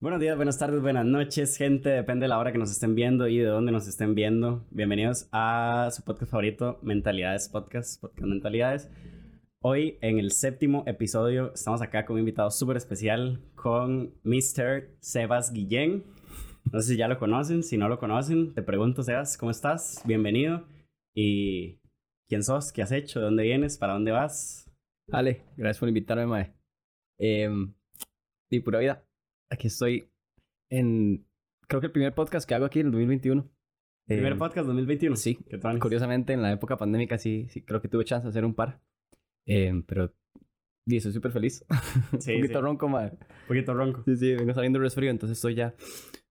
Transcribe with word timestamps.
Buenos 0.00 0.20
días, 0.20 0.36
buenas 0.36 0.58
tardes, 0.58 0.82
buenas 0.82 1.06
noches, 1.06 1.56
gente. 1.56 1.88
Depende 1.88 2.24
de 2.24 2.28
la 2.28 2.38
hora 2.38 2.52
que 2.52 2.58
nos 2.58 2.70
estén 2.70 2.94
viendo 2.94 3.26
y 3.26 3.38
de 3.38 3.46
dónde 3.46 3.72
nos 3.72 3.88
estén 3.88 4.14
viendo. 4.14 4.66
Bienvenidos 4.70 5.30
a 5.32 5.88
su 5.92 6.04
podcast 6.04 6.30
favorito, 6.30 6.78
Mentalidades 6.82 7.48
Podcast, 7.48 8.02
Podcast 8.02 8.26
Mentalidades. 8.26 8.90
Hoy, 9.60 9.96
en 10.02 10.18
el 10.18 10.32
séptimo 10.32 10.84
episodio, 10.86 11.54
estamos 11.54 11.80
acá 11.80 12.04
con 12.04 12.14
un 12.14 12.20
invitado 12.20 12.50
súper 12.50 12.76
especial, 12.76 13.40
con 13.54 14.12
Mr. 14.24 14.90
Sebas 15.00 15.54
Guillén. 15.54 16.04
No 16.70 16.82
sé 16.82 16.92
si 16.92 16.96
ya 16.98 17.08
lo 17.08 17.18
conocen, 17.18 17.62
si 17.62 17.78
no 17.78 17.88
lo 17.88 17.98
conocen, 17.98 18.52
te 18.52 18.60
pregunto, 18.60 19.02
Sebas, 19.02 19.38
¿cómo 19.38 19.50
estás? 19.50 20.02
Bienvenido. 20.04 20.64
¿Y 21.20 21.80
quién 22.28 22.44
sos? 22.44 22.70
¿Qué 22.72 22.80
has 22.80 22.92
hecho? 22.92 23.18
¿De 23.18 23.24
dónde 23.24 23.42
vienes? 23.42 23.76
¿Para 23.76 23.94
dónde 23.94 24.12
vas? 24.12 24.70
Ale, 25.10 25.42
gracias 25.56 25.80
por 25.80 25.88
invitarme, 25.88 26.26
Mae. 26.26 26.54
Eh, 27.18 27.50
y 28.50 28.60
pura 28.60 28.78
vida. 28.78 29.04
Aquí 29.50 29.66
estoy 29.66 30.08
en. 30.70 31.26
Creo 31.66 31.80
que 31.80 31.88
el 31.88 31.92
primer 31.92 32.14
podcast 32.14 32.48
que 32.48 32.54
hago 32.54 32.66
aquí 32.66 32.78
en 32.78 32.86
el 32.86 32.92
2021. 32.92 33.50
Primer 34.06 34.32
Eh, 34.34 34.36
podcast 34.36 34.68
2021. 34.68 35.16
Sí, 35.16 35.34
¿Qué 35.50 35.58
tal? 35.58 35.80
Curiosamente, 35.80 36.34
en 36.34 36.40
la 36.40 36.52
época 36.52 36.76
pandémica 36.76 37.18
sí, 37.18 37.48
sí 37.50 37.62
creo 37.62 37.82
que 37.82 37.88
tuve 37.88 38.04
chance 38.04 38.24
de 38.24 38.30
hacer 38.30 38.44
un 38.44 38.54
par. 38.54 38.80
Eh, 39.44 39.72
pero. 39.88 40.14
Y 40.86 40.98
estoy 40.98 41.12
súper 41.12 41.32
feliz. 41.32 41.64
Sí, 42.20 42.34
un 42.34 42.42
poquito 42.42 42.60
sí. 42.60 42.62
ronco, 42.64 42.88
mae. 42.88 43.10
Un 43.10 43.48
poquito 43.48 43.74
ronco. 43.74 44.04
Sí, 44.04 44.16
sí, 44.16 44.34
vengo 44.36 44.54
saliendo 44.54 44.78
resfrío, 44.78 45.10
entonces 45.10 45.36
estoy 45.36 45.56
ya 45.56 45.74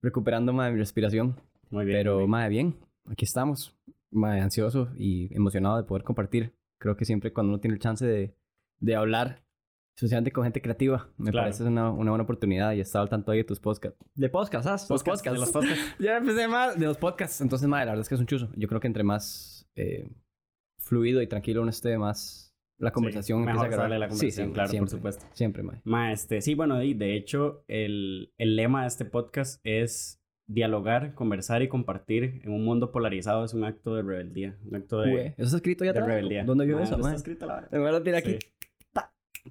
recuperando, 0.01 0.53
mae, 0.53 0.71
mi 0.71 0.79
respiración. 0.79 1.35
Muy 1.71 1.83
bien. 1.83 1.97
Pero, 1.97 2.13
muy 2.13 2.19
bien. 2.21 2.29
mae, 2.29 2.49
bien. 2.49 2.75
Aquí 3.05 3.25
estamos. 3.25 3.75
Mae, 4.11 4.39
ansioso 4.41 4.89
y 4.97 5.33
emocionado 5.35 5.77
de 5.77 5.83
poder 5.83 6.03
compartir. 6.03 6.53
Creo 6.79 6.95
que 6.95 7.05
siempre 7.05 7.33
cuando 7.33 7.53
uno 7.53 7.59
tiene 7.59 7.73
el 7.75 7.81
chance 7.81 8.05
de, 8.05 8.35
de 8.79 8.95
hablar, 8.95 9.43
especialmente 9.95 10.31
con 10.31 10.43
gente 10.43 10.61
creativa, 10.61 11.09
me 11.17 11.31
Claro. 11.31 11.45
parece 11.45 11.63
una, 11.63 11.91
una 11.91 12.11
buena 12.11 12.23
oportunidad 12.23 12.71
y 12.73 12.77
he 12.79 12.81
estado 12.81 13.03
al 13.03 13.09
tanto 13.09 13.31
ahí 13.31 13.39
de 13.39 13.43
tus 13.43 13.59
podcasts. 13.59 13.99
De 14.15 14.29
podcasts, 14.29 14.67
¿ah? 14.67 14.93
Los 14.93 15.03
Podcast, 15.03 15.25
de 15.25 15.39
los 15.39 15.51
podcasts. 15.51 15.95
ya 15.99 16.17
empecé 16.17 16.47
más 16.47 16.79
de 16.79 16.85
los 16.85 16.97
podcasts. 16.97 17.41
Entonces, 17.41 17.67
mae, 17.67 17.85
la 17.85 17.91
verdad 17.91 18.01
es 18.03 18.09
que 18.09 18.15
es 18.15 18.21
un 18.21 18.27
chuzo. 18.27 18.49
Yo 18.55 18.67
creo 18.67 18.79
que 18.79 18.87
entre 18.87 19.03
más 19.03 19.67
eh, 19.75 20.09
fluido 20.79 21.21
y 21.21 21.27
tranquilo 21.27 21.61
uno 21.61 21.71
esté, 21.71 21.97
más 21.97 22.53
la 22.79 22.91
conversación 22.91 23.39
mejor 23.43 23.65
empieza 23.65 23.75
a 23.75 23.79
sale 23.85 23.89
la 23.89 24.05
agarrar. 24.05 24.11
Sí, 24.11 24.19
conversación, 24.27 24.47
sí, 24.49 24.53
claro, 24.53 24.67
por 24.67 24.71
siempre, 24.71 24.91
supuesto. 24.91 25.25
Siempre, 25.33 25.63
mae. 25.63 25.81
Ma, 25.83 26.11
este, 26.13 26.41
sí, 26.41 26.53
bueno, 26.53 26.81
y 26.83 26.93
de 26.93 27.15
hecho, 27.15 27.63
el, 27.67 28.31
el 28.37 28.55
lema 28.55 28.83
de 28.83 28.87
este 28.87 29.03
podcast 29.05 29.59
es 29.63 30.16
dialogar, 30.47 31.13
conversar 31.13 31.61
y 31.61 31.67
compartir 31.67 32.41
en 32.43 32.51
un 32.51 32.63
mundo 32.63 32.91
polarizado 32.91 33.43
es 33.43 33.53
un 33.53 33.63
acto 33.65 33.95
de 33.95 34.01
rebeldía, 34.01 34.57
un 34.65 34.75
acto 34.75 35.01
de, 35.01 35.13
Ué, 35.13 35.27
¿Eso 35.37 35.43
está 35.45 35.57
escrito 35.57 35.83
ya 35.83 35.93
de 35.93 35.99
atrás? 35.99 36.07
rebeldía. 36.07 36.45
¿Dónde 36.45 36.65
vio 36.65 36.79
está 36.79 37.13
escrito 37.13 37.45
la 37.45 38.03
tirar 38.03 38.19
aquí. 38.19 38.37
Sí. 38.41 39.01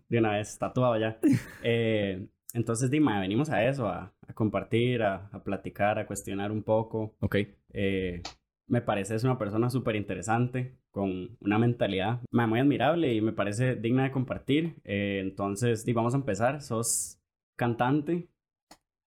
De 0.09 0.19
una 0.19 0.33
vez, 0.33 0.59
tatuado 0.59 0.99
ya. 0.99 1.19
Eh, 1.63 2.27
entonces, 2.55 2.91
Dima, 2.91 3.21
venimos 3.21 3.51
a 3.51 3.67
eso, 3.67 3.89
a, 3.89 4.15
a 4.27 4.33
compartir, 4.33 5.03
a, 5.03 5.29
a 5.33 5.43
platicar, 5.43 5.99
a 5.99 6.07
cuestionar 6.07 6.51
un 6.51 6.63
poco. 6.63 7.15
Ok. 7.21 7.37
Eh, 7.73 8.23
me 8.69 8.81
parece 8.81 9.15
es 9.15 9.25
una 9.25 9.39
persona 9.39 9.71
súper 9.71 9.97
interesante, 9.97 10.77
con 10.91 11.37
una 11.41 11.59
mentalidad 11.59 12.21
muy 12.31 12.59
admirable 12.59 13.13
y 13.13 13.21
me 13.21 13.33
parece 13.33 13.77
digna 13.77 14.05
de 14.05 14.11
compartir. 14.11 14.77
Eh, 14.85 15.21
entonces, 15.23 15.85
di, 15.85 15.93
vamos 15.93 16.15
a 16.15 16.19
empezar. 16.19 16.63
Sos 16.63 17.21
cantante, 17.57 18.29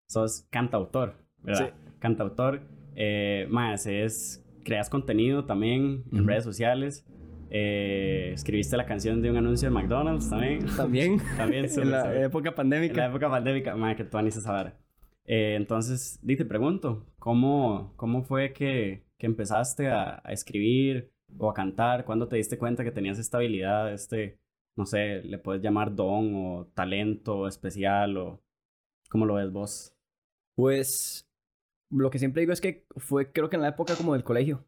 sos 0.08 0.46
cantautor, 0.50 1.16
¿verdad? 1.42 1.74
Cantautor. 1.98 2.62
Eh, 2.94 3.46
más, 3.50 3.86
es, 3.86 4.44
creas 4.64 4.90
contenido 4.90 5.44
también 5.44 6.04
en 6.12 6.26
redes 6.26 6.44
sociales. 6.44 7.06
Eh, 7.50 8.32
escribiste 8.34 8.76
la 8.76 8.84
canción 8.84 9.22
de 9.22 9.30
un 9.30 9.36
anuncio 9.36 9.68
de 9.68 9.74
McDonald's 9.74 10.28
también. 10.28 10.66
También. 10.76 11.18
También, 11.36 11.64
en 11.76 11.90
la 11.90 12.24
época 12.24 12.50
En 12.50 12.54
pandémica. 12.54 12.94
la 12.96 13.06
época 13.06 13.30
pandémica, 13.30 13.76
madre, 13.76 13.96
que 13.96 14.04
tú 14.04 14.18
esa 14.18 14.52
vara. 14.52 14.76
Eh, 15.24 15.54
entonces, 15.56 16.18
di, 16.22 16.36
te 16.36 16.44
pregunto, 16.44 17.06
¿cómo, 17.18 17.92
cómo 17.96 18.22
fue 18.22 18.52
que, 18.52 19.04
que 19.18 19.26
empezaste 19.26 19.88
a, 19.88 20.20
a 20.24 20.32
escribir 20.32 21.10
o 21.38 21.50
a 21.50 21.54
cantar? 21.54 22.04
¿Cuándo 22.04 22.28
te 22.28 22.36
diste 22.36 22.58
cuenta 22.58 22.84
que 22.84 22.90
tenías 22.92 23.18
esta 23.18 23.38
habilidad, 23.38 23.92
este, 23.92 24.38
no 24.76 24.86
sé, 24.86 25.22
le 25.22 25.38
puedes 25.38 25.62
llamar 25.62 25.94
don 25.94 26.34
o 26.34 26.66
talento 26.74 27.46
especial 27.46 28.16
o 28.16 28.40
cómo 29.10 29.26
lo 29.26 29.34
ves 29.34 29.50
vos? 29.52 29.94
Pues 30.54 31.27
lo 31.90 32.10
que 32.10 32.18
siempre 32.18 32.40
digo 32.40 32.52
es 32.52 32.60
que 32.60 32.86
fue, 32.96 33.32
creo 33.32 33.48
que 33.48 33.56
en 33.56 33.62
la 33.62 33.68
época 33.68 33.94
como 33.96 34.12
del 34.14 34.24
colegio. 34.24 34.64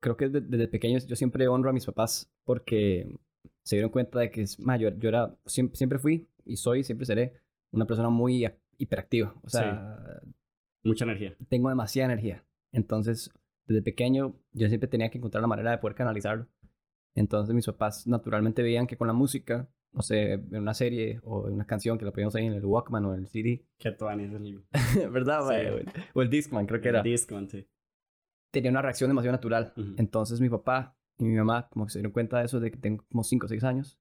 Creo 0.00 0.16
que 0.16 0.28
desde, 0.28 0.46
desde 0.48 0.68
pequeño 0.68 0.98
yo 1.06 1.14
siempre 1.16 1.46
honro 1.48 1.70
a 1.70 1.72
mis 1.72 1.86
papás 1.86 2.32
porque 2.44 3.18
se 3.62 3.76
dieron 3.76 3.90
cuenta 3.90 4.18
de 4.18 4.30
que 4.30 4.42
es 4.42 4.58
mayor. 4.58 4.98
Yo 4.98 5.08
era, 5.08 5.36
siempre, 5.46 5.76
siempre 5.76 5.98
fui 5.98 6.28
y 6.44 6.56
soy, 6.56 6.82
siempre 6.82 7.06
seré 7.06 7.34
una 7.70 7.86
persona 7.86 8.08
muy 8.10 8.40
ac- 8.42 8.58
hiperactiva. 8.78 9.34
O 9.44 9.48
sea, 9.48 10.20
Mucha 10.82 11.04
energía. 11.04 11.36
tengo 11.48 11.68
demasiada 11.68 12.12
energía. 12.12 12.44
Entonces, 12.72 13.30
desde 13.66 13.82
pequeño 13.82 14.34
yo 14.52 14.68
siempre 14.68 14.88
tenía 14.88 15.08
que 15.10 15.18
encontrar 15.18 15.40
la 15.42 15.46
manera 15.48 15.70
de 15.70 15.78
poder 15.78 15.94
canalizarlo. 15.94 16.48
Entonces 17.14 17.54
mis 17.54 17.66
papás 17.66 18.06
naturalmente 18.06 18.62
veían 18.62 18.86
que 18.86 18.96
con 18.96 19.06
la 19.06 19.12
música, 19.12 19.68
no 19.92 20.02
sé, 20.02 20.32
en 20.32 20.56
una 20.56 20.74
serie 20.74 21.20
o 21.22 21.48
en 21.48 21.54
una 21.54 21.66
canción 21.66 21.98
que 21.98 22.04
la 22.04 22.12
podíamos 22.12 22.34
ahí 22.34 22.46
en 22.46 22.54
el 22.54 22.64
Walkman 22.64 23.04
o 23.04 23.14
en 23.14 23.20
el 23.20 23.28
CD, 23.28 23.64
Que 23.78 23.94
anices 24.08 24.40
el, 24.40 25.10
¿verdad? 25.10 25.40
Sí. 25.42 25.54
O 25.54 26.20
el- 26.20 26.22
el 26.22 26.30
Discman, 26.30 26.66
creo 26.66 26.80
que 26.80 26.88
el 26.88 26.94
era. 26.96 27.02
disco, 27.02 27.38
sí. 27.48 27.66
tenía 28.50 28.70
una 28.70 28.82
reacción 28.82 29.10
demasiado 29.10 29.32
natural. 29.32 29.72
Ujú. 29.76 29.94
Entonces 29.98 30.40
mi 30.40 30.48
papá 30.48 30.96
y 31.18 31.24
mi 31.24 31.36
mamá 31.36 31.68
como 31.70 31.84
que 31.86 31.92
se 31.92 31.98
dieron 31.98 32.12
cuenta 32.12 32.38
de 32.38 32.46
eso 32.46 32.58
de 32.60 32.70
que 32.70 32.78
tengo 32.78 33.04
como 33.10 33.22
5 33.22 33.46
o 33.46 33.48
6 33.48 33.64
años 33.64 33.98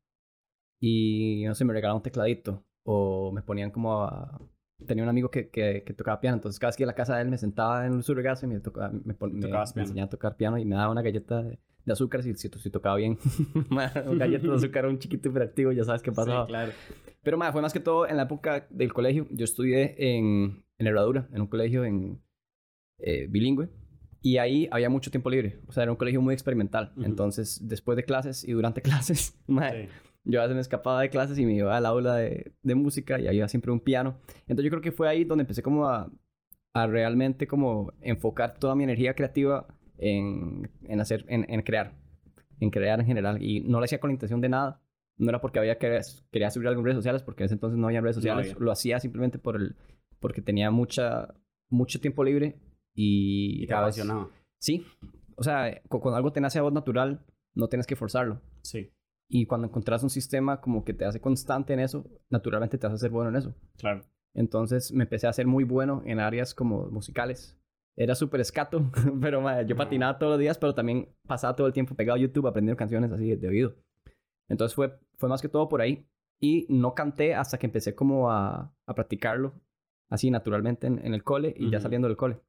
y 0.79 1.43
no 1.45 1.55
sé, 1.55 1.65
me 1.65 1.73
regalaron 1.73 1.97
un 1.97 2.03
tecladito 2.03 2.65
o 2.83 3.31
me 3.31 3.41
ponían 3.41 3.71
como 3.71 4.03
a... 4.03 4.41
Tenía 4.87 5.03
un 5.03 5.09
amigo 5.09 5.29
que, 5.29 5.49
que, 5.49 5.83
que 5.85 5.93
tocaba 5.93 6.19
piano, 6.19 6.37
entonces 6.37 6.57
cada 6.59 6.69
vez 6.69 6.77
que 6.77 6.81
iba 6.83 6.89
a 6.89 6.93
la 6.93 6.95
casa 6.95 7.15
de 7.15 7.21
él 7.21 7.29
me 7.29 7.37
sentaba 7.37 7.85
en 7.85 8.01
su 8.01 8.15
regazo 8.15 8.47
y 8.47 8.49
me, 8.49 8.59
tocaba, 8.61 8.89
me, 8.91 9.13
pon- 9.13 9.33
me- 9.37 9.47
me 9.47 9.81
enseñaba 9.83 10.07
a 10.07 10.09
tocar 10.09 10.35
piano 10.37 10.57
y 10.57 10.65
me 10.65 10.75
daba 10.75 10.91
una 10.91 11.03
galleta 11.03 11.43
de, 11.43 11.59
de 11.85 11.93
azúcar 11.93 12.23
si, 12.23 12.33
si, 12.35 12.49
si 12.49 12.69
tocaba 12.69 12.95
bien. 12.97 13.17
una 13.69 13.89
galleta 13.89 14.47
de 14.47 14.55
azúcar, 14.55 14.85
un 14.85 14.99
chiquito 14.99 15.29
hiperactivo, 15.29 15.71
ya 15.71 15.83
sabes 15.83 16.01
qué 16.01 16.11
pasaba. 16.11 16.45
Sí, 16.45 16.49
claro. 16.49 16.71
Pero 17.23 17.37
ma, 17.37 17.51
fue 17.51 17.61
más 17.61 17.73
que 17.73 17.79
todo 17.79 18.07
en 18.07 18.17
la 18.17 18.23
época 18.23 18.67
del 18.69 18.93
colegio. 18.93 19.27
Yo 19.31 19.43
estudié 19.45 19.95
en, 19.97 20.63
en 20.77 20.87
Herradura, 20.87 21.27
en 21.33 21.41
un 21.41 21.47
colegio 21.47 21.85
en, 21.85 22.21
eh, 22.99 23.27
bilingüe. 23.29 23.69
Y 24.23 24.37
ahí 24.37 24.67
había 24.71 24.89
mucho 24.89 25.09
tiempo 25.09 25.29
libre. 25.29 25.59
O 25.67 25.71
sea, 25.71 25.83
era 25.83 25.91
un 25.91 25.97
colegio 25.97 26.21
muy 26.21 26.33
experimental. 26.33 26.93
Entonces, 27.03 27.59
después 27.67 27.95
de 27.95 28.03
clases 28.03 28.43
y 28.43 28.51
durante 28.51 28.81
clases, 28.83 29.39
ma, 29.47 29.71
Sí. 29.71 29.87
yo 30.23 30.39
a 30.39 30.43
veces 30.43 30.55
me 30.55 30.61
escapaba 30.61 31.01
de 31.01 31.09
clases 31.09 31.39
y 31.39 31.45
me 31.45 31.55
iba 31.55 31.75
al 31.75 31.85
aula 31.87 32.15
de, 32.15 32.53
de 32.61 32.75
música 32.75 33.19
y 33.19 33.27
había 33.27 33.47
siempre 33.47 33.71
un 33.71 33.79
piano. 33.79 34.17
Entonces, 34.41 34.65
yo 34.65 34.69
creo 34.69 34.81
que 34.81 34.91
fue 34.91 35.09
ahí 35.09 35.23
donde 35.23 35.41
empecé 35.41 35.63
como 35.63 35.87
a, 35.87 36.11
a 36.73 36.87
realmente 36.87 37.47
como 37.47 37.93
enfocar 38.01 38.57
toda 38.59 38.75
mi 38.75 38.83
energía 38.83 39.15
creativa 39.15 39.67
en, 40.01 40.69
en 40.83 40.99
hacer, 40.99 41.25
en, 41.29 41.45
en 41.49 41.61
crear. 41.61 41.95
En 42.59 42.69
crear 42.69 42.99
en 42.99 43.05
general. 43.05 43.41
Y 43.41 43.61
no 43.61 43.79
lo 43.79 43.85
hacía 43.85 43.99
con 43.99 44.09
la 44.09 44.13
intención 44.13 44.41
de 44.41 44.49
nada. 44.49 44.81
No 45.17 45.29
era 45.29 45.39
porque 45.41 45.59
había 45.59 45.77
que 45.77 45.99
quería 46.31 46.49
subir 46.51 46.67
algo 46.67 46.81
en 46.81 46.85
redes 46.85 46.97
sociales, 46.97 47.23
porque 47.23 47.43
en 47.43 47.45
ese 47.45 47.53
entonces 47.55 47.77
no 47.79 47.87
había 47.87 48.01
redes 48.01 48.17
No 48.17 48.21
sociales. 48.21 48.51
había. 48.53 48.63
Lo 48.65 48.71
hacía 48.71 48.99
simplemente 48.99 49.39
por 49.39 49.55
el, 49.55 49.75
porque 50.19 50.41
tenía 50.41 50.69
mucha, 50.71 51.33
mucho 51.69 51.99
tiempo 52.01 52.23
libre 52.23 52.59
y, 52.93 53.63
Y 53.63 53.67
te 53.67 53.73
apasionaba. 53.73 54.29
Sí. 54.59 54.85
O 55.35 55.43
sea, 55.43 55.81
cu- 55.87 55.99
cuando 56.01 56.17
algo 56.17 56.31
te 56.31 56.41
nace 56.41 56.59
a 56.59 56.63
voz 56.63 56.73
natural, 56.73 57.25
no 57.55 57.67
tienes 57.67 57.87
que 57.87 57.95
forzarlo. 57.95 58.41
Sí, 58.63 58.91
Y 59.27 59.45
cuando 59.45 59.67
encontrás 59.67 60.03
un 60.03 60.09
sistema 60.09 60.59
como 60.61 60.83
que 60.83 60.93
te 60.93 61.05
hace 61.05 61.19
constante 61.19 61.73
en 61.73 61.79
eso, 61.79 62.05
naturalmente 62.29 62.77
te 62.77 62.87
hace 62.87 62.97
ser 62.97 63.11
bueno 63.11 63.29
en 63.29 63.35
eso. 63.37 63.55
claro. 63.77 64.01
Entonces 64.33 64.93
me 64.93 65.03
empecé 65.03 65.27
a 65.27 65.33
ser 65.33 65.45
muy 65.45 65.65
bueno 65.65 66.03
en 66.05 66.19
áreas 66.21 66.53
como 66.53 66.89
musicales. 66.89 67.57
Era 67.97 68.15
súper 68.15 68.39
escato, 68.41 68.89
pero 69.21 69.41
ma, 69.41 69.61
yo 69.63 69.75
patinaba 69.75 70.17
todos 70.17 70.31
los 70.31 70.39
días, 70.39 70.57
pero 70.57 70.73
también 70.73 71.09
pasaba 71.27 71.55
todo 71.55 71.67
el 71.67 71.73
tiempo 71.73 71.93
pegado 71.95 72.17
a 72.17 72.21
YouTube 72.21 72.47
aprendiendo 72.47 72.77
canciones 72.77 73.11
así 73.11 73.29
de, 73.29 73.37
de 73.37 73.47
oído. 73.47 73.75
Entonces 74.49 74.75
fue, 74.75 74.97
fue 75.17 75.29
más 75.29 75.41
que 75.41 75.49
todo 75.49 75.67
por 75.69 75.81
ahí. 75.81 76.07
Y 76.43 76.65
no 76.69 76.95
canté 76.95 77.35
hasta 77.35 77.59
que 77.59 77.67
empecé 77.67 77.93
como 77.93 78.31
a, 78.31 78.73
a 78.87 78.93
practicarlo 78.95 79.53
así 80.09 80.31
naturalmente 80.31 80.87
en, 80.87 80.99
en 81.05 81.13
el 81.13 81.23
cole 81.23 81.53
y 81.55 81.69
ya 81.69 81.77
Ujú. 81.77 81.83
saliendo 81.83 82.07
del 82.07 82.17
cole. 82.17 82.39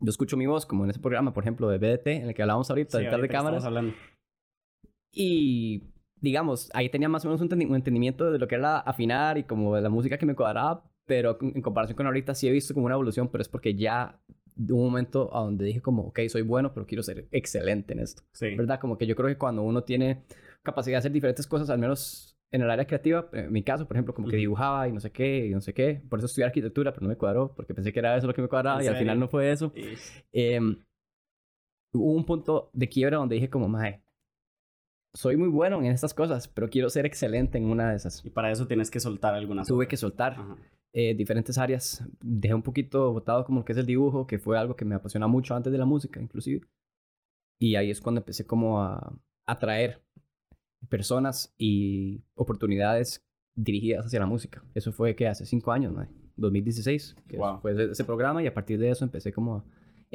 Yo 0.00 0.10
escucho 0.10 0.36
mi 0.36 0.46
voz 0.46 0.66
como 0.66 0.84
en 0.84 0.90
ese 0.90 1.00
programa, 1.00 1.32
por 1.34 1.42
ejemplo, 1.44 1.68
de 1.68 1.78
BDT, 1.78 2.06
en 2.08 2.28
el 2.28 2.34
que 2.34 2.42
hablábamos 2.42 2.70
ahorita, 2.70 2.98
Sí, 2.98 3.04
de 3.04 3.10
estamos 3.10 3.28
cámaras. 3.28 3.64
hablando. 3.64 3.94
Y 5.12 5.82
digamos, 6.20 6.70
ahí 6.74 6.88
tenía 6.88 7.08
más 7.08 7.24
o 7.24 7.28
menos 7.28 7.40
un, 7.40 7.52
un 7.52 7.74
entendimiento 7.74 8.30
de 8.30 8.38
lo 8.38 8.48
que 8.48 8.54
era 8.54 8.78
afinar 8.78 9.36
y 9.38 9.44
como 9.44 9.74
de 9.76 9.82
la 9.82 9.90
música 9.90 10.16
que 10.18 10.26
me 10.26 10.34
cuadraba, 10.34 10.84
pero 11.06 11.36
en 11.40 11.60
comparación 11.62 11.96
con 11.96 12.06
ahorita 12.06 12.34
sí 12.34 12.48
he 12.48 12.52
visto 12.52 12.72
como 12.74 12.86
una 12.86 12.94
evolución, 12.94 13.28
pero 13.28 13.42
es 13.42 13.48
porque 13.48 13.74
ya 13.74 14.18
de 14.28 14.43
un 14.56 14.84
momento 14.84 15.34
a 15.36 15.40
donde 15.40 15.64
dije 15.64 15.80
como, 15.80 16.02
ok, 16.04 16.20
soy 16.28 16.42
bueno, 16.42 16.72
pero 16.72 16.86
quiero 16.86 17.02
ser 17.02 17.26
excelente 17.32 17.92
en 17.92 18.00
esto. 18.00 18.22
Sí. 18.32 18.54
¿Verdad? 18.54 18.80
Como 18.80 18.98
que 18.98 19.06
yo 19.06 19.16
creo 19.16 19.28
que 19.28 19.38
cuando 19.38 19.62
uno 19.62 19.84
tiene 19.84 20.24
capacidad 20.62 20.94
de 20.94 20.98
hacer 20.98 21.12
diferentes 21.12 21.46
cosas, 21.46 21.70
al 21.70 21.78
menos 21.78 22.36
en 22.50 22.62
el 22.62 22.70
área 22.70 22.86
creativa, 22.86 23.28
en 23.32 23.52
mi 23.52 23.64
caso, 23.64 23.86
por 23.86 23.96
ejemplo, 23.96 24.14
como 24.14 24.28
que 24.28 24.36
dibujaba 24.36 24.88
y 24.88 24.92
no 24.92 25.00
sé 25.00 25.10
qué, 25.10 25.46
y 25.46 25.50
no 25.50 25.60
sé 25.60 25.74
qué. 25.74 26.00
Por 26.08 26.20
eso 26.20 26.26
estudié 26.26 26.46
arquitectura, 26.46 26.92
pero 26.92 27.02
no 27.02 27.08
me 27.08 27.16
cuadró, 27.16 27.52
porque 27.52 27.74
pensé 27.74 27.92
que 27.92 27.98
era 27.98 28.16
eso 28.16 28.28
lo 28.28 28.34
que 28.34 28.42
me 28.42 28.48
cuadraba 28.48 28.78
¿En 28.78 28.84
y 28.84 28.88
al 28.88 28.96
final 28.96 29.18
no 29.18 29.26
fue 29.26 29.50
eso. 29.50 29.72
Em, 30.32 30.76
hubo 31.92 32.12
un 32.12 32.24
punto 32.24 32.70
de 32.72 32.88
quiebra 32.88 33.16
donde 33.16 33.34
dije 33.34 33.50
como, 33.50 33.68
mae, 33.68 34.04
soy 35.14 35.36
muy 35.36 35.48
bueno 35.48 35.78
en 35.80 35.86
estas 35.86 36.14
cosas, 36.14 36.46
pero 36.48 36.68
quiero 36.68 36.90
ser 36.90 37.06
excelente 37.06 37.58
en 37.58 37.64
una 37.64 37.90
de 37.90 37.96
esas. 37.96 38.24
Y 38.24 38.30
para 38.30 38.50
eso 38.50 38.66
tienes 38.66 38.90
que 38.90 39.00
soltar 39.00 39.34
algunas 39.34 39.66
Tuve 39.66 39.88
que 39.88 39.96
soltar 39.96 40.36
eh, 40.96 41.12
diferentes 41.14 41.58
áreas. 41.58 42.04
Dejé 42.20 42.54
un 42.54 42.62
poquito 42.62 43.12
botado 43.12 43.44
como 43.44 43.60
lo 43.60 43.64
que 43.64 43.72
es 43.72 43.78
el 43.78 43.86
dibujo, 43.86 44.28
que 44.28 44.38
fue 44.38 44.56
algo 44.56 44.76
que 44.76 44.84
me 44.84 44.94
apasiona 44.94 45.26
mucho 45.26 45.54
antes 45.56 45.72
de 45.72 45.78
la 45.78 45.84
música, 45.84 46.20
inclusive. 46.20 46.64
Y 47.60 47.74
ahí 47.74 47.90
es 47.90 48.00
cuando 48.00 48.20
empecé 48.20 48.46
como 48.46 48.80
a 48.80 49.12
atraer 49.44 50.00
personas 50.88 51.52
y 51.58 52.22
oportunidades 52.34 53.26
dirigidas 53.56 54.06
hacia 54.06 54.20
la 54.20 54.26
música. 54.26 54.62
Eso 54.72 54.92
fue 54.92 55.16
que 55.16 55.26
hace 55.26 55.46
cinco 55.46 55.72
años, 55.72 55.92
¿no? 55.92 56.06
2016, 56.36 57.16
que 57.28 57.38
fue 57.60 57.90
ese 57.90 58.04
programa 58.04 58.42
y 58.42 58.46
a 58.46 58.54
partir 58.54 58.78
de 58.78 58.90
eso 58.90 59.04
empecé 59.04 59.32
como 59.32 59.56
a 59.56 59.64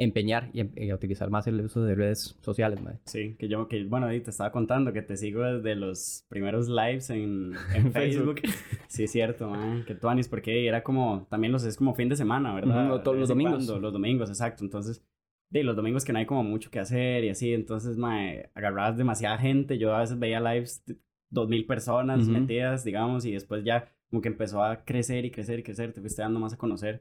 empeñar 0.00 0.50
y, 0.54 0.90
a 0.90 0.94
utilizar 0.94 1.28
más 1.28 1.46
el 1.46 1.60
uso 1.60 1.82
de 1.82 1.94
redes 1.94 2.34
sociales, 2.40 2.82
madre. 2.82 2.98
Sí, 3.04 3.36
que 3.38 3.48
yo, 3.48 3.68
que 3.68 3.84
bueno, 3.84 4.06
ahí 4.06 4.20
te 4.20 4.30
estaba 4.30 4.50
contando 4.50 4.94
que 4.94 5.02
te 5.02 5.14
sigo 5.16 5.42
desde 5.42 5.76
los 5.76 6.24
primeros 6.28 6.68
lives 6.70 7.10
en, 7.10 7.52
en 7.74 7.92
Facebook. 7.92 8.40
sí, 8.88 9.04
es 9.04 9.12
cierto, 9.12 9.50
man, 9.50 9.84
que 9.86 9.94
tú 9.94 10.08
anis, 10.08 10.26
porque 10.26 10.66
era 10.66 10.82
como, 10.82 11.26
también 11.30 11.52
los 11.52 11.64
es 11.64 11.76
como 11.76 11.94
fin 11.94 12.08
de 12.08 12.16
semana, 12.16 12.54
¿verdad? 12.54 13.02
todos 13.02 13.18
los 13.18 13.28
domingos. 13.28 13.68
los 13.68 13.92
domingos, 13.92 14.28
exacto, 14.30 14.64
entonces... 14.64 15.04
De 15.50 15.64
los 15.64 15.74
domingos 15.74 16.04
que 16.04 16.12
no 16.12 16.20
hay 16.20 16.26
como 16.26 16.44
mucho 16.44 16.70
que 16.70 16.78
hacer 16.78 17.24
y 17.24 17.28
así, 17.28 17.52
entonces, 17.52 17.96
mae, 17.96 18.50
agarrabas 18.54 18.96
demasiada 18.96 19.36
gente. 19.36 19.78
Yo 19.78 19.92
a 19.92 19.98
veces 19.98 20.16
veía 20.16 20.38
lives 20.38 20.84
de 20.86 20.96
dos 21.28 21.48
mil 21.48 21.66
personas 21.66 22.28
metidas, 22.28 22.84
digamos, 22.84 23.24
y 23.24 23.32
después 23.32 23.64
ya 23.64 23.92
como 24.08 24.22
que 24.22 24.28
empezó 24.28 24.62
a 24.62 24.84
crecer 24.84 25.24
y 25.24 25.32
crecer 25.32 25.58
y 25.58 25.64
crecer, 25.64 25.92
te 25.92 26.00
fuiste 26.00 26.22
dando 26.22 26.38
más 26.38 26.52
a 26.52 26.56
conocer. 26.56 27.00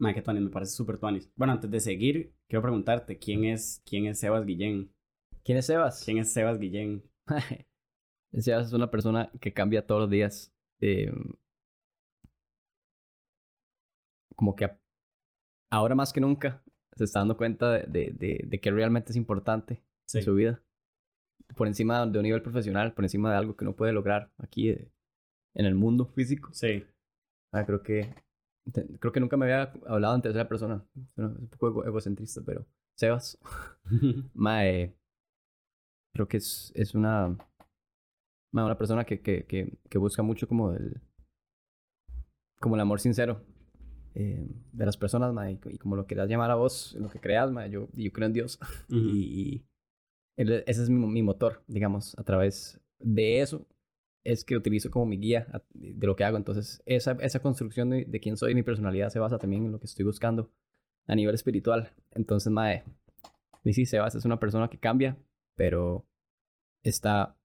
Madre, 0.00 0.14
que 0.14 0.22
Tuanis, 0.22 0.42
me 0.42 0.50
parece 0.50 0.72
súper 0.72 0.96
Tuanis. 0.98 1.30
Bueno, 1.36 1.52
antes 1.52 1.70
de 1.70 1.78
seguir, 1.78 2.32
quiero 2.48 2.62
preguntarte, 2.62 3.18
¿quién 3.18 3.44
es, 3.44 3.82
quién 3.84 4.06
es 4.06 4.18
Sebas 4.18 4.46
Guillén? 4.46 4.90
¿Quién 5.44 5.58
es 5.58 5.66
Sebas? 5.66 6.02
¿Quién 6.04 6.18
es 6.18 6.32
Sebas 6.32 6.58
Guillén? 6.58 7.02
Sebas 8.32 8.68
es 8.68 8.72
una 8.72 8.90
persona 8.90 9.30
que 9.40 9.52
cambia 9.52 9.86
todos 9.86 10.02
los 10.02 10.10
días. 10.10 10.54
Em, 10.80 11.34
como 14.34 14.56
que 14.56 14.70
ahora 15.70 15.94
más 15.94 16.14
que 16.14 16.20
nunca 16.22 16.64
se 16.96 17.04
está 17.04 17.18
dando 17.18 17.36
cuenta 17.36 17.70
de, 17.70 18.14
de, 18.14 18.40
de, 18.46 18.60
que 18.60 18.70
realmente 18.70 19.12
es 19.12 19.16
importante 19.16 19.82
en 20.14 20.22
su 20.22 20.34
vida. 20.34 20.62
Por 21.56 21.66
encima 21.66 22.06
de 22.06 22.18
un 22.18 22.22
nivel 22.22 22.40
profesional, 22.40 22.94
por 22.94 23.04
encima 23.04 23.30
de 23.30 23.36
algo 23.36 23.54
que 23.54 23.66
no 23.66 23.76
puede 23.76 23.92
lograr 23.92 24.32
aquí 24.38 24.70
eh, 24.70 24.90
en 25.54 25.66
el 25.66 25.74
mundo 25.74 26.06
físico. 26.06 26.54
Sí. 26.54 26.86
Ah, 27.52 27.66
creo 27.66 27.82
que 27.82 28.14
Creo 28.98 29.12
que 29.12 29.20
nunca 29.20 29.36
me 29.36 29.46
había 29.46 29.72
hablado 29.86 30.14
en 30.14 30.22
tercera 30.22 30.48
persona. 30.48 30.84
es 30.96 31.18
un 31.18 31.48
poco 31.48 31.84
egocentrista, 31.84 32.42
pero. 32.44 32.66
Sebas. 32.96 33.38
Mae. 34.34 34.94
Creo 36.14 36.28
que 36.28 36.38
es, 36.38 36.72
es 36.74 36.94
una. 36.94 37.36
una 38.52 38.78
persona 38.78 39.04
que, 39.04 39.20
que, 39.20 39.44
que, 39.46 39.78
que, 39.88 39.98
busca 39.98 40.22
mucho 40.22 40.48
como 40.48 40.72
el. 40.72 41.00
Como 42.60 42.74
el 42.74 42.80
amor 42.80 43.00
sincero 43.00 43.42
eh, 44.14 44.46
de 44.72 44.86
las 44.86 44.96
personas, 44.96 45.32
mae. 45.32 45.58
Y 45.64 45.78
como 45.78 45.96
lo 45.96 46.06
quieras 46.06 46.28
llamar 46.28 46.50
a 46.50 46.56
vos, 46.56 46.94
lo 46.98 47.08
que 47.08 47.20
creas, 47.20 47.50
mae. 47.50 47.70
Yo, 47.70 47.88
yo 47.94 48.12
creo 48.12 48.26
en 48.26 48.32
Dios. 48.32 48.58
y, 48.88 49.64
ese 50.36 50.82
es 50.82 50.90
mi, 50.90 51.06
mi 51.06 51.22
motor, 51.22 51.62
digamos, 51.66 52.18
a 52.18 52.24
través 52.24 52.80
de 52.98 53.40
eso 53.40 53.66
es 54.24 54.44
que 54.44 54.56
utilizo 54.56 54.90
como 54.90 55.06
mi 55.06 55.18
guía 55.18 55.46
de 55.72 56.06
lo 56.06 56.16
que 56.16 56.24
hago. 56.24 56.36
Entonces, 56.36 56.82
esa, 56.86 57.12
esa 57.20 57.40
construcción 57.40 57.90
de, 57.90 58.20
quién 58.20 58.36
soy 58.36 58.52
y 58.52 58.54
mi 58.54 58.62
personalidad 58.62 59.10
se 59.10 59.18
basa 59.18 59.38
también 59.38 59.66
en 59.66 59.72
lo 59.72 59.80
que 59.80 59.86
estoy 59.86 60.04
buscando 60.04 60.50
a 61.06 61.14
nivel 61.14 61.34
espiritual. 61.34 61.92
Entonces, 62.12 62.52
Mae, 62.52 62.84
sí, 63.64 63.86
Sebas 63.86 64.14
es 64.14 64.24
una 64.24 64.38
persona 64.38 64.68
que 64.68 64.78
cambia, 64.78 65.16
pero 65.56 66.06
está 66.82 67.36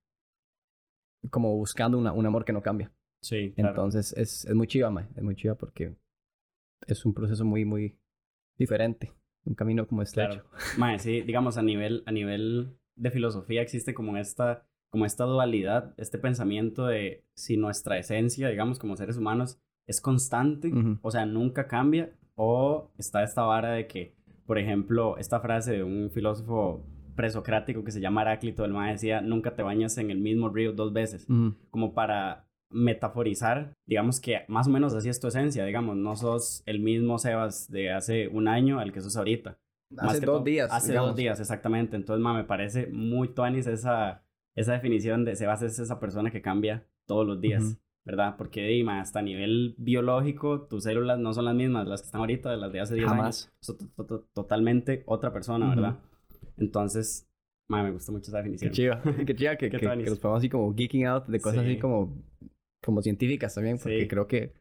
como 1.30 1.56
buscando 1.56 1.98
una, 1.98 2.12
un 2.14 2.26
amor 2.26 2.46
que 2.46 2.54
no 2.54 2.62
cambia. 2.62 2.92
Sí, 3.22 3.54
claro. 3.54 3.70
Entonces, 3.70 4.14
es, 4.18 4.46
es 4.46 4.54
muy 4.54 4.68
chiva, 4.68 4.92
Mae, 4.92 5.08
es 5.16 5.24
muy 5.24 5.36
chiva 5.36 5.56
porque 5.56 5.96
es 6.88 7.06
un 7.06 7.14
proceso 7.14 7.46
muy, 7.46 7.66
muy 7.66 7.98
diferente. 8.58 9.12
Un 9.46 9.56
camino 9.56 9.88
como 9.88 10.02
estrecho. 10.02 10.44
Claro. 10.44 10.78
Mae, 10.78 11.00
sí, 11.00 11.22
digamos, 11.22 11.58
a 11.58 11.62
nivel, 11.62 12.04
a 12.06 12.12
nivel 12.12 12.78
de 12.96 13.12
filosofía 13.12 13.62
existe 13.62 13.94
como 13.94 14.18
esta 14.18 14.68
como 14.96 15.06
esta 15.06 15.26
dualidad, 15.26 15.94
este 15.98 16.18
pensamiento 16.18 16.86
de 16.88 17.26
si 17.34 17.58
nuestra 17.58 17.98
esencia, 17.98 18.48
digamos, 18.48 18.80
como 18.80 18.96
seres 18.96 19.18
humanos, 19.18 19.60
es 19.88 20.00
constante, 20.00 20.72
o 21.02 21.12
sea, 21.12 21.26
nunca 21.26 21.68
cambia, 21.68 22.14
o 22.36 22.94
está 22.98 23.22
esta 23.22 23.42
vara 23.42 23.72
de 23.72 23.88
que, 23.88 24.16
por 24.46 24.58
ejemplo, 24.58 25.18
esta 25.18 25.42
frase 25.42 25.74
de 25.74 25.84
un 25.84 26.12
filósofo 26.12 26.88
presocrático 27.14 27.84
que 27.84 27.92
se 27.92 28.00
llama 28.00 28.22
Heráclito, 28.22 28.64
el 28.64 28.72
más 28.72 28.90
decía, 28.90 29.20
nunca 29.20 29.54
te 29.54 29.64
bañas 29.64 29.98
en 29.98 30.12
el 30.12 30.20
mismo 30.20 30.48
río 30.48 30.72
dos 30.72 30.94
veces, 30.94 31.28
como 31.72 31.94
para 31.94 32.48
metaforizar, 32.70 33.74
digamos 33.86 34.22
que 34.22 34.46
más 34.48 34.68
o 34.68 34.70
menos 34.70 34.94
así 34.94 35.10
es 35.10 35.20
tu 35.20 35.28
esencia, 35.28 35.66
digamos, 35.66 35.98
no 35.98 36.16
sos 36.16 36.64
el 36.66 36.80
mismo 36.80 37.18
Sebas 37.18 37.70
de 37.70 37.92
hace 37.92 38.30
un 38.30 38.48
año 38.48 38.80
al 38.80 38.94
que 38.94 39.02
sos 39.02 39.18
ahorita. 39.18 39.58
Hace 39.98 40.26
dos 40.26 40.44
días. 40.44 40.72
Hace 40.72 40.94
dos 40.94 41.16
días, 41.16 41.40
exactamente. 41.40 41.96
Entonces, 41.96 42.24
ma, 42.24 42.34
me 42.34 42.44
parece 42.44 42.88
muy 42.88 43.30
tuanis 43.30 43.68
esa, 43.68 44.25
esa 44.56 44.74
definición 44.74 45.26
de 45.26 45.36
Sebas 45.36 45.62
es 45.62 45.80
esa 45.80 46.00
persona 46.00 46.32
que 46.32 46.42
cambia 46.42 46.88
todos 47.06 47.28
los 47.28 47.42
días, 47.42 47.78
¿verdad? 48.06 48.36
Porque 48.38 48.66
Dima, 48.66 49.02
hasta 49.02 49.20
a 49.20 49.22
nivel 49.22 49.76
biológico, 49.78 50.62
tus 50.62 50.84
células 50.84 51.20
no 51.20 51.34
son 51.34 51.46
las 51.46 51.56
mismas 51.56 51.88
las 51.88 52.02
que 52.02 52.06
están 52.06 52.22
ahorita, 52.22 52.52
de 52.52 52.58
las 52.58 52.72
de 52.72 52.80
hace 52.80 52.96
10 52.96 53.12
años. 53.12 53.52
Son 53.60 53.78
totalmente 54.34 55.04
otra 55.06 55.34
persona, 55.34 55.70
¿verdad? 55.70 56.00
Entonces, 56.58 57.30
me 57.68 57.92
gusta 57.92 58.12
mucho 58.12 58.30
esa 58.30 58.38
definición. 58.38 58.72
Qué 58.72 58.76
chiva, 58.76 59.02
qué 59.26 59.36
chiva 59.36 59.56
que, 59.58 59.70
que, 59.70 59.78
que, 59.78 59.88
nos 59.88 60.20
podamos 60.20 60.40
así 60.40 60.50
como 60.50 60.74
geeking 60.74 61.06
out 61.06 61.26
de 61.26 61.40
cosas 61.40 61.66
así 61.66 61.78
como, 61.78 62.24
como 62.82 63.02
científicas 63.02 63.56
también, 63.56 63.78
porque 63.78 64.08
creo 64.08 64.28
que 64.28 64.54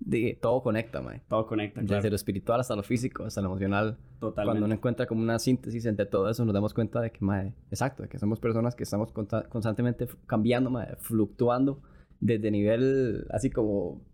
de, 0.00 0.38
todo 0.40 0.62
conecta, 0.62 1.00
mae. 1.00 1.22
Todo 1.28 1.46
conecta, 1.46 1.80
claro. 1.80 1.96
Desde 1.96 2.10
lo 2.10 2.16
espiritual 2.16 2.60
hasta 2.60 2.76
lo 2.76 2.82
físico, 2.82 3.24
hasta 3.24 3.40
lo 3.40 3.48
emocional. 3.48 3.98
Totalmente. 4.20 4.44
Cuando 4.46 4.66
uno 4.66 4.74
encuentra 4.74 5.06
como 5.06 5.22
una 5.22 5.38
síntesis 5.38 5.86
entre 5.86 6.06
todo 6.06 6.28
eso, 6.30 6.44
nos 6.44 6.54
damos 6.54 6.74
cuenta 6.74 7.00
de 7.00 7.10
que, 7.10 7.24
mae, 7.24 7.54
exacto, 7.70 8.02
de 8.02 8.08
que 8.08 8.18
somos 8.18 8.40
personas 8.40 8.74
que 8.74 8.84
estamos 8.84 9.12
constantemente 9.12 10.08
cambiando, 10.26 10.70
mae, 10.70 10.96
fluctuando 10.96 11.82
desde 12.20 12.50
nivel 12.50 13.26
así 13.30 13.50
como 13.50 14.04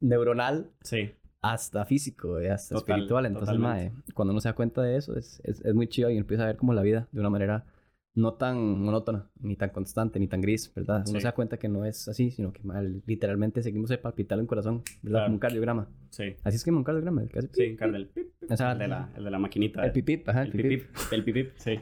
neuronal 0.00 0.72
sí. 0.82 1.12
hasta 1.40 1.84
físico, 1.84 2.40
y 2.40 2.46
hasta 2.46 2.76
espiritual. 2.76 3.26
Entonces, 3.26 3.58
mae, 3.58 3.92
cuando 4.14 4.32
uno 4.32 4.40
se 4.40 4.48
da 4.48 4.54
cuenta 4.54 4.82
de 4.82 4.96
eso, 4.96 5.16
es, 5.16 5.40
es, 5.44 5.64
es 5.64 5.74
muy 5.74 5.88
chido 5.88 6.10
y 6.10 6.16
empieza 6.16 6.44
a 6.44 6.46
ver 6.46 6.56
como 6.56 6.72
la 6.72 6.82
vida 6.82 7.08
de 7.12 7.20
una 7.20 7.30
manera 7.30 7.66
no 8.14 8.34
tan 8.34 8.78
monótona, 8.80 9.28
ni 9.40 9.56
tan 9.56 9.70
constante, 9.70 10.20
ni 10.20 10.28
tan 10.28 10.40
gris, 10.40 10.72
¿verdad? 10.74 11.04
Uno 11.08 11.18
se 11.18 11.24
da 11.24 11.34
cuenta 11.34 11.58
que 11.58 11.68
no 11.68 11.84
es 11.84 12.06
así, 12.08 12.30
sino 12.30 12.52
que 12.52 12.62
mal, 12.62 13.02
literalmente 13.06 13.62
seguimos 13.62 13.90
el 13.90 13.98
palpitar 13.98 14.38
en 14.38 14.46
corazón, 14.46 14.82
¿verdad? 15.02 15.24
Como 15.24 15.34
un 15.34 15.40
cardiograma. 15.40 15.88
Sí. 16.10 16.36
Así 16.44 16.56
es 16.56 16.64
que 16.64 16.70
un 16.70 16.84
cardiograma. 16.84 17.22
El 17.22 17.50
sí, 17.52 17.76
el, 17.78 17.94
el, 17.94 18.08
pip, 18.08 18.28
el, 18.42 18.78
de 18.78 18.88
la, 18.88 19.12
el 19.16 19.24
de 19.24 19.30
la 19.30 19.38
maquinita. 19.38 19.84
El 19.84 19.92
pipip, 19.92 20.28
ajá. 20.28 20.42
El, 20.42 20.52
pipip. 20.52 20.84
El 21.10 21.24
pipip, 21.24 21.56
sí. 21.56 21.80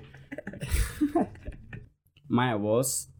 Mae, 2.29 2.55
vos 2.57 3.13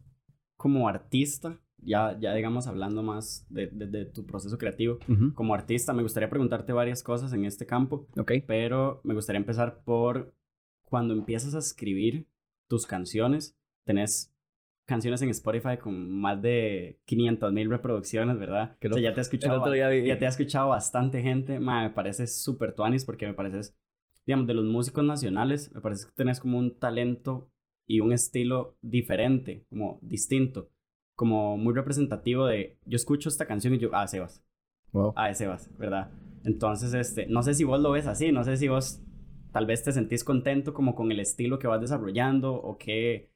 como 0.57 0.87
artista, 0.87 1.59
ya, 1.77 2.17
ya 2.19 2.33
digamos 2.33 2.65
hablando 2.65 3.03
más 3.03 3.45
de, 3.49 3.67
de, 3.67 4.05
tu 4.05 4.25
proceso 4.25 4.57
creativo, 4.57 4.97
como 5.35 5.53
artista 5.53 5.93
me 5.93 6.01
gustaría 6.01 6.29
preguntarte 6.29 6.73
varias 6.73 7.03
cosas 7.03 7.31
en 7.33 7.45
este 7.45 7.67
campo. 7.67 8.07
Ok. 8.17 8.31
Pero 8.47 9.01
me 9.03 9.13
gustaría 9.13 9.39
empezar 9.39 9.83
por 9.83 10.33
cuando 10.83 11.13
empiezas 11.13 11.53
a 11.53 11.59
escribir 11.59 12.27
tus 12.73 12.87
canciones. 12.87 13.55
Tenés 13.85 14.35
canciones 14.87 15.21
en 15.21 15.29
Spotify 15.29 15.77
con 15.79 16.09
más 16.09 16.41
de 16.41 16.99
500 17.05 17.53
mil 17.53 17.69
reproducciones, 17.69 18.39
¿verdad? 18.39 18.75
Que 18.79 18.89
ya 18.99 19.13
te 19.13 19.19
ha 19.19 19.21
escuchado, 19.21 19.75
ya, 19.75 20.17
te 20.17 20.25
ha 20.25 20.29
escuchado 20.29 20.69
bastante 20.69 21.21
gente. 21.21 21.59
me 21.59 21.91
parece 21.91 22.25
súper 22.25 22.73
tuanis 22.73 23.05
porque 23.05 23.27
me 23.27 23.35
pareces, 23.35 23.77
digamos, 24.25 24.47
de 24.47 24.55
los 24.55 24.65
músicos 24.65 25.03
nacionales, 25.03 25.71
me 25.71 25.81
parece 25.81 26.07
que 26.07 26.13
tenés 26.15 26.39
como 26.39 26.57
un 26.57 26.79
talento 26.79 27.51
y 27.85 27.99
un 27.99 28.11
estilo 28.11 28.75
diferente, 28.81 29.67
como 29.69 29.99
distinto, 30.01 30.71
como 31.15 31.57
muy 31.57 31.75
representativo 31.75 32.47
de, 32.47 32.79
yo 32.85 32.95
escucho 32.95 33.29
esta 33.29 33.45
canción 33.45 33.75
y 33.75 33.77
yo, 33.77 33.91
ah, 33.93 34.07
Sebas. 34.07 34.43
Wow. 34.93 35.13
Ah, 35.15 35.31
Sebas, 35.31 35.69
¿verdad? 35.77 36.09
Entonces, 36.43 36.95
este, 36.95 37.27
no 37.27 37.43
sé 37.43 37.53
si 37.53 37.65
vos 37.65 37.79
lo 37.79 37.91
ves 37.91 38.07
así, 38.07 38.31
no 38.31 38.43
sé 38.43 38.57
si 38.57 38.67
vos 38.67 38.99
tal 39.53 39.65
vez 39.67 39.83
te 39.83 39.93
sentís 39.93 40.23
contento 40.23 40.73
como 40.73 40.95
con 40.95 41.11
el 41.11 41.19
estilo 41.19 41.59
que 41.59 41.67
vas 41.67 41.79
desarrollando 41.79 42.53
o 42.53 42.77
que, 42.77 43.31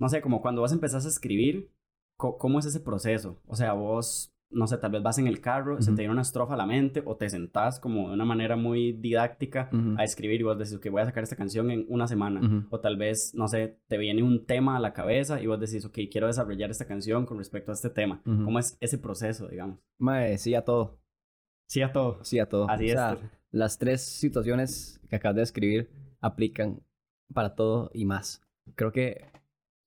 no 0.00 0.08
sé, 0.08 0.22
como 0.22 0.40
cuando 0.40 0.62
vas 0.62 0.70
a 0.72 0.76
empezar 0.76 1.02
a 1.02 1.08
escribir, 1.08 1.70
¿cómo 2.16 2.60
es 2.60 2.66
ese 2.66 2.80
proceso? 2.80 3.40
O 3.46 3.56
sea, 3.56 3.72
vos, 3.72 4.32
no 4.50 4.68
sé, 4.68 4.78
tal 4.78 4.92
vez 4.92 5.02
vas 5.02 5.18
en 5.18 5.26
el 5.26 5.40
carro, 5.40 5.82
se 5.82 5.90
te 5.90 6.02
viene 6.02 6.12
una 6.12 6.22
estrofa 6.22 6.54
a 6.54 6.56
la 6.56 6.66
mente 6.66 7.02
o 7.04 7.16
te 7.16 7.28
sentás 7.28 7.80
como 7.80 8.08
de 8.08 8.14
una 8.14 8.24
manera 8.24 8.54
muy 8.54 8.92
didáctica 8.92 9.68
a 9.96 10.04
escribir 10.04 10.40
y 10.40 10.44
vos 10.44 10.56
decís, 10.56 10.78
que 10.78 10.90
voy 10.90 11.02
a 11.02 11.06
sacar 11.06 11.24
esta 11.24 11.36
canción 11.36 11.72
en 11.72 11.86
una 11.88 12.06
semana. 12.06 12.40
O 12.70 12.78
tal 12.78 12.96
vez, 12.96 13.34
no 13.34 13.48
sé, 13.48 13.80
te 13.88 13.98
viene 13.98 14.22
un 14.22 14.46
tema 14.46 14.76
a 14.76 14.80
la 14.80 14.92
cabeza 14.92 15.42
y 15.42 15.48
vos 15.48 15.58
decís, 15.58 15.84
ok, 15.84 15.98
quiero 16.10 16.28
desarrollar 16.28 16.70
esta 16.70 16.86
canción 16.86 17.26
con 17.26 17.38
respecto 17.38 17.72
a 17.72 17.74
este 17.74 17.90
tema. 17.90 18.22
¿Cómo 18.24 18.60
es 18.60 18.78
ese 18.80 18.98
proceso, 18.98 19.48
digamos? 19.48 19.80
Mae, 19.98 20.38
sí 20.38 20.54
a 20.54 20.64
todo. 20.64 21.01
Sí 21.66 21.82
a 21.82 21.92
todo. 21.92 22.22
Sí 22.24 22.38
a 22.38 22.48
todo. 22.48 22.68
Así 22.68 22.90
es 22.90 22.98
las 23.52 23.78
tres 23.78 24.02
situaciones 24.02 25.00
que 25.08 25.16
acabas 25.16 25.36
de 25.36 25.42
escribir 25.42 25.90
aplican 26.20 26.82
para 27.32 27.54
todo 27.54 27.90
y 27.92 28.04
más. 28.06 28.42
Creo 28.74 28.92
que 28.92 29.30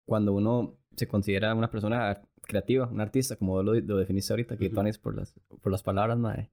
cuando 0.05 0.33
uno 0.33 0.77
se 0.95 1.07
considera 1.07 1.53
una 1.55 1.69
persona 1.69 2.21
creativa, 2.43 2.87
un 2.87 3.01
artista, 3.01 3.35
como 3.35 3.61
lo, 3.63 3.73
lo 3.73 3.97
definiste 3.97 4.31
ahorita, 4.31 4.55
que 4.57 4.67
Ujú. 4.67 4.75
tú 4.75 5.01
por 5.01 5.15
las, 5.15 5.33
por 5.61 5.71
las 5.71 5.81
palabras, 5.81 6.17
mae, 6.17 6.51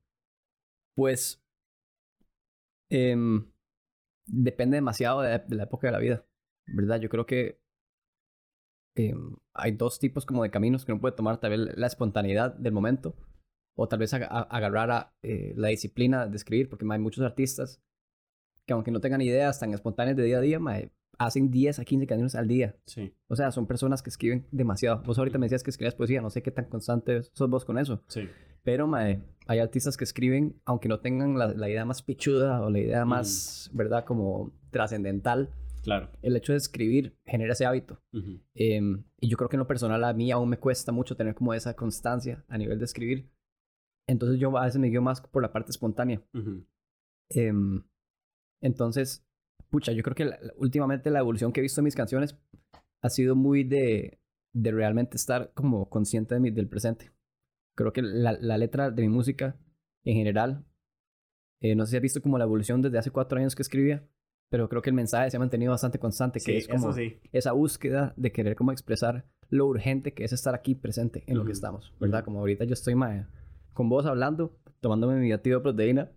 pues 0.95 1.45
em, 2.91 3.47
depende 4.27 4.77
demasiado 4.77 5.21
de, 5.21 5.39
de 5.39 5.55
la 5.55 5.65
época 5.65 5.89
de 5.89 5.93
la 5.93 5.99
vida, 5.99 6.25
¿verdad? 6.67 6.99
Yo 6.99 7.11
creo 7.11 7.27
que 7.27 7.61
em, 8.95 9.37
hay 9.53 9.73
dos 9.73 9.99
tipos 9.99 10.25
como 10.25 10.43
de 10.43 10.51
caminos 10.51 10.85
que 10.85 10.93
uno 10.93 11.01
puede 11.01 11.17
tomar, 11.17 11.39
tal 11.39 11.51
vez 11.51 11.77
la 11.77 11.87
espontaneidad 11.87 12.55
del 12.55 12.73
momento 12.73 13.15
o 13.75 13.89
tal 13.89 13.99
vez 13.99 14.13
agarrar 14.15 14.91
a, 14.91 15.15
eh, 15.23 15.53
la 15.57 15.69
disciplina 15.69 16.27
de 16.27 16.37
escribir, 16.37 16.69
porque 16.69 16.87
hay 16.91 16.99
muchos 16.99 17.25
artistas 17.25 17.81
que 18.67 18.73
aunque 18.73 18.91
no 18.91 19.01
tengan 19.01 19.21
ideas 19.21 19.59
tan 19.59 19.73
espontáneas 19.75 20.17
de 20.17 20.25
día 20.25 20.39
a 20.39 20.41
día, 20.41 20.59
mae, 20.61 20.93
hacen 21.19 21.51
10 21.51 21.79
a 21.79 21.85
15 21.85 22.07
canciones 22.07 22.35
al 22.35 22.49
día. 22.49 22.77
Sí, 22.87 23.15
O 23.29 23.37
sea, 23.37 23.51
son 23.51 23.67
personas 23.67 24.03
que 24.03 24.11
escriben 24.11 24.47
demasiado. 24.51 25.03
Vos 25.03 25.19
ahorita 25.19 25.39
me 25.39 25.47
decías 25.47 25.63
que 25.63 25.71
escribías 25.71 25.95
poesía, 25.95 26.21
no 26.21 26.31
sé 26.31 26.43
qué 26.43 26.51
tan 26.51 26.67
constante 26.67 27.23
sos 27.33 27.51
vos 27.51 27.65
con 27.65 27.79
eso. 27.79 28.03
sí. 28.09 28.29
Pero, 28.65 28.87
mae, 28.87 29.21
hay 29.49 29.59
artistas 29.59 29.97
que 29.97 30.05
escriben, 30.05 30.55
aunque 30.65 30.89
no 30.89 31.01
tengan 31.01 31.37
la, 31.37 31.49
la 31.49 31.69
idea 31.69 31.85
más 31.85 32.01
pichuda 32.01 32.61
o 32.63 32.71
la 32.71 32.79
idea 32.79 33.05
más, 33.05 33.69
¿verdad? 33.73 34.05
Como 34.05 34.53
trascendental. 34.71 35.51
Claro. 35.83 36.11
El 36.23 36.37
hecho 36.37 36.53
de 36.53 36.59
escribir 36.59 37.17
genera 37.27 37.55
ese 37.55 37.67
hábito. 37.67 37.99
Em, 38.55 39.03
y 39.21 39.29
yo 39.29 39.37
creo 39.37 39.49
que 39.49 39.57
en 39.57 39.61
lo 39.61 39.67
personal 39.67 40.05
a 40.05 40.13
mí 40.13 40.31
aún 40.31 40.49
me 40.49 40.59
cuesta 40.59 40.93
mucho 40.93 41.17
tener 41.17 41.35
como 41.35 41.55
esa 41.55 41.75
constancia 41.75 42.45
a 42.47 42.57
nivel 42.57 42.79
de 42.79 42.85
escribir. 42.85 43.29
Entonces 44.07 44.39
yo 44.41 44.57
a 44.59 44.65
veces 44.65 44.81
me 44.81 44.89
guío 44.89 45.03
más 45.03 45.21
por 45.21 45.43
la 45.43 45.53
parte 45.53 45.71
espontánea. 45.71 46.23
Em, 47.31 47.83
entonces, 48.61 49.25
pucha, 49.71 49.93
yo 49.93 50.03
creo 50.03 50.15
que 50.15 50.25
la- 50.27 50.39
últimamente 50.57 51.11
la 51.11 51.21
evolución 51.21 51.53
que 51.53 51.61
he 51.61 51.63
visto 51.63 51.81
en 51.81 51.85
mis 51.85 51.95
canciones 51.97 52.37
ha 53.01 53.09
sido 53.09 53.35
muy 53.35 53.65
de, 53.65 54.21
de 54.53 54.71
realmente 54.71 55.17
estar 55.17 55.53
como 55.55 55.89
consciente 55.89 56.35
de 56.35 56.41
mi- 56.41 56.51
del 56.51 56.69
presente. 56.69 57.11
Creo 57.75 57.93
que 57.93 58.03
la, 58.03 58.33
la 58.33 58.59
letra 58.59 58.91
de 58.91 59.03
mi 59.03 59.09
música 59.09 59.57
en 60.05 60.15
general, 60.17 60.65
eh, 61.61 61.75
no 61.75 61.87
sé 61.87 61.91
si 61.93 61.97
has 61.97 62.03
visto 62.03 62.21
como 62.23 62.39
la 62.39 62.45
evolución 62.45 62.83
desde 62.83 62.99
hace 62.99 63.11
cuatro 63.11 63.39
años 63.39 63.55
que 63.55 63.63
escribía, 63.63 64.07
pero 64.51 64.69
creo 64.69 64.83
que 64.83 64.91
el 64.91 64.95
mensaje 64.97 65.31
se 65.31 65.37
ha 65.39 65.41
mantenido 65.41 65.71
bastante 65.71 65.99
constante, 65.99 66.39
que 66.41 66.45
Sí, 66.53 66.57
es 66.59 66.69
como 66.69 66.93
sí. 66.93 67.19
esa 67.33 67.53
búsqueda 67.53 68.13
de 68.17 68.31
querer 68.33 68.57
como 68.57 68.73
expresar 68.73 69.25
lo 69.49 69.67
urgente 69.67 70.13
que 70.13 70.25
es 70.25 70.33
estar 70.33 70.55
aquí 70.55 70.75
presente 70.75 71.25
en 71.27 71.39
lo 71.39 71.45
que 71.47 71.53
estamos, 71.53 71.95
¿verdad? 71.99 72.25
Como 72.25 72.41
ahorita 72.41 72.65
yo 72.65 72.75
estoy 72.75 72.95
mae, 72.95 73.27
con 73.73 73.89
vos 73.89 74.07
hablando, 74.07 74.59
tomándome 74.81 75.19
mi 75.21 75.31
batido 75.31 75.59
de 75.59 75.63
proteína 75.63 76.11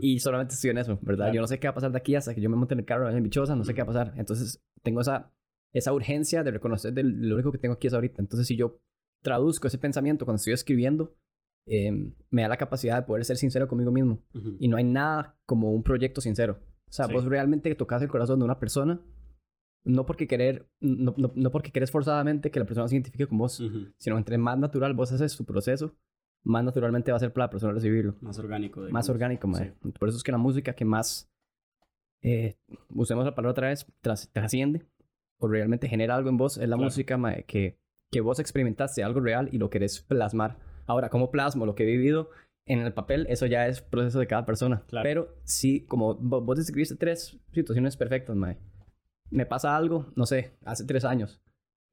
y 0.00 0.20
solamente 0.20 0.54
estoy 0.54 0.70
en 0.70 0.78
eso, 0.78 0.98
¿verdad? 1.02 1.26
Claro. 1.26 1.34
Yo 1.34 1.40
no 1.40 1.46
sé 1.46 1.58
qué 1.58 1.66
va 1.66 1.72
a 1.72 1.74
pasar 1.74 1.92
de 1.92 1.98
aquí 1.98 2.14
hasta 2.14 2.34
que 2.34 2.40
yo 2.40 2.48
me 2.50 2.56
monte 2.56 2.74
en 2.74 2.80
el 2.80 2.86
carro 2.86 3.08
en 3.10 3.22
bichosa, 3.22 3.54
no 3.56 3.64
sé 3.64 3.74
qué 3.74 3.82
va 3.82 3.84
a 3.84 3.94
pasar. 3.94 4.12
Entonces, 4.16 4.62
tengo 4.82 5.00
esa, 5.00 5.32
esa 5.74 5.92
urgencia 5.92 6.42
de 6.44 6.50
reconocer 6.52 6.92
de 6.94 7.02
lo 7.02 7.34
único 7.34 7.52
que 7.52 7.58
tengo 7.58 7.74
aquí 7.74 7.86
es 7.88 7.94
ahorita. 7.94 8.22
Entonces, 8.22 8.46
si 8.46 8.56
yo 8.56 8.78
traduzco 9.22 9.66
ese 9.66 9.78
pensamiento 9.78 10.24
cuando 10.24 10.36
estoy 10.36 10.52
escribiendo, 10.52 11.16
eh, 11.68 11.90
me 12.30 12.42
da 12.42 12.48
la 12.48 12.56
capacidad 12.56 12.96
de 12.96 13.02
poder 13.06 13.24
ser 13.24 13.36
sincero 13.36 13.66
conmigo 13.66 13.90
mismo. 13.90 14.22
Y 14.60 14.68
no 14.68 14.76
hay 14.76 14.84
nada 14.84 15.36
como 15.46 15.72
un 15.72 15.82
proyecto 15.82 16.20
sincero. 16.20 16.60
O 16.88 16.92
sea, 16.92 17.06
Sí. 17.06 17.12
vos 17.12 17.24
realmente 17.24 17.74
tocas 17.74 18.00
el 18.02 18.08
corazón 18.08 18.38
de 18.38 18.44
una 18.44 18.60
persona, 18.60 19.00
no 19.84 20.06
porque 20.06 20.26
querer, 20.28 20.68
no, 20.80 21.12
no, 21.16 21.32
no 21.34 21.50
porque 21.50 21.72
querés 21.72 21.90
forzadamente 21.90 22.50
que 22.52 22.60
la 22.60 22.66
persona 22.66 22.86
se 22.88 22.94
identifique 22.94 23.26
con 23.26 23.38
vos, 23.38 23.60
sino 23.98 24.16
entre 24.18 24.38
más 24.38 24.58
natural 24.58 24.94
vos 24.94 25.10
haces 25.12 25.36
tu 25.36 25.44
proceso, 25.44 25.96
más 26.46 26.64
naturalmente 26.64 27.10
va 27.10 27.16
a 27.16 27.20
ser 27.20 27.32
para 27.32 27.46
la 27.46 27.50
persona 27.50 27.72
recibirlo 27.72 28.14
Más 28.20 28.38
orgánico. 28.38 28.80
más 28.80 28.86
digamos. 28.88 29.08
orgánico, 29.10 29.48
mae. 29.48 29.72
Por 29.98 30.08
eso 30.08 30.16
es 30.18 30.22
que 30.22 30.32
la 30.32 30.38
música 30.38 30.72
que 30.74 30.84
más, 30.84 31.28
eh, 32.22 32.56
usemos 32.94 33.24
la 33.24 33.34
palabra 33.34 33.50
otra 33.52 33.68
vez, 33.68 33.86
tras- 34.00 34.30
trasciende 34.32 34.86
o 35.38 35.48
realmente 35.48 35.88
genera 35.88 36.14
algo 36.14 36.28
en 36.30 36.36
vos, 36.36 36.56
es 36.56 36.62
la 36.68 36.76
Claro. 36.76 36.82
música 36.84 37.16
mae, 37.16 37.44
que, 37.44 37.76
que 38.10 38.20
vos 38.20 38.38
experimentaste 38.38 39.02
algo 39.02 39.20
real 39.20 39.48
y 39.52 39.58
lo 39.58 39.70
querés 39.70 40.00
plasmar. 40.00 40.56
Ahora, 40.86 41.08
¿cómo 41.10 41.30
plasmo 41.30 41.66
lo 41.66 41.74
que 41.74 41.82
he 41.82 41.86
vivido 41.86 42.30
en 42.64 42.78
el 42.80 42.92
papel? 42.92 43.26
Eso 43.28 43.46
ya 43.46 43.66
es 43.66 43.80
proceso 43.82 44.18
de 44.20 44.26
cada 44.28 44.46
persona. 44.46 44.82
Claro. 44.86 45.02
Pero 45.04 45.34
sí, 45.44 45.84
como 45.86 46.16
vo- 46.18 46.44
vos 46.44 46.56
describiste 46.56 46.94
tres 46.96 47.36
situaciones 47.52 47.96
perfectas, 47.96 48.36
mae. 48.36 48.56
Me 49.30 49.44
pasa 49.46 49.76
algo, 49.76 50.06
no 50.14 50.24
sé, 50.26 50.52
hace 50.64 50.84
tres 50.84 51.04
años. 51.04 51.40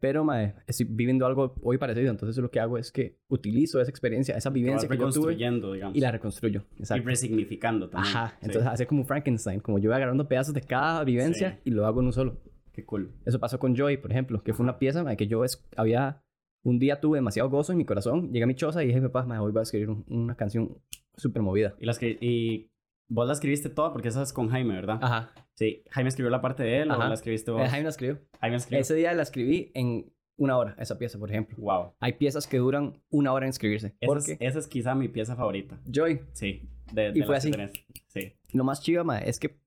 Pero, 0.03 0.25
mae, 0.25 0.53
estoy 0.67 0.85
viviendo 0.89 1.25
algo 1.25 1.55
hoy 1.61 1.77
parecido. 1.77 2.11
Entonces, 2.11 2.37
lo 2.43 2.51
que 2.51 2.59
hago 2.59 2.77
es 2.77 2.91
que 2.91 3.19
utilizo 3.29 3.79
esa 3.79 3.89
experiencia, 3.89 4.35
esa 4.35 4.49
vivencia 4.49 4.89
que 4.89 4.95
yo 4.97 5.03
tuve 5.03 5.11
reconstruyendo, 5.11 5.71
digamos. 5.71 5.95
y 5.95 6.01
la 6.01 6.11
reconstruyo. 6.11 6.65
Y 6.75 6.79
Exacto. 6.79 7.07
resignificando 7.07 7.87
también. 7.89 8.13
Ajá, 8.13 8.31
Sí. 8.41 8.47
entonces 8.47 8.69
hace 8.69 8.85
como 8.85 9.05
Frankenstein, 9.05 9.61
como 9.61 9.79
yo 9.79 9.89
voy 9.89 9.95
agarrando 9.95 10.27
pedazos 10.27 10.53
de 10.53 10.59
cada 10.59 11.05
vivencia 11.05 11.51
Sí. 11.53 11.69
y 11.69 11.71
lo 11.71 11.85
hago 11.85 12.01
en 12.01 12.07
un 12.07 12.11
solo. 12.13 12.41
Qué 12.73 12.83
cool. 12.83 13.13
Eso 13.25 13.39
pasó 13.39 13.59
con 13.59 13.77
Joy, 13.77 13.95
por 13.95 14.11
ejemplo, 14.11 14.43
que 14.43 14.53
fue 14.53 14.65
una 14.65 14.77
pieza 14.77 15.05
mae, 15.05 15.15
que 15.15 15.27
yo 15.27 15.45
es- 15.45 15.65
había, 15.77 16.21
un 16.65 16.79
día 16.79 16.99
tuve 16.99 17.19
demasiado 17.19 17.49
gozo 17.49 17.71
en 17.71 17.77
mi 17.77 17.85
corazón, 17.85 18.33
llegué 18.33 18.43
a 18.43 18.47
mi 18.47 18.55
choza 18.55 18.83
y 18.83 18.87
dije, 18.87 19.01
papá, 19.03 19.25
mae, 19.25 19.39
hoy 19.39 19.53
voy 19.53 19.61
a 19.61 19.63
escribir 19.63 19.89
un- 19.89 20.03
una 20.09 20.35
canción 20.35 20.79
súper 21.15 21.41
movida. 21.43 21.75
Y, 21.79 21.85
las 21.85 21.97
que, 21.97 22.17
y 22.19 22.71
vos 23.07 23.27
la 23.27 23.33
escribiste 23.33 23.69
toda 23.69 23.91
porque 23.93 24.07
esa 24.09 24.21
es 24.23 24.33
con 24.33 24.49
Jaime, 24.49 24.73
¿verdad? 24.75 24.99
Ajá, 25.01 25.31
Sí. 25.55 25.83
¿Jaime 25.91 26.09
escribió 26.09 26.31
la 26.31 26.41
parte 26.41 26.63
de 26.63 26.81
él 26.81 26.89
o 26.89 26.95
Ajá. 26.95 27.07
la 27.09 27.13
escribiste 27.13 27.51
vos? 27.51 27.61
Eh, 27.61 27.67
Jaime 27.69 27.83
la 27.83 27.89
escribió. 27.91 28.19
Jaime 28.41 28.55
escribió. 28.57 28.81
Ese 28.81 28.95
día 28.95 29.13
la 29.13 29.21
escribí 29.21 29.71
en 29.75 30.11
una 30.35 30.57
hora, 30.57 30.75
esa 30.79 30.97
pieza, 30.97 31.19
por 31.19 31.29
ejemplo. 31.29 31.55
Wow. 31.59 31.93
Hay 31.99 32.13
piezas 32.13 32.47
que 32.47 32.57
duran 32.57 32.99
una 33.11 33.31
hora 33.33 33.45
en 33.45 33.51
escribirse. 33.51 33.95
Esa 33.99 34.07
Porque 34.07 34.31
es, 34.31 34.37
esa 34.39 34.59
es 34.59 34.67
quizá 34.67 34.95
mi 34.95 35.09
pieza 35.09 35.35
favorita. 35.35 35.79
Joy, 35.85 36.21
Sí. 36.33 36.67
De, 36.91 37.09
Y 37.09 37.19
de 37.19 37.25
fue 37.25 37.35
las 37.35 37.45
que 37.45 37.61
así. 37.61 37.85
Sí. 38.07 38.33
lo 38.53 38.63
más 38.63 38.81
chiva, 38.81 39.03
mae, 39.03 39.29
es 39.29 39.39
que 39.39 39.59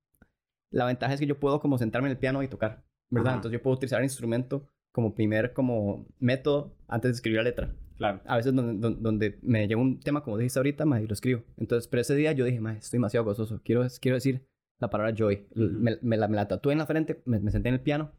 la 0.72 0.84
ventaja 0.86 1.14
es 1.14 1.20
que 1.20 1.26
yo 1.26 1.38
puedo 1.38 1.60
como 1.60 1.78
sentarme 1.78 2.08
en 2.08 2.12
el 2.12 2.18
piano 2.18 2.42
y 2.42 2.48
tocar, 2.48 2.84
¿verdad? 3.10 3.28
Ajá. 3.28 3.36
Entonces 3.36 3.58
yo 3.58 3.62
puedo 3.62 3.76
utilizar 3.76 4.00
el 4.00 4.04
instrumento 4.06 4.68
como 4.92 5.14
primer 5.14 5.52
como 5.52 6.06
método 6.18 6.76
antes 6.88 7.10
de 7.10 7.14
escribir 7.14 7.36
la 7.38 7.44
letra. 7.44 7.74
Claro. 7.96 8.20
A 8.26 8.36
veces 8.36 8.54
donde, 8.54 8.78
donde, 8.78 9.00
donde 9.00 9.38
me 9.42 9.66
llega 9.66 9.80
un 9.80 9.98
tema 10.00 10.22
como 10.22 10.36
dijiste 10.36 10.58
ahorita, 10.58 10.84
mae, 10.84 11.04
y 11.04 11.06
lo 11.06 11.14
escribo. 11.14 11.42
Entonces, 11.56 11.88
pero 11.88 12.02
ese 12.02 12.14
día 12.14 12.32
yo 12.32 12.44
dije, 12.44 12.60
mae, 12.60 12.76
estoy 12.78 12.98
demasiado 12.98 13.24
gozoso. 13.24 13.60
Quiero, 13.64 13.86
quiero 14.00 14.16
decir 14.16 14.46
la 14.78 14.90
palabra 14.90 15.14
joy. 15.16 15.46
L- 15.54 15.66
Ujú. 15.66 15.78
me, 15.80 15.98
me 16.02 16.16
la, 16.16 16.28
me 16.28 16.36
la 16.36 16.46
tatué 16.48 16.72
en 16.72 16.78
la 16.78 16.86
frente, 16.86 17.22
me, 17.24 17.40
me 17.40 17.50
senté 17.50 17.68
en 17.70 17.74
el 17.76 17.80
piano 17.80 18.12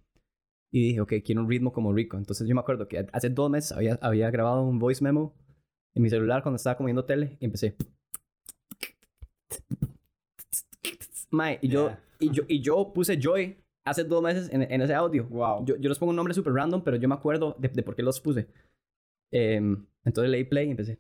y 0.71 0.87
dije, 0.87 1.01
ok, 1.01 1.13
quiero 1.23 1.41
un 1.41 1.49
ritmo 1.49 1.71
como 1.73 1.93
rico. 1.93 2.17
Entonces 2.17 2.47
yo 2.47 2.55
me 2.55 2.61
acuerdo 2.61 2.87
que 2.87 3.05
hace 3.13 3.29
dos 3.29 3.49
meses 3.51 3.71
había, 3.71 3.99
había 4.01 4.31
grabado 4.31 4.63
un 4.63 4.79
voice 4.79 5.03
memo 5.03 5.35
en 5.95 6.03
mi 6.03 6.09
celular 6.09 6.41
cuando 6.41 6.55
estaba 6.57 6.75
comiendo 6.77 7.05
tele 7.05 7.37
y 7.39 7.45
empecé. 7.45 7.75
Mae, 11.29 11.59
y 11.61 11.67
yo, 11.67 11.87
Yeah. 11.89 12.01
y 12.19 12.31
yo, 12.31 12.43
y 12.47 12.61
yo 12.61 12.93
puse 12.93 13.19
joy 13.21 13.57
hace 13.85 14.03
dos 14.03 14.21
meses 14.23 14.49
en, 14.51 14.63
en 14.63 14.81
ese 14.81 14.93
audio. 14.93 15.25
Wow. 15.25 15.65
Yo, 15.65 15.75
yo 15.77 15.89
les 15.89 15.99
pongo 15.99 16.09
un 16.09 16.15
nombre 16.15 16.33
súper 16.33 16.53
random, 16.53 16.81
pero 16.83 16.97
yo 16.97 17.07
me 17.07 17.15
acuerdo 17.15 17.55
de, 17.59 17.67
de 17.69 17.83
por 17.83 17.95
qué 17.95 18.01
los 18.01 18.19
puse. 18.19 18.47
Em, 19.31 19.85
entonces 20.03 20.31
leí 20.31 20.43
play 20.43 20.67
y 20.67 20.71
empecé. 20.71 20.99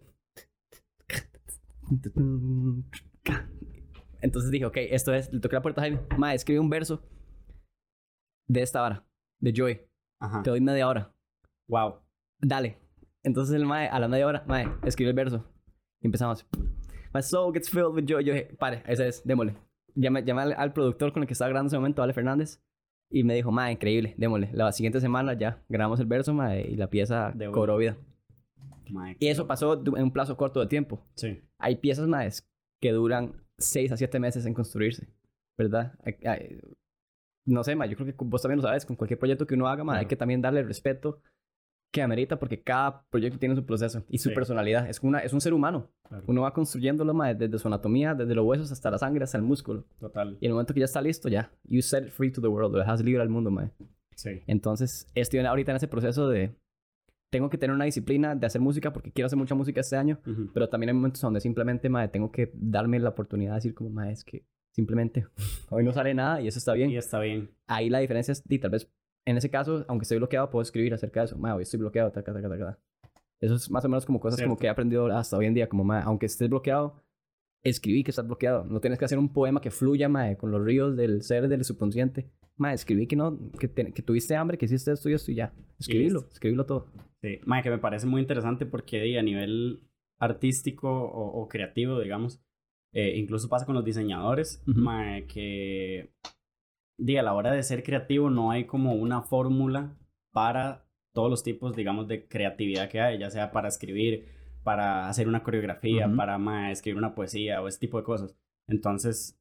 Entonces 4.21 4.51
dije, 4.51 4.65
ok, 4.65 4.77
esto 4.77 5.13
es. 5.13 5.31
Le 5.31 5.39
toqué 5.39 5.55
la 5.55 5.61
puerta 5.61 5.81
a 5.81 5.83
Jaime. 5.83 6.01
Ma, 6.17 6.33
escribe 6.33 6.59
un 6.59 6.69
verso 6.69 7.01
de 8.47 8.61
esta 8.61 8.83
hora, 8.83 9.05
de 9.39 9.53
Joy. 9.53 9.81
Ajá. 10.19 10.43
Te 10.43 10.49
doy 10.49 10.61
media 10.61 10.87
hora. 10.87 11.13
Wow. 11.67 12.01
Dale. 12.39 12.77
Entonces 13.23 13.55
el 13.55 13.65
mae, 13.65 13.89
a 13.89 13.99
la 13.99 14.07
media 14.07 14.25
hora, 14.25 14.43
mae, 14.47 14.67
escribe 14.85 15.09
el 15.09 15.15
verso. 15.15 15.45
Y 16.01 16.07
empezamos. 16.07 16.47
My 17.13 17.21
soul 17.21 17.53
gets 17.53 17.69
filled 17.69 17.93
with 17.93 18.05
joy. 18.05 18.23
Yo 18.23 18.33
dije, 18.33 18.55
pare, 18.57 18.83
ese 18.87 19.07
es, 19.07 19.23
démosle. 19.25 19.55
Llamé, 19.95 20.23
llamé 20.23 20.43
al, 20.43 20.53
al 20.53 20.73
productor 20.73 21.11
con 21.11 21.23
el 21.23 21.27
que 21.27 21.33
estaba 21.33 21.49
grabando 21.49 21.67
en 21.67 21.71
ese 21.71 21.77
momento, 21.77 22.03
Ale 22.03 22.13
Fernández. 22.13 22.61
Y 23.09 23.23
me 23.23 23.35
dijo, 23.35 23.51
mae, 23.51 23.73
increíble, 23.73 24.13
démosle. 24.17 24.49
La 24.53 24.71
siguiente 24.71 25.01
semana 25.01 25.33
ya 25.33 25.63
grabamos 25.69 25.99
el 25.99 26.05
verso, 26.05 26.33
mae, 26.33 26.61
y 26.69 26.75
la 26.75 26.89
pieza 26.89 27.31
De 27.33 27.51
cobró 27.51 27.77
vida. 27.77 27.97
Y 29.19 29.27
eso 29.27 29.47
pasó 29.47 29.81
en 29.85 30.03
un 30.03 30.11
plazo 30.11 30.35
corto 30.37 30.59
de 30.59 30.67
tiempo. 30.67 31.05
Sí. 31.15 31.41
Hay 31.59 31.77
piezas, 31.77 32.07
mae, 32.07 32.29
que 32.81 32.91
duran 32.91 33.43
6 33.57 33.91
a 33.91 33.97
7 33.97 34.19
meses 34.19 34.45
en 34.45 34.53
construirse, 34.53 35.07
¿verdad? 35.57 35.93
No 37.45 37.63
sé, 37.63 37.75
mae, 37.75 37.89
yo 37.89 37.95
creo 37.95 38.07
que 38.07 38.15
vos 38.25 38.41
también 38.41 38.57
lo 38.57 38.63
sabes, 38.63 38.85
con 38.85 38.95
cualquier 38.95 39.19
proyecto 39.19 39.47
que 39.47 39.53
uno 39.55 39.67
haga, 39.67 39.83
mae, 39.83 39.99
hay 39.99 40.05
que 40.05 40.15
también 40.17 40.41
darle 40.41 40.59
el 40.59 40.67
respeto 40.67 41.21
que 41.93 42.01
amerita 42.01 42.37
porque 42.37 42.61
cada 42.61 43.05
proyecto 43.09 43.39
tiene 43.39 43.55
su 43.55 43.65
proceso 43.65 44.03
y 44.09 44.17
su 44.17 44.27
Sí. 44.29 44.35
personalidad. 44.35 44.89
Es, 44.89 45.01
una, 45.01 45.19
es 45.19 45.31
un 45.31 45.39
ser 45.39 45.53
humano. 45.53 45.89
Claro. 46.03 46.25
Uno 46.27 46.41
va 46.41 46.53
construyéndolo 46.53 47.13
mae, 47.13 47.33
desde 47.33 47.57
su 47.57 47.67
anatomía, 47.69 48.13
desde 48.13 48.35
los 48.35 48.45
huesos 48.45 48.71
hasta 48.73 48.91
la 48.91 48.97
sangre, 48.97 49.23
hasta 49.23 49.37
el 49.37 49.43
músculo. 49.43 49.85
Total. 49.97 50.37
Y 50.41 50.45
en 50.45 50.49
el 50.49 50.53
momento 50.53 50.73
que 50.73 50.81
ya 50.81 50.85
está 50.85 51.01
listo, 51.01 51.29
ya, 51.29 51.49
you 51.63 51.81
set 51.81 52.03
it 52.07 52.09
free 52.11 52.29
to 52.31 52.41
the 52.41 52.47
world, 52.49 52.73
lo 52.73 52.79
dejas 52.79 53.01
libre 53.01 53.21
al 53.21 53.29
mundo, 53.29 53.49
mae. 53.51 53.71
Sí. 54.15 54.41
Entonces, 54.47 55.09
estoy 55.15 55.39
ahorita 55.39 55.71
en 55.71 55.77
ese 55.77 55.87
proceso 55.87 56.27
de... 56.27 56.53
Tengo 57.29 57.49
que 57.49 57.57
tener 57.57 57.75
una 57.75 57.85
disciplina 57.85 58.35
de 58.35 58.47
hacer 58.47 58.61
música 58.61 58.93
porque 58.93 59.11
quiero 59.11 59.25
hacer 59.25 59.37
mucha 59.37 59.53
música 59.55 59.81
este 59.81 59.97
año, 59.97 60.19
Ujú. 60.25 60.49
pero 60.53 60.69
también 60.69 60.89
hay 60.89 60.95
momentos 60.95 61.21
donde 61.21 61.41
simplemente, 61.41 61.89
mae, 61.89 62.07
tengo 62.07 62.31
que 62.31 62.51
darme 62.53 62.99
la 62.99 63.09
oportunidad 63.09 63.51
de 63.51 63.55
decir 63.55 63.73
como, 63.73 63.89
mae, 63.89 64.11
es 64.13 64.23
que 64.23 64.45
simplemente 64.71 65.25
hoy 65.69 65.83
no 65.83 65.91
sale 65.91 66.13
nada 66.13 66.39
y 66.41 66.47
eso 66.47 66.57
está 66.59 66.73
bien. 66.73 66.89
Y 66.89 66.97
está 66.97 67.19
bien. 67.19 67.49
Ahí 67.67 67.89
la 67.89 67.99
diferencia 67.99 68.31
es, 68.31 68.43
y 68.47 68.59
tal 68.59 68.71
vez, 68.71 68.89
en 69.25 69.35
ese 69.37 69.49
caso, 69.49 69.83
aunque 69.89 70.03
estoy 70.03 70.17
bloqueado, 70.19 70.49
puedo 70.49 70.61
escribir 70.61 70.93
acerca 70.93 71.19
de 71.21 71.25
eso. 71.25 71.37
Mae, 71.37 71.51
hoy 71.51 71.63
estoy 71.63 71.79
bloqueado, 71.79 72.11
taca, 72.11 72.33
taca, 72.33 72.47
taca. 72.49 72.79
Eso 73.41 73.55
es 73.55 73.69
más 73.69 73.83
o 73.85 73.89
menos 73.89 74.05
como 74.05 74.19
cosas 74.19 74.39
como 74.39 74.51
Cierto. 74.55 74.61
que 74.61 74.67
he 74.67 74.69
aprendido 74.69 75.05
hasta 75.15 75.37
hoy 75.37 75.45
en 75.47 75.53
día, 75.53 75.67
como, 75.67 75.83
mae, 75.83 76.01
aunque 76.05 76.25
estés 76.27 76.49
bloqueado, 76.49 77.03
escribí 77.61 78.03
que 78.03 78.11
estás 78.11 78.25
bloqueado. 78.25 78.63
No 78.63 78.79
tienes 78.79 78.97
que 78.97 79.05
hacer 79.05 79.19
un 79.19 79.33
poema 79.33 79.59
que 79.61 79.69
fluya, 79.69 80.07
mae, 80.07 80.37
con 80.37 80.49
los 80.51 80.63
ríos 80.63 80.95
del 80.95 81.21
ser, 81.23 81.47
del 81.49 81.63
subconsciente. 81.65 82.31
Mae, 82.57 82.73
escribí 82.73 83.07
que 83.07 83.15
no, 83.15 83.37
que, 83.59 83.71
que 83.71 84.01
tuviste 84.01 84.35
hambre, 84.35 84.57
que 84.57 84.65
hiciste 84.65 84.91
esto 84.91 85.09
y 85.09 85.13
esto 85.13 85.31
y 85.31 85.35
ya. 85.35 85.53
Escribilo, 85.79 86.27
escribilo 86.31 86.65
todo. 86.65 86.87
Sí, 87.21 87.39
mae, 87.45 87.61
que 87.61 87.69
me 87.69 87.77
parece 87.77 88.07
muy 88.07 88.21
interesante 88.21 88.65
porque 88.65 89.17
a 89.17 89.23
nivel 89.23 89.87
artístico 90.19 90.89
o, 90.89 91.47
creativo, 91.47 91.99
digamos, 91.99 92.41
eh, 92.93 93.17
incluso 93.17 93.49
pasa 93.49 93.65
con 93.65 93.75
los 93.75 93.85
diseñadores, 93.85 94.63
mae, 94.65 95.27
que 95.27 96.11
di, 96.97 97.17
a 97.17 97.23
la 97.23 97.33
hora 97.33 97.51
de 97.51 97.61
ser 97.61 97.83
creativo 97.83 98.29
no 98.29 98.49
hay 98.51 98.65
como 98.65 98.93
una 98.93 99.21
fórmula 99.21 99.95
para 100.31 100.85
todos 101.13 101.29
los 101.29 101.43
tipos, 101.43 101.75
digamos, 101.75 102.07
de 102.07 102.27
creatividad 102.27 102.89
que 102.89 103.01
hay, 103.01 103.19
ya 103.19 103.29
sea 103.29 103.51
para 103.51 103.67
escribir, 103.67 104.27
para 104.63 105.07
hacer 105.07 105.27
una 105.27 105.43
coreografía, 105.43 106.11
para 106.15 106.71
escribir 106.71 106.97
una 106.97 107.15
poesía 107.15 107.61
o 107.61 107.67
ese 107.67 107.79
tipo 107.79 107.97
de 107.97 108.03
cosas. 108.03 108.35
Entonces, 108.67 109.39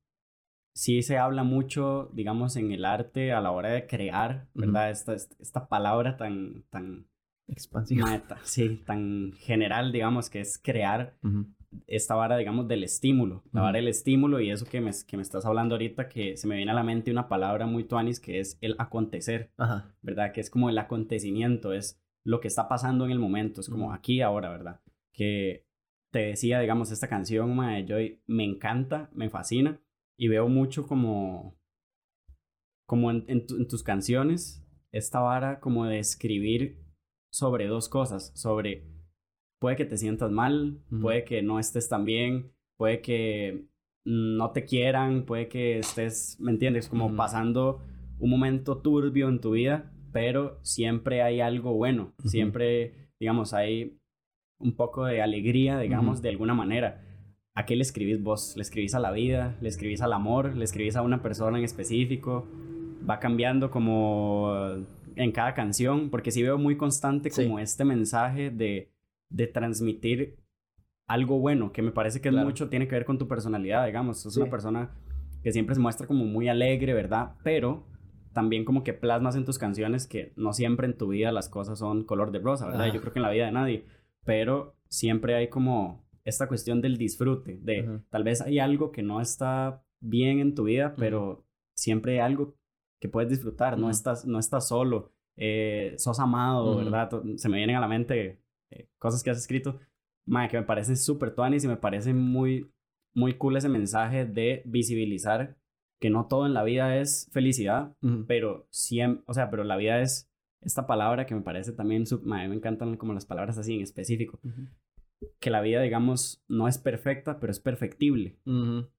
sí 0.76 1.00
se 1.00 1.16
habla 1.16 1.42
mucho, 1.42 2.10
digamos, 2.12 2.54
en 2.56 2.70
el 2.70 2.84
arte 2.84 3.32
a 3.32 3.40
la 3.40 3.50
hora 3.50 3.70
de 3.70 3.86
crear, 3.86 4.46
¿verdad? 4.52 4.90
esta, 4.90 5.14
esta, 5.14 5.68
palabra 5.68 6.18
tan, 6.18 6.64
tan... 6.68 7.06
Expansiva. 7.48 8.22
sí, 8.42 8.82
tan 8.84 9.32
general, 9.38 9.90
digamos, 9.90 10.28
que 10.28 10.40
es 10.40 10.58
crear 10.62 11.16
esta 11.86 12.14
vara, 12.14 12.36
digamos, 12.36 12.68
del 12.68 12.84
estímulo. 12.84 13.42
La 13.52 13.62
vara 13.62 13.78
del 13.78 13.88
estímulo 13.88 14.38
y 14.40 14.50
eso 14.50 14.66
que 14.66 14.82
me, 14.82 14.90
que 15.06 15.16
me 15.16 15.22
estás 15.22 15.46
hablando 15.46 15.76
ahorita, 15.76 16.08
que 16.08 16.36
se 16.36 16.46
me 16.46 16.56
viene 16.56 16.72
a 16.72 16.74
la 16.74 16.82
mente 16.82 17.10
una 17.10 17.26
palabra 17.26 17.66
muy 17.66 17.84
tuanis, 17.84 18.20
que 18.20 18.40
es 18.40 18.58
el 18.60 18.76
acontecer, 18.78 19.52
¿verdad? 20.02 20.32
Que 20.32 20.42
es 20.42 20.50
como 20.50 20.68
el 20.68 20.76
acontecimiento, 20.76 21.72
es 21.72 21.98
lo 22.22 22.40
que 22.40 22.48
está 22.48 22.68
pasando 22.68 23.06
en 23.06 23.12
el 23.12 23.18
momento, 23.18 23.62
es 23.62 23.70
como 23.70 23.94
aquí, 23.94 24.20
ahora, 24.20 24.50
¿verdad? 24.50 24.80
que 25.16 25.64
te 26.12 26.18
decía, 26.18 26.60
digamos, 26.60 26.90
esta 26.90 27.08
canción, 27.08 27.56
de 27.56 27.86
Joy, 27.88 28.22
me 28.26 28.44
encanta, 28.44 29.08
me 29.14 29.30
fascina 29.30 29.80
y 30.18 30.28
veo 30.28 30.48
mucho 30.48 30.86
como, 30.86 31.58
como 32.86 33.10
en, 33.10 33.46
tus 33.46 33.82
canciones 33.82 34.62
esta 34.92 35.20
vara 35.20 35.60
como 35.60 35.86
de 35.86 35.98
escribir 35.98 36.82
sobre 37.32 37.66
dos 37.66 37.88
cosas, 37.88 38.32
sobre 38.34 38.86
puede 39.60 39.76
que 39.76 39.84
te 39.84 39.98
sientas 39.98 40.30
mal, 40.30 40.80
puede 41.00 41.24
que 41.24 41.42
no 41.42 41.58
estés 41.58 41.88
tan 41.88 42.04
bien, 42.04 42.52
puede 42.78 43.02
que 43.02 43.66
no 44.04 44.52
te 44.52 44.64
quieran, 44.64 45.24
puede 45.26 45.48
que 45.48 45.78
estés, 45.78 46.38
¿me 46.40 46.52
entiendes? 46.52 46.88
Como 46.88 47.14
pasando 47.16 47.82
un 48.18 48.30
momento 48.30 48.78
turbio 48.78 49.28
en 49.28 49.40
tu 49.40 49.50
vida, 49.52 49.92
pero 50.12 50.58
siempre 50.62 51.22
hay 51.22 51.40
algo 51.40 51.74
bueno, 51.74 52.14
siempre, 52.24 53.10
digamos, 53.18 53.52
hay 53.52 53.98
un 54.58 54.74
poco 54.76 55.04
de 55.04 55.20
alegría, 55.20 55.78
digamos, 55.78 56.22
de 56.22 56.30
alguna 56.30 56.54
manera. 56.54 57.02
¿A 57.56 57.64
qué 57.64 57.74
le 57.74 57.82
escribís 57.82 58.22
vos? 58.22 58.54
¿Le 58.54 58.62
escribís 58.62 58.94
a 58.94 59.00
la 59.00 59.10
vida? 59.10 59.56
¿Le 59.62 59.70
escribís 59.70 60.02
al 60.02 60.12
amor? 60.12 60.54
¿Le 60.54 60.64
escribís 60.64 60.94
a 60.94 61.00
una 61.00 61.22
persona 61.22 61.56
en 61.58 61.64
específico? 61.64 62.46
Va 63.08 63.18
cambiando 63.18 63.70
como 63.70 64.52
en 65.16 65.32
cada 65.32 65.54
canción, 65.54 66.10
porque 66.10 66.30
sí 66.30 66.42
veo 66.42 66.58
muy 66.58 66.76
constante 66.76 67.30
como 67.30 67.58
este 67.58 67.86
mensaje 67.86 68.50
de, 68.50 68.92
de 69.30 69.46
transmitir 69.46 70.36
algo 71.08 71.38
bueno, 71.38 71.72
que 71.72 71.80
me 71.80 71.92
parece 71.92 72.20
que 72.20 72.28
es 72.28 72.34
mucho, 72.34 72.68
tiene 72.68 72.86
que 72.88 72.94
ver 72.94 73.06
con 73.06 73.16
tu 73.16 73.26
personalidad, 73.26 73.86
digamos. 73.86 74.26
Es 74.26 74.36
una 74.36 74.50
persona 74.50 74.90
que 75.42 75.50
siempre 75.50 75.74
se 75.74 75.80
muestra 75.80 76.06
como 76.06 76.26
muy 76.26 76.48
alegre, 76.48 76.92
¿verdad? 76.92 77.36
Pero 77.42 77.86
también 78.34 78.66
como 78.66 78.84
que 78.84 78.92
plasmas 78.92 79.34
en 79.34 79.46
tus 79.46 79.58
canciones 79.58 80.06
que 80.06 80.34
no 80.36 80.52
siempre 80.52 80.86
en 80.86 80.98
tu 80.98 81.08
vida 81.08 81.32
las 81.32 81.48
cosas 81.48 81.78
son 81.78 82.04
color 82.04 82.32
de 82.32 82.38
rosa, 82.40 82.66
¿verdad? 82.66 82.92
Yo 82.92 83.00
creo 83.00 83.14
que 83.14 83.18
en 83.18 83.22
la 83.22 83.30
vida 83.30 83.46
de 83.46 83.52
nadie 83.52 83.84
pero 84.26 84.76
siempre 84.88 85.34
hay 85.34 85.48
como 85.48 86.04
esta 86.26 86.48
cuestión 86.48 86.80
del 86.80 86.98
disfrute, 86.98 87.58
de 87.62 88.00
tal 88.10 88.24
vez 88.24 88.42
hay 88.42 88.58
algo 88.58 88.90
que 88.90 89.02
no 89.02 89.20
está 89.20 89.82
bien 90.00 90.40
en 90.40 90.54
tu 90.54 90.64
vida, 90.64 90.94
pero 90.96 91.46
siempre 91.74 92.14
hay 92.14 92.18
algo 92.18 92.56
que 93.00 93.08
puedes 93.08 93.30
disfrutar, 93.30 93.78
no, 93.78 93.88
estás, 93.90 94.26
no 94.26 94.40
estás 94.40 94.66
solo, 94.66 95.12
eh, 95.36 95.94
sos 95.98 96.18
amado, 96.18 96.76
¿verdad? 96.78 97.10
Se 97.36 97.48
me 97.48 97.58
vienen 97.58 97.76
a 97.76 97.80
la 97.80 97.86
mente 97.86 98.40
eh, 98.70 98.88
cosas 98.98 99.22
que 99.22 99.30
has 99.30 99.38
escrito, 99.38 99.78
que 100.50 100.58
me 100.58 100.64
parecen 100.64 100.96
súper 100.96 101.32
tuanis 101.32 101.62
y 101.62 101.68
me 101.68 101.76
parece 101.76 102.12
muy, 102.12 102.72
muy 103.14 103.34
cool 103.34 103.56
ese 103.56 103.68
mensaje 103.68 104.26
de 104.26 104.62
visibilizar 104.66 105.56
que 106.00 106.10
no 106.10 106.26
todo 106.26 106.46
en 106.46 106.54
la 106.54 106.64
vida 106.64 106.98
es 106.98 107.30
felicidad, 107.32 107.94
pero 108.26 108.66
siempre, 108.70 109.22
o 109.28 109.32
sea, 109.32 109.48
pero 109.48 109.62
la 109.62 109.76
vida 109.76 110.02
es 110.02 110.28
esta 110.60 110.88
palabra 110.88 111.24
que 111.24 111.36
me 111.36 111.42
parece 111.42 111.72
también, 111.72 112.02
a 112.10 112.16
mí 112.16 112.48
me 112.48 112.56
encantan 112.56 112.96
como 112.96 113.14
las 113.14 113.24
palabras 113.26 113.56
así 113.58 113.76
en 113.76 113.82
específico, 113.82 114.40
que 115.40 115.50
la 115.50 115.60
vida, 115.60 115.80
digamos, 115.82 116.44
no 116.48 116.68
es 116.68 116.78
perfecta, 116.78 117.40
pero 117.40 117.50
es 117.50 117.60
perfectible. 117.60 118.38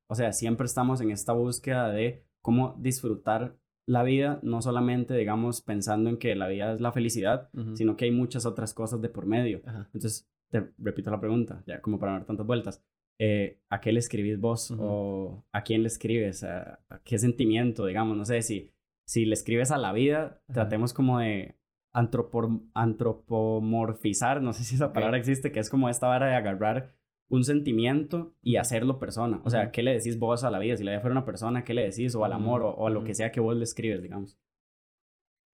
O 0.08 0.16
sea, 0.16 0.34
siempre 0.34 0.66
estamos 0.66 1.02
en 1.02 1.12
esta 1.12 1.34
búsqueda 1.34 1.90
de 1.90 2.26
cómo 2.42 2.76
disfrutar 2.80 3.58
la 3.86 4.04
vida, 4.04 4.40
no 4.44 4.62
solamente, 4.62 5.16
digamos, 5.16 5.62
pensando 5.62 6.10
en 6.10 6.18
que 6.18 6.36
la 6.36 6.48
vida 6.48 6.74
es 6.74 6.82
la 6.82 6.92
felicidad, 6.92 7.50
sino 7.74 7.96
que 7.96 8.06
hay 8.06 8.12
muchas 8.12 8.46
otras 8.46 8.74
cosas 8.74 9.02
de 9.02 9.10
por 9.10 9.26
medio. 9.26 9.62
Entonces, 9.94 10.30
te 10.50 10.72
repito 10.78 11.12
la 11.12 11.20
pregunta, 11.20 11.64
ya 11.66 11.82
como 11.82 12.00
para 12.00 12.14
no 12.14 12.20
dar 12.20 12.28
tantas 12.28 12.46
vueltas. 12.46 12.84
Eh, 13.20 13.60
¿A 13.70 13.82
qué 13.82 13.92
le 13.92 14.00
escribís 14.00 14.40
vos? 14.40 14.72
¿O 14.78 15.44
a 15.52 15.64
quién 15.64 15.82
le 15.82 15.88
escribes? 15.88 16.44
¿A, 16.44 16.80
qué 17.04 17.18
sentimiento, 17.18 17.86
digamos? 17.86 18.16
No 18.16 18.26
sé 18.26 18.42
si 18.42 18.72
si 19.08 19.26
le 19.26 19.34
escribes 19.34 19.72
a 19.72 19.78
la 19.78 19.94
vida, 19.94 20.42
tratemos 20.52 20.94
como 20.94 21.20
de 21.20 21.56
antropomorfizar, 21.98 24.42
no 24.42 24.54
sé 24.54 24.64
si 24.64 24.76
esa 24.76 24.94
palabra 24.94 25.18
existe, 25.18 25.52
que 25.52 25.60
es 25.60 25.70
como 25.70 25.90
esta 25.90 26.08
vara 26.08 26.28
de 26.28 26.36
agarrar 26.36 26.96
un 27.30 27.44
sentimiento 27.44 28.36
y 28.42 28.56
hacerlo 28.58 29.00
persona. 29.00 29.42
O 29.44 29.50
sea, 29.50 29.72
¿qué 29.72 29.82
le 29.82 29.94
decís 29.94 30.20
vos 30.20 30.44
a 30.44 30.52
la 30.52 30.60
vida? 30.60 30.78
Si 30.78 30.84
la 30.84 30.92
vida 30.92 31.02
fuera 31.02 31.14
una 31.14 31.26
persona, 31.26 31.64
¿qué 31.64 31.74
le 31.74 31.84
decís? 31.84 32.14
O 32.16 32.24
al 32.24 32.34
amor, 32.34 32.62
o, 32.62 32.86
a 32.86 32.92
lo 32.92 33.04
que 33.04 33.16
sea 33.16 33.32
que 33.32 33.40
vos 33.40 33.56
le 33.56 33.64
escribes, 33.64 34.04
digamos. 34.04 34.38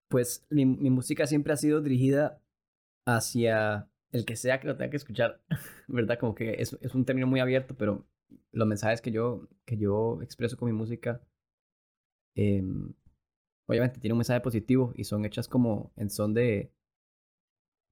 Pues 0.09 0.45
mi, 0.49 0.65
música 0.65 1.25
siempre 1.25 1.53
ha 1.53 1.57
sido 1.57 1.81
dirigida 1.81 2.41
hacia 3.05 3.87
el 4.11 4.25
que 4.25 4.35
sea 4.35 4.59
que 4.59 4.67
lo 4.67 4.75
tenga 4.75 4.91
que 4.91 4.97
escuchar, 4.97 5.41
¿verdad? 5.87 6.19
Como 6.19 6.35
que 6.35 6.55
es, 6.59 6.77
es 6.81 6.93
un 6.93 7.05
término 7.05 7.25
muy 7.25 7.39
abierto, 7.39 7.75
pero 7.75 8.05
los 8.51 8.67
mensajes 8.67 9.01
que 9.01 9.11
yo, 9.11 9.47
que 9.65 9.77
yo 9.77 10.21
expreso 10.21 10.57
con 10.57 10.67
mi 10.67 10.77
música 10.77 11.21
eh, 12.35 12.63
obviamente 13.67 13.99
tiene 13.99 14.13
un 14.13 14.19
mensaje 14.19 14.41
positivo 14.41 14.93
y 14.95 15.03
son 15.05 15.25
hechas 15.25 15.47
como 15.47 15.91
en 15.95 16.09
son 16.09 16.33
de 16.33 16.71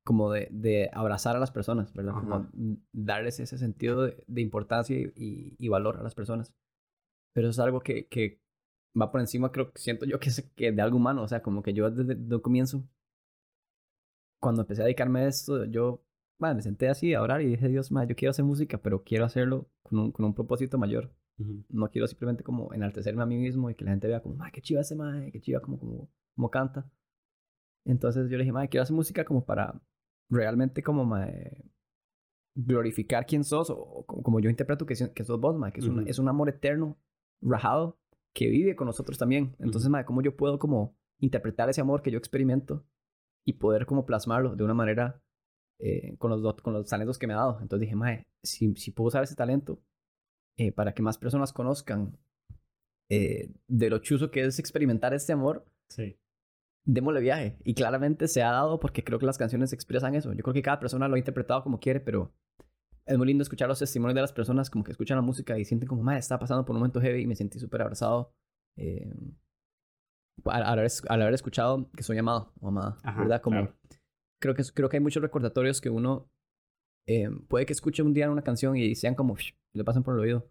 como 0.04 0.32
de, 0.32 0.48
de 0.52 0.90
abrazar 0.94 1.36
a 1.36 1.40
las 1.40 1.52
personas, 1.52 1.94
¿verdad? 1.94 2.14
Como 2.14 2.50
darles 2.92 3.40
ese 3.40 3.58
sentido 3.58 4.04
de, 4.04 4.42
importancia 4.42 4.98
y, 4.98 5.56
y, 5.60 5.68
valor 5.68 5.98
a 5.98 6.04
las 6.04 6.16
personas. 6.16 6.54
Pero 7.34 7.50
eso 7.50 7.62
es 7.62 7.66
algo 7.66 7.82
que, 7.82 8.08
que 8.08 8.42
va 9.00 9.12
por 9.12 9.22
encima, 9.22 9.52
creo 9.52 9.72
que 9.72 9.80
siento 9.80 10.06
yo 10.06 10.20
que 10.20 10.30
es 10.30 10.42
que 10.56 10.72
de 10.72 10.82
algo 10.82 10.98
humano, 10.98 11.24
o 11.24 11.28
sea, 11.28 11.42
como 11.42 11.62
que 11.62 11.74
yo 11.74 11.90
desde, 11.92 12.14
el 12.14 12.42
comienzo, 12.42 12.84
cuando 14.40 14.62
empecé 14.62 14.82
a 14.82 14.86
dedicarme 14.86 15.22
a 15.22 15.28
esto, 15.28 15.66
yo 15.66 16.04
bueno, 16.40 16.56
me 16.56 16.62
senté 16.64 16.90
así 16.90 17.14
a 17.14 17.22
orar 17.22 17.42
y 17.42 17.46
dije, 17.46 17.68
Dios, 17.68 17.90
yo 17.90 18.16
quiero 18.16 18.32
hacer 18.32 18.44
música, 18.44 18.80
pero 18.80 19.04
quiero 19.04 19.26
hacerlo 19.26 19.70
con 19.84 20.00
un, 20.00 20.12
con 20.12 20.26
un 20.26 20.34
propósito 20.34 20.80
mayor. 20.80 21.12
No 21.69 21.89
quiero 21.89 22.08
simplemente 22.08 22.43
como 22.43 22.73
enaltecerme 22.73 23.23
a 23.23 23.25
mí 23.25 23.38
mismo 23.38 23.69
y 23.69 23.75
que 23.75 23.86
la 23.86 23.91
gente 23.91 24.08
vea 24.08 24.21
como, 24.21 24.41
ay, 24.43 24.51
qué 24.51 24.62
chiva 24.62 24.82
ese 24.82 24.95
mae, 24.95 25.32
qué 25.32 25.39
chiva 25.39 25.60
como, 25.62 25.80
como, 25.80 26.10
como 26.36 26.49
canta. 26.49 26.89
Entonces 27.86 28.30
yo 28.30 28.38
le 28.38 28.43
dije, 28.43 28.51
mae, 28.51 28.69
quiero 28.69 28.84
hacer 28.84 28.95
música 28.95 29.25
como 29.25 29.45
para 29.45 29.82
realmente 30.30 30.84
como 30.84 31.06
mae, 31.06 31.71
glorificar 32.56 33.25
quién 33.25 33.43
sos 33.43 33.69
o, 33.69 34.06
como, 34.06 34.39
yo 34.39 34.49
interpreto 34.49 34.86
que, 34.86 34.95
que 35.13 35.23
sos 35.23 35.39
vos, 35.39 35.58
mae, 35.58 35.71
que 35.71 35.80
es, 35.80 35.88
un, 35.88 36.08
es 36.08 36.19
un 36.19 36.27
amor 36.27 36.49
eterno, 36.49 36.97
rajado, 37.41 37.99
que 38.34 38.49
vive 38.49 38.75
con 38.75 38.88
nosotros 38.88 39.17
también. 39.17 39.56
Entonces, 39.60 39.89
mae, 39.89 40.06
¿cómo 40.06 40.21
yo 40.21 40.36
puedo 40.36 40.60
como 40.60 40.95
interpretar 41.19 41.69
ese 41.69 41.82
amor 41.82 42.01
que 42.01 42.12
yo 42.12 42.17
experimento 42.17 42.86
y 43.45 43.54
poder 43.54 43.86
como 43.86 44.06
plasmarlo 44.06 44.56
de 44.56 44.63
una 44.63 44.73
manera 44.73 45.21
eh, 45.80 46.15
con, 46.17 46.30
los, 46.30 46.62
con 46.62 46.73
los 46.73 46.88
talentos 46.88 47.17
que 47.17 47.27
me 47.27 47.34
ha 47.34 47.38
dado? 47.38 47.60
Entonces 47.62 47.82
dije, 47.82 47.95
mae, 47.95 48.27
si, 48.43 48.75
si 48.75 48.91
puedo 48.91 49.08
usar 49.08 49.23
ese 49.23 49.36
talento 49.36 49.82
eh, 50.58 50.72
para 50.72 50.94
que 50.94 51.02
más 51.02 51.18
personas 51.18 51.54
conozcan 51.54 52.18
eh, 53.10 53.52
de 53.68 53.90
lo 53.90 54.00
chuzo 54.00 54.32
que 54.32 54.42
es 54.42 54.60
experimentar 54.60 55.14
este 55.14 55.34
amor, 55.34 55.66
sí. 55.90 56.18
démosle 56.86 57.20
viaje. 57.20 57.58
Y 57.64 57.74
claramente 57.74 58.28
se 58.28 58.42
ha 58.42 58.52
dado 58.52 58.80
porque 58.80 59.04
creo 59.04 59.20
que 59.20 59.26
las 59.26 59.38
canciones 59.38 59.74
expresan 59.74 60.16
eso. 60.16 60.34
Yo 60.34 60.44
creo 60.44 60.54
que 60.54 60.62
cada 60.62 60.80
persona 60.80 61.08
lo 61.08 61.16
ha 61.16 61.20
interpretado 61.20 61.64
como 61.64 61.80
quiere, 61.80 62.00
pero 62.00 62.34
es 63.06 63.18
muy 63.18 63.28
lindo 63.28 63.42
escuchar 63.42 63.68
los 63.68 63.80
testimonios 63.80 64.16
de 64.16 64.22
las 64.22 64.32
personas 64.32 64.70
como 64.70 64.84
que 64.84 64.92
escuchan 64.92 65.18
la 65.18 65.24
música 65.24 65.58
y 65.60 65.66
sienten 65.66 65.88
como, 65.88 66.04
madre, 66.04 66.20
está 66.20 66.40
pasando 66.40 66.64
por 66.64 66.74
un 66.74 66.80
momento 66.80 67.02
heavy 67.02 67.24
y 67.24 67.28
me 67.28 67.36
sentí 67.36 67.60
súper 67.60 67.82
abrazado. 67.82 68.34
Eh, 68.78 69.12
al, 70.46 70.64
haber, 70.64 71.34
escuchado 71.34 71.90
que 71.92 72.04
soy 72.04 72.18
amado 72.18 72.54
o 72.62 72.70
amada, 72.70 72.98
¿verdad? 73.18 73.42
Como, 73.42 73.74
creo, 74.40 74.56
que, 74.56 74.64
creo 74.74 74.90
que 74.90 74.98
hay 74.98 75.04
muchos 75.04 75.22
recordatorios 75.22 75.82
que 75.82 75.90
uno 75.90 76.32
eh, 77.08 77.30
puede 77.48 77.66
que 77.66 77.74
escuche 77.74 78.04
un 78.04 78.14
día 78.14 78.30
una 78.30 78.44
canción 78.44 78.76
y 78.76 78.96
sean 78.96 79.16
como, 79.16 79.36
le 79.74 79.84
pasan 79.84 80.04
por 80.04 80.16
el 80.16 80.22
oído. 80.22 80.50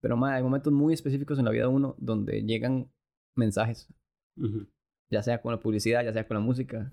Pero 0.00 0.16
ma, 0.16 0.34
hay 0.34 0.42
momentos 0.42 0.72
muy 0.72 0.94
específicos 0.94 1.38
en 1.38 1.44
la 1.44 1.50
vida 1.50 1.64
de 1.64 1.68
uno 1.68 1.94
donde 1.98 2.42
llegan 2.42 2.90
mensajes. 3.36 3.88
Ya 5.10 5.22
sea 5.22 5.42
con 5.42 5.52
la 5.52 5.60
publicidad, 5.60 6.02
ya 6.04 6.12
sea 6.12 6.26
con 6.26 6.36
la 6.36 6.40
música. 6.42 6.92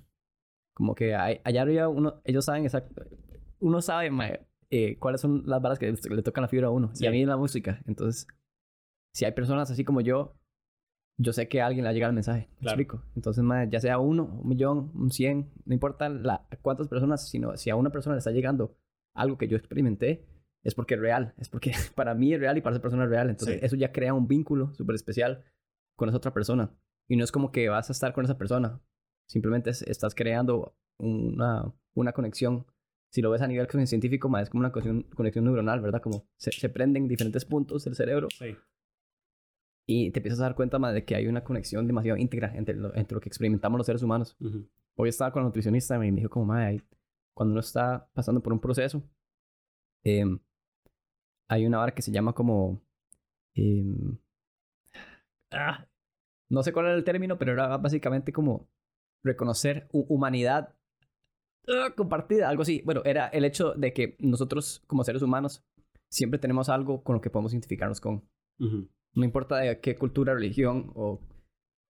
Como 0.76 0.94
que 0.94 1.16
hay, 1.16 1.40
allá 1.44 1.62
arriba 1.62 1.88
uno, 1.88 2.22
ellos 2.26 2.46
saben 2.46 2.64
exacto. 2.64 3.06
Uno 3.60 3.82
sabe, 3.82 4.12
ma, 4.12 4.30
eh, 4.70 4.98
cuáles 5.00 5.22
son 5.22 5.44
las 5.46 5.62
balas 5.62 5.80
que 5.80 5.92
le 5.92 6.22
tocan 6.22 6.42
la 6.42 6.48
fibra 6.48 6.68
a 6.68 6.72
uno. 6.72 6.92
Y 7.00 7.06
a 7.06 7.12
mí 7.12 7.22
en 7.22 7.30
la 7.30 7.38
música. 7.38 7.82
Entonces, 7.86 8.28
si 9.14 9.26
hay 9.26 9.32
personas 9.32 9.72
así 9.72 9.86
como 9.86 10.02
yo, 10.02 10.36
yo 11.20 11.34
sé 11.34 11.48
que 11.48 11.62
a 11.62 11.66
alguien 11.66 11.86
le 11.86 11.94
llega 11.94 12.08
el 12.08 12.14
mensaje. 12.14 12.50
Claro. 12.60 12.80
explico? 12.80 13.04
Entonces, 13.16 13.44
ya 13.70 13.80
sea 13.80 13.98
uno, 13.98 14.26
un 14.26 14.48
millón, 14.48 14.92
un 14.94 15.10
cien, 15.12 15.52
no 15.66 15.74
importa 15.74 16.10
la, 16.10 16.46
cuántas 16.62 16.88
personas, 16.88 17.28
sino 17.28 17.56
si 17.58 17.70
a 17.70 17.76
una 17.76 17.90
persona 17.90 18.16
le 18.16 18.20
está 18.20 18.32
llegando 18.32 18.78
algo 19.18 19.38
que 19.38 19.48
yo 19.48 19.58
experimenté, 19.58 20.26
es 20.64 20.76
porque 20.76 20.96
es 20.96 21.00
real. 21.00 21.34
Es 21.38 21.50
porque 21.50 21.72
para 21.96 22.14
mí 22.14 22.34
es 22.34 22.40
real 22.40 22.58
y 22.58 22.62
para 22.62 22.76
esa 22.76 22.82
persona 22.82 23.04
es 23.04 23.10
real. 23.10 23.30
Entonces, 23.30 23.62
eso 23.64 23.76
ya 23.76 23.92
crea 23.92 24.14
un 24.14 24.28
vínculo 24.28 24.74
súper 24.74 24.96
especial 24.96 25.44
con 25.96 26.10
esa 26.10 26.18
otra 26.18 26.34
persona. 26.34 26.72
Y 27.08 27.16
no 27.16 27.24
es 27.24 27.32
como 27.32 27.52
que 27.52 27.70
vas 27.70 27.90
a 27.90 27.94
estar 27.94 28.14
con 28.14 28.26
esa 28.26 28.38
persona. 28.38 28.82
Simplemente 29.28 29.70
estás 29.70 30.14
creando 30.16 30.76
una, 30.98 31.74
una 31.94 32.14
conexión. 32.14 32.66
Si 33.10 33.22
lo 33.22 33.32
ves 33.32 33.42
a 33.42 33.48
nivel 33.48 33.68
científico, 33.88 34.30
es 34.38 34.50
como 34.50 34.60
una 34.60 34.72
conexión, 34.72 35.04
conexión 35.16 35.46
neuronal, 35.46 35.80
¿verdad? 35.82 36.02
Como 36.02 36.28
se, 36.38 36.52
se, 36.52 36.70
prenden 36.70 37.08
diferentes 37.08 37.46
puntos 37.46 37.86
del 37.86 37.96
cerebro. 37.96 38.28
Sí. 38.38 38.56
Y 39.90 40.12
te 40.12 40.20
empiezas 40.20 40.42
a 40.42 40.44
dar 40.44 40.56
cuenta 40.56 40.80
más 40.80 40.94
de 40.94 41.06
que 41.06 41.16
hay 41.16 41.28
una 41.28 41.46
conexión 41.46 41.88
demasiado 41.88 42.18
íntegra 42.18 42.54
entre 42.56 42.76
lo, 42.76 42.94
entre 42.94 43.16
lo 43.16 43.22
que 43.22 43.30
experimentamos 43.30 43.78
los 43.78 43.86
seres 43.86 44.04
humanos. 44.04 44.36
Hoy 44.96 45.10
estaba 45.10 45.32
con 45.32 45.44
la 45.44 45.48
nutricionista 45.48 45.96
y 45.96 46.12
me 46.12 46.12
dijo 46.12 46.30
como, 46.30 46.46
madre, 46.46 46.84
cuando 47.38 47.52
uno 47.52 47.60
está 47.60 48.10
pasando 48.16 48.42
por 48.42 48.52
un 48.52 48.60
proceso, 48.60 49.04
em, 50.04 50.40
hay 51.48 51.68
una 51.68 51.78
vara 51.78 51.94
que 51.94 52.02
se 52.02 52.12
llama 52.12 52.34
como... 52.34 52.82
Em, 53.56 54.18
ah, 55.52 55.88
no 56.50 56.64
sé 56.64 56.74
cuál 56.74 56.88
era 56.88 56.96
el 56.96 57.04
término, 57.04 57.38
pero 57.38 57.52
era 57.54 57.78
básicamente 57.78 58.34
como 58.34 58.68
reconocer 59.24 59.88
humanidad 59.92 60.76
ah, 61.68 61.94
compartida, 61.96 62.50
algo 62.50 62.64
así. 62.64 62.82
Bueno, 62.86 63.04
era 63.06 63.28
el 63.28 63.46
hecho 63.46 63.74
de 63.74 63.94
que 63.94 64.18
nosotros 64.20 64.84
como 64.88 65.04
seres 65.04 65.22
humanos 65.22 65.64
siempre 66.10 66.40
tenemos 66.40 66.70
algo 66.70 67.04
con 67.04 67.16
lo 67.16 67.22
que 67.22 67.30
podemos 67.30 67.54
identificarnos 67.54 68.02
con. 68.02 68.28
No 68.58 69.24
importa 69.24 69.58
de 69.58 69.80
qué 69.80 69.96
cultura, 69.96 70.34
religión 70.34 70.92
o 70.96 71.22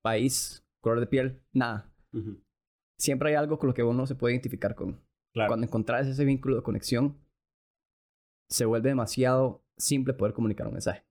país, 0.03 0.65
color 0.81 0.99
de 0.99 1.07
piel, 1.07 1.41
nada. 1.53 1.89
Siempre 2.99 3.29
hay 3.29 3.35
algo 3.35 3.59
con 3.59 3.67
lo 3.67 3.73
que 3.73 3.83
uno 3.83 4.05
se 4.05 4.15
puede 4.15 4.33
identificar 4.33 4.75
con. 4.75 5.06
Cuando 5.45 5.65
encontrás 5.65 6.07
ese 6.07 6.25
vínculo 6.25 6.55
de 6.55 6.63
conexión, 6.63 7.17
se 8.49 8.65
vuelve 8.65 8.89
demasiado 8.89 9.63
simple 9.77 10.13
poder 10.13 10.33
comunicar 10.33 10.67
un 10.67 10.73
mensaje. 10.73 11.05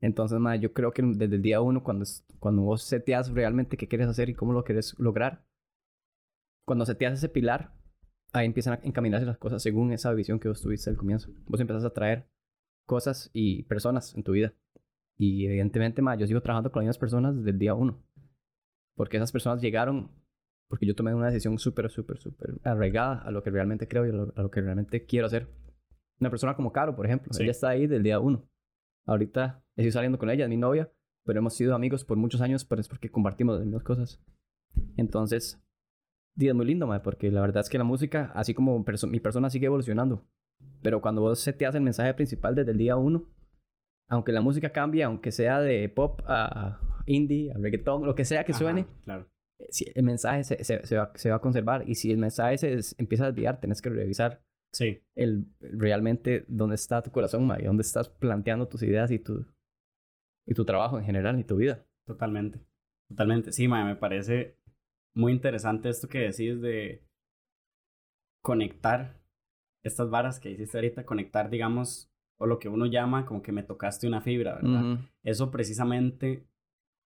Entonces, 0.00 0.38
ma, 0.38 0.56
yo 0.56 0.72
creo 0.72 0.92
que 0.92 1.02
desde 1.02 1.36
el 1.36 1.42
día 1.42 1.60
uno, 1.60 1.82
cuando, 1.82 2.04
cuando 2.38 2.62
vos 2.62 2.82
seteas 2.82 3.30
realmente 3.30 3.76
qué 3.76 3.88
quieres 3.88 4.08
hacer 4.08 4.28
y 4.28 4.34
cómo 4.34 4.52
lo 4.52 4.62
quieres 4.62 4.94
lograr, 4.98 5.46
cuando 6.66 6.84
seteas 6.84 7.14
ese 7.14 7.28
pilar, 7.28 7.74
ahí 8.32 8.46
empiezan 8.46 8.74
a 8.74 8.80
encaminarse 8.82 9.26
las 9.26 9.38
cosas 9.38 9.62
según 9.62 9.92
esa 9.92 10.12
visión 10.12 10.38
que 10.38 10.48
vos 10.48 10.60
tuviste 10.60 10.90
al 10.90 10.96
comienzo. 10.96 11.30
Vos 11.46 11.60
empezás 11.60 11.84
a 11.84 11.92
traer 11.92 12.28
cosas 12.86 13.30
y 13.32 13.62
personas 13.64 14.14
en 14.14 14.22
tu 14.22 14.32
vida. 14.32 14.52
Y 15.16 15.46
evidentemente, 15.46 16.02
ma, 16.02 16.16
yo 16.16 16.26
sigo 16.26 16.42
trabajando 16.42 16.70
con 16.70 16.80
las 16.80 16.84
mismas 16.84 16.98
personas 16.98 17.36
desde 17.36 17.50
el 17.50 17.58
día 17.58 17.74
uno. 17.74 18.02
Porque 18.96 19.16
esas 19.16 19.32
personas 19.32 19.62
llegaron 19.62 20.10
porque 20.74 20.86
yo 20.86 20.96
tomé 20.96 21.14
una 21.14 21.28
decisión 21.28 21.56
súper, 21.56 21.88
súper, 21.88 22.18
súper 22.18 22.54
arraigada 22.64 23.22
a 23.22 23.30
lo 23.30 23.44
que 23.44 23.50
realmente 23.50 23.86
creo 23.86 24.06
y 24.06 24.08
a 24.08 24.42
lo, 24.42 24.50
que 24.50 24.60
realmente 24.60 25.06
quiero 25.06 25.28
hacer. 25.28 25.46
Una 26.18 26.30
persona 26.30 26.56
como 26.56 26.72
Caro, 26.72 26.96
por 26.96 27.06
ejemplo, 27.06 27.30
ella 27.38 27.52
está 27.52 27.68
ahí 27.68 27.86
del 27.86 28.02
día 28.02 28.18
uno. 28.18 28.50
Ahorita 29.06 29.64
estoy 29.76 29.92
saliendo 29.92 30.18
con 30.18 30.30
ella, 30.30 30.46
es 30.46 30.50
mi 30.50 30.56
novia, 30.56 30.92
pero 31.24 31.38
hemos 31.38 31.54
sido 31.54 31.76
amigos 31.76 32.04
por 32.04 32.16
muchos 32.16 32.40
años, 32.40 32.64
pero 32.64 32.80
es 32.80 32.88
porque 32.88 33.08
compartimos 33.08 33.54
las 33.54 33.64
mismas 33.64 33.84
cosas. 33.84 34.20
Entonces, 34.96 35.64
es 36.36 36.54
muy 36.56 36.66
lindo, 36.66 36.90
porque 37.04 37.30
la 37.30 37.40
verdad 37.40 37.60
es 37.60 37.70
que 37.70 37.78
la 37.78 37.84
música, 37.84 38.32
así 38.34 38.52
como 38.52 38.84
mi 39.08 39.20
persona 39.20 39.50
sigue 39.50 39.66
evolucionando, 39.66 40.26
pero 40.82 41.00
cuando 41.00 41.20
vos 41.20 41.38
se 41.38 41.52
te 41.52 41.66
hace 41.66 41.78
el 41.78 41.84
mensaje 41.84 42.14
principal 42.14 42.56
desde 42.56 42.72
el 42.72 42.78
día 42.78 42.96
uno, 42.96 43.30
aunque 44.08 44.32
la 44.32 44.40
música 44.40 44.70
cambie, 44.70 45.04
aunque 45.04 45.30
sea 45.30 45.60
de 45.60 45.88
pop 45.88 46.20
a 46.26 46.80
indie, 47.06 47.52
a 47.52 47.58
reggaetón, 47.58 48.04
lo 48.04 48.16
que 48.16 48.24
sea 48.24 48.42
que 48.42 48.54
suene, 48.54 48.88
claro. 49.04 49.28
Eh, 49.64 49.68
si 49.70 49.86
el 49.94 50.04
mensaje 50.04 50.44
se, 50.44 50.64
se, 50.64 50.96
va, 50.96 51.12
se, 51.14 51.30
va, 51.30 51.36
a 51.36 51.40
conservar 51.40 51.88
y 51.88 51.94
si 51.94 52.10
el 52.10 52.18
mensaje 52.18 52.58
se 52.58 52.94
empieza 52.98 53.24
a 53.24 53.32
desviar, 53.32 53.60
tenés 53.60 53.82
que 53.82 53.90
revisar 53.90 54.42
Sí. 54.74 55.00
El, 55.14 55.46
realmente 55.60 56.44
dónde 56.48 56.74
está 56.74 57.00
tu 57.00 57.12
corazón, 57.12 57.48
y 57.60 57.64
dónde 57.64 57.82
estás 57.82 58.08
planteando 58.08 58.66
tus 58.66 58.82
ideas 58.82 59.10
y 59.12 59.20
tu, 59.20 59.46
y 60.46 60.54
tu 60.54 60.64
trabajo 60.64 60.98
en 60.98 61.04
general 61.04 61.38
y 61.38 61.44
tu 61.44 61.56
vida. 61.56 61.86
Totalmente. 62.04 62.60
Totalmente. 63.08 63.52
Sí, 63.52 63.68
me 63.68 63.94
parece 63.94 64.58
muy 65.14 65.32
interesante 65.32 65.88
esto 65.88 66.08
que 66.08 66.18
decís 66.18 66.60
de 66.60 67.06
conectar 68.42 69.22
estas 69.84 70.10
varas 70.10 70.40
que 70.40 70.50
hiciste 70.50 70.76
ahorita, 70.76 71.06
conectar, 71.06 71.50
digamos, 71.50 72.10
o 72.40 72.46
lo 72.46 72.58
que 72.58 72.68
uno 72.68 72.86
llama 72.86 73.26
como 73.26 73.42
que 73.42 73.52
me 73.52 73.62
tocaste 73.62 74.08
una 74.08 74.22
fibra, 74.22 74.56
¿verdad? 74.56 74.98
Eso 75.22 75.52
precisamente 75.52 76.48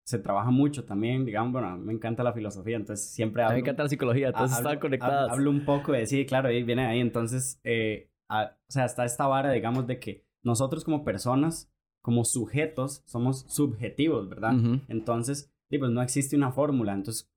se 0.06 0.20
trabaja 0.20 0.50
mucho 0.52 0.84
también, 0.84 1.24
digamos, 1.24 1.52
bueno, 1.52 1.76
me 1.78 1.92
encanta 1.92 2.22
la 2.22 2.32
filosofía, 2.32 2.76
entonces 2.76 3.10
siempre 3.10 3.42
hablo... 3.42 3.54
A 3.54 3.56
mí 3.56 3.62
me 3.62 3.66
encanta 3.66 3.82
la 3.82 3.88
psicología, 3.88 4.28
entonces 4.28 4.56
están 4.56 4.78
conectadas. 4.78 5.32
Hablo 5.32 5.50
un 5.50 5.64
poco 5.64 5.92
de, 5.92 6.06
sí, 6.06 6.24
claro, 6.26 6.48
ahí 6.48 6.62
viene 6.62 6.86
ahí, 6.86 7.00
entonces, 7.00 7.60
eh, 7.64 8.08
o 8.30 8.46
sea, 8.68 8.84
está 8.84 9.04
esta 9.04 9.26
vara, 9.26 9.50
digamos, 9.50 9.88
de 9.88 9.98
que 9.98 10.24
nosotros 10.44 10.84
como 10.84 11.04
personas, 11.04 11.74
como 12.02 12.24
sujetos, 12.24 13.02
somos 13.06 13.46
subjetivos, 13.48 14.28
¿verdad? 14.28 14.52
Entonces, 14.86 15.52
pues 15.68 15.90
no 15.90 16.00
existe 16.02 16.36
una 16.36 16.52
fórmula, 16.52 16.94
entonces, 16.94 17.28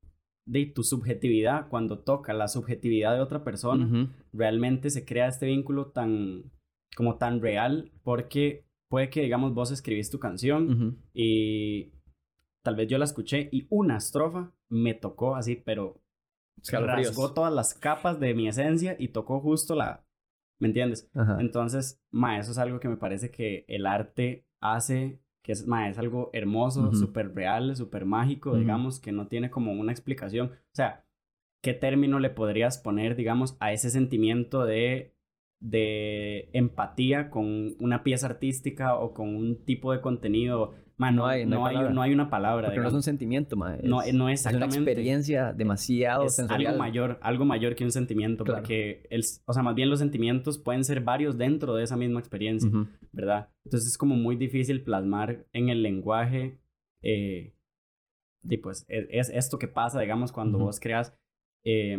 de 0.45 0.67
tu 0.67 0.83
subjetividad, 0.83 1.69
cuando 1.69 1.99
toca 1.99 2.33
la 2.33 2.47
subjetividad 2.47 3.15
de 3.15 3.21
otra 3.21 3.43
persona, 3.43 4.13
realmente 4.31 4.91
se 4.91 5.05
crea 5.05 5.27
este 5.27 5.47
vínculo 5.47 5.87
tan, 5.87 6.51
como 6.95 7.17
tan 7.17 7.41
real, 7.41 7.91
porque 8.03 8.67
puede 8.91 9.09
que, 9.09 9.23
digamos, 9.23 9.55
vos 9.55 9.71
escribís 9.71 10.11
tu 10.11 10.19
canción 10.19 11.01
y 11.15 11.93
tal 12.69 12.75
vez 12.75 12.87
yo 12.87 12.99
la 12.99 13.05
escuché 13.05 13.49
y 13.51 13.65
una 13.71 13.97
estrofa 13.97 14.51
me 14.69 14.93
tocó 14.93 15.35
así, 15.35 15.55
pero 15.55 16.03
rasgó 16.71 17.33
todas 17.33 17.51
las 17.51 17.73
capas 17.73 18.19
de 18.19 18.35
mi 18.35 18.47
esencia 18.47 18.95
y 18.99 19.07
tocó 19.07 19.39
justo 19.39 19.73
la... 19.73 20.05
¿Me 20.59 20.67
entiendes? 20.67 21.09
Entonces, 21.39 21.99
ma, 22.11 22.37
eso 22.37 22.51
es 22.51 22.59
algo 22.59 22.79
que 22.79 22.87
me 22.87 22.97
parece 22.97 23.31
que 23.31 23.65
el 23.67 23.87
arte 23.87 24.45
hace, 24.61 25.19
que 25.41 25.53
es, 25.53 25.65
ma, 25.65 25.89
es 25.89 25.97
algo 25.97 26.29
hermoso, 26.31 26.93
súper 26.93 27.33
real, 27.33 27.75
súper 27.75 28.05
mágico, 28.05 28.55
digamos, 28.55 28.99
que 28.99 29.11
no 29.11 29.27
tiene 29.27 29.49
como 29.49 29.71
una 29.71 29.91
explicación. 29.91 30.51
O 30.51 30.75
sea, 30.75 31.07
¿qué 31.63 31.73
término 31.73 32.19
le 32.19 32.29
podrías 32.29 32.77
poner, 32.77 33.15
digamos, 33.15 33.57
a 33.59 33.73
ese 33.73 33.89
sentimiento 33.89 34.63
de 34.65 35.15
de 35.61 36.49
empatía 36.53 37.29
con 37.29 37.75
una 37.79 38.03
pieza 38.03 38.27
artística 38.27 38.95
o 38.95 39.13
con 39.13 39.35
un 39.35 39.65
tipo 39.65 39.91
de 39.91 39.99
contenido 39.99 40.73
no, 40.99 41.25
hay, 41.25 41.45
no, 41.45 41.65
hay, 41.65 41.77
no, 41.93 42.01
hay, 42.01 42.11
una 42.11 42.29
palabra. 42.29 42.67
Porque 42.67 42.81
no 42.81 42.89
es 42.89 42.93
un 42.93 43.03
sentimiento, 43.03 43.55
ma. 43.55 43.77
no, 43.81 44.01
no 44.13 44.29
es 44.29 44.41
exactamente. 44.41 44.75
Es 44.75 44.81
una 44.81 44.91
experiencia 44.91 45.53
demasiado 45.53 46.25
es 46.25 46.37
algo 46.39 46.77
mayor, 46.77 47.17
algo 47.21 47.45
mayor 47.45 47.75
que 47.75 47.85
un 47.85 47.91
sentimiento. 47.91 48.43
Porque, 48.43 49.07
el, 49.09 49.23
o 49.45 49.53
sea, 49.53 49.63
más 49.63 49.75
bien 49.75 49.89
los 49.89 49.99
sentimientos 49.99 50.57
pueden 50.57 50.83
ser 50.83 51.01
varios 51.01 51.37
dentro 51.37 51.73
de 51.75 51.83
esa 51.83 51.95
misma 51.95 52.19
experiencia, 52.19 52.69
¿verdad? 53.13 53.49
Entonces 53.63 53.89
es 53.91 53.97
como 53.97 54.15
muy 54.15 54.35
difícil 54.35 54.83
plasmar 54.83 55.45
en 55.53 55.69
el 55.69 55.81
lenguaje. 55.81 56.59
Eh, 57.01 57.53
y 58.43 58.57
pues 58.57 58.85
e, 58.89 59.07
es, 59.11 59.29
esto 59.29 59.57
que 59.57 59.69
pasa, 59.69 60.01
digamos, 60.01 60.33
cuando 60.33 60.59
vos 60.59 60.79
creas. 60.81 61.17
Eh, 61.63 61.97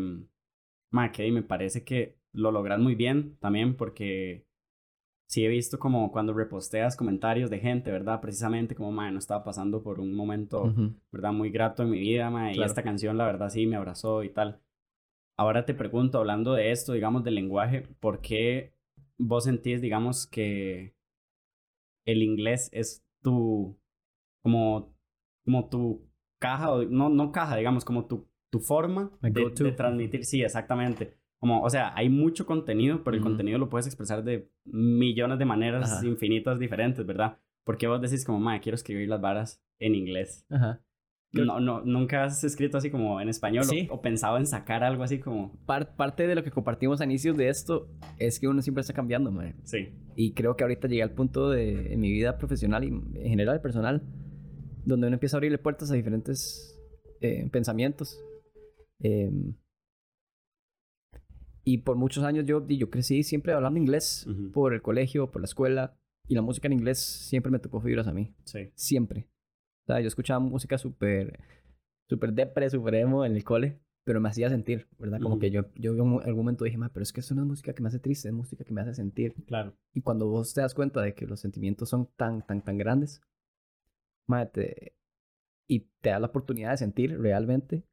ma, 0.90 1.10
que 1.10 1.30
me 1.32 1.42
parece 1.42 1.84
que 1.84 2.18
lo 2.32 2.52
logras 2.52 2.78
muy 2.78 2.94
bien 2.94 3.36
también 3.40 3.76
porque 3.76 4.46
sí 5.30 5.44
he 5.44 5.48
visto 5.48 5.78
como 5.78 6.10
cuando 6.10 6.34
reposteas 6.34 6.96
comentarios 6.96 7.50
de 7.50 7.60
gente, 7.60 7.92
¿verdad? 7.92 8.20
Precisamente 8.20 8.74
como, 8.74 8.90
madre, 8.90 9.12
no 9.12 9.20
estaba 9.20 9.44
pasando 9.44 9.80
por 9.80 10.00
un 10.00 10.12
momento, 10.12 10.74
¿verdad? 11.12 11.32
Muy 11.32 11.50
grato 11.50 11.84
en 11.84 11.90
mi 11.90 12.00
vida, 12.00 12.28
madre, 12.30 12.56
y 12.56 12.62
esta 12.62 12.82
canción, 12.82 13.16
la 13.16 13.26
verdad, 13.26 13.48
sí 13.48 13.64
me 13.64 13.76
abrazó 13.76 14.24
y 14.24 14.30
tal. 14.30 14.60
Ahora 15.38 15.64
te 15.64 15.72
pregunto, 15.72 16.18
hablando 16.18 16.54
de 16.54 16.72
esto, 16.72 16.94
digamos, 16.94 17.22
del 17.22 17.36
lenguaje, 17.36 17.82
¿por 18.00 18.20
qué 18.20 18.74
vos 19.18 19.44
sentís, 19.44 19.80
digamos, 19.80 20.26
que 20.26 20.96
el 22.06 22.24
inglés 22.24 22.68
es 22.72 23.06
tu, 23.22 23.78
como, 24.42 24.92
como 25.44 25.68
tu 25.68 26.10
caja, 26.40 26.72
o 26.72 26.82
no, 26.82 27.08
no 27.08 27.30
caja, 27.30 27.56
digamos, 27.56 27.84
como 27.84 28.06
tu, 28.06 28.26
tu 28.50 28.58
forma 28.58 29.16
de, 29.22 29.30
de 29.48 29.72
transmitir, 29.72 30.24
sí, 30.24 30.42
exactamente 30.42 31.19
como, 31.40 31.62
o 31.62 31.70
sea, 31.70 31.92
hay 31.96 32.09
mucho 32.11 32.46
contenido, 32.46 33.03
pero 33.03 33.16
el 33.16 33.22
contenido 33.22 33.59
lo 33.59 33.70
puedes 33.70 33.87
expresar 33.87 34.22
de 34.22 34.50
millones 34.64 35.38
de 35.38 35.46
maneras 35.46 36.05
infinitas 36.05 36.59
diferentes, 36.59 37.05
¿verdad? 37.07 37.38
Porque 37.64 37.87
vos 37.87 38.00
decís 38.00 38.24
como, 38.24 38.38
ma, 38.38 38.61
quiero 38.61 38.76
escribir 38.76 39.09
las 39.09 39.20
varas 39.20 39.62
en 39.79 39.94
inglés. 39.94 40.46
Ajá. 40.50 40.83
No, 41.33 41.61
no, 41.61 41.81
nunca 41.83 42.24
has 42.24 42.42
escrito 42.42 42.76
así 42.76 42.90
como 42.90 43.20
en 43.20 43.29
español 43.29 43.64
¿Sí? 43.64 43.87
o, 43.90 44.03
pensado 44.03 44.37
en 44.37 44.46
sacar 44.46 44.83
algo 44.83 45.05
así 45.05 45.20
como... 45.20 45.57
parte 45.64 46.26
de 46.26 46.35
lo 46.35 46.42
que 46.42 46.50
compartimos 46.50 47.00
a 47.00 47.05
inicios 47.05 47.37
de 47.37 47.48
esto 47.48 47.88
es 48.18 48.40
que 48.40 48.48
uno 48.48 48.62
siempre 48.62 48.81
está 48.81 48.92
cambiando, 48.92 49.31
man. 49.31 49.55
Sí. 49.62 49.90
Y 50.16 50.33
creo 50.33 50.57
que 50.57 50.64
ahorita 50.64 50.88
llegué 50.88 51.05
al 51.05 51.12
punto 51.12 51.48
de 51.48 51.94
en 51.94 52.00
mi 52.00 52.11
vida 52.11 52.37
profesional 52.37 52.83
y 52.85 52.88
en 52.88 53.31
general 53.31 53.61
personal 53.61 54.03
donde 54.85 55.07
uno 55.07 55.14
empieza 55.14 55.37
a 55.37 55.38
abrirle 55.38 55.59
puertas 55.59 55.90
a 55.90 55.94
diferentes 55.94 56.76
eh, 57.20 57.48
pensamientos. 57.50 58.20
Eh, 58.98 59.31
Y 61.64 61.78
por 61.78 61.96
muchos 61.96 62.24
años 62.24 62.44
yo, 62.46 62.66
yo 62.66 62.90
crecí 62.90 63.22
siempre 63.22 63.52
hablando 63.52 63.78
inglés 63.78 64.26
Ujú. 64.26 64.50
por 64.52 64.74
el 64.74 64.82
colegio, 64.82 65.30
por 65.30 65.42
la 65.42 65.46
escuela. 65.46 65.96
Y 66.28 66.34
la 66.34 66.42
música 66.42 66.68
en 66.68 66.72
inglés 66.74 66.98
siempre 66.98 67.50
me 67.50 67.58
tocó 67.58 67.80
fibras 67.80 68.06
a 68.06 68.12
mí. 68.12 68.32
Sí. 68.44 68.70
Siempre. 68.74 69.28
O 69.84 69.86
sea, 69.92 70.00
yo 70.00 70.06
escuchaba 70.08 70.38
música 70.40 70.78
súper, 70.78 71.38
súper 72.08 72.32
depre, 72.32 72.70
súper 72.70 72.94
emo 72.94 73.24
en 73.24 73.34
el 73.34 73.42
cole, 73.44 73.80
pero 74.04 74.20
me 74.20 74.28
hacía 74.28 74.48
sentir, 74.48 74.86
¿verdad? 74.98 75.18
Como 75.20 75.34
Ujú. 75.34 75.40
que 75.40 75.50
yo, 75.50 75.62
yo 75.74 75.92
en 75.92 76.00
algún 76.00 76.36
momento 76.44 76.64
dije, 76.64 76.76
"Ma, 76.78 76.88
pero 76.90 77.02
es 77.02 77.12
que 77.12 77.20
eso 77.20 77.34
no 77.34 77.42
es 77.42 77.48
música 77.48 77.72
que 77.74 77.82
me 77.82 77.88
hace 77.88 77.98
triste, 77.98 78.28
es 78.28 78.34
música 78.34 78.64
que 78.64 78.72
me 78.72 78.80
hace 78.80 78.94
sentir. 78.94 79.34
Claro. 79.46 79.74
Y 79.92 80.02
cuando 80.02 80.28
vos 80.28 80.54
te 80.54 80.60
das 80.60 80.74
cuenta 80.74 81.02
de 81.02 81.14
que 81.14 81.26
los 81.26 81.40
sentimientos 81.40 81.88
son 81.88 82.08
tan, 82.16 82.46
tan, 82.46 82.62
tan 82.62 82.78
grandes, 82.78 83.20
ma, 84.28 84.46
te- 84.46 84.94
y 85.68 85.80
te 86.00 86.10
da 86.10 86.18
la 86.20 86.26
oportunidad 86.28 86.70
de 86.70 86.76
sentir 86.78 87.18
realmente, 87.20 87.84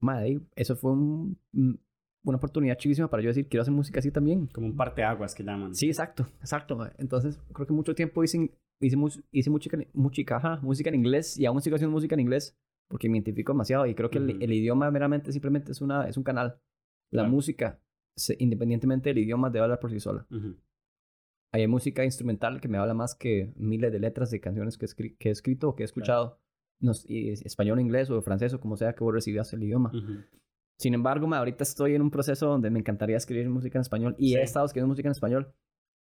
madre, 0.00 0.40
eso 0.56 0.76
fue 0.76 0.92
un- 0.92 1.38
un- 1.52 1.80
una 2.24 2.38
oportunidad 2.38 2.76
chivísima 2.76 3.08
para 3.08 3.22
yo 3.22 3.28
decir, 3.28 3.46
quiero 3.48 3.62
hacer 3.62 3.72
música 3.74 3.98
así 4.00 4.10
también. 4.10 4.46
Como 4.48 4.66
un 4.66 4.76
parteaguas 4.76 5.34
que 5.34 5.42
llaman. 5.44 5.74
Sí, 5.74 5.86
exacto, 5.86 6.26
exacto. 6.40 6.78
Entonces, 6.98 7.38
creo 7.52 7.66
que 7.66 7.72
mucho 7.72 7.94
tiempo 7.94 8.24
hice, 8.24 8.50
hice, 8.80 8.96
hice 9.30 9.50
música, 9.50 9.78
música, 9.92 10.36
ajá, 10.36 10.58
música 10.62 10.88
en 10.90 10.96
inglés 10.96 11.38
y 11.38 11.46
aún 11.46 11.60
sigo 11.60 11.76
haciendo 11.76 11.92
música 11.92 12.14
en 12.14 12.20
inglés 12.20 12.56
porque 12.88 13.08
me 13.08 13.18
identifico 13.18 13.52
demasiado 13.52 13.86
y 13.86 13.94
creo 13.94 14.10
que 14.10 14.18
el, 14.18 14.30
Ujú. 14.30 14.38
el 14.40 14.52
idioma 14.52 14.90
meramente 14.90 15.32
simplemente 15.32 15.72
es, 15.72 15.80
una, 15.80 16.08
es 16.08 16.16
un 16.16 16.22
canal. 16.24 16.58
La 17.10 17.22
Claro. 17.22 17.28
música, 17.30 17.80
se- 18.16 18.36
independientemente 18.38 19.10
del 19.10 19.18
idioma, 19.18 19.50
debe 19.50 19.64
hablar 19.64 19.78
por 19.78 19.90
sí 19.90 20.00
sola. 20.00 20.26
Ujú. 20.30 20.56
Hay 21.52 21.66
música 21.68 22.04
instrumental 22.04 22.60
que 22.60 22.68
me 22.68 22.78
habla 22.78 22.94
más 22.94 23.14
que 23.14 23.52
miles 23.56 23.92
de 23.92 24.00
letras 24.00 24.30
de 24.30 24.40
canciones 24.40 24.76
que, 24.76 24.86
escri- 24.86 25.16
que 25.18 25.28
he 25.28 25.32
escrito 25.32 25.68
o 25.68 25.76
que 25.76 25.82
he 25.82 25.86
escuchado. 25.86 26.40
No 26.80 26.90
s- 26.92 27.06
y 27.08 27.30
es- 27.30 27.42
español, 27.46 27.78
inglés 27.80 28.10
o 28.10 28.20
francés 28.22 28.52
o 28.54 28.60
como 28.60 28.76
sea 28.76 28.94
que 28.94 29.04
vos 29.04 29.14
recibas 29.14 29.52
el 29.52 29.62
idioma. 29.62 29.90
Ujú. 29.94 30.24
Sin 30.78 30.94
embargo, 30.94 31.26
ma, 31.26 31.38
ahorita 31.38 31.62
estoy 31.62 31.94
en 31.94 32.02
un 32.02 32.10
proceso 32.10 32.46
donde 32.46 32.70
me 32.70 32.78
encantaría 32.80 33.16
escribir 33.16 33.48
música 33.48 33.78
en 33.78 33.82
español 33.82 34.14
y 34.18 34.30
Sí. 34.30 34.36
he 34.36 34.42
estado 34.42 34.66
escribiendo 34.66 34.88
música 34.92 35.08
en 35.08 35.12
español. 35.12 35.52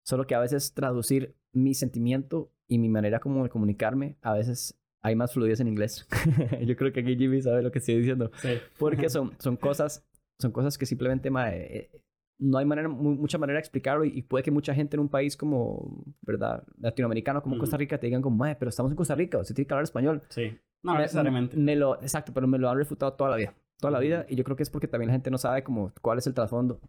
Solo 0.03 0.25
que 0.27 0.35
a 0.35 0.39
veces 0.39 0.73
traducir 0.73 1.35
mi 1.53 1.73
sentimiento 1.73 2.51
y 2.67 2.77
mi 2.79 2.89
manera 2.89 3.19
como 3.19 3.43
de 3.43 3.49
comunicarme, 3.49 4.17
a 4.21 4.33
veces 4.33 4.79
hay 5.03 5.15
más 5.15 5.33
fluidez 5.33 5.59
en 5.59 5.67
inglés. 5.67 6.07
Yo 6.67 6.75
creo 6.75 6.91
que 6.91 6.99
aquí 7.01 7.15
Jimmy 7.15 7.41
sabe 7.41 7.61
lo 7.61 7.71
que 7.71 7.79
estoy 7.79 7.97
diciendo. 7.97 8.31
Sí. 8.41 8.57
Porque 8.79 9.09
son, 9.09 9.33
son 9.39 9.55
cosas 9.57 10.05
son 10.39 10.51
cosas 10.51 10.77
que 10.77 10.85
simplemente 10.85 11.29
ma, 11.29 11.53
eh, 11.55 11.89
eh, 11.93 12.01
no 12.39 12.57
hay 12.57 12.65
manera, 12.65 12.89
mu- 12.89 13.15
mucha 13.15 13.37
manera 13.37 13.55
de 13.57 13.61
explicarlo 13.61 14.03
y, 14.03 14.09
y 14.17 14.21
puede 14.23 14.43
que 14.43 14.51
mucha 14.51 14.75
gente 14.75 14.97
en 14.97 14.99
un 14.99 15.07
país 15.09 15.37
como, 15.37 16.03
¿verdad? 16.21 16.63
Latinoamericano 16.79 17.41
como 17.41 17.55
Ujú. 17.55 17.61
Costa 17.61 17.77
Rica 17.77 17.97
te 17.97 18.07
digan 18.07 18.21
como, 18.21 18.35
"Mae, 18.35 18.55
pero 18.57 18.67
estamos 18.67 18.91
en 18.91 18.97
Costa 18.97 19.15
Rica, 19.15 19.37
usted 19.37 19.55
tiene 19.55 19.67
que 19.67 19.73
hablar 19.73 19.83
español. 19.85 20.21
Sí. 20.29 20.57
No, 20.83 20.93
Me- 20.95 20.99
necesariamente. 20.99 21.55
Me 21.55 21.77
lo, 21.77 21.95
exacto, 22.01 22.33
pero 22.33 22.47
me 22.47 22.57
lo 22.57 22.69
han 22.69 22.77
refutado 22.77 23.13
toda 23.13 23.29
la 23.29 23.37
vida. 23.37 23.55
Toda 23.89 23.99
la 23.99 23.99
vida. 23.99 24.25
Y 24.29 24.35
yo 24.35 24.43
creo 24.43 24.55
que 24.57 24.63
es 24.63 24.69
porque 24.69 24.87
también 24.87 25.07
la 25.07 25.13
gente 25.13 25.31
no 25.31 25.37
sabe 25.37 25.63
como 25.63 25.91
cuál 26.01 26.17
es 26.17 26.27
el 26.27 26.33
trasfondo 26.33 26.79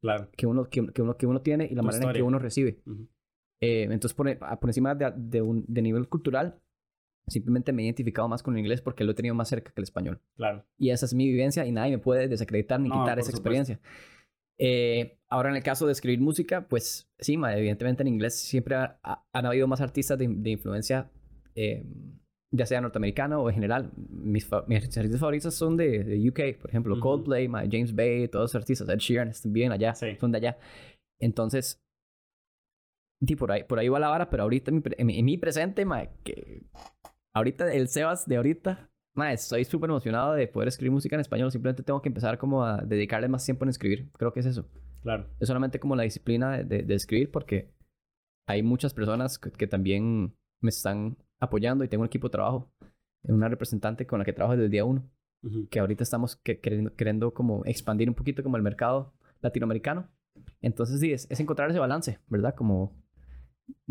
Claro. 0.00 0.28
que 0.36 0.46
uno, 0.46 0.64
que, 0.70 0.86
que 0.92 1.02
uno, 1.02 1.16
que 1.16 1.26
uno 1.26 1.40
tiene 1.42 1.64
y 1.66 1.74
la 1.74 1.82
Tu 1.82 1.86
manera 1.86 1.96
en 1.96 2.00
que 2.08 2.18
historia. 2.18 2.24
uno 2.24 2.38
recibe. 2.38 2.80
Ujú. 2.86 3.08
Eh, 3.62 3.82
entonces, 3.84 4.14
por, 4.14 4.38
por 4.38 4.68
encima 4.70 4.94
de, 4.94 5.12
de, 5.16 5.42
un, 5.42 5.64
de 5.68 5.82
nivel 5.82 6.08
cultural, 6.08 6.58
simplemente 7.28 7.72
me 7.72 7.82
he 7.82 7.84
identificado 7.84 8.26
más 8.28 8.42
con 8.42 8.54
el 8.54 8.60
inglés 8.60 8.80
porque 8.80 9.04
lo 9.04 9.12
he 9.12 9.14
tenido 9.14 9.34
más 9.34 9.48
cerca 9.48 9.70
que 9.70 9.80
el 9.80 9.84
español. 9.84 10.20
Claro. 10.36 10.64
Y 10.78 10.90
esa 10.90 11.04
es 11.06 11.12
mi 11.14 11.28
vivencia 11.28 11.66
y 11.66 11.72
nadie 11.72 11.92
me 11.92 11.98
puede 11.98 12.26
desacreditar 12.28 12.80
ni 12.80 12.88
No, 12.88 12.94
quitar 13.02 13.18
esa 13.18 13.26
supuesto. 13.30 13.38
experiencia. 13.40 13.80
Eh, 14.58 15.18
ahora, 15.28 15.50
en 15.50 15.56
el 15.56 15.62
caso 15.62 15.86
de 15.86 15.92
escribir 15.92 16.20
música, 16.20 16.66
pues 16.68 17.10
sí, 17.18 17.36
ma, 17.36 17.56
evidentemente 17.56 18.02
en 18.02 18.08
inglés 18.08 18.38
siempre 18.40 18.74
ha- 18.76 18.98
ha- 19.02 19.24
han 19.32 19.46
habido 19.46 19.66
más 19.68 19.80
artistas 19.80 20.18
de, 20.18 20.28
de 20.28 20.50
influencia, 20.50 21.10
eh, 21.54 21.84
ya 22.52 22.66
sea 22.66 22.80
norteamericana 22.80 23.38
o 23.38 23.48
en 23.48 23.54
general. 23.54 23.92
Mis, 24.08 24.48
mis 24.66 24.84
artistas 24.96 25.20
favoritos 25.20 25.54
son 25.54 25.76
de, 25.76 26.02
de 26.04 26.28
UK, 26.28 26.60
por 26.60 26.70
ejemplo, 26.70 26.94
Ujú. 26.94 27.00
Coldplay, 27.02 27.48
ma, 27.48 27.62
James 27.70 27.94
Bay, 27.94 28.28
todos 28.28 28.52
los 28.52 28.54
artistas, 28.56 28.88
Ed 28.88 28.98
Sheeran, 28.98 29.28
están 29.28 29.52
bien 29.52 29.72
allá, 29.72 29.94
Sí. 29.94 30.16
son 30.18 30.32
de 30.32 30.38
allá. 30.38 30.58
Entonces, 31.20 31.80
sí, 33.26 33.36
por 33.36 33.52
ahí, 33.52 33.64
por 33.64 33.78
ahí 33.78 33.88
va 33.88 33.98
la 34.00 34.08
vara, 34.08 34.30
pero 34.30 34.42
ahorita 34.44 34.70
en 34.70 34.82
en 35.10 35.24
mi 35.24 35.38
presente, 35.38 35.84
ma, 35.84 36.06
que 36.24 36.62
ahorita 37.34 37.72
el 37.72 37.88
Sebas 37.88 38.26
de 38.26 38.36
ahorita, 38.36 38.90
ma, 39.14 39.32
estoy 39.32 39.64
súper 39.64 39.90
emocionado 39.90 40.32
de 40.34 40.48
poder 40.48 40.68
escribir 40.68 40.92
música 40.92 41.16
en 41.16 41.20
español. 41.20 41.50
Simplemente 41.52 41.82
tengo 41.82 42.00
que 42.02 42.08
empezar 42.08 42.38
como 42.38 42.64
a 42.64 42.78
dedicarle 42.82 43.28
más 43.28 43.44
tiempo 43.44 43.64
en 43.64 43.68
escribir. 43.70 44.10
Creo 44.12 44.32
que 44.32 44.40
es 44.40 44.46
eso. 44.46 44.68
Claro. 45.02 45.28
Es 45.38 45.46
solamente 45.48 45.78
como 45.80 45.96
la 45.96 46.02
disciplina 46.02 46.58
de, 46.58 46.64
de- 46.64 46.82
de 46.82 46.94
escribir 46.94 47.30
porque 47.30 47.70
hay 48.48 48.62
muchas 48.62 48.92
personas 48.94 49.38
que, 49.38 49.50
que 49.52 49.66
también 49.66 50.34
me 50.62 50.68
están 50.70 51.16
apoyando 51.40 51.82
y 51.84 51.88
tengo 51.88 52.02
un 52.02 52.06
equipo 52.06 52.28
de 52.28 52.32
trabajo. 52.32 52.70
Una 53.24 53.48
representante 53.48 54.06
con 54.06 54.18
la 54.18 54.24
que 54.24 54.32
trabajo 54.32 54.52
desde 54.52 54.66
el 54.66 54.70
día 54.70 54.84
uno 54.84 55.10
que 55.70 55.80
ahorita 55.80 56.02
estamos 56.02 56.36
que- 56.36 56.60
queriendo, 56.60 56.94
queriendo 56.94 57.32
como 57.32 57.64
expandir 57.64 58.08
un 58.10 58.14
poquito 58.14 58.42
como 58.42 58.56
el 58.58 58.62
mercado 58.62 59.14
latinoamericano. 59.40 60.06
Entonces, 60.60 61.00
sí, 61.00 61.12
es, 61.12 61.26
es 61.30 61.40
encontrar 61.40 61.70
ese 61.70 61.78
balance, 61.78 62.18
¿verdad? 62.28 62.54
Como 62.54 62.92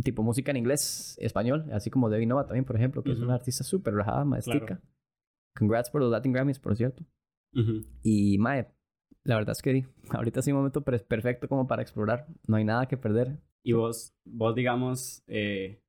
tipo 0.03 0.21
música 0.23 0.51
en 0.51 0.57
inglés, 0.57 1.17
español, 1.19 1.65
así 1.71 1.89
como 1.89 2.09
Debbie 2.09 2.25
Nova 2.27 2.45
también, 2.45 2.65
por 2.65 2.75
ejemplo, 2.75 3.01
que 3.03 3.11
es 3.13 3.19
una 3.19 3.33
artista 3.35 3.63
súper 3.63 3.93
rajada, 3.95 4.25
maestica. 4.25 4.65
Claro. 4.65 4.81
Congrats 5.57 5.89
por 5.89 6.01
los 6.01 6.11
Latin 6.11 6.31
Grammys, 6.33 6.59
por 6.59 6.75
cierto. 6.75 7.03
Y, 8.03 8.37
mae, 8.37 8.67
la 9.23 9.35
verdad 9.37 9.51
es 9.53 9.61
que 9.63 9.85
ahorita 10.11 10.39
es 10.41 10.47
un 10.47 10.53
momento 10.53 10.81
per- 10.83 11.05
perfecto 11.05 11.47
como 11.47 11.65
para 11.67 11.81
explorar. 11.81 12.27
No 12.47 12.57
hay 12.57 12.63
nada 12.63 12.87
que 12.87 12.97
perder. 12.97 13.39
Y 13.63 13.73
vos, 13.73 14.13
vos 14.23 14.53
digamos, 14.55 15.23
eh, 15.27 15.81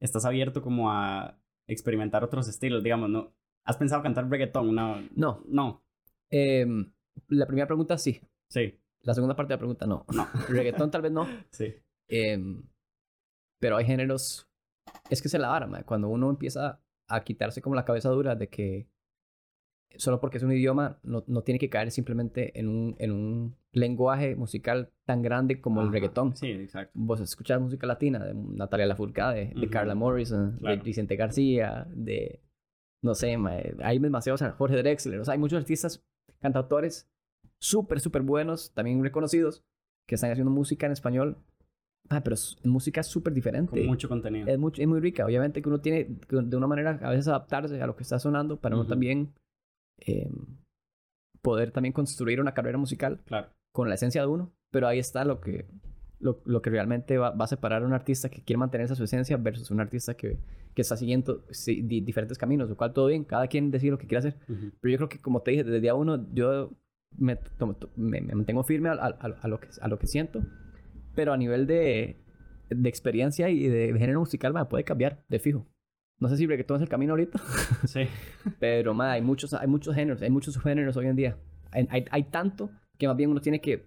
estás 0.00 0.24
abierto 0.24 0.62
como 0.62 0.90
a 0.90 1.38
experimentar 1.66 2.22
otros 2.24 2.48
estilos, 2.48 2.82
digamos, 2.82 3.10
¿no? 3.10 3.34
¿Has 3.64 3.76
pensado 3.76 4.02
cantar 4.02 4.28
reggaetón? 4.30 4.74
No. 4.74 5.00
No. 5.14 5.42
No. 5.48 5.84
Em, 6.30 6.92
la 7.28 7.46
primera 7.46 7.66
pregunta 7.66 7.98
sí. 7.98 8.20
Sí. 8.48 8.78
La 9.00 9.14
segunda 9.14 9.36
parte 9.36 9.52
de 9.52 9.56
la 9.56 9.58
pregunta 9.58 9.86
no. 9.86 10.04
No. 10.14 10.28
Reggaetón 10.48 10.90
tal 10.90 11.02
vez 11.02 11.12
no. 11.12 11.26
Sí. 11.50 11.74
Em, 12.08 12.62
pero 13.60 13.76
hay 13.76 13.84
géneros. 13.84 14.48
Es 15.10 15.20
que 15.20 15.28
se 15.28 15.38
la 15.38 15.48
vara, 15.48 15.66
mae. 15.66 15.84
Cuando 15.84 16.08
uno 16.08 16.30
empieza 16.30 16.80
a 17.08 17.24
quitarse 17.24 17.62
como 17.62 17.74
la 17.74 17.84
cabeza 17.84 18.10
dura 18.10 18.34
de 18.34 18.48
que 18.48 18.88
solo 19.98 20.20
porque 20.20 20.38
es 20.38 20.42
un 20.42 20.52
idioma 20.52 20.98
no, 21.02 21.24
no 21.26 21.42
tiene 21.42 21.58
que 21.58 21.68
caer 21.68 21.90
simplemente 21.90 22.58
en 22.58 22.68
un, 22.68 22.96
en 22.98 23.12
un 23.12 23.56
lenguaje 23.72 24.36
musical 24.36 24.90
tan 25.04 25.22
grande 25.22 25.60
como 25.60 25.80
el 25.80 25.88
Ajá. 25.88 25.94
reggaetón. 25.94 26.36
Sí, 26.36 26.50
exacto. 26.50 26.92
Vos 26.94 27.20
escuchas 27.20 27.60
música 27.60 27.86
latina 27.86 28.24
de 28.24 28.34
Natalia 28.34 28.86
Lafourcade, 28.86 29.46
de, 29.48 29.54
de 29.54 29.60
Ujú. 29.66 29.70
Carla 29.70 29.94
Morrison, 29.94 30.56
Claro. 30.58 30.76
de 30.76 30.82
Vicente 30.82 31.16
García, 31.16 31.86
de. 31.90 32.40
No 33.02 33.14
sé, 33.14 33.36
hay 33.82 33.98
demasiados. 33.98 34.42
Jorge 34.56 34.76
Drexler. 34.78 35.20
O 35.20 35.24
sea, 35.24 35.32
hay 35.34 35.38
muchos 35.38 35.58
artistas, 35.58 36.02
cantautores 36.40 37.08
súper, 37.58 38.00
súper 38.00 38.22
buenos, 38.22 38.72
también 38.74 39.02
reconocidos, 39.02 39.62
que 40.08 40.14
están 40.16 40.30
haciendo 40.30 40.50
música 40.50 40.86
en 40.86 40.92
español. 40.92 41.36
Ah, 42.08 42.22
pero 42.22 42.34
es 42.34 42.56
música 42.64 43.02
súper 43.02 43.32
diferente. 43.32 43.78
Con 43.80 43.86
mucho 43.86 44.08
contenido. 44.08 44.46
Es, 44.48 44.58
mucho, 44.58 44.80
es 44.80 44.88
muy 44.88 45.00
rica. 45.00 45.24
Obviamente 45.26 45.60
que 45.60 45.68
uno 45.68 45.80
tiene 45.80 46.06
que 46.28 46.36
de 46.36 46.56
una 46.56 46.66
manera 46.66 46.98
a 47.02 47.10
veces 47.10 47.28
adaptarse 47.28 47.80
a 47.82 47.86
lo 47.86 47.96
que 47.96 48.02
está 48.04 48.18
sonando 48.18 48.58
para 48.60 48.74
uno 48.76 48.82
Ujú. 48.82 48.90
también 48.90 49.32
eh, 50.00 50.30
poder 51.42 51.70
también 51.70 51.92
construir 51.92 52.40
una 52.40 52.54
carrera 52.54 52.78
musical 52.78 53.20
Claro. 53.26 53.48
con 53.72 53.88
la 53.88 53.94
esencia 53.94 54.20
de 54.22 54.26
uno. 54.28 54.52
Pero 54.70 54.88
ahí 54.88 54.98
está 54.98 55.24
lo 55.24 55.40
que, 55.40 55.66
lo, 56.18 56.42
lo 56.44 56.60
que 56.62 56.70
realmente 56.70 57.18
va, 57.18 57.30
va 57.30 57.44
a 57.44 57.48
separar 57.48 57.82
a 57.82 57.86
un 57.86 57.92
artista 57.92 58.28
que 58.28 58.42
quiere 58.42 58.58
mantener 58.58 58.86
esa 58.86 58.94
su 58.96 59.04
esencia 59.04 59.36
versus 59.36 59.70
un 59.70 59.80
artista 59.80 60.14
que, 60.14 60.38
que 60.74 60.82
está 60.82 60.96
siguiendo 60.96 61.44
di- 61.66 62.00
diferentes 62.00 62.36
caminos, 62.36 62.68
lo 62.68 62.76
cual 62.76 62.92
todo 62.92 63.06
bien, 63.06 63.24
cada 63.24 63.46
quien 63.46 63.70
decide 63.70 63.92
lo 63.92 63.98
que 63.98 64.06
quiere 64.06 64.18
hacer. 64.28 64.36
Pero 64.80 64.92
yo 64.92 64.96
creo 64.98 65.08
que, 65.08 65.18
como 65.20 65.40
te 65.42 65.52
dije, 65.52 65.64
desde 65.64 65.80
día 65.80 65.94
uno, 65.94 66.26
yo 66.34 66.72
me, 67.16 67.36
tomo- 67.58 67.76
me, 67.96 68.20
me 68.20 68.34
mantengo 68.34 68.64
firme 68.64 68.88
a, 68.88 68.92
a- 68.94 69.16
a- 69.20 69.38
a 69.40 69.48
lo 69.48 69.60
que, 69.60 69.68
a 69.80 69.88
lo 69.88 69.98
que 69.98 70.06
siento. 70.08 70.42
Pero 71.14 71.32
a 71.32 71.36
nivel 71.36 71.66
de, 71.66 72.16
de 72.68 72.88
experiencia 72.88 73.48
y 73.48 73.68
de 73.68 73.94
género 73.98 74.20
musical, 74.20 74.52
ma, 74.52 74.68
puede 74.68 74.84
cambiar, 74.84 75.24
de 75.28 75.38
fijo. 75.38 75.66
No 76.18 76.28
sé 76.28 76.36
si 76.36 76.46
reggaetón 76.46 76.76
es 76.76 76.82
el 76.82 76.88
camino 76.88 77.12
ahorita, 77.12 77.38
Sí. 77.86 78.02
pero 78.58 78.94
ma, 78.94 79.12
hay, 79.12 79.22
muchos, 79.22 79.52
hay 79.54 79.66
muchos 79.66 79.94
géneros, 79.94 80.22
hay 80.22 80.30
muchos 80.30 80.54
subgéneros 80.54 80.96
hoy 80.96 81.06
en 81.06 81.16
día. 81.16 81.36
Hay, 81.72 81.86
hay, 81.90 82.04
hay 82.10 82.22
tanto 82.24 82.70
que 82.96 83.06
más 83.06 83.16
bien 83.16 83.30
uno 83.30 83.40
tiene 83.40 83.60
que 83.60 83.84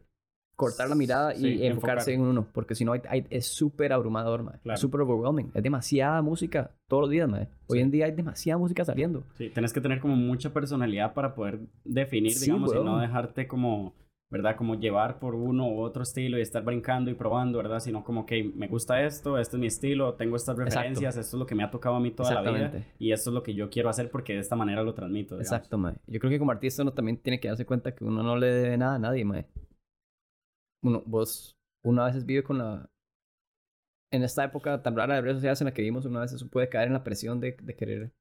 cortar 0.56 0.90
la 0.90 0.96
mirada 0.96 1.34
y 1.36 1.66
enfocarse 1.66 2.12
enfocar. 2.12 2.14
en 2.14 2.22
uno, 2.22 2.48
porque 2.54 2.76
si 2.76 2.84
no 2.86 2.92
hay- 2.92 3.02
hay- 3.08 3.26
es 3.30 3.46
súper 3.48 3.94
abrumador, 3.94 4.44
ma. 4.44 4.60
Claro. 4.62 4.78
súper 4.78 5.02
overwhelming. 5.02 5.52
Es 5.56 5.64
demasiada 5.64 6.22
música 6.22 6.72
todos 6.88 7.02
los 7.04 7.10
días, 7.10 7.28
ma. 7.30 7.48
Hoy 7.68 7.78
Sí. 7.78 7.80
en 7.80 7.92
día 7.92 8.06
hay 8.06 8.12
demasiada 8.12 8.58
música 8.60 8.84
saliendo. 8.86 9.24
Sí, 9.36 9.50
tenés 9.50 9.72
que 9.74 9.80
tener 9.82 10.00
como 10.02 10.16
mucha 10.18 10.52
personalidad 10.54 11.14
para 11.14 11.34
poder 11.34 11.62
definir, 11.86 12.34
Sí, 12.34 12.46
digamos, 12.46 12.74
y 12.76 12.84
no 12.84 13.00
dejarte 13.00 13.48
como, 13.48 13.96
¿verdad? 14.32 14.56
Como 14.56 14.76
llevar 14.76 15.20
por 15.20 15.34
uno 15.34 15.68
u 15.68 15.82
otro 15.82 16.04
estilo 16.04 16.38
y 16.38 16.42
estar 16.42 16.64
brincando 16.64 17.10
y 17.10 17.16
probando, 17.16 17.58
¿verdad? 17.58 17.80
Sino 17.80 18.04
como 18.04 18.26
que 18.26 18.44
me 18.44 18.68
gusta 18.68 19.04
esto, 19.04 19.40
este 19.40 19.58
es 19.58 19.60
mi 19.60 19.68
estilo, 19.68 20.14
tengo 20.14 20.36
estas 20.36 20.54
Exacto. 20.54 20.78
referencias, 20.78 21.18
esto 21.18 21.38
es 21.38 21.40
lo 21.40 21.46
que 21.48 21.56
me 21.56 21.64
ha 21.64 21.72
tocado 21.72 21.96
a 21.96 22.00
mí 22.00 22.12
toda 22.12 22.42
la 22.42 22.52
vida 22.52 22.86
y 23.00 23.12
esto 23.12 23.32
es 23.32 23.34
lo 23.34 23.42
que 23.42 23.56
yo 23.56 23.70
quiero 23.70 23.90
hacer 23.90 24.12
porque 24.12 24.34
de 24.34 24.40
esta 24.40 24.56
manera 24.56 24.84
lo 24.84 24.94
transmito, 24.94 25.36
digamos. 25.36 25.52
Exacto, 25.52 25.78
mae. 25.80 25.96
Yo 26.06 26.20
creo 26.20 26.30
que 26.30 26.38
como 26.38 26.52
artista 26.52 26.84
uno 26.84 26.94
también 26.94 27.18
tiene 27.18 27.40
que 27.40 27.48
darse 27.48 27.66
cuenta 27.66 27.96
que 27.96 28.04
uno 28.04 28.22
no 28.22 28.38
le 28.38 28.48
debe 28.48 28.78
nada 28.78 28.96
a 28.96 29.00
nadie, 29.00 29.26
mae. 29.26 29.48
Uno, 30.84 31.02
vos, 31.06 31.58
uno 31.84 32.04
a 32.04 32.06
veces 32.06 32.26
vive 32.26 32.44
con 32.44 32.60
la... 32.60 32.88
En 34.12 34.24
esta 34.24 34.44
época 34.44 34.82
tan 34.82 34.96
rara 34.96 35.16
de 35.16 35.22
redes 35.22 35.38
sociales 35.38 35.62
en 35.62 35.66
la 35.66 35.74
que 35.74 35.82
vivimos, 35.82 36.06
uno 36.06 36.20
a 36.20 36.24
veces 36.24 36.44
puede 36.44 36.70
caer 36.70 36.88
en 36.88 36.94
la 36.94 37.04
presión 37.04 37.40
de, 37.40 37.58
de 37.62 37.76
querer... 37.76 38.12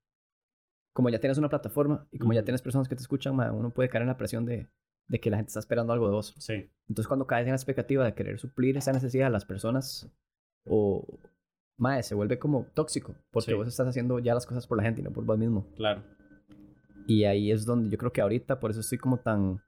Como 0.94 1.10
ya 1.10 1.20
tienes 1.20 1.38
una 1.38 1.48
plataforma 1.48 2.08
y 2.10 2.18
como 2.18 2.32
ya 2.32 2.42
tienes 2.42 2.62
personas 2.62 2.88
que 2.88 2.96
te 2.96 3.02
escuchan, 3.02 3.36
mae, 3.36 3.50
uno 3.50 3.70
puede 3.70 3.88
caer 3.88 4.02
en 4.02 4.08
la 4.08 4.16
presión 4.16 4.44
de, 4.44 4.68
de 5.08 5.20
que 5.20 5.30
la 5.30 5.36
gente 5.38 5.48
está 5.48 5.60
esperando 5.60 5.92
algo 5.92 6.06
de 6.06 6.12
vos. 6.12 6.34
Sí. 6.38 6.70
Entonces 6.88 7.08
cuando 7.08 7.26
caes 7.26 7.44
en 7.46 7.50
la 7.52 7.56
expectativa 7.56 8.04
de 8.04 8.14
querer 8.14 8.38
suplir 8.38 8.76
esa 8.76 8.92
necesidad 8.92 9.26
de 9.26 9.30
las 9.32 9.44
personas, 9.44 10.10
o 10.66 11.04
mae, 11.78 12.02
se 12.02 12.14
vuelve 12.14 12.38
como 12.38 12.66
tóxico, 12.74 13.14
porque 13.30 13.52
Sí. 13.52 13.56
vos 13.56 13.68
estás 13.68 13.86
haciendo 13.88 14.18
ya 14.18 14.34
las 14.34 14.46
cosas 14.46 14.66
por 14.66 14.76
la 14.76 14.84
gente 14.84 15.00
y 15.00 15.04
no 15.04 15.10
por 15.12 15.24
vos 15.24 15.38
mismo. 15.38 15.66
Claro. 15.76 16.02
Y 17.06 17.24
ahí 17.24 17.50
es 17.50 17.64
donde 17.64 17.88
yo 17.88 17.96
creo 17.96 18.12
que 18.12 18.20
ahorita, 18.20 18.60
por 18.60 18.70
eso 18.70 18.80
estoy 18.80 18.98
como 18.98 19.18
tan 19.18 19.62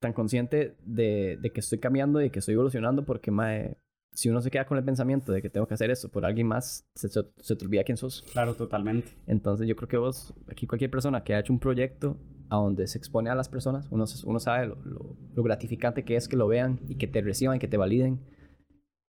tan 0.00 0.12
consciente 0.12 0.76
de, 0.84 1.38
de 1.40 1.50
que 1.50 1.60
estoy 1.60 1.78
cambiando 1.78 2.20
y 2.20 2.28
que 2.28 2.40
estoy 2.40 2.52
evolucionando, 2.54 3.06
porque 3.06 3.30
mae, 3.30 3.78
si 4.12 4.28
uno 4.28 4.42
se 4.42 4.50
queda 4.50 4.66
con 4.66 4.76
el 4.76 4.84
pensamiento 4.84 5.32
de 5.32 5.40
que 5.40 5.48
tengo 5.48 5.66
que 5.66 5.72
hacer 5.74 5.90
eso 5.90 6.10
por 6.10 6.26
alguien 6.26 6.46
más, 6.46 6.86
se, 6.94 7.08
se, 7.08 7.22
se 7.38 7.56
te 7.56 7.64
olvida 7.64 7.84
quién 7.84 7.96
sos. 7.96 8.22
Claro, 8.32 8.54
totalmente. 8.54 9.16
Entonces 9.26 9.66
yo 9.66 9.74
creo 9.76 9.88
que 9.88 9.96
vos, 9.96 10.34
aquí 10.48 10.66
cualquier 10.66 10.90
persona 10.90 11.24
que 11.24 11.34
ha 11.34 11.38
hecho 11.40 11.52
un 11.54 11.58
proyecto 11.58 12.18
a 12.54 12.62
donde 12.62 12.86
se 12.86 12.98
expone 12.98 13.30
a 13.30 13.34
las 13.34 13.48
personas, 13.48 13.88
uno, 13.90 14.04
uno 14.24 14.38
sabe 14.40 14.66
lo, 14.66 14.76
lo- 14.84 15.16
lo 15.34 15.42
gratificante 15.42 16.04
que 16.04 16.16
es 16.16 16.28
que 16.28 16.36
lo 16.36 16.46
vean 16.48 16.80
y 16.88 16.96
que 16.96 17.06
te 17.06 17.20
reciban 17.20 17.56
y 17.56 17.58
que 17.58 17.68
te 17.68 17.76
validen. 17.76 18.20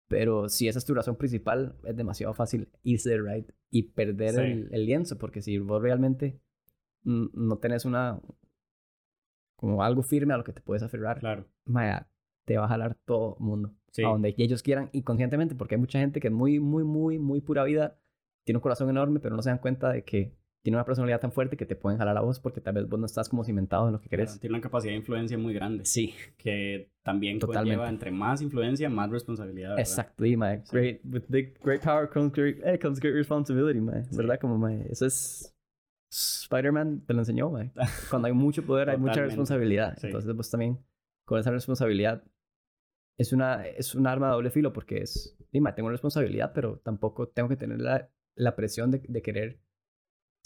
Pero 0.10 0.48
si 0.50 0.68
esa 0.68 0.80
es 0.80 0.86
tu 0.86 0.94
razón 0.94 1.16
principal, 1.18 1.76
es 1.84 1.96
demasiado 1.96 2.34
fácil 2.34 2.70
irse 2.84 3.10
de 3.10 3.22
right 3.22 3.50
y 3.70 3.84
perder 3.92 4.36
Sí. 4.36 4.42
el, 4.42 4.70
el 4.72 4.86
lienzo, 4.86 5.18
porque 5.18 5.42
si 5.42 5.58
vos 5.58 5.82
realmente 5.82 6.40
no 7.04 7.58
tenés 7.58 7.86
una 7.86 8.20
como 9.56 9.84
algo 9.84 10.04
firme 10.04 10.34
a 10.34 10.38
lo 10.38 10.44
que 10.44 10.54
te 10.54 10.62
puedes 10.62 10.84
aferrar, 10.84 11.20
Claro. 11.20 11.46
maya, 11.66 12.08
te 12.46 12.58
va 12.58 12.66
a 12.66 12.70
jalar 12.70 12.96
todo 13.06 13.38
el 13.40 13.46
mundo 13.46 13.74
Sí. 13.92 14.04
a 14.04 14.10
donde 14.10 14.34
ellos 14.38 14.62
quieran 14.62 14.90
y 14.94 15.02
conscientemente, 15.02 15.56
porque 15.56 15.76
hay 15.76 15.82
mucha 15.82 16.00
gente 16.00 16.20
que 16.20 16.28
es 16.28 16.34
muy, 16.34 16.60
muy, 16.60 16.84
muy, 16.84 17.18
muy 17.18 17.42
pura 17.42 17.64
vida, 17.64 17.98
tiene 18.46 18.58
un 18.58 18.62
corazón 18.62 18.90
enorme, 18.90 19.20
pero 19.20 19.36
no 19.36 19.42
se 19.42 19.50
dan 19.50 19.58
cuenta 19.60 19.92
de 19.92 20.04
que 20.04 20.38
tiene 20.68 20.76
una 20.76 20.84
personalidad 20.84 21.22
tan 21.22 21.32
fuerte 21.32 21.56
que 21.56 21.66
te 21.66 21.78
pueden 21.78 21.98
jalar 21.98 22.18
a 22.18 22.20
vos 22.20 22.42
porque 22.42 22.60
tal 22.60 22.74
vez 22.74 22.90
vos 22.90 23.00
no 23.00 23.06
estás 23.06 23.30
como 23.30 23.42
cimentado 23.46 23.88
en 23.88 23.94
lo 23.94 24.02
que 24.02 24.10
Claro, 24.10 24.26
querés. 24.26 24.38
Tiene 24.42 24.54
una 24.58 24.62
capacidad 24.62 24.92
de 24.92 24.98
influencia 24.98 25.38
muy 25.38 25.54
grande. 25.54 25.86
Sí, 25.86 26.14
Que 26.36 26.92
también 27.04 27.40
Totalmente. 27.40 27.78
conlleva 27.78 27.90
entre 27.90 28.12
más 28.12 28.42
influencia, 28.42 28.90
más 28.90 29.10
responsabilidad. 29.10 29.70
¿verdad? 29.70 29.80
exacto. 29.80 30.26
Mae, 30.36 30.60
Sí. 30.66 30.72
great, 30.76 31.00
with 31.06 31.24
big, 31.30 31.58
great 31.64 31.82
power 31.82 32.10
comes 32.10 32.34
great, 32.34 32.58
eh, 32.66 32.78
comes 32.78 33.00
great 33.00 33.16
responsibility, 33.16 33.80
mae. 33.80 34.04
Sí. 34.10 34.18
¿Verdad? 34.18 34.42
Como, 34.42 34.58
mae, 34.58 34.86
eso 34.92 35.06
es... 35.06 35.56
Spider-Man 36.12 37.06
te 37.06 37.14
lo 37.14 37.20
enseñó, 37.20 37.50
mae. 37.50 37.72
Cuando 38.10 38.28
hay 38.28 38.34
mucho 38.34 38.62
poder, 38.66 38.90
hay 38.90 38.98
mucha 38.98 39.22
responsabilidad. 39.22 39.96
Sí. 40.02 40.08
Entonces 40.08 40.36
vos 40.36 40.52
también, 40.52 40.80
con 41.26 41.40
esa 41.40 41.52
responsabilidad, 41.52 42.26
es 43.18 43.32
una 43.32 43.66
es 43.66 43.96
un 43.96 44.06
arma 44.06 44.28
de 44.28 44.34
doble 44.34 44.50
filo 44.50 44.74
porque 44.74 44.98
es, 44.98 45.34
dime, 45.54 45.72
tengo 45.72 45.90
responsabilidad, 45.92 46.52
pero 46.54 46.80
tampoco 46.84 47.30
tengo 47.30 47.48
que 47.48 47.56
tener 47.56 47.80
la, 47.80 48.10
la 48.36 48.54
presión 48.58 48.92
de, 48.92 49.00
de 49.08 49.22
querer 49.22 49.62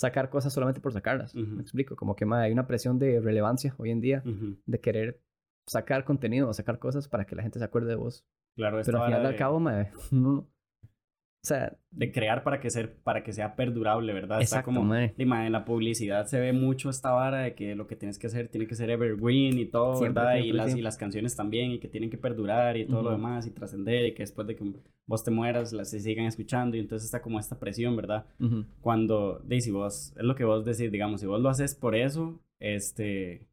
sacar 0.02 0.30
cosas 0.30 0.52
solamente 0.54 0.82
por 0.82 0.92
sacarlas. 0.92 1.34
Me 1.36 1.62
explico, 1.62 1.96
como 1.96 2.16
que 2.16 2.26
hay 2.32 2.52
una 2.52 2.68
presión 2.68 3.00
de 3.00 3.20
relevancia 3.22 3.74
hoy 3.78 3.92
en 3.92 4.02
día, 4.02 4.24
de 4.66 4.80
querer 4.80 5.22
sacar 5.68 6.04
contenido 6.04 6.50
o 6.50 6.54
sacar 6.54 6.80
cosas 6.80 7.08
para 7.08 7.26
que 7.26 7.36
la 7.36 7.44
gente 7.44 7.60
se 7.60 7.66
acuerde 7.66 7.90
de 7.90 7.96
vos. 7.96 8.26
Claro, 8.56 8.82
Pero 8.84 8.98
al 9.04 9.06
final 9.06 9.32
de- 9.32 9.38
cabo, 9.38 9.60
mae, 9.60 9.92
no- 10.12 10.48
o 11.44 11.48
sea, 11.48 11.76
de 11.90 12.12
crear 12.12 12.44
para 12.44 12.60
que, 12.60 12.70
ser, 12.70 12.94
para 12.98 13.24
que 13.24 13.34
sea 13.34 13.56
perdurable, 13.56 14.14
¿verdad? 14.14 14.40
Está 14.42 14.58
exacto, 14.58 14.66
como, 14.66 14.84
mae. 14.84 15.16
y, 15.18 15.26
ma, 15.26 15.48
en 15.48 15.54
la 15.54 15.66
publicidad 15.66 16.28
se 16.28 16.40
ve 16.40 16.54
mucho 16.54 16.90
esta 16.92 17.12
vara 17.12 17.40
de 17.40 17.56
que 17.56 17.74
lo 17.74 17.88
que 17.88 17.96
tienes 17.96 18.20
que 18.20 18.28
hacer 18.28 18.48
tiene 18.48 18.68
que 18.68 18.76
ser 18.76 18.92
evergreen 18.92 19.58
y 19.58 19.66
todo, 19.66 19.98
Siempre, 19.98 20.22
¿verdad? 20.24 20.38
y, 20.38 20.44
siempre, 20.44 20.58
las, 20.58 20.76
y 20.76 20.82
las 20.82 20.98
canciones 20.98 21.36
también, 21.36 21.72
y 21.72 21.80
que 21.80 21.88
tienen 21.88 22.12
que 22.12 22.18
perdurar 22.20 22.78
y 22.78 22.86
todo 22.86 23.02
lo 23.02 23.10
Ujú. 23.10 23.18
demás, 23.18 23.48
y 23.48 23.52
trascender, 23.52 24.06
y 24.06 24.14
que 24.14 24.22
después 24.22 24.46
de 24.48 24.56
que 24.56 24.64
vos 25.08 25.24
te 25.24 25.32
mueras, 25.32 25.74
las 25.74 25.90
se 25.90 26.00
sigan 26.00 26.26
escuchando, 26.28 26.78
y 26.78 26.80
entonces 26.80 27.06
está 27.06 27.24
como 27.24 27.40
esta 27.40 27.58
presión, 27.60 27.96
¿verdad? 27.96 28.28
Ujú. 28.40 28.66
Cuando, 28.80 29.40
de, 29.40 29.62
si 29.62 29.72
vos, 29.72 30.14
es 30.16 30.24
lo 30.24 30.36
que 30.36 30.46
vos 30.46 30.64
decís, 30.64 30.92
digamos, 30.92 31.22
si 31.22 31.28
vos 31.28 31.42
lo 31.42 31.50
haces 31.50 31.74
por 31.74 31.96
eso, 31.96 32.40
este, 32.60 33.48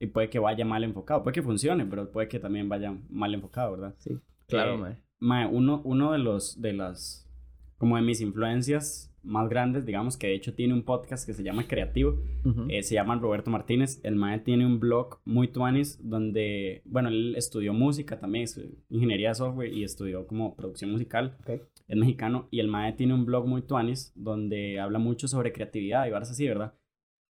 y 0.00 0.06
puede 0.06 0.30
que 0.30 0.38
vaya 0.38 0.64
mal 0.64 0.82
enfocado, 0.82 1.22
puede 1.22 1.34
que 1.34 1.42
funcione, 1.42 1.84
pero 1.84 2.10
puede 2.10 2.28
que 2.28 2.38
también 2.38 2.70
vaya 2.70 2.96
mal 3.10 3.34
enfocado, 3.34 3.72
¿verdad? 3.72 3.94
Sí, 3.98 4.18
claro, 4.46 4.74
Eh, 4.74 4.78
mae. 4.78 4.96
Mae, 5.20 5.46
uno, 5.46 5.82
uno 5.84 6.12
de 6.12 6.18
los, 6.18 6.60
de 6.60 6.72
las, 6.72 7.28
como 7.76 7.96
de 7.96 8.02
mis 8.02 8.20
influencias 8.20 9.12
más 9.22 9.48
grandes, 9.48 9.84
digamos, 9.84 10.16
que 10.16 10.28
de 10.28 10.34
hecho 10.34 10.54
tiene 10.54 10.72
un 10.74 10.84
podcast 10.84 11.26
que 11.26 11.34
se 11.34 11.42
llama 11.42 11.66
Creativo, 11.66 12.22
Ujú. 12.44 12.66
eh, 12.68 12.82
se 12.82 12.94
llama 12.94 13.16
Roberto 13.16 13.50
Martínez, 13.50 14.00
el 14.04 14.14
mae 14.14 14.38
tiene 14.38 14.64
un 14.64 14.78
blog 14.78 15.18
muy 15.24 15.48
tuanis 15.48 15.98
donde, 16.02 16.82
bueno, 16.84 17.08
él 17.08 17.34
estudió 17.36 17.72
música 17.74 18.18
también, 18.20 18.46
ingeniería 18.88 19.30
de 19.30 19.34
software 19.34 19.72
y 19.72 19.82
estudió 19.82 20.26
como 20.26 20.54
producción 20.54 20.92
musical, 20.92 21.36
Ok. 21.40 21.60
es 21.88 21.96
mexicano, 21.96 22.48
y 22.52 22.60
el 22.60 22.68
mae 22.68 22.92
tiene 22.92 23.12
un 23.14 23.26
blog 23.26 23.46
muy 23.46 23.62
tuanis 23.62 24.12
donde 24.14 24.78
habla 24.78 24.98
mucho 25.00 25.26
sobre 25.26 25.52
creatividad 25.52 26.06
y 26.06 26.10
varas 26.10 26.30
así, 26.30 26.46
¿verdad? 26.46 26.74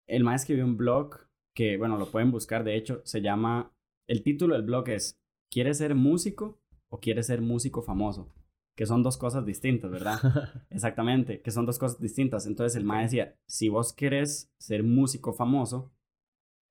El 0.06 0.24
mae 0.24 0.36
escribió 0.36 0.64
un 0.66 0.76
blog 0.76 1.16
que, 1.54 1.78
bueno, 1.78 1.98
lo 1.98 2.10
pueden 2.10 2.30
buscar, 2.30 2.64
de 2.64 2.76
hecho, 2.76 3.00
se 3.04 3.22
llama, 3.22 3.72
el 4.06 4.22
título 4.22 4.54
del 4.54 4.64
blog 4.64 4.88
es, 4.90 5.18
¿quieres 5.50 5.78
ser 5.78 5.94
músico 5.94 6.60
o 6.88 7.00
quieres 7.00 7.26
ser 7.26 7.40
músico 7.40 7.82
famoso? 7.82 8.32
Que 8.76 8.86
son 8.86 9.02
dos 9.02 9.16
cosas 9.16 9.44
distintas, 9.44 9.90
¿verdad? 9.90 10.18
Exactamente, 10.70 11.40
que 11.40 11.50
son 11.50 11.66
dos 11.66 11.78
cosas 11.78 12.00
distintas. 12.00 12.46
Entonces 12.46 12.76
el 12.76 12.84
mae 12.84 13.04
decía, 13.04 13.36
si 13.46 13.68
vos 13.68 13.92
querés 13.92 14.52
ser 14.58 14.84
músico 14.84 15.32
famoso, 15.32 15.92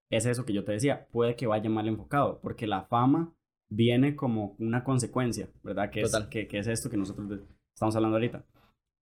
es 0.10 0.26
eso 0.26 0.46
que 0.46 0.54
yo 0.54 0.64
te 0.64 0.72
decía, 0.72 1.08
puede 1.12 1.36
que 1.36 1.48
vaya 1.48 1.70
mal 1.70 1.88
enfocado, 1.88 2.40
porque 2.42 2.66
la 2.66 2.84
fama 2.84 3.36
viene 3.70 4.16
como 4.16 4.56
una 4.60 4.84
consecuencia, 4.84 5.50
¿verdad? 5.64 5.90
Que, 5.90 6.02
es, 6.02 6.12
Total. 6.12 6.30
que, 6.30 6.48
que 6.48 6.60
es 6.60 6.68
esto 6.68 6.90
que 6.90 6.98
nosotros 6.98 7.42
estamos 7.74 7.96
hablando 7.96 8.16
ahorita. 8.16 8.46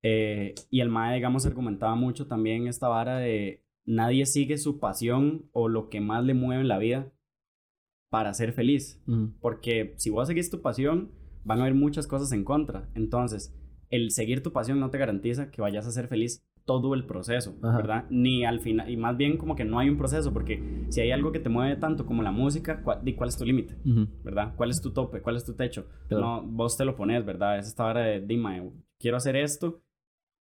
Eh, 0.03 0.55
y 0.71 0.81
el 0.81 0.89
mae, 0.89 1.15
digamos, 1.15 1.47
argumentaba 1.47 1.95
mucho 1.95 2.27
también 2.27 2.67
esta 2.67 2.89
vara 2.89 3.19
de 3.19 3.65
nadie 3.87 4.27
sigue 4.27 4.59
su 4.59 4.79
pasión 4.79 5.49
o 5.53 5.69
lo 5.69 5.89
que 5.89 6.01
más 6.01 6.25
le 6.25 6.35
mueve 6.35 6.63
en 6.63 6.69
la 6.69 6.79
vida 6.79 7.13
para 8.15 8.33
ser 8.33 8.53
feliz. 8.53 9.03
Porque 9.41 9.95
si 9.97 10.09
vos 10.09 10.29
seguís 10.29 10.49
tu 10.49 10.63
pasión, 10.63 11.11
van 11.43 11.59
a 11.59 11.63
haber 11.63 11.75
muchas 11.75 12.07
cosas 12.07 12.31
en 12.31 12.45
contra. 12.45 12.89
Entonces, 12.95 13.53
el 13.91 14.13
seguir 14.13 14.41
tu 14.41 14.53
pasión 14.53 14.79
no 14.79 14.89
te 14.89 14.99
garantiza 14.99 15.51
que 15.51 15.61
vayas 15.61 15.85
a 15.85 15.91
ser 15.91 16.07
feliz 16.07 16.47
todo 16.65 16.95
el 16.95 17.07
proceso, 17.07 17.57
Ajá. 17.61 17.77
¿verdad? 17.77 18.05
Ni 18.11 18.45
al 18.45 18.61
final, 18.61 18.89
y 18.89 18.97
más 18.97 19.17
bien 19.17 19.37
como 19.37 19.57
que 19.57 19.65
no 19.65 19.81
hay 19.81 19.89
un 19.89 19.99
proceso, 19.99 20.33
porque 20.33 20.63
si 20.91 21.01
hay 21.01 21.11
algo 21.11 21.33
que 21.33 21.41
te 21.41 21.49
mueve 21.49 21.75
tanto 21.75 22.07
como 22.07 22.23
la 22.23 22.31
música, 22.31 22.83
¿cuál, 22.85 23.01
cuál 23.17 23.29
es 23.31 23.37
tu 23.37 23.45
límite? 23.45 23.75
Ujú. 23.85 24.07
¿Verdad? 24.23 24.55
¿Cuál 24.57 24.71
es 24.71 24.81
tu 24.81 24.93
tope? 24.93 25.21
¿Cuál 25.21 25.35
es 25.37 25.45
tu 25.45 25.55
techo? 25.57 25.87
Claro. 26.07 26.25
No, 26.25 26.43
vos 26.47 26.77
te 26.77 26.85
lo 26.85 26.95
pones, 26.95 27.25
¿verdad? 27.27 27.59
Es 27.59 27.67
esta 27.67 27.85
hora 27.85 28.03
de, 28.03 28.21
dime, 28.21 28.71
quiero 29.01 29.17
hacer 29.17 29.35
esto, 29.35 29.83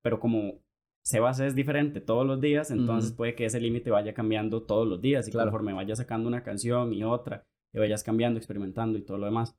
pero 0.04 0.20
como 0.20 0.60
Sebas 1.04 1.40
es 1.40 1.56
diferente 1.56 2.02
todos 2.02 2.28
los 2.28 2.42
días, 2.42 2.70
entonces 2.70 3.14
puede 3.14 3.34
que 3.34 3.46
ese 3.46 3.62
límite 3.62 3.90
vaya 3.92 4.14
cambiando 4.14 4.62
todos 4.64 4.86
los 4.86 5.00
días 5.02 5.26
y 5.28 5.32
Claro. 5.32 5.50
conforme 5.50 5.72
vayas 5.74 5.98
sacando 6.00 6.28
una 6.28 6.44
canción 6.44 6.94
y 6.94 7.04
otra, 7.04 7.46
y 7.74 7.80
vayas 7.80 8.04
cambiando, 8.04 8.38
experimentando 8.38 8.98
y 8.98 9.04
todo 9.04 9.18
lo 9.18 9.26
demás. 9.26 9.56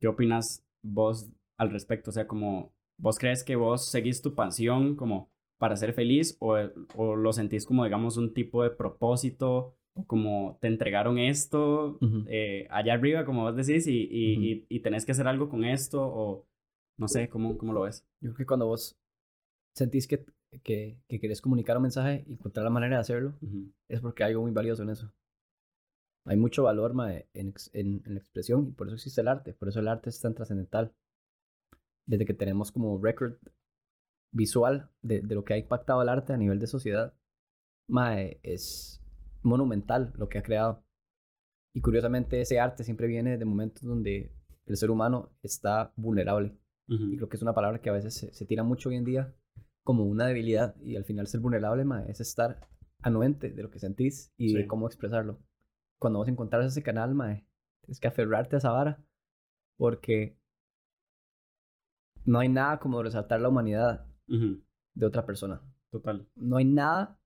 ¿Qué 0.00 0.08
opinas 0.08 0.64
vos 0.82 1.30
al 1.58 1.70
respecto? 1.70 2.10
O 2.10 2.12
sea, 2.12 2.26
como, 2.26 2.72
¿vos 2.98 3.18
crees 3.18 3.44
que 3.44 3.56
vos 3.56 3.86
seguís 3.86 4.22
tu 4.22 4.34
pasión 4.34 4.96
como 4.96 5.30
para 5.58 5.76
ser 5.76 5.92
feliz 5.92 6.36
o, 6.40 6.56
o 6.96 7.16
lo 7.16 7.32
sentís 7.32 7.66
como, 7.66 7.84
digamos, 7.84 8.16
un 8.16 8.32
tipo 8.32 8.62
de 8.62 8.70
propósito 8.70 9.74
o 9.94 10.06
como 10.06 10.58
te 10.60 10.68
entregaron 10.68 11.18
esto 11.18 11.98
Ujú. 12.00 12.24
eh, 12.24 12.66
allá 12.70 12.94
arriba, 12.94 13.24
como 13.24 13.42
vos 13.42 13.56
decís, 13.56 13.86
y, 13.86 14.08
y, 14.10 14.32
Ujú. 14.32 14.40
y, 14.52 14.66
y 14.68 14.80
tenés 14.80 15.04
que 15.04 15.12
hacer 15.12 15.26
algo 15.28 15.48
con 15.48 15.64
esto 15.64 16.02
o 16.02 16.46
no 16.98 17.08
sé, 17.08 17.28
¿cómo, 17.28 17.56
cómo 17.58 17.72
lo 17.72 17.82
ves? 17.82 18.06
Yo 18.20 18.30
creo 18.30 18.36
que 18.36 18.46
cuando 18.46 18.66
vos 18.66 18.96
sentís 19.74 20.06
que, 20.06 20.24
que, 20.62 20.98
que 21.08 21.20
querés 21.20 21.40
comunicar 21.40 21.76
un 21.76 21.84
mensaje 21.84 22.24
y 22.28 22.34
encontrar 22.34 22.64
la 22.64 22.70
manera 22.70 22.96
de 22.96 23.00
hacerlo, 23.02 23.34
Ujú, 23.42 23.72
es 23.88 24.00
porque 24.00 24.24
hay 24.24 24.30
algo 24.32 24.42
muy 24.42 24.52
valioso 24.52 24.82
en 24.82 24.90
eso. 24.90 25.12
Hay 26.30 26.36
mucho 26.36 26.62
valor 26.62 26.94
mae, 26.94 27.28
en, 27.34 27.48
ex- 27.48 27.70
en, 27.74 28.02
en 28.06 28.14
la 28.14 28.20
expresión 28.20 28.68
y 28.68 28.72
por 28.72 28.86
eso 28.86 28.94
existe 28.94 29.20
el 29.20 29.26
arte. 29.28 29.52
Por 29.52 29.68
eso 29.68 29.80
el 29.80 29.88
arte 29.88 30.10
es 30.10 30.20
tan 30.20 30.32
trascendental. 30.34 30.92
Desde 32.06 32.24
que 32.24 32.34
tenemos 32.34 32.70
como 32.70 33.00
record 33.02 33.34
visual 34.32 34.88
de, 35.02 35.22
de 35.22 35.34
lo 35.34 35.44
que 35.44 35.54
ha 35.54 35.58
impactado 35.58 36.02
el 36.02 36.08
arte 36.08 36.32
a 36.32 36.36
nivel 36.36 36.60
de 36.60 36.68
sociedad, 36.68 37.14
mae, 37.88 38.38
es 38.44 39.02
monumental 39.42 40.12
lo 40.16 40.28
que 40.28 40.38
ha 40.38 40.42
creado. 40.42 40.84
Y 41.74 41.80
curiosamente 41.80 42.40
ese 42.40 42.60
arte 42.60 42.84
siempre 42.84 43.08
viene 43.08 43.36
de 43.36 43.44
momentos 43.44 43.82
donde 43.82 44.32
el 44.66 44.76
ser 44.76 44.90
humano 44.90 45.30
está 45.42 45.92
vulnerable. 45.96 46.56
Y 47.12 47.16
creo 47.16 47.28
que 47.28 47.36
es 47.36 47.42
una 47.42 47.54
palabra 47.54 47.80
que 47.80 47.90
a 47.90 47.92
veces 47.92 48.14
se, 48.14 48.32
se 48.32 48.46
tira 48.46 48.62
mucho 48.62 48.88
hoy 48.88 48.96
en 48.96 49.04
día 49.04 49.34
como 49.84 50.04
una 50.04 50.26
debilidad. 50.26 50.76
Y 50.80 50.94
al 50.96 51.04
final 51.04 51.26
ser 51.26 51.40
vulnerable 51.40 51.84
ma, 51.84 52.04
es 52.06 52.20
estar 52.20 52.60
anuente 53.02 53.50
de 53.50 53.62
lo 53.62 53.70
que 53.70 53.78
sentís 53.80 54.32
y 54.36 54.54
de 54.58 54.66
cómo 54.68 54.86
expresarlo. 54.86 55.40
Cuando 56.00 56.18
vos 56.18 56.26
encontrás 56.28 56.66
ese 56.66 56.82
canal, 56.82 57.14
ma, 57.14 57.40
tienes 57.82 58.00
que 58.00 58.08
aferrarte 58.08 58.56
a 58.56 58.58
esa 58.58 58.72
vara. 58.72 59.04
Porque 59.76 60.36
no 62.24 62.38
hay 62.40 62.48
nada 62.48 62.78
como 62.80 63.02
resaltar 63.02 63.40
la 63.40 63.48
humanidad 63.48 64.06
de 64.94 65.06
otra 65.06 65.24
persona. 65.24 65.60
Total. 65.90 66.26
No 66.34 66.56
hay 66.56 66.64
nada 66.64 67.18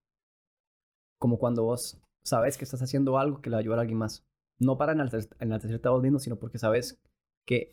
como 1.18 1.38
cuando 1.38 1.64
vos 1.64 2.00
sabes 2.22 2.58
que 2.58 2.64
estás 2.64 2.82
haciendo 2.82 3.18
algo 3.18 3.40
que 3.40 3.48
le 3.50 3.54
va 3.54 3.58
a 3.58 3.60
ayudar 3.60 3.78
a 3.78 3.82
alguien 3.82 3.98
más. 3.98 4.26
No 4.58 4.76
para 4.76 4.92
enaltecer- 4.94 5.34
enaltecerte 5.40 5.88
a 5.88 5.92
vos 5.92 6.02
mismo, 6.02 6.18
sino 6.18 6.36
porque 6.36 6.58
sabes 6.58 7.00
que 7.46 7.70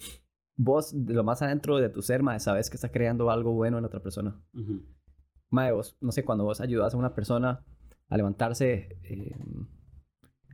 vos, 0.56 0.92
de 0.94 1.14
lo 1.14 1.24
más 1.24 1.42
adentro 1.42 1.78
de 1.78 1.90
tu 1.90 2.02
ser, 2.02 2.24
mae, 2.24 2.40
sabes 2.40 2.70
que 2.70 2.76
está 2.76 2.90
creando 2.92 3.30
algo 3.32 3.54
bueno 3.54 3.78
en 3.78 3.86
otra 3.86 4.02
persona. 4.02 4.40
ujú, 4.54 4.84
Mae, 5.50 5.72
vos, 5.72 5.98
no 6.00 6.12
sé, 6.12 6.24
cuando 6.24 6.44
vos 6.46 6.62
ayudas 6.62 6.94
a 6.94 6.98
una 6.98 7.14
persona 7.14 7.64
a 8.10 8.18
levantarse 8.18 9.00
eh, 9.04 9.36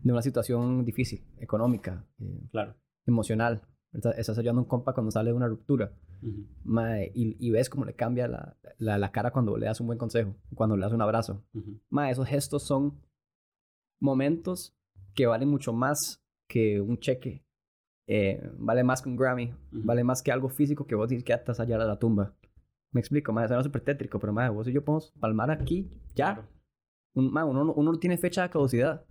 de 0.08 0.14
una 0.14 0.22
situación 0.22 0.86
difícil, 0.86 1.26
económica, 1.38 2.06
eh, 2.20 2.48
Claro. 2.52 2.76
emocional. 3.06 3.62
Estás 3.94 4.38
ayudando 4.38 4.62
a 4.62 4.64
un 4.64 4.70
compa 4.70 4.94
cuando 4.94 5.12
sale 5.12 5.30
de 5.32 5.36
una 5.36 5.48
ruptura. 5.48 5.92
Ujú. 6.22 6.46
Mae, 6.64 7.12
y, 7.16 7.36
y 7.46 7.52
ves 7.52 7.70
cómo 7.70 7.86
le 7.86 7.94
cambia 7.96 8.28
la, 8.28 8.58
la, 8.78 8.98
la 8.98 9.12
cara 9.12 9.32
cuando 9.32 9.58
le 9.58 9.66
das 9.66 9.80
un 9.82 9.88
buen 9.88 9.98
consejo, 10.00 10.36
cuando 10.56 10.76
le 10.76 10.84
das 10.84 10.94
un 10.94 11.02
abrazo. 11.02 11.44
Ujú. 11.54 11.80
Mae, 11.90 12.12
esos 12.12 12.28
gestos 12.28 12.64
son 12.64 13.00
momentos 14.00 14.76
que 15.14 15.26
valen 15.26 15.50
mucho 15.50 15.74
más 15.74 16.24
que 16.48 16.80
un 16.82 16.98
cheque. 17.00 17.44
Eh, 18.08 18.42
vale 18.58 18.84
más 18.84 19.02
que 19.02 19.10
un 19.10 19.16
Grammy. 19.18 19.52
Ujú. 19.72 19.82
Vale 19.84 20.04
más 20.04 20.22
que 20.22 20.32
algo 20.32 20.50
físico 20.50 20.86
que 20.86 20.96
vos 20.96 21.10
dices 21.10 21.24
que 21.24 21.34
estás 21.34 21.60
allá 21.60 21.76
a 21.76 21.80
la 21.86 22.00
tumba. 22.00 22.34
Me 22.92 23.02
explico, 23.02 23.34
mae, 23.34 23.48
suena 23.48 23.64
súper 23.64 23.82
tétrico, 23.82 24.20
pero 24.20 24.32
mae, 24.34 24.50
vos 24.50 24.68
y 24.68 24.72
yo 24.74 24.84
podemos 24.84 25.12
palmar 25.20 25.52
aquí, 25.52 25.90
ya. 26.16 26.36
Claro. 26.36 26.48
Un, 27.16 27.32
mae, 27.34 27.44
uno, 27.44 27.64
no- 27.66 27.74
uno 27.74 27.92
no 27.92 28.00
tiene 28.00 28.18
fecha 28.18 28.44
de 28.44 28.50
caducidad. 28.50 29.06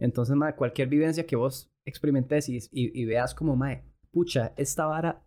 Entonces, 0.00 0.34
mae, 0.34 0.56
cualquier 0.56 0.88
vivencia 0.88 1.26
que 1.26 1.36
vos 1.36 1.70
experimentes 1.84 2.48
y, 2.48 2.56
y, 2.72 3.00
y 3.00 3.04
veas 3.04 3.34
como, 3.34 3.54
mae, 3.54 3.84
pucha, 4.10 4.52
esta 4.56 4.86
vara 4.86 5.22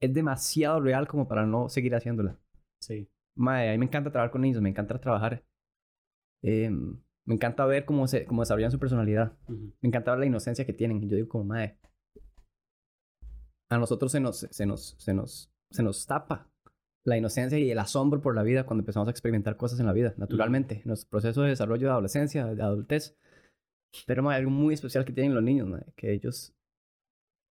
es 0.00 0.14
demasiado 0.14 0.80
real 0.80 1.06
como 1.06 1.28
para 1.28 1.44
no 1.44 1.68
seguir 1.68 1.94
haciéndola. 1.94 2.38
Sí. 2.80 3.08
Mae, 3.36 3.68
a 3.68 3.72
mí 3.72 3.78
me 3.78 3.86
encanta 3.86 4.10
trabajar 4.10 4.30
con 4.30 4.42
niños, 4.42 4.62
me 4.62 4.70
encanta 4.70 4.98
trabajar. 5.00 5.44
eh, 6.42 6.70
me 7.26 7.34
encanta 7.34 7.64
ver 7.64 7.84
cómo, 7.86 8.06
se, 8.06 8.26
cómo 8.26 8.42
desarrollan 8.42 8.70
su 8.70 8.78
personalidad. 8.78 9.32
Ujú. 9.48 9.72
Me 9.80 9.88
encanta 9.88 10.10
ver 10.12 10.20
la 10.20 10.26
inocencia 10.26 10.66
que 10.66 10.74
tienen. 10.74 11.00
Yo 11.08 11.16
digo 11.16 11.28
como, 11.28 11.44
mae, 11.44 11.78
a 13.70 13.78
nosotros 13.78 14.12
se 14.12 14.20
nos, 14.20 14.40
se 14.50 14.66
nos, 14.66 14.94
se 14.98 15.14
nos, 15.14 15.50
se 15.70 15.82
nos 15.82 16.06
tapa 16.06 16.50
la 17.06 17.16
inocencia 17.16 17.58
y 17.58 17.70
el 17.70 17.78
asombro 17.78 18.20
por 18.20 18.34
la 18.34 18.42
vida 18.42 18.64
cuando 18.66 18.82
empezamos 18.82 19.08
a 19.08 19.10
experimentar 19.10 19.56
cosas 19.56 19.80
en 19.80 19.86
la 19.86 19.92
vida, 19.92 20.14
naturalmente. 20.16 20.76
En 20.76 20.88
nuestro 20.88 21.10
proceso 21.10 21.42
de 21.42 21.50
desarrollo 21.50 21.86
de 21.86 21.92
adolescencia, 21.92 22.46
de 22.46 22.62
adultez. 22.62 23.16
Pero 24.06 24.22
mae, 24.22 24.36
hay 24.36 24.40
algo 24.40 24.50
muy 24.50 24.74
especial 24.74 25.04
que 25.04 25.12
tienen 25.12 25.34
los 25.34 25.42
niños, 25.42 25.68
mae, 25.68 25.84
que 25.96 26.12
ellos 26.12 26.54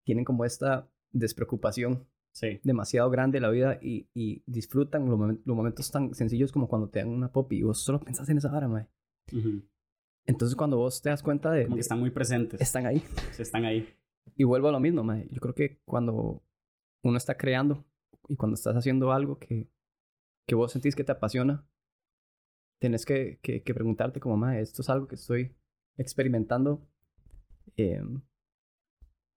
tienen 0.04 0.24
como 0.24 0.44
esta 0.44 0.88
despreocupación 1.12 2.06
Sí. 2.34 2.60
demasiado 2.64 3.10
grande 3.10 3.36
de 3.36 3.40
la 3.42 3.50
vida 3.50 3.78
y, 3.82 4.08
y 4.14 4.42
disfrutan 4.46 5.06
los, 5.08 5.18
momen- 5.18 5.42
los 5.44 5.54
momentos 5.54 5.90
tan 5.90 6.14
sencillos 6.14 6.50
como 6.50 6.66
cuando 6.66 6.88
te 6.88 7.00
dan 7.00 7.08
una 7.10 7.30
pop 7.30 7.52
y 7.52 7.62
vos 7.62 7.82
solo 7.82 8.00
pensás 8.00 8.26
en 8.30 8.38
esa 8.38 8.50
vara, 8.50 8.68
mae. 8.68 8.88
Entonces 10.26 10.56
cuando 10.56 10.78
vos 10.78 11.02
te 11.02 11.10
das 11.10 11.22
cuenta 11.22 11.50
de... 11.50 11.64
Como 11.64 11.76
de- 11.76 11.78
que 11.78 11.82
están 11.82 12.00
muy 12.00 12.10
presentes. 12.10 12.60
están 12.60 12.86
ahí. 12.86 13.00
Sí, 13.32 13.42
están 13.42 13.64
ahí. 13.66 13.86
Y 14.34 14.44
vuelvo 14.44 14.68
a 14.68 14.72
lo 14.72 14.80
mismo, 14.80 15.02
mae. 15.02 15.28
Yo 15.30 15.40
creo 15.40 15.54
que 15.54 15.80
cuando 15.84 16.42
uno 17.02 17.16
está 17.18 17.36
creando 17.36 17.84
y 18.28 18.36
cuando 18.36 18.54
estás 18.54 18.76
haciendo 18.76 19.12
algo 19.12 19.38
que, 19.38 19.68
que 20.46 20.54
vos 20.54 20.72
sentís 20.72 20.96
que 20.96 21.04
te 21.04 21.12
apasiona, 21.12 21.66
tenés 22.80 23.04
que, 23.04 23.40
que, 23.42 23.62
que 23.62 23.74
preguntarte 23.74 24.20
como, 24.20 24.36
mae, 24.38 24.60
esto 24.62 24.80
es 24.82 24.88
algo 24.88 25.06
que 25.06 25.16
estoy 25.16 25.54
experimentando 25.96 26.86
em, 27.76 28.22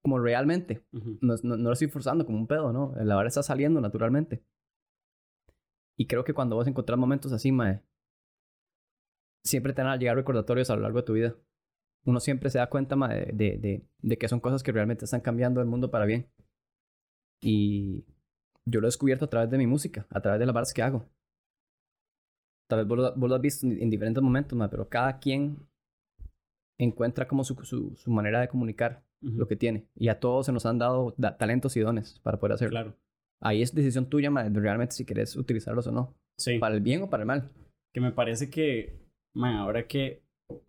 como 0.01 0.19
realmente. 0.19 0.85
No, 0.91 1.35
no, 1.41 1.57
no 1.57 1.69
lo 1.69 1.73
estoy 1.73 1.87
forzando 1.87 2.25
como 2.25 2.37
un 2.37 2.47
pedo, 2.47 2.71
¿no? 2.71 2.93
La 3.03 3.17
hora 3.17 3.27
está 3.27 3.41
saliendo 3.41 3.81
naturalmente. 3.81 4.43
Y 5.97 6.07
creo 6.07 6.23
que 6.23 6.33
cuando 6.33 6.55
vos 6.55 6.67
encontrás 6.67 6.99
momentos 6.99 7.31
así, 7.31 7.51
mae, 7.51 7.81
siempre 9.43 9.73
te 9.73 9.81
van 9.81 9.91
a 9.91 9.97
llegar 9.97 10.15
recordatorios 10.15 10.69
a 10.69 10.75
lo 10.75 10.81
largo 10.81 10.99
de 10.99 11.05
tu 11.05 11.13
vida. 11.13 11.35
Uno 12.05 12.19
siempre 12.19 12.49
se 12.49 12.59
da 12.59 12.69
cuenta, 12.69 12.95
mae, 12.95 13.31
de, 13.33 13.57
de, 13.57 13.87
de 13.99 14.17
que 14.17 14.27
son 14.27 14.39
cosas 14.39 14.61
que 14.61 14.71
realmente 14.71 15.05
están 15.05 15.21
cambiando 15.21 15.61
el 15.61 15.67
mundo 15.67 15.89
para 15.89 16.05
bien. 16.05 16.29
Y 17.41 18.05
yo 18.65 18.81
lo 18.81 18.87
he 18.87 18.89
descubierto 18.89 19.25
a 19.25 19.29
través 19.29 19.49
de 19.49 19.57
mi 19.57 19.67
música, 19.67 20.05
a 20.09 20.21
través 20.21 20.39
de 20.39 20.45
las 20.45 20.53
barras 20.53 20.73
que 20.73 20.83
hago. 20.83 21.09
Tal 22.67 22.79
vez 22.79 22.87
vos 22.87 22.97
lo, 22.97 23.15
vos 23.15 23.29
lo 23.29 23.35
has 23.35 23.41
visto 23.41 23.65
en, 23.65 23.81
en 23.81 23.89
diferentes 23.89 24.21
momentos, 24.21 24.57
pero 24.69 24.89
cada 24.89 25.19
quien 25.19 25.67
encuentra 26.77 27.27
como 27.27 27.43
su, 27.43 27.55
su, 27.63 27.95
su 27.95 28.11
manera 28.11 28.39
de 28.41 28.47
comunicar 28.47 29.03
Ujú. 29.21 29.37
lo 29.37 29.47
que 29.47 29.55
tiene. 29.55 29.87
Y 29.95 30.09
a 30.09 30.19
todos 30.19 30.45
se 30.45 30.51
nos 30.51 30.65
han 30.65 30.77
dado 30.77 31.13
da- 31.17 31.37
talentos 31.37 31.75
y 31.77 31.79
dones 31.81 32.19
para 32.23 32.39
poder 32.39 32.53
hacerlo. 32.53 32.71
Claro. 32.71 32.95
Ahí 33.41 33.61
es 33.61 33.73
decisión 33.75 34.07
tuya, 34.09 34.29
ma, 34.31 34.43
realmente 34.49 34.95
si 34.95 35.05
quieres 35.05 35.35
utilizarlos 35.35 35.87
o 35.87 35.91
no. 35.91 36.13
Sí. 36.37 36.57
Para 36.59 36.75
el 36.75 36.81
bien 36.81 37.01
o 37.03 37.09
para 37.09 37.23
el 37.23 37.27
mal. 37.27 37.49
Que 37.93 38.01
me 38.01 38.11
parece 38.11 38.49
que, 38.49 38.99
man, 39.33 39.55
ahora 39.55 39.87
que, 39.87 40.23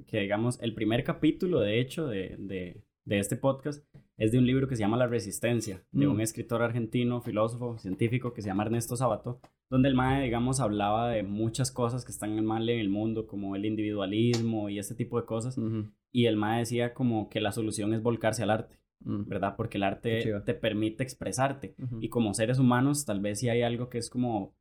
que 0.06 0.20
digamos, 0.20 0.60
el 0.62 0.74
primer 0.74 1.02
capítulo, 1.04 1.60
de 1.60 1.80
hecho, 1.80 2.06
de, 2.06 2.36
de, 2.38 2.82
de 3.04 3.18
este 3.18 3.36
podcast 3.36 3.84
es 4.16 4.32
de 4.32 4.38
un 4.38 4.46
libro 4.46 4.68
que 4.68 4.76
se 4.76 4.80
llama 4.80 4.96
La 4.96 5.06
Resistencia, 5.08 5.82
de 5.92 6.06
Mm. 6.06 6.10
un 6.12 6.20
escritor 6.20 6.62
argentino, 6.62 7.20
filósofo, 7.20 7.78
científico 7.78 8.32
que 8.32 8.42
se 8.42 8.48
llama 8.48 8.64
Ernesto 8.64 8.96
Sabato, 8.96 9.40
donde 9.70 9.88
el 9.88 9.94
MAE, 9.94 10.24
digamos, 10.24 10.60
hablaba 10.60 11.10
de 11.10 11.22
muchas 11.22 11.70
cosas 11.70 12.04
que 12.04 12.12
están 12.12 12.42
mal 12.44 12.68
en 12.68 12.78
el 12.78 12.88
mundo, 12.88 13.26
como 13.26 13.56
el 13.56 13.64
individualismo 13.66 14.68
y 14.70 14.78
este 14.78 14.94
tipo 14.94 15.20
de 15.20 15.26
cosas. 15.26 15.58
Ujú. 15.58 15.86
Y 16.12 16.26
el 16.26 16.36
MAE 16.36 16.60
decía 16.60 16.94
como 16.94 17.28
que 17.28 17.40
la 17.40 17.52
solución 17.52 17.92
es 17.94 18.02
volcarse 18.02 18.42
al 18.42 18.50
arte, 18.50 18.78
Mm. 19.04 19.28
¿verdad? 19.28 19.56
Porque 19.56 19.76
el 19.76 19.82
arte 19.82 20.22
chiva. 20.22 20.42
te 20.44 20.54
permite 20.54 21.02
expresarte. 21.02 21.74
Y 22.00 22.08
como 22.08 22.32
seres 22.32 22.58
humanos, 22.58 23.04
tal 23.04 23.20
vez 23.20 23.38
sí 23.40 23.48
hay 23.50 23.60
algo 23.62 23.90
que 23.90 23.98
es 23.98 24.08
como, 24.08 24.54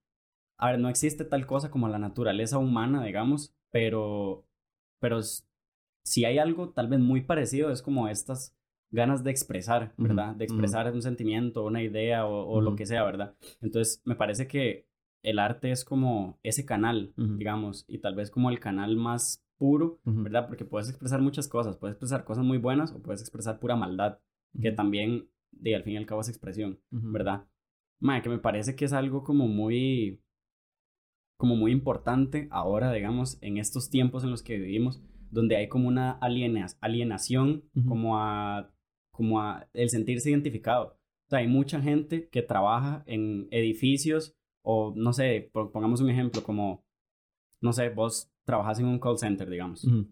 a 0.59 0.71
ver, 0.71 0.79
no 0.79 0.89
existe 0.89 1.23
tal 1.23 1.45
cosa 1.47 1.71
como 1.71 1.87
la 1.87 1.99
naturaleza 1.99 2.57
humana, 2.57 3.01
digamos, 3.05 3.55
pero, 3.71 4.45
pero 4.99 5.21
si 6.03 6.25
hay 6.25 6.37
algo 6.37 6.71
tal 6.71 6.89
vez 6.89 6.99
muy 6.99 7.21
parecido, 7.21 7.71
es 7.71 7.81
como 7.81 8.09
estas 8.09 8.53
ganas 8.91 9.23
de 9.23 9.31
expresar, 9.31 9.93
¿verdad? 9.97 10.35
De 10.35 10.43
expresar 10.43 10.91
un 10.93 11.01
sentimiento, 11.01 11.63
una 11.63 11.81
idea 11.81 12.25
o, 12.25 12.45
o 12.45 12.59
lo 12.61 12.75
que 12.75 12.85
sea, 12.85 13.03
¿verdad? 13.03 13.35
Entonces, 13.61 14.01
me 14.05 14.15
parece 14.15 14.47
que 14.47 14.85
el 15.23 15.39
arte 15.39 15.71
es 15.71 15.85
como 15.85 16.39
ese 16.43 16.65
canal, 16.65 17.13
digamos, 17.15 17.85
y 17.87 17.99
tal 17.99 18.15
vez 18.15 18.29
como 18.29 18.49
el 18.49 18.59
canal 18.59 18.97
más 18.97 19.44
puro. 19.57 19.99
¿verdad? 20.03 20.47
Porque 20.47 20.65
puedes 20.65 20.89
expresar 20.89 21.21
muchas 21.21 21.47
cosas, 21.47 21.77
puedes 21.77 21.93
expresar 21.95 22.23
cosas 22.23 22.43
muy 22.45 22.57
buenas 22.57 22.91
o 22.91 23.01
puedes 23.01 23.21
expresar 23.21 23.59
pura 23.59 23.75
maldad, 23.75 24.19
que 24.61 24.71
también, 24.71 25.29
de 25.51 25.75
al 25.75 25.83
fin 25.83 25.93
y 25.93 25.97
al 25.97 26.05
cabo, 26.05 26.21
es 26.21 26.29
expresión. 26.29 26.79
¿verdad? 26.89 27.47
Que 28.23 28.29
me 28.29 28.37
parece 28.39 28.75
que 28.75 28.85
es 28.85 28.93
algo 28.93 29.23
como 29.23 29.47
muy, 29.47 30.21
como 31.37 31.55
muy 31.55 31.71
importante 31.71 32.47
ahora, 32.51 32.91
digamos, 32.91 33.37
en 33.41 33.57
estos 33.57 33.89
tiempos 33.89 34.23
en 34.23 34.31
los 34.31 34.43
que 34.43 34.57
vivimos, 34.57 35.01
donde 35.31 35.55
hay 35.55 35.67
como 35.67 35.87
una 35.87 36.11
aliena- 36.11 36.67
alienación, 36.81 37.63
como 37.87 38.19
a, 38.19 38.71
como 39.11 39.41
a 39.41 39.67
el 39.73 39.89
sentirse 39.89 40.29
identificado. 40.29 40.97
O 41.27 41.29
sea, 41.29 41.39
hay 41.39 41.47
mucha 41.47 41.81
gente 41.81 42.29
que 42.29 42.43
trabaja 42.43 43.03
en 43.07 43.47
edificios 43.51 44.35
o, 44.63 44.93
no 44.95 45.11
sé, 45.13 45.49
po- 45.51 45.71
pongamos 45.71 45.99
un 46.01 46.09
ejemplo 46.09 46.43
como, 46.43 46.85
no 47.61 47.73
sé, 47.73 47.89
vos 47.89 48.31
trabajas 48.45 48.79
en 48.79 48.85
un 48.85 48.99
call 48.99 49.17
center, 49.17 49.49
digamos 49.49 49.83
Ujú. 49.83 50.07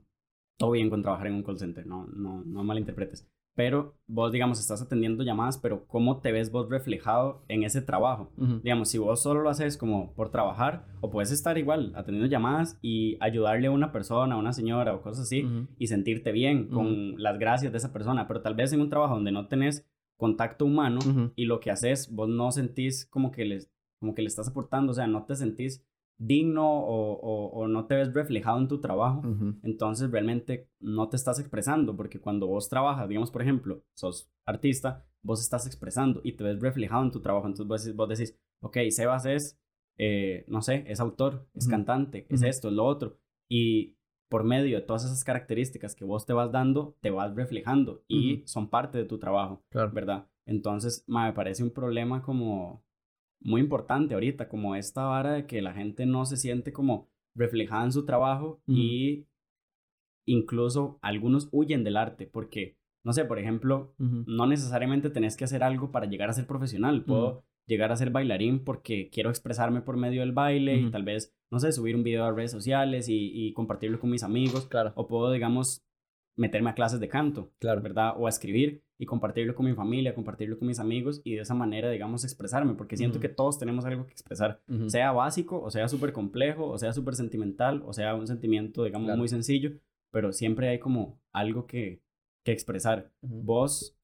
todo 0.57 0.71
bien 0.71 0.89
con 0.89 1.01
trabajar 1.01 1.27
en 1.27 1.35
un 1.35 1.43
call 1.43 1.57
center, 1.59 1.85
no, 1.85 2.07
no, 2.07 2.43
no 2.45 2.63
malinterpretes. 2.63 3.27
Pero 3.55 3.93
vos, 4.07 4.31
digamos, 4.31 4.59
estás 4.59 4.81
atendiendo 4.81 5.23
llamadas, 5.23 5.59
pero 5.59 5.85
¿cómo 5.85 6.21
te 6.21 6.31
ves 6.31 6.51
vos 6.51 6.69
reflejado 6.71 7.43
en 7.47 7.63
ese 7.63 7.83
trabajo? 7.83 8.31
Ujú. 8.35 8.61
Digamos, 8.63 8.89
si 8.89 8.97
vos 8.97 9.21
solo 9.21 9.43
lo 9.43 9.49
haces 9.51 9.77
como 9.77 10.13
por 10.15 10.31
trabajar, 10.31 10.87
o 11.01 11.11
puedes 11.11 11.31
estar 11.31 11.55
igual 11.59 11.93
atendiendo 11.95 12.27
llamadas 12.27 12.79
y 12.81 13.15
ayudarle 13.19 13.67
a 13.67 13.71
una 13.71 13.91
persona, 13.91 14.33
a 14.33 14.39
una 14.39 14.53
señora 14.53 14.95
o 14.95 15.03
cosas 15.03 15.25
así, 15.25 15.43
Ujú. 15.43 15.67
y 15.77 15.85
sentirte 15.85 16.31
bien 16.31 16.67
con 16.69 17.21
las 17.21 17.37
gracias 17.37 17.71
de 17.71 17.77
esa 17.77 17.93
persona, 17.93 18.27
pero 18.27 18.41
tal 18.41 18.55
vez 18.55 18.73
en 18.73 18.81
un 18.81 18.89
trabajo 18.89 19.13
donde 19.13 19.31
no 19.31 19.47
tenés 19.47 19.87
contacto 20.17 20.65
humano 20.65 20.99
y 21.35 21.45
lo 21.45 21.59
que 21.59 21.69
haces, 21.69 22.11
vos 22.11 22.29
no 22.29 22.51
sentís 22.51 23.05
como 23.05 23.29
que, 23.31 23.45
les, 23.45 23.71
como 23.99 24.15
que 24.15 24.23
le 24.23 24.29
estás 24.29 24.47
aportando, 24.47 24.93
o 24.93 24.95
sea, 24.95 25.05
no 25.05 25.25
te 25.25 25.35
sentís 25.35 25.85
digno 26.17 26.67
o, 26.67 27.13
o- 27.13 27.47
o 27.61 27.67
no 27.67 27.85
te 27.85 27.95
ves 27.95 28.13
reflejado 28.13 28.59
en 28.59 28.67
tu 28.67 28.79
trabajo 28.79 29.19
Ujú. 29.27 29.55
entonces 29.63 30.09
realmente 30.11 30.69
no 30.79 31.09
te 31.09 31.15
estás 31.17 31.39
expresando, 31.39 31.95
porque 31.95 32.19
cuando 32.21 32.47
vos 32.47 32.69
trabajas, 32.69 33.07
digamos, 33.09 33.31
por 33.31 33.41
ejemplo, 33.41 33.83
sos 33.95 34.29
artista, 34.45 35.05
vos 35.21 35.41
estás 35.41 35.65
expresando 35.65 36.21
y 36.23 36.33
te 36.33 36.43
ves 36.43 36.59
reflejado 36.59 37.03
en 37.03 37.11
tu 37.11 37.21
trabajo, 37.21 37.47
entonces 37.47 37.65
vos, 37.67 37.81
decís- 37.83 37.95
vos 37.95 38.09
decís, 38.09 38.37
ok, 38.61 38.77
Sebas 38.89 39.25
es, 39.25 39.59
eh, 39.97 40.45
no 40.47 40.61
sé, 40.61 40.83
es 40.87 40.99
autor, 40.99 41.47
es 41.53 41.65
Ujú. 41.65 41.71
cantante, 41.71 42.25
es 42.29 42.41
Ujú. 42.41 42.49
esto, 42.49 42.67
es 42.69 42.73
lo 42.73 42.85
otro, 42.85 43.17
y 43.49 43.95
por 44.29 44.43
medio 44.43 44.77
de 44.79 44.85
todas 44.85 45.05
esas 45.05 45.23
características 45.23 45.93
que 45.95 46.05
vos 46.05 46.25
te 46.25 46.33
vas 46.33 46.51
dando, 46.51 46.95
te 47.01 47.11
vas 47.11 47.35
reflejando 47.35 48.03
y 48.07 48.43
son 48.47 48.69
parte 48.69 48.97
de 48.97 49.05
tu 49.05 49.19
trabajo, 49.19 49.63
Claro. 49.69 49.91
¿verdad? 49.93 50.27
Entonces, 50.45 51.03
ma, 51.07 51.25
me 51.27 51.33
parece 51.33 51.63
un 51.63 51.69
problema 51.71 52.21
como 52.23 52.83
muy 53.43 53.61
importante 53.61 54.13
ahorita, 54.13 54.47
como 54.47 54.75
esta 54.75 55.03
vara 55.03 55.33
de 55.33 55.45
que 55.45 55.61
la 55.61 55.73
gente 55.73 56.05
no 56.05 56.25
se 56.25 56.37
siente 56.37 56.71
como 56.73 57.09
reflejada 57.35 57.83
en 57.85 57.91
su 57.91 58.05
trabajo 58.05 58.61
y 58.67 59.25
incluso 60.25 60.99
algunos 61.01 61.49
huyen 61.51 61.83
del 61.83 61.97
arte 61.97 62.27
porque, 62.27 62.77
no 63.03 63.13
sé, 63.13 63.25
por 63.25 63.39
ejemplo, 63.39 63.93
no 63.97 64.47
necesariamente 64.47 65.09
tenés 65.09 65.35
que 65.35 65.43
hacer 65.43 65.63
algo 65.63 65.91
para 65.91 66.05
llegar 66.05 66.29
a 66.29 66.33
ser 66.33 66.47
profesional. 66.47 67.03
Puedo 67.03 67.43
llegar 67.65 67.91
a 67.91 67.95
ser 67.95 68.11
bailarín 68.11 68.63
porque 68.63 69.09
quiero 69.09 69.29
expresarme 69.29 69.81
por 69.81 69.97
medio 69.97 70.21
del 70.21 70.31
baile 70.31 70.75
y 70.77 70.91
tal 70.91 71.03
vez, 71.03 71.33
no 71.51 71.59
sé, 71.59 71.71
subir 71.71 71.95
un 71.95 72.03
video 72.03 72.25
a 72.25 72.31
redes 72.31 72.51
sociales 72.51 73.09
y, 73.09 73.31
y 73.33 73.53
compartirlo 73.53 73.99
con 73.99 74.09
mis 74.09 74.23
amigos. 74.23 74.67
Claro. 74.67 74.91
O 74.95 75.07
puedo, 75.07 75.31
digamos, 75.31 75.83
meterme 76.35 76.69
a 76.71 76.73
clases 76.73 76.99
de 76.99 77.07
canto, 77.09 77.51
Claro. 77.59 77.81
¿verdad? 77.81 78.13
O 78.17 78.25
a 78.25 78.29
escribir 78.29 78.81
y 78.97 79.05
compartirlo 79.05 79.53
con 79.55 79.65
mi 79.65 79.73
familia, 79.73 80.15
compartirlo 80.15 80.57
con 80.57 80.67
mis 80.67 80.79
amigos 80.79 81.21
y 81.23 81.35
de 81.35 81.41
esa 81.41 81.53
manera, 81.53 81.89
digamos, 81.91 82.23
expresarme, 82.23 82.73
porque 82.73 82.97
siento 82.97 83.19
que 83.19 83.29
todos 83.29 83.59
tenemos 83.59 83.85
algo 83.85 84.05
que 84.05 84.13
expresar, 84.13 84.61
sea 84.87 85.11
básico, 85.11 85.61
o 85.61 85.69
sea 85.69 85.87
súper 85.87 86.11
complejo, 86.13 86.67
o 86.69 86.77
sea 86.77 86.91
súper 86.93 87.15
sentimental, 87.15 87.83
o 87.85 87.93
sea 87.93 88.15
un 88.15 88.25
sentimiento, 88.27 88.83
digamos, 88.83 89.07
Claro. 89.07 89.19
muy 89.19 89.27
sencillo. 89.27 89.71
pero 90.11 90.31
siempre 90.31 90.69
hay 90.69 90.77
como 90.79 91.19
algo 91.31 91.65
que, 91.65 91.99
que 92.43 92.51
expresar. 92.51 93.11
Vos, 93.21 93.97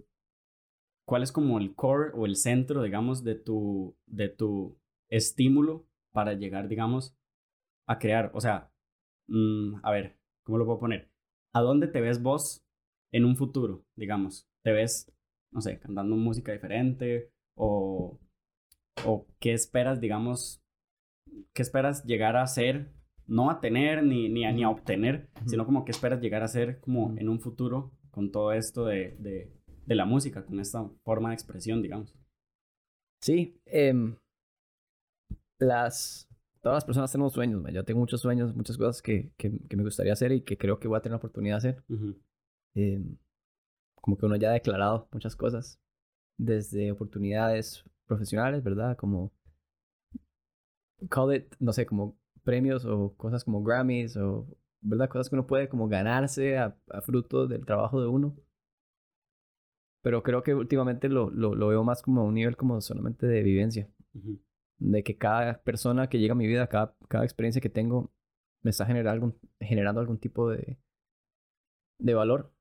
¿cuál 1.06 1.22
es 1.24 1.32
como 1.32 1.60
el 1.60 1.76
core 1.76 2.12
o 2.16 2.26
el 2.26 2.36
centro, 2.36 2.82
digamos, 2.84 3.24
de 3.24 3.36
tu, 3.36 3.96
de 4.08 4.30
tu 4.30 4.76
estímulo 5.10 5.86
para 6.12 6.34
llegar, 6.34 6.68
digamos, 6.68 7.16
a 7.88 8.00
crear? 8.00 8.32
O 8.34 8.42
sea, 8.42 8.72
mm, 9.28 9.76
a 9.84 9.92
ver, 9.92 10.18
¿cómo 10.44 10.58
lo 10.58 10.66
puedo 10.66 10.80
poner? 10.80 11.09
¿A 11.54 11.62
dónde 11.62 11.88
te 11.88 12.02
ves 12.02 12.22
vos 12.22 12.64
en 13.12 13.26
un 13.26 13.36
futuro, 13.36 13.84
digamos? 13.96 14.48
¿Te 14.64 14.72
ves, 14.72 15.12
no 15.52 15.62
sé, 15.62 15.80
cantando 15.80 16.16
música 16.16 16.52
diferente? 16.52 17.32
¿O, 17.56 18.20
o 19.06 19.28
qué 19.40 19.54
esperas, 19.54 20.00
digamos, 20.00 20.62
qué 21.54 21.62
esperas 21.62 22.04
llegar 22.06 22.38
a 22.38 22.48
ser? 22.48 22.92
No 23.26 23.50
a 23.50 23.60
tener 23.62 24.04
ni, 24.04 24.30
ni, 24.30 24.46
a, 24.46 24.52
ni 24.52 24.64
a 24.64 24.70
obtener, 24.70 25.30
sino 25.46 25.66
como 25.66 25.86
qué 25.86 25.92
esperas 25.92 26.22
llegar 26.22 26.44
a 26.44 26.48
ser 26.48 26.80
como 26.80 27.16
en 27.18 27.30
un 27.30 27.40
futuro 27.40 27.92
con 28.12 28.32
todo 28.32 28.54
esto 28.54 28.86
de, 28.86 29.16
de, 29.20 29.52
de 29.86 29.96
la 29.96 30.06
música, 30.06 30.46
con 30.46 30.60
esta 30.60 30.90
forma 31.04 31.30
de 31.30 31.36
expresión, 31.36 31.82
digamos. 31.82 32.16
Sí, 33.22 33.60
eh, 33.66 33.94
las, 35.60 36.29
todas 36.62 36.78
las 36.78 36.86
personas 36.86 37.12
tenemos 37.12 37.34
sueños, 37.34 37.64
yo 37.72 37.84
tengo 37.84 38.00
muchos 38.00 38.22
sueños, 38.22 38.56
muchas 38.56 38.78
cosas 38.78 39.02
que, 39.02 39.32
que, 39.38 39.60
que, 39.68 39.76
me 39.78 39.84
gustaría 39.84 40.14
hacer 40.14 40.32
y 40.32 40.42
que 40.42 40.58
creo 40.58 40.80
que 40.80 40.88
voy 40.88 40.98
a 40.98 41.02
tener 41.02 41.14
la 41.14 41.18
oportunidad 41.18 41.62
de 41.62 41.70
hacer. 41.70 41.84
eh, 42.76 43.02
como 44.02 44.18
que 44.18 44.26
uno 44.26 44.36
ya 44.36 44.50
ha 44.50 44.54
declarado 44.54 45.08
muchas 45.12 45.36
cosas, 45.36 45.80
desde 46.38 46.92
oportunidades 46.92 47.84
profesionales, 48.06 48.64
¿verdad? 48.64 48.98
Como, 48.98 49.32
call 51.10 51.36
it, 51.36 51.56
no 51.60 51.74
sé, 51.74 51.86
como 51.86 52.18
premios 52.44 52.86
o 52.86 53.14
cosas 53.18 53.44
como 53.44 53.64
Grammys 53.64 54.18
o, 54.18 54.48
¿verdad? 54.82 55.10
Cosas 55.10 55.30
que 55.30 55.36
uno 55.36 55.48
puede 55.48 55.70
como 55.70 55.88
ganarse 55.88 56.58
a, 56.58 56.78
a 56.90 57.02
fruto 57.02 57.48
del 57.48 57.66
trabajo 57.66 58.02
de 58.02 58.08
uno. 58.08 58.36
Pero 60.02 60.24
creo 60.24 60.44
que 60.44 60.54
últimamente 60.54 61.10
lo, 61.10 61.30
lo, 61.30 61.56
lo 61.56 61.68
veo 61.68 61.84
más 61.84 62.02
como 62.02 62.22
a 62.22 62.24
un 62.24 62.34
nivel 62.36 62.56
como 62.56 62.80
solamente 62.82 63.28
de 63.28 63.44
vivencia. 63.44 63.90
De 64.80 65.04
que 65.04 65.18
cada 65.18 65.62
persona 65.62 66.08
que 66.08 66.20
llega 66.20 66.34
a 66.34 66.38
mi 66.38 66.48
vida, 66.48 66.68
cada, 66.68 66.96
cada 67.08 67.24
experiencia 67.26 67.62
que 67.62 67.70
tengo, 67.70 68.12
me 68.64 68.72
está 68.72 68.86
generando 68.86 69.12
algún, 69.12 69.40
generando 69.60 70.02
algún 70.02 70.18
tipo 70.20 70.50
de, 70.50 70.78
de 72.00 72.14
valor. 72.14 72.54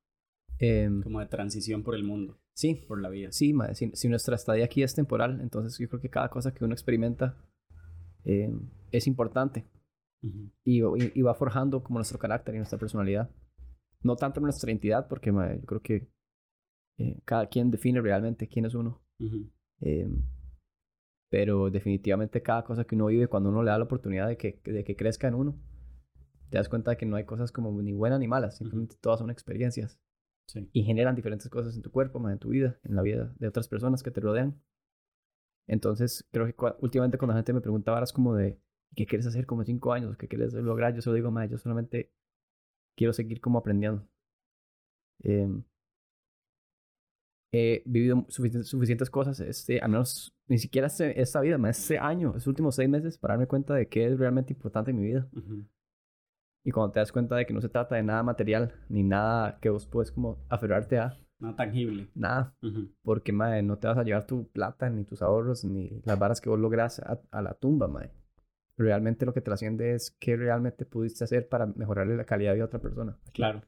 Eh, 0.58 0.90
como 1.02 1.20
de 1.20 1.26
transición 1.26 1.82
por 1.82 1.94
el 1.94 2.04
mundo. 2.04 2.40
Sí. 2.54 2.84
Por 2.88 3.00
la 3.00 3.08
vida. 3.08 3.30
Sí, 3.30 3.52
madre, 3.52 3.76
si, 3.76 3.90
si, 3.94 4.08
nuestra 4.08 4.34
estadía 4.34 4.64
aquí 4.64 4.82
es 4.82 4.94
temporal, 4.94 5.40
entonces 5.40 5.78
yo 5.78 5.88
creo 5.88 6.00
que 6.00 6.10
cada 6.10 6.28
cosa 6.28 6.52
que 6.52 6.64
uno 6.64 6.74
experimenta 6.74 7.40
eh, 8.24 8.52
es 8.90 9.06
importante. 9.06 9.64
Uh 10.20 10.26
-huh. 10.26 10.50
y, 10.64 10.80
y, 10.80 11.12
y, 11.14 11.22
va 11.22 11.34
forjando 11.34 11.84
como 11.84 12.00
nuestro 12.00 12.18
carácter 12.18 12.56
y 12.56 12.58
nuestra 12.58 12.78
personalidad. 12.78 13.30
No 14.02 14.16
tanto 14.16 14.40
nuestra 14.40 14.68
identidad, 14.70 15.06
porque 15.06 15.30
madre, 15.30 15.60
yo 15.60 15.66
creo 15.66 15.80
que 15.80 16.10
eh, 16.98 17.20
cada 17.24 17.46
quien 17.46 17.70
define 17.70 18.00
realmente 18.00 18.48
quién 18.48 18.64
es 18.64 18.74
uno. 18.74 19.00
Uh 19.20 19.24
-huh. 19.24 20.22
Pero 21.30 21.70
definitivamente 21.70 22.42
cada 22.42 22.64
cosa 22.64 22.84
que 22.84 22.94
uno 22.94 23.06
vive, 23.06 23.28
cuando 23.28 23.50
uno 23.50 23.62
le 23.62 23.70
da 23.70 23.78
la 23.78 23.84
oportunidad 23.84 24.28
de 24.28 24.36
que, 24.36 24.60
de 24.64 24.84
que 24.84 24.96
crezca 24.96 25.28
en 25.28 25.34
uno, 25.34 25.58
te 26.50 26.56
das 26.56 26.68
cuenta 26.68 26.92
de 26.92 26.96
que 26.96 27.06
no 27.06 27.16
hay 27.16 27.24
cosas 27.24 27.52
como 27.52 27.70
ni 27.82 27.92
buenas 27.92 28.20
ni 28.20 28.28
malas, 28.28 28.56
simplemente 28.56 28.94
uh 28.94 28.98
-huh. 28.98 29.00
todas 29.02 29.18
son 29.20 29.30
experiencias. 29.30 30.00
Sí. 30.46 30.68
Y 30.72 30.84
generan 30.84 31.14
diferentes 31.14 31.48
cosas 31.50 31.76
en 31.76 31.82
tu 31.82 31.90
cuerpo, 31.90 32.26
en 32.30 32.38
tu 32.38 32.48
vida, 32.48 32.78
en 32.82 32.94
la 32.96 33.02
vida 33.02 33.34
de 33.38 33.48
otras 33.48 33.68
personas 33.68 34.02
que 34.02 34.10
te 34.10 34.20
rodean. 34.20 34.58
Entonces, 35.66 36.26
creo 36.32 36.46
que 36.46 36.54
últimamente 36.80 37.18
cuando 37.18 37.34
la 37.34 37.40
gente 37.40 37.52
me 37.52 37.60
pregunta 37.60 38.02
es 38.02 38.14
como 38.14 38.34
de, 38.34 38.58
¿qué 38.96 39.04
quieres 39.04 39.26
hacer 39.26 39.44
como 39.44 39.64
cinco 39.64 39.92
años? 39.92 40.16
¿Qué 40.16 40.26
quieres 40.26 40.54
lograr? 40.54 40.94
Yo 40.94 41.02
solo 41.02 41.16
digo, 41.16 41.30
madre, 41.30 41.50
yo 41.50 41.58
solamente 41.58 42.10
quiero 42.96 43.12
seguir 43.12 43.42
como 43.42 43.58
aprendiendo. 43.58 44.08
Eh, 45.22 45.48
he 47.52 47.82
vivido 47.86 48.24
suficientes, 48.28 48.68
suficientes 48.68 49.10
cosas, 49.10 49.40
este, 49.40 49.80
al 49.80 49.90
menos 49.90 50.34
ni 50.48 50.58
siquiera 50.58 50.86
este, 50.86 51.20
esta 51.20 51.40
vida, 51.40 51.58
más 51.58 51.78
este 51.78 51.98
año, 51.98 52.30
estos 52.30 52.46
últimos 52.46 52.74
seis 52.74 52.88
meses, 52.88 53.18
para 53.18 53.34
darme 53.34 53.46
cuenta 53.46 53.74
de 53.74 53.88
qué 53.88 54.06
es 54.06 54.18
realmente 54.18 54.52
importante 54.52 54.90
en 54.90 54.98
mi 54.98 55.06
vida. 55.06 55.28
Uh 55.32 55.40
-huh. 55.40 55.68
Y 56.64 56.70
cuando 56.70 56.92
te 56.92 57.00
das 57.00 57.12
cuenta 57.12 57.36
de 57.36 57.46
que 57.46 57.54
no 57.54 57.60
se 57.60 57.68
trata 57.68 57.96
de 57.96 58.02
nada 58.02 58.22
material, 58.22 58.74
ni 58.88 59.02
nada 59.02 59.58
que 59.60 59.70
vos 59.70 59.86
puedes 59.86 60.12
como 60.12 60.44
aferrarte 60.48 60.98
a. 60.98 61.16
Nada 61.38 61.56
tangible. 61.56 62.10
Nada. 62.14 62.54
Uh 62.62 62.66
-huh. 62.66 62.92
Porque, 63.02 63.32
madre, 63.32 63.62
no 63.62 63.78
te 63.78 63.86
vas 63.86 63.96
a 63.96 64.02
llevar 64.02 64.26
tu 64.26 64.48
plata, 64.48 64.90
ni 64.90 65.04
tus 65.04 65.22
ahorros, 65.22 65.64
ni 65.64 66.02
las 66.04 66.18
varas 66.18 66.40
que 66.40 66.50
vos 66.50 66.58
logras 66.58 67.00
a, 67.00 67.20
a 67.30 67.42
la 67.42 67.54
tumba, 67.54 67.88
madre. 67.88 68.12
Realmente 68.76 69.24
lo 69.24 69.32
que 69.32 69.40
trasciende 69.40 69.94
es 69.94 70.16
qué 70.20 70.36
realmente 70.36 70.84
pudiste 70.84 71.24
hacer 71.24 71.48
para 71.48 71.66
mejorarle 71.66 72.16
la 72.16 72.24
calidad 72.24 72.54
de 72.54 72.62
otra 72.62 72.80
persona. 72.80 73.16
Claro. 73.32 73.62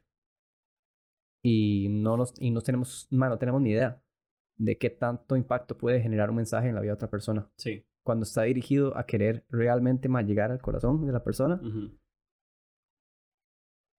Y 1.43 1.88
no, 1.91 2.16
nos, 2.16 2.34
y 2.38 2.51
no 2.51 2.61
tenemos, 2.61 3.09
man, 3.11 3.30
no 3.30 3.38
tenemos 3.38 3.61
ni 3.62 3.70
idea 3.70 4.03
de 4.59 4.76
qué 4.76 4.91
tanto 4.91 5.36
impacto 5.36 5.76
puede 5.78 6.01
generar 6.03 6.30
un 6.30 6.36
mensaje 6.36 6.68
en 6.68 6.74
la 6.74 6.80
vida 6.82 6.91
de 6.91 6.95
otra 6.97 7.11
persona. 7.11 7.51
Sí. 7.57 7.86
Cuando 8.05 8.24
está 8.24 8.43
dirigido 8.43 8.97
a 8.97 9.05
querer 9.07 9.45
realmente 9.49 10.09
más 10.09 10.26
llegar 10.26 10.51
al 10.51 10.61
corazón 10.61 11.07
de 11.07 11.12
la 11.12 11.24
persona, 11.24 11.61
uh 11.62 11.66
-huh. 11.66 11.99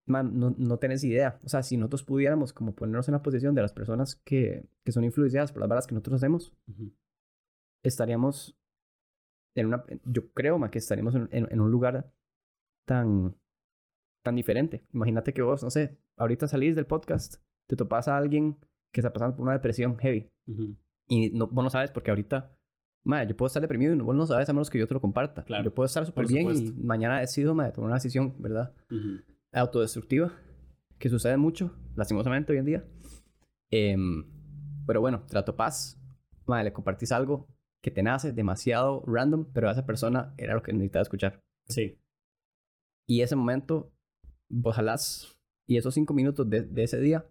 man, 0.08 0.38
no, 0.38 0.54
no 0.58 0.78
tenés 0.78 1.04
idea. 1.04 1.39
O 1.44 1.50
sea, 1.50 1.64
si 1.64 1.78
nosotros 1.78 2.04
pudiéramos 2.04 2.54
como 2.54 2.76
ponernos 2.76 3.08
en 3.08 3.14
la 3.14 3.24
posición 3.24 3.56
de 3.56 3.62
las 3.64 3.74
personas 3.74 4.16
que, 4.24 4.68
que 4.84 4.92
son 4.92 5.04
influenciadas 5.04 5.52
por 5.52 5.62
las 5.62 5.70
varas 5.70 5.88
que 5.88 5.96
nosotros 5.96 6.18
hacemos, 6.18 6.54
uh 6.68 6.72
-huh. 6.74 6.94
estaríamos 7.84 8.56
en 9.56 9.68
una, 9.68 9.84
yo 10.06 10.32
creo 10.32 10.58
más 10.58 10.72
que 10.72 10.78
estaríamos 10.80 11.16
en, 11.16 11.28
en, 11.32 11.48
en, 11.52 11.60
un 11.60 11.72
lugar 11.72 12.14
tan, 12.88 13.36
tan 14.24 14.36
diferente. 14.36 14.86
Imagínate 14.94 15.34
que 15.34 15.42
vos, 15.42 15.64
no 15.64 15.70
sé, 15.70 15.98
ahorita 16.22 16.48
salís 16.48 16.76
del 16.76 16.86
podcast, 16.86 17.36
te 17.68 17.76
topas 17.76 18.08
a 18.08 18.16
alguien 18.16 18.58
que 18.94 19.02
está 19.02 19.12
pasando 19.12 19.36
por 19.36 19.44
una 19.44 19.54
depresión 19.54 19.98
heavy 19.98 20.30
uh 20.48 20.52
-huh. 20.52 20.78
y 21.08 21.30
no, 21.32 21.48
vos 21.48 21.64
no 21.64 21.70
sabes 21.70 21.92
porque 21.92 22.12
ahorita, 22.12 22.56
madre, 23.04 23.28
yo 23.28 23.36
puedo 23.36 23.48
estar 23.48 23.62
deprimido 23.62 23.94
y 23.94 24.00
vos 24.00 24.16
no 24.16 24.26
sabes 24.26 24.48
a 24.50 24.54
menos 24.54 24.70
que 24.70 24.78
yo 24.78 24.88
te 24.88 24.94
lo 24.94 25.02
comparta. 25.02 25.44
Claro. 25.44 25.64
Yo 25.64 25.74
puedo 25.74 25.86
estar 25.86 26.06
súper 26.06 26.28
bien 26.28 26.56
y 26.56 26.72
mañana 26.84 27.22
he 27.24 27.28
sido, 27.28 27.56
madre, 27.56 27.72
tomar 27.72 27.88
una 27.88 27.96
decisión, 27.96 28.36
¿verdad? 28.40 28.74
Uh 28.92 28.96
-huh. 28.96 29.24
Autodestructiva, 29.54 30.32
que 31.00 31.10
sucede 31.10 31.38
mucho, 31.38 31.72
lastimosamente 31.96 32.54
hoy 32.54 32.60
en 32.60 32.66
día. 32.66 32.86
Eh, 33.72 33.98
pero 34.86 35.02
bueno, 35.02 35.24
te 35.28 35.34
la 35.34 35.44
topas, 35.44 36.00
madre, 36.46 36.66
le 36.66 36.74
compartís 36.74 37.12
algo 37.12 37.48
que 37.82 37.92
te 37.92 38.04
nace 38.04 38.32
demasiado 38.32 39.04
random, 39.08 39.46
pero 39.54 39.70
a 39.70 39.72
esa 39.72 39.86
persona 39.86 40.34
era 40.38 40.54
lo 40.54 40.62
que 40.62 40.72
necesitaba 40.72 41.02
escuchar. 41.02 41.40
Sí. 41.68 41.98
Y 43.08 43.22
ese 43.22 43.36
momento, 43.36 43.92
ojalá, 44.64 44.98
y 45.72 45.78
esos 45.78 45.94
cinco 45.94 46.14
minutos 46.14 46.50
de, 46.50 46.64
de 46.64 46.84
ese 46.84 47.00
día, 47.00 47.26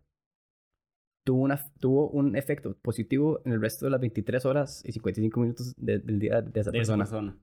tuvo, 1.27 1.43
una, 1.43 1.61
tuvo 1.79 2.09
un 2.09 2.37
efecto 2.37 2.75
positivo 2.81 3.43
en 3.45 3.53
el 3.53 3.61
resto 3.61 3.85
de 3.85 3.91
las 3.91 4.01
23 4.01 4.47
horas 4.47 4.83
y 4.87 4.93
55 4.93 5.41
minutos 5.41 5.75
de, 5.77 5.99
del 5.99 6.19
día 6.19 6.41
de 6.41 6.59
esa 6.59 6.71
de 6.71 6.79
persona. 6.79 7.05
Esa 7.05 7.17
persona. 7.17 7.39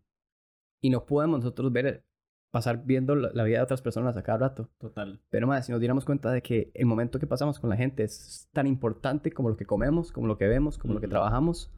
Y 0.81 0.89
no 0.89 1.05
podemos 1.05 1.41
nosotros 1.41 1.71
ver, 1.71 2.03
pasar 2.51 2.83
viendo 2.83 3.15
la, 3.15 3.29
la, 3.31 3.43
vida 3.43 3.57
de 3.57 3.63
otras 3.63 3.83
personas 3.83 4.17
a 4.17 4.23
cada 4.23 4.39
rato. 4.39 4.71
Total. 4.79 5.21
Pero 5.29 5.45
más, 5.45 5.67
si 5.67 5.71
nos 5.71 5.79
diéramos 5.79 6.03
cuenta 6.03 6.31
de 6.31 6.41
que 6.41 6.71
el 6.73 6.87
momento 6.87 7.19
que 7.19 7.27
pasamos 7.27 7.59
con 7.59 7.69
la 7.69 7.77
gente 7.77 8.03
es 8.03 8.49
tan 8.51 8.65
importante 8.65 9.31
como 9.31 9.49
lo 9.49 9.55
que 9.55 9.67
comemos, 9.67 10.11
como 10.11 10.25
lo 10.25 10.39
que 10.39 10.47
vemos, 10.47 10.79
como 10.79 10.93
uh 10.93 10.93
-huh. 10.93 10.95
lo 10.95 11.01
que 11.01 11.09
trabajamos, 11.09 11.71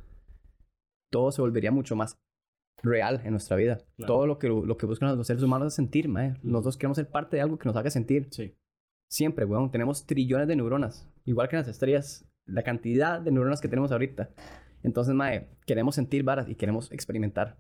todo 1.11 1.33
se 1.33 1.41
volvería 1.41 1.73
mucho 1.73 1.97
más 1.97 2.17
real 2.81 3.19
en 3.25 3.31
nuestra 3.31 3.57
vida. 3.57 3.79
Claro. 3.97 4.13
Todo 4.13 4.27
lo 4.27 4.39
que, 4.39 4.47
lo 4.47 4.77
que 4.77 4.85
buscan 4.85 5.13
los 5.17 5.27
seres 5.27 5.43
humanos 5.43 5.67
es 5.67 5.73
sentir, 5.73 6.07
mae. 6.07 6.31
Mm. 6.41 6.51
Nosotros 6.51 6.77
queremos 6.77 6.95
ser 6.95 7.09
parte 7.09 7.35
de 7.35 7.41
algo 7.41 7.59
que 7.59 7.67
nos 7.67 7.75
haga 7.75 7.89
sentir. 7.89 8.29
Sí. 8.31 8.55
Siempre, 9.09 9.45
weón. 9.45 9.71
Tenemos 9.71 10.05
trillones 10.05 10.47
de 10.47 10.55
neuronas. 10.55 11.09
Igual 11.25 11.49
que 11.49 11.55
en 11.55 11.61
las 11.61 11.67
estrellas. 11.67 12.25
La 12.45 12.63
cantidad 12.63 13.19
de 13.19 13.31
neuronas 13.31 13.61
que 13.61 13.67
tenemos 13.67 13.91
ahorita. 13.91 14.29
Entonces, 14.83 15.13
mae, 15.13 15.49
queremos 15.65 15.95
sentir 15.95 16.23
varas 16.23 16.47
y 16.47 16.55
queremos 16.55 16.91
experimentar. 16.91 17.57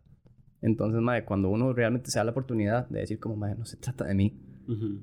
Entonces, 0.61 1.01
mae, 1.01 1.25
cuando 1.25 1.49
uno 1.49 1.73
realmente 1.73 2.11
se 2.11 2.19
da 2.19 2.23
la 2.23 2.31
oportunidad 2.31 2.87
de 2.89 2.99
decir 2.99 3.19
como, 3.19 3.35
mae, 3.35 3.55
no 3.55 3.65
se 3.65 3.77
trata 3.77 4.05
de 4.05 4.13
mí. 4.15 4.39
Uh 4.67 4.71
-huh. 4.71 5.01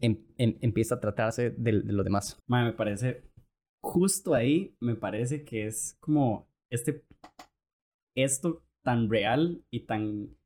em, 0.00 0.16
em, 0.38 0.56
empieza 0.60 0.94
a 0.94 1.00
tratarse 1.00 1.50
de, 1.50 1.82
de 1.82 1.92
los 1.92 2.04
demás. 2.04 2.40
Mae, 2.46 2.64
me 2.64 2.72
parece... 2.72 3.24
Justo 3.80 4.34
ahí 4.34 4.76
me 4.80 4.96
parece 4.96 5.44
que 5.44 5.66
es 5.66 5.96
como 6.00 6.48
este 6.68 7.04
esto 8.16 8.64
tan 8.82 9.08
real 9.08 9.62
y 9.70 9.86
tan, 9.86 10.36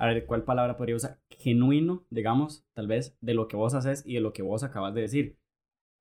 a 0.00 0.06
ver, 0.06 0.24
¿cuál 0.24 0.44
palabra 0.44 0.78
podría 0.78 0.96
usar? 0.96 1.18
Genuino, 1.28 2.06
digamos, 2.08 2.64
tal 2.72 2.86
vez, 2.86 3.18
de 3.20 3.34
lo 3.34 3.48
que 3.48 3.56
vos 3.56 3.74
haces 3.74 4.02
y 4.06 4.14
de 4.14 4.20
lo 4.20 4.32
que 4.32 4.40
vos 4.42 4.64
acabas 4.64 4.94
de 4.94 5.02
decir. 5.02 5.36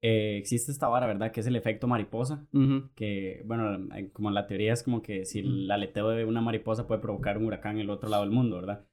Eh, 0.02 0.38
existe 0.38 0.72
esta 0.72 0.88
vara, 0.88 1.06
¿verdad? 1.06 1.34
Que 1.34 1.42
es 1.42 1.48
el 1.48 1.58
efecto 1.58 1.86
mariposa. 1.86 2.48
Uh 2.54 2.60
-huh. 2.60 2.90
Que, 2.96 3.44
bueno, 3.46 3.90
como 4.14 4.32
la 4.32 4.48
teoría 4.48 4.72
es 4.72 4.84
como 4.84 5.02
que 5.02 5.26
si 5.26 5.40
el 5.40 5.70
aleteo 5.70 6.08
de 6.12 6.24
una 6.24 6.40
mariposa 6.40 6.88
puede 6.88 7.02
provocar 7.02 7.38
un 7.38 7.44
huracán 7.44 7.76
en 7.76 7.82
el 7.82 7.90
otro 7.90 8.08
lado 8.08 8.24
del 8.24 8.32
mundo, 8.32 8.56
¿verdad? 8.56 8.86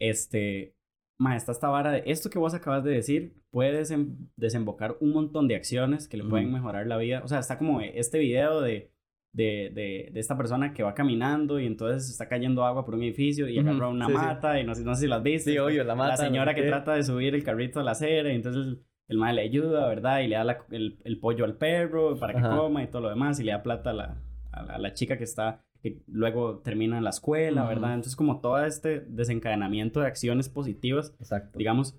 Este, 0.00 0.74
ma, 1.20 1.36
está 1.36 1.52
esta 1.52 1.68
vara 1.68 1.92
de 1.92 2.02
esto 2.06 2.30
que 2.30 2.38
vos 2.38 2.54
acabas 2.54 2.82
de 2.84 2.92
decir 2.92 3.34
puede 3.50 3.72
desem 3.76 4.16
desembocar 4.36 4.96
un 5.00 5.12
montón 5.12 5.46
de 5.46 5.56
acciones 5.56 6.08
que 6.08 6.16
le 6.16 6.24
pueden 6.24 6.46
uh 6.46 6.50
-huh. 6.50 6.54
mejorar 6.54 6.86
la 6.86 6.96
vida. 6.96 7.20
O 7.22 7.28
sea, 7.28 7.38
está 7.40 7.58
como 7.58 7.82
este 7.82 8.18
video 8.18 8.62
de 8.62 8.93
de, 9.34 9.72
de, 9.74 10.10
de, 10.12 10.20
esta 10.20 10.36
persona 10.36 10.72
que 10.72 10.84
va 10.84 10.94
caminando 10.94 11.58
y 11.58 11.66
entonces 11.66 12.08
está 12.08 12.28
cayendo 12.28 12.64
agua 12.64 12.84
por 12.84 12.94
un 12.94 13.02
edificio 13.02 13.48
y 13.48 13.58
agarra 13.58 13.88
una 13.88 14.06
sí, 14.06 14.12
mata 14.12 14.54
sí. 14.54 14.60
y 14.60 14.64
no, 14.64 14.74
no, 14.74 14.94
sé 14.94 15.00
si 15.02 15.06
las 15.08 15.22
viste. 15.24 15.50
Sí, 15.50 15.58
obvio, 15.58 15.82
la 15.82 15.96
mata. 15.96 16.10
La 16.10 16.16
señora 16.16 16.52
no 16.52 16.56
que 16.56 16.62
trata 16.62 16.94
de 16.94 17.02
subir 17.02 17.34
el 17.34 17.42
carrito 17.42 17.80
a 17.80 17.82
la 17.82 17.90
acera 17.90 18.32
y 18.32 18.36
entonces 18.36 18.78
el 19.08 19.18
mae 19.18 19.34
le 19.34 19.42
ayuda, 19.42 19.88
¿verdad? 19.88 20.20
Y 20.20 20.28
le 20.28 20.36
da 20.36 20.44
la- 20.44 20.64
el, 20.70 21.00
el 21.02 21.18
pollo 21.18 21.44
al 21.44 21.56
perro 21.56 22.16
para 22.16 22.32
que 22.32 22.38
Ajá. 22.38 22.56
coma 22.56 22.84
y 22.84 22.86
todo 22.86 23.02
lo 23.02 23.08
demás, 23.10 23.40
y 23.40 23.44
le 23.44 23.50
da 23.50 23.62
plata 23.62 23.90
a 23.90 23.92
la, 23.92 24.22
a 24.52 24.62
la, 24.62 24.74
a 24.74 24.78
la 24.78 24.94
chica 24.94 25.18
que 25.18 25.24
está, 25.24 25.64
que 25.82 26.00
luego 26.06 26.60
termina 26.60 26.96
en 26.96 27.04
la 27.04 27.10
escuela. 27.10 27.66
¿verdad? 27.66 27.90
Entonces, 27.90 28.14
como 28.14 28.40
todo 28.40 28.64
este 28.64 29.00
desencadenamiento 29.00 30.00
de 30.00 30.06
acciones 30.06 30.48
positivas, 30.48 31.12
Exacto. 31.18 31.58
digamos, 31.58 31.98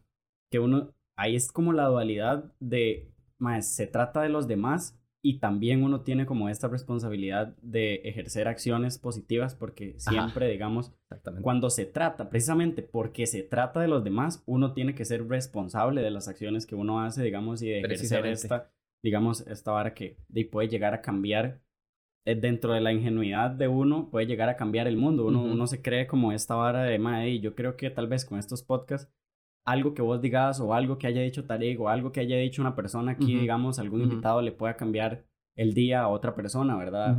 que 0.49 0.59
uno, 0.59 0.93
ahí 1.17 1.35
es 1.35 1.51
como 1.51 1.73
la 1.73 1.87
dualidad 1.87 2.53
de, 2.61 3.11
mae, 3.39 3.61
se 3.61 3.87
trata 3.87 4.21
de 4.21 4.29
los 4.29 4.47
demás 4.47 4.97
y 5.25 5.39
también 5.39 5.83
uno 5.83 6.01
tiene 6.01 6.27
como 6.27 6.49
esta 6.49 6.67
responsabilidad 6.67 7.55
de 7.63 7.95
ejercer 8.03 8.47
acciones 8.47 8.99
positivas 8.99 9.55
porque 9.55 9.95
siempre, 9.97 10.47
digamos, 10.47 10.93
cuando 11.41 11.71
se 11.71 11.87
trata, 11.87 12.29
precisamente 12.29 12.83
porque 12.83 13.25
se 13.25 13.41
trata 13.41 13.79
de 13.79 13.87
los 13.87 14.03
demás, 14.03 14.43
uno 14.45 14.73
tiene 14.73 14.93
que 14.93 15.03
ser 15.03 15.27
responsable 15.27 16.03
de 16.03 16.11
las 16.11 16.27
acciones 16.27 16.67
que 16.67 16.75
uno 16.75 17.01
hace, 17.01 17.23
digamos, 17.23 17.63
y 17.63 17.69
de 17.69 17.79
ejercer 17.79 18.27
esta, 18.27 18.69
digamos, 19.03 19.41
esta 19.47 19.71
vara 19.71 19.95
que 19.95 20.15
de, 20.27 20.45
puede 20.45 20.67
llegar 20.67 20.93
a 20.93 21.01
cambiar 21.01 21.59
eh, 22.25 22.35
dentro 22.35 22.73
de 22.73 22.81
la 22.81 22.93
ingenuidad 22.93 23.49
de 23.49 23.67
uno, 23.67 24.11
puede 24.11 24.27
llegar 24.27 24.49
a 24.49 24.55
cambiar 24.55 24.87
el 24.87 24.95
mundo. 24.95 25.25
Uno, 25.25 25.41
Ujú. 25.41 25.53
uno 25.53 25.65
se 25.65 25.81
cree 25.81 26.05
como 26.05 26.33
esta 26.33 26.53
vara 26.53 26.83
de, 26.83 26.99
madre, 26.99 27.31
y 27.31 27.39
yo 27.39 27.55
creo 27.55 27.75
que 27.77 27.89
tal 27.89 28.05
vez 28.07 28.25
con 28.25 28.37
estos 28.37 28.61
podcasts, 28.61 29.11
algo 29.65 29.93
que 29.93 30.01
vos 30.01 30.21
digas 30.21 30.59
o 30.59 30.73
algo 30.73 30.97
que 30.97 31.07
haya 31.07 31.21
dicho 31.21 31.45
Tarek 31.45 31.79
o 31.79 31.89
algo 31.89 32.11
que 32.11 32.19
haya 32.19 32.37
dicho 32.37 32.61
una 32.61 32.75
persona 32.75 33.13
aquí, 33.13 33.35
digamos, 33.39 33.79
algún 33.79 34.01
invitado 34.01 34.41
le 34.41 34.51
pueda 34.51 34.75
cambiar 34.77 35.25
el 35.57 35.73
día 35.73 36.01
a 36.01 36.07
otra 36.07 36.35
persona, 36.35 36.77
¿verdad? 36.77 37.17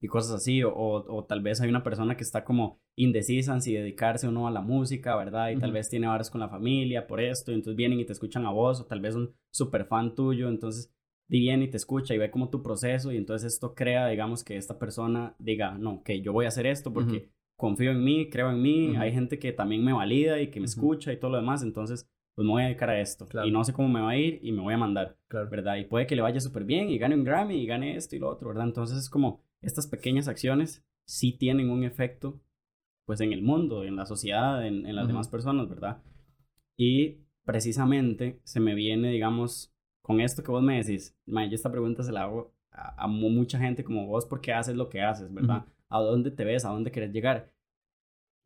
Y 0.00 0.08
cosas 0.08 0.32
así, 0.32 0.62
o, 0.62 0.74
o, 0.74 1.16
o 1.16 1.24
tal 1.24 1.40
vez 1.42 1.60
hay 1.60 1.68
una 1.68 1.82
persona 1.82 2.16
que 2.16 2.22
está 2.22 2.44
como 2.44 2.80
indecisa 2.96 3.52
en 3.54 3.62
si 3.62 3.72
dedicarse 3.72 4.26
o 4.28 4.30
no 4.30 4.46
a 4.46 4.50
la 4.50 4.60
música, 4.60 5.16
¿verdad? 5.16 5.50
Y 5.50 5.56
tal 5.58 5.72
vez 5.72 5.88
tiene 5.88 6.06
varas 6.06 6.30
con 6.30 6.40
la 6.40 6.48
familia 6.48 7.06
por 7.06 7.20
esto, 7.20 7.50
y 7.50 7.54
entonces 7.54 7.76
vienen 7.76 8.00
y 8.00 8.04
te 8.04 8.12
escuchan 8.12 8.44
a 8.46 8.50
vos, 8.50 8.80
o 8.80 8.86
tal 8.86 9.00
vez 9.00 9.14
un 9.14 9.34
super 9.52 9.86
fan 9.86 10.14
tuyo, 10.14 10.48
entonces 10.48 10.92
viene 11.28 11.64
y 11.64 11.70
te 11.70 11.78
escucha 11.78 12.14
y 12.14 12.18
ve 12.18 12.30
como 12.30 12.50
tu 12.50 12.62
proceso, 12.62 13.10
y 13.10 13.16
entonces 13.16 13.52
esto 13.54 13.74
crea, 13.74 14.06
digamos, 14.08 14.44
que 14.44 14.56
esta 14.56 14.78
persona 14.78 15.34
diga, 15.38 15.76
no, 15.78 16.02
que 16.02 16.20
yo 16.20 16.32
voy 16.32 16.44
a 16.44 16.48
hacer 16.48 16.66
esto 16.66 16.92
porque. 16.92 17.30
Confío 17.56 17.90
en 17.92 18.04
mí, 18.04 18.28
creo 18.30 18.50
en 18.50 18.60
mí, 18.62 18.96
hay 18.96 19.12
gente 19.12 19.38
que 19.38 19.52
también 19.52 19.84
me 19.84 19.92
valida 19.92 20.40
y 20.40 20.50
que 20.50 20.60
me 20.60 20.66
escucha 20.66 21.12
y 21.12 21.18
todo 21.18 21.30
lo 21.32 21.38
demás, 21.38 21.62
entonces 21.62 22.08
pues 22.34 22.44
me 22.44 22.52
voy 22.52 22.62
a 22.62 22.66
dedicar 22.66 22.90
a 22.90 23.00
esto, 23.00 23.26
Claro. 23.26 23.48
y 23.48 23.50
no 23.50 23.64
sé 23.64 23.72
cómo 23.72 23.88
me 23.88 24.00
va 24.00 24.10
a 24.10 24.16
ir 24.18 24.40
y 24.42 24.52
me 24.52 24.60
voy 24.60 24.74
a 24.74 24.78
mandar. 24.78 25.16
Claro. 25.28 25.48
¿verdad? 25.48 25.76
Y 25.76 25.84
puede 25.86 26.06
que 26.06 26.14
le 26.16 26.20
vaya 26.22 26.38
súper 26.38 26.64
bien 26.64 26.90
y 26.90 26.98
gane 26.98 27.14
un 27.14 27.24
Grammy 27.24 27.56
y 27.56 27.66
gane 27.66 27.96
esto 27.96 28.14
y 28.14 28.18
lo 28.18 28.28
otro, 28.28 28.48
¿verdad? 28.48 28.66
Entonces 28.66 28.98
es 28.98 29.08
como 29.08 29.42
estas 29.62 29.86
pequeñas 29.86 30.28
acciones 30.28 30.84
sí 31.06 31.32
tienen 31.32 31.70
un 31.70 31.82
efecto 31.82 32.40
pues 33.06 33.20
en 33.22 33.32
el 33.32 33.40
mundo, 33.40 33.84
en 33.84 33.96
la 33.96 34.04
sociedad, 34.04 34.66
en, 34.66 34.84
en 34.84 34.94
las 34.96 35.06
demás 35.06 35.28
personas, 35.28 35.66
¿verdad? 35.68 36.02
Y 36.76 37.20
precisamente 37.44 38.40
se 38.44 38.60
me 38.60 38.74
viene, 38.74 39.10
digamos, 39.12 39.72
con 40.02 40.20
esto 40.20 40.42
que 40.42 40.50
vos 40.50 40.62
me 40.62 40.76
decís, 40.76 41.16
mae, 41.24 41.48
yo 41.48 41.54
esta 41.54 41.70
pregunta 41.72 42.02
se 42.02 42.12
la 42.12 42.24
hago 42.24 42.52
a, 42.70 43.04
a 43.04 43.06
mu- 43.06 43.30
mucha 43.30 43.58
gente 43.58 43.82
como 43.82 44.06
vos 44.06 44.26
porque 44.26 44.52
haces 44.52 44.76
lo 44.76 44.88
que 44.90 45.00
haces, 45.00 45.32
¿verdad? 45.32 45.64
¿A 45.88 46.00
dónde 46.00 46.30
te 46.30 46.44
ves? 46.44 46.64
¿A 46.64 46.70
dónde 46.70 46.90
querés 46.90 47.12
llegar? 47.12 47.52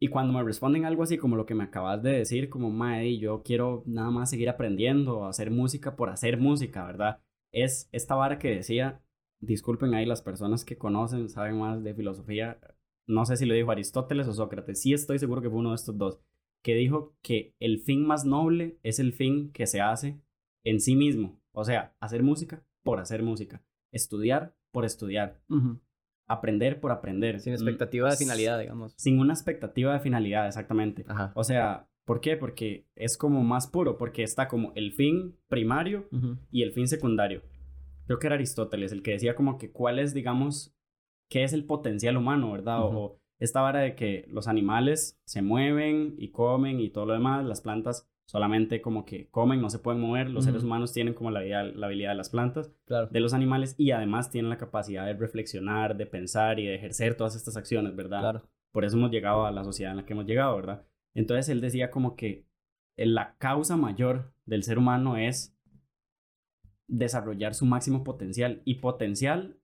Y 0.03 0.09
cuando 0.09 0.33
me 0.33 0.43
responden 0.43 0.87
algo 0.87 1.03
así 1.03 1.19
como 1.19 1.37
lo 1.37 1.45
que 1.45 1.55
me 1.55 1.65
acabas 1.65 2.03
de 2.03 2.13
decir, 2.13 2.49
como, 2.49 2.71
mae, 2.71 3.19
yo 3.19 3.43
quiero 3.43 3.83
nada 3.87 4.11
más 4.11 4.31
seguir 4.31 4.49
aprendiendo, 4.49 5.27
hacer 5.27 5.51
música 5.51 5.95
por 5.95 6.09
hacer 6.09 6.39
música, 6.39 6.87
¿verdad? 6.87 7.21
Es 7.53 7.89
esta 7.93 8.15
vara 8.15 8.39
que 8.39 8.49
decía, 8.49 9.03
disculpen 9.41 9.93
ahí 9.93 10.07
las 10.07 10.23
personas 10.23 10.65
que 10.65 10.79
conocen, 10.79 11.29
saben 11.29 11.59
más 11.59 11.85
de 11.85 11.95
filosofía, 11.95 12.59
no 13.07 13.27
sé 13.27 13.37
si 13.37 13.45
lo 13.45 13.55
dijo 13.55 13.71
Aristóteles 13.71 14.27
o 14.27 14.33
Sócrates, 14.33 14.81
sí 14.81 14.95
estoy 14.95 15.19
seguro 15.19 15.43
que 15.43 15.51
fue 15.51 15.59
uno 15.59 15.71
de 15.71 15.77
estos 15.77 15.99
dos, 15.99 16.19
que 16.63 16.75
dijo 16.75 17.15
que 17.21 17.55
el 17.61 17.81
fin 17.81 18.07
más 18.07 18.25
noble 18.25 18.79
es 18.83 19.01
el 19.01 19.13
fin 19.13 19.53
que 19.53 19.67
se 19.67 19.83
hace 19.83 20.19
en 20.65 20.81
sí 20.81 20.97
mismo, 20.97 21.41
o 21.53 21.65
sea, 21.65 21.95
hacer 22.01 22.23
música 22.23 22.65
por 22.83 23.01
hacer 23.01 23.23
música, 23.23 23.63
estudiar 23.93 24.55
por 24.71 24.87
estudiar, 24.87 25.41
Ujú. 25.51 25.81
Aprender 26.33 26.81
por 26.81 26.93
aprender. 26.93 27.41
Sin 27.41 27.53
Mm, 27.53 27.57
expectativa 27.57 28.11
de 28.11 28.17
finalidad, 28.17 28.59
digamos. 28.59 28.95
Sin 28.97 29.19
una 29.21 29.33
expectativa 29.35 29.93
de 29.93 30.01
finalidad, 30.01 30.47
exactamente. 30.47 31.05
Ajá. 31.09 31.33
O 31.35 31.45
sea, 31.45 31.89
¿por 32.05 32.21
qué? 32.21 32.37
Porque 32.37 32.87
es 32.97 33.17
como 33.19 33.43
más 33.43 33.67
puro, 33.67 33.97
porque 33.99 34.23
está 34.23 34.49
como 34.49 34.73
el 34.75 34.93
fin 34.93 35.37
primario 35.49 36.09
y 36.51 36.63
el 36.63 36.73
fin 36.73 36.89
secundario. 36.89 37.43
Creo 38.07 38.19
que 38.19 38.27
era 38.27 38.35
Aristóteles 38.37 38.93
el 38.93 39.03
que 39.03 39.13
decía 39.13 39.35
como 39.35 39.57
que 39.59 39.71
cuál 39.71 39.99
es, 39.99 40.15
digamos, 40.15 40.75
qué 41.29 41.45
es 41.45 41.53
el 41.53 41.65
potencial 41.65 42.17
humano, 42.17 42.51
¿verdad? 42.53 42.83
O- 42.83 42.89
Ujú. 42.89 42.99
O 42.99 43.21
esta 43.39 43.63
vara 43.63 43.81
de 43.81 43.95
que 43.95 44.27
los 44.29 44.49
animales 44.49 45.19
se 45.25 45.41
mueven 45.41 46.15
y 46.19 46.29
comen 46.31 46.79
y 46.81 46.91
todo 46.91 47.07
lo 47.07 47.15
demás, 47.15 47.45
las 47.47 47.63
plantas 47.63 48.10
solamente 48.31 48.81
como 48.81 49.05
que 49.05 49.29
comen, 49.29 49.61
no 49.61 49.71
se 49.71 49.81
pueden 49.81 50.01
mover, 50.01 50.31
los 50.31 50.45
seres 50.45 50.63
humanos 50.63 50.93
tienen 50.93 51.15
como 51.15 51.33
la, 51.33 51.41
habilidad- 51.41 51.75
la 51.75 51.87
habilidad 51.87 52.11
de 52.11 52.15
las 52.17 52.31
plantas, 52.31 52.71
Claro. 52.85 53.09
de 53.11 53.19
los 53.19 53.35
animales 53.35 53.75
y 53.77 53.91
además 53.91 54.31
tienen 54.31 54.51
la 54.51 54.57
capacidad 54.57 55.05
de 55.05 55.15
reflexionar, 55.15 55.97
de 55.97 56.07
pensar 56.07 56.61
y 56.61 56.67
de 56.67 56.77
ejercer 56.77 57.17
todas 57.17 57.35
estas 57.35 57.57
acciones, 57.57 57.97
¿verdad? 57.97 58.21
Claro. 58.21 58.43
por 58.73 58.85
eso 58.85 58.97
hemos 58.97 59.11
llegado 59.11 59.47
a 59.47 59.51
la 59.51 59.65
sociedad 59.65 59.91
en 59.91 59.97
la 59.97 60.05
que 60.07 60.13
hemos 60.13 60.27
llegado, 60.27 60.55
¿verdad? 60.55 60.85
Entonces 61.13 61.49
él 61.49 61.61
decía 61.61 61.91
como 61.91 62.15
que 62.15 62.47
la 62.97 63.35
causa 63.39 63.77
mayor 63.77 64.33
del 64.47 64.63
ser 64.63 64.79
humano 64.79 65.17
es 65.17 65.57
desarrollar 66.87 67.55
su 67.55 67.67
máximo 67.67 68.05
potencial 68.05 68.63
y 68.65 68.77
potencial 68.77 69.57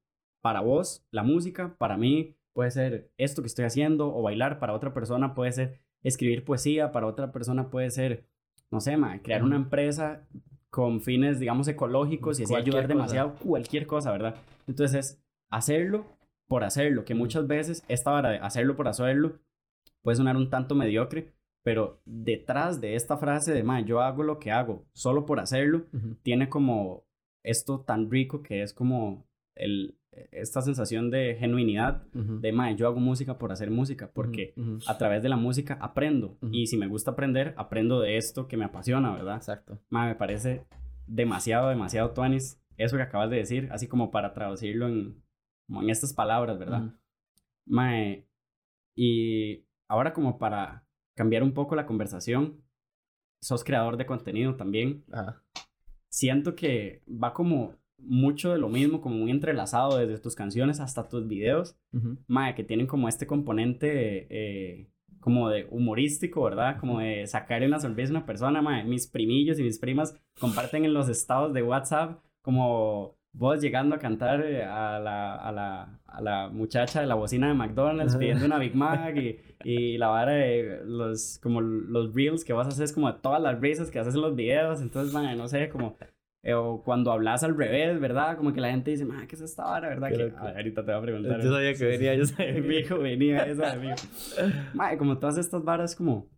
para 0.42 0.60
vos, 0.60 1.06
la 1.12 1.22
música, 1.22 1.76
para 1.78 1.96
mí 1.96 2.36
puede 2.52 2.70
ser 2.72 3.12
esto 3.16 3.42
que 3.42 3.46
estoy 3.48 3.64
haciendo 3.64 4.12
o 4.12 4.22
bailar, 4.22 4.58
para 4.58 4.72
otra 4.72 4.92
persona 4.92 5.34
puede 5.34 5.52
ser 5.52 5.78
escribir 6.02 6.44
poesía, 6.44 6.90
para 6.92 7.06
otra 7.06 7.30
persona 7.32 7.68
puede 7.70 7.90
ser, 7.90 8.26
no 8.70 8.80
sé, 8.80 8.96
ma, 8.96 9.20
crear 9.22 9.42
una 9.42 9.56
empresa 9.56 10.26
con 10.70 11.00
fines, 11.00 11.38
digamos, 11.38 11.68
ecológicos 11.68 12.38
y 12.38 12.44
así 12.44 12.52
Cualquier 12.52 12.74
ayudar 12.74 12.86
cosa. 12.86 12.94
demasiado, 12.94 13.34
cualquier 13.36 13.86
cosa, 13.86 14.12
¿verdad? 14.12 14.36
Entonces 14.66 14.98
es 14.98 15.24
hacerlo 15.50 16.04
por 16.48 16.64
hacerlo, 16.64 17.04
que 17.04 17.14
muchas 17.14 17.46
veces 17.46 17.84
esta 17.88 18.10
vara 18.10 18.30
de 18.30 18.38
hacerlo 18.38 18.76
por 18.76 18.88
hacerlo 18.88 19.38
puede 20.02 20.16
sonar 20.16 20.36
un 20.36 20.50
tanto 20.50 20.74
mediocre, 20.74 21.32
pero 21.64 22.00
detrás 22.04 22.80
de 22.80 22.94
esta 22.94 23.16
frase 23.16 23.52
de, 23.52 23.64
ma, 23.64 23.80
yo 23.80 24.00
hago 24.00 24.22
lo 24.22 24.38
que 24.38 24.52
hago 24.52 24.86
solo 24.92 25.26
por 25.26 25.40
hacerlo, 25.40 25.86
tiene 26.22 26.48
como 26.48 27.04
esto 27.42 27.80
tan 27.80 28.10
rico 28.10 28.42
que 28.42 28.62
es 28.62 28.72
como 28.72 29.26
el, 29.56 29.98
esta 30.32 30.62
sensación 30.62 31.10
de 31.10 31.36
genuinidad 31.38 32.02
de, 32.12 32.52
ma, 32.52 32.72
yo 32.72 32.86
hago 32.86 33.00
música 33.00 33.38
por 33.38 33.52
hacer 33.52 33.70
música, 33.70 34.10
porque 34.12 34.54
a 34.86 34.98
través 34.98 35.22
de 35.22 35.28
la 35.28 35.36
música 35.36 35.78
aprendo, 35.80 36.38
y 36.50 36.66
si 36.66 36.76
me 36.76 36.88
gusta 36.88 37.12
aprender, 37.12 37.54
aprendo 37.56 38.00
de 38.00 38.16
esto 38.16 38.48
que 38.48 38.56
me 38.56 38.64
apasiona, 38.64 39.12
¿verdad? 39.12 39.36
Exacto. 39.36 39.80
Ma, 39.88 40.06
me 40.06 40.14
parece 40.14 40.66
demasiado, 41.06 41.68
demasiado 41.68 42.10
tuanis 42.10 42.60
eso 42.76 42.96
que 42.96 43.02
acabas 43.02 43.30
de 43.30 43.36
decir, 43.36 43.68
así 43.72 43.88
como 43.88 44.10
para 44.10 44.34
traducirlo 44.34 44.88
en, 44.88 45.22
como 45.66 45.82
en 45.82 45.90
estas 45.90 46.12
palabras, 46.12 46.58
¿verdad? 46.58 46.92
Mae, 47.66 48.26
y 48.94 49.64
ahora 49.88 50.12
como 50.12 50.38
para 50.38 50.86
cambiar 51.14 51.42
un 51.42 51.52
poco 51.52 51.74
la 51.74 51.86
conversación, 51.86 52.62
sos 53.40 53.64
creador 53.64 53.96
de 53.96 54.06
contenido 54.06 54.56
también. 54.56 55.04
Ajá. 55.12 55.42
Siento 56.08 56.54
que 56.54 57.02
va 57.06 57.32
como 57.34 57.76
mucho 57.98 58.52
de 58.52 58.58
lo 58.58 58.68
mismo, 58.68 59.00
como 59.00 59.16
muy 59.16 59.30
entrelazado 59.30 59.98
desde 59.98 60.18
tus 60.18 60.34
canciones 60.34 60.80
hasta 60.80 61.08
tus 61.08 61.26
videos, 61.26 61.76
mae, 62.26 62.54
que 62.54 62.64
tienen 62.64 62.86
como 62.86 63.08
este 63.08 63.26
componente 63.26 64.26
eh, 64.30 64.90
como 65.20 65.48
de 65.48 65.66
humorístico, 65.70 66.44
¿verdad? 66.44 66.78
Como 66.78 67.00
de 67.00 67.26
sacarle 67.26 67.66
una 67.66 67.80
sonrisa 67.80 68.12
a 68.12 68.16
una 68.18 68.26
persona, 68.26 68.62
mae. 68.62 68.84
Mis 68.84 69.06
primillos 69.08 69.58
y 69.58 69.62
mis 69.62 69.78
primas 69.78 70.14
comparten 70.38 70.84
en 70.84 70.94
los 70.94 71.08
estados 71.08 71.52
de 71.52 71.62
WhatsApp 71.62 72.20
como 72.42 73.16
vos 73.32 73.60
llegando 73.60 73.94
a 73.94 73.98
cantar 73.98 74.40
eh, 74.40 74.64
a 74.64 74.98
la, 74.98 75.34
a 75.34 75.52
la, 75.52 76.00
a 76.06 76.20
la 76.22 76.48
muchacha 76.48 77.00
de 77.00 77.06
la 77.06 77.14
bocina 77.16 77.48
de 77.48 77.54
McDonald's 77.54 78.14
Ajá. 78.14 78.20
pidiendo 78.20 78.46
una 78.46 78.58
Big 78.58 78.74
Mac 78.76 79.16
y, 79.16 79.38
y 79.64 79.98
la 79.98 80.08
vara 80.08 80.32
de 80.32 80.80
los, 80.84 81.38
como 81.42 81.60
los 81.60 82.14
reels 82.14 82.44
que 82.44 82.52
vas 82.52 82.66
a 82.66 82.70
hacer 82.70 82.84
es 82.84 82.92
como 82.92 83.12
de 83.12 83.18
todas 83.20 83.42
las 83.42 83.60
risas 83.60 83.90
que 83.90 83.98
haces 83.98 84.14
en 84.14 84.22
los 84.22 84.34
videos, 84.34 84.80
entonces, 84.80 85.12
mae, 85.12 85.36
no 85.36 85.48
sé, 85.48 85.68
como... 85.68 85.96
eh, 86.46 86.54
o 86.54 86.80
cuando 86.84 87.10
hablas 87.10 87.42
al 87.42 87.56
revés, 87.56 87.98
¿verdad? 87.98 88.36
Como 88.36 88.52
que 88.52 88.60
la 88.60 88.70
gente 88.70 88.92
dice, 88.92 89.04
¿qué 89.26 89.34
es 89.34 89.40
esta 89.40 89.64
vara, 89.64 89.88
verdad? 89.88 90.10
Qué 90.10 90.16
Que, 90.16 90.22
loco. 90.26 90.38
a 90.38 90.44
ver, 90.44 90.56
ahorita 90.58 90.84
te 90.84 90.92
voy 90.92 91.00
a 91.00 91.02
preguntar. 91.02 91.42
Yo 91.42 91.50
sabía 91.52 91.74
que 91.74 91.84
venía, 91.84 92.14
yo 92.14 92.24
sabía 92.24 92.54
que 92.54 92.60
Mijo, 92.60 92.98
venía 93.00 93.44
esa 93.46 93.74
de 93.74 93.80
mijo. 93.80 93.96
Mae, 94.72 94.96
como 94.96 95.18
todas 95.18 95.38
estas 95.38 95.64
varas 95.64 95.96
como... 95.96 96.30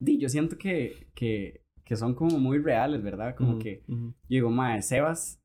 Di, 0.00 0.18
yo 0.18 0.28
siento 0.28 0.58
que, 0.58 1.06
que, 1.14 1.64
que 1.84 1.94
son 1.94 2.16
como 2.16 2.40
muy 2.40 2.58
reales, 2.58 3.00
¿verdad? 3.00 3.36
Como 3.36 3.60
que... 3.60 3.84
Ujú. 3.86 4.08
Yo 4.08 4.14
digo, 4.28 4.50
mae, 4.50 4.82
Sebas 4.82 5.40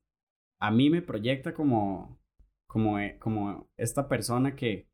a 0.60 0.72
mí 0.72 0.90
me 0.90 1.00
proyecta 1.00 1.54
como, 1.54 2.20
como, 2.66 2.98
eh, 2.98 3.16
como 3.20 3.70
esta 3.76 4.08
persona 4.08 4.56
que, 4.56 4.88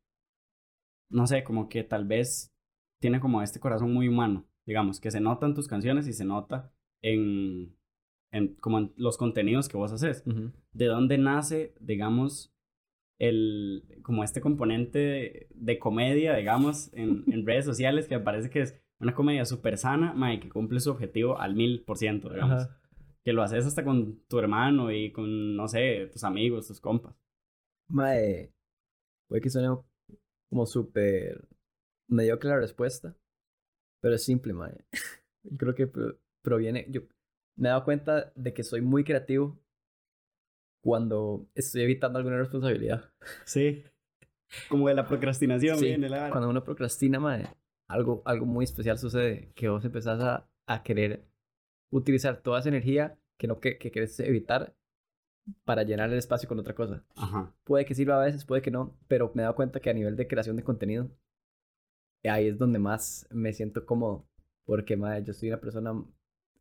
no 1.09 1.25
sé, 1.25 1.43
como 1.43 1.69
que 1.69 1.83
tal 1.83 2.05
vez 2.05 2.53
tiene 3.01 3.19
como 3.19 3.41
este 3.41 3.59
corazón 3.59 3.91
muy 3.91 4.07
humano, 4.07 4.45
digamos, 4.67 4.99
que 4.99 5.09
se 5.09 5.19
nota 5.19 5.47
en 5.47 5.55
tus 5.55 5.67
canciones 5.67 6.07
y 6.07 6.13
se 6.13 6.23
nota 6.23 6.71
en, 7.01 7.75
en 8.31 8.55
como 8.55 8.79
en 8.79 8.93
los 8.95 9.17
contenidos 9.17 9.67
que 9.69 9.77
vos 9.77 9.91
haces. 9.91 10.23
Ujú. 10.25 10.51
¿De 10.73 10.85
dónde 10.85 11.17
nace, 11.17 11.73
digamos, 11.79 12.53
el, 13.19 13.83
como 14.03 14.23
este 14.23 14.41
componente 14.41 14.99
de, 14.99 15.47
de 15.53 15.79
comedia, 15.79 16.35
digamos, 16.35 16.93
en, 16.93 17.23
en 17.31 17.45
redes 17.45 17.65
sociales 17.65 18.07
que 18.07 18.17
me 18.17 18.23
parece 18.23 18.49
que 18.49 18.61
es 18.61 18.75
una 18.99 19.13
comedia 19.15 19.45
súper 19.45 19.77
sana, 19.77 20.13
mae, 20.13 20.39
que 20.39 20.49
cumple 20.49 20.79
su 20.79 20.91
objetivo 20.91 21.39
al 21.39 21.55
mil 21.55 21.83
por 21.83 21.97
ciento, 21.97 22.29
digamos. 22.29 22.63
Ajá. 22.63 22.77
Que 23.23 23.33
lo 23.33 23.43
haces 23.43 23.65
hasta 23.65 23.83
con 23.83 24.19
tu 24.27 24.39
hermano 24.39 24.91
y 24.91 25.11
con, 25.11 25.55
no 25.55 25.67
sé, 25.67 26.07
tus 26.11 26.23
amigos, 26.23 26.67
tus 26.67 26.79
compas. 26.79 27.15
Mae, 27.89 28.51
puede 29.27 29.41
que 29.41 29.49
suene 29.49 29.75
como 30.49 30.65
súper 30.65 31.47
mediocre 32.07 32.49
la 32.49 32.59
respuesta, 32.59 33.15
pero 34.01 34.15
es 34.15 34.23
simple, 34.23 34.53
mae. 34.53 34.85
Creo 35.57 35.75
que 35.75 35.87
pro- 35.87 36.17
proviene, 36.43 36.85
yo 36.89 37.01
me 37.61 37.67
he 37.67 37.69
dado 37.69 37.83
cuenta 37.83 38.33
de 38.35 38.55
que 38.55 38.63
soy 38.63 38.81
muy 38.81 39.03
creativo 39.03 39.55
cuando 40.83 41.47
estoy 41.53 41.83
evitando 41.83 42.17
alguna 42.17 42.39
responsabilidad. 42.39 43.13
Sí. 43.45 43.83
Como 44.67 44.87
de 44.87 44.95
la 44.95 45.07
procrastinación, 45.07 45.77
Sí, 45.77 45.85
viene 45.85 46.09
la... 46.09 46.31
Cuando 46.31 46.49
uno 46.49 46.63
procrastina, 46.63 47.19
mae, 47.19 47.47
algo, 47.87 48.23
algo 48.25 48.47
muy 48.47 48.63
especial 48.63 48.97
sucede, 48.97 49.51
que 49.53 49.69
vos 49.69 49.85
empezás 49.85 50.19
a, 50.21 50.49
a 50.65 50.81
querer 50.81 51.23
utilizar 51.91 52.41
toda 52.41 52.59
esa 52.59 52.69
energía 52.69 53.19
que 53.37 53.45
no 53.45 53.59
que, 53.59 53.77
que 53.77 53.91
querés 53.91 54.19
evitar 54.21 54.75
para 55.63 55.83
llenar 55.83 56.09
el 56.09 56.17
espacio 56.17 56.49
con 56.49 56.57
otra 56.57 56.73
cosa. 56.73 57.05
Ajá. 57.15 57.53
Puede 57.63 57.85
que 57.85 57.93
sirva 57.93 58.19
a 58.19 58.25
veces, 58.25 58.43
puede 58.43 58.63
que 58.63 58.71
no, 58.71 58.97
pero 59.07 59.31
me 59.35 59.43
he 59.43 59.45
dado 59.45 59.55
cuenta 59.55 59.79
que 59.79 59.91
a 59.91 59.93
nivel 59.93 60.15
de 60.15 60.27
creación 60.27 60.55
de 60.55 60.63
contenido, 60.63 61.11
ahí 62.23 62.47
es 62.47 62.57
donde 62.57 62.79
más 62.79 63.27
me 63.29 63.53
siento 63.53 63.85
cómodo, 63.85 64.27
porque 64.65 64.97
mae, 64.97 65.23
yo 65.23 65.31
soy 65.33 65.49
una 65.49 65.61
persona 65.61 65.93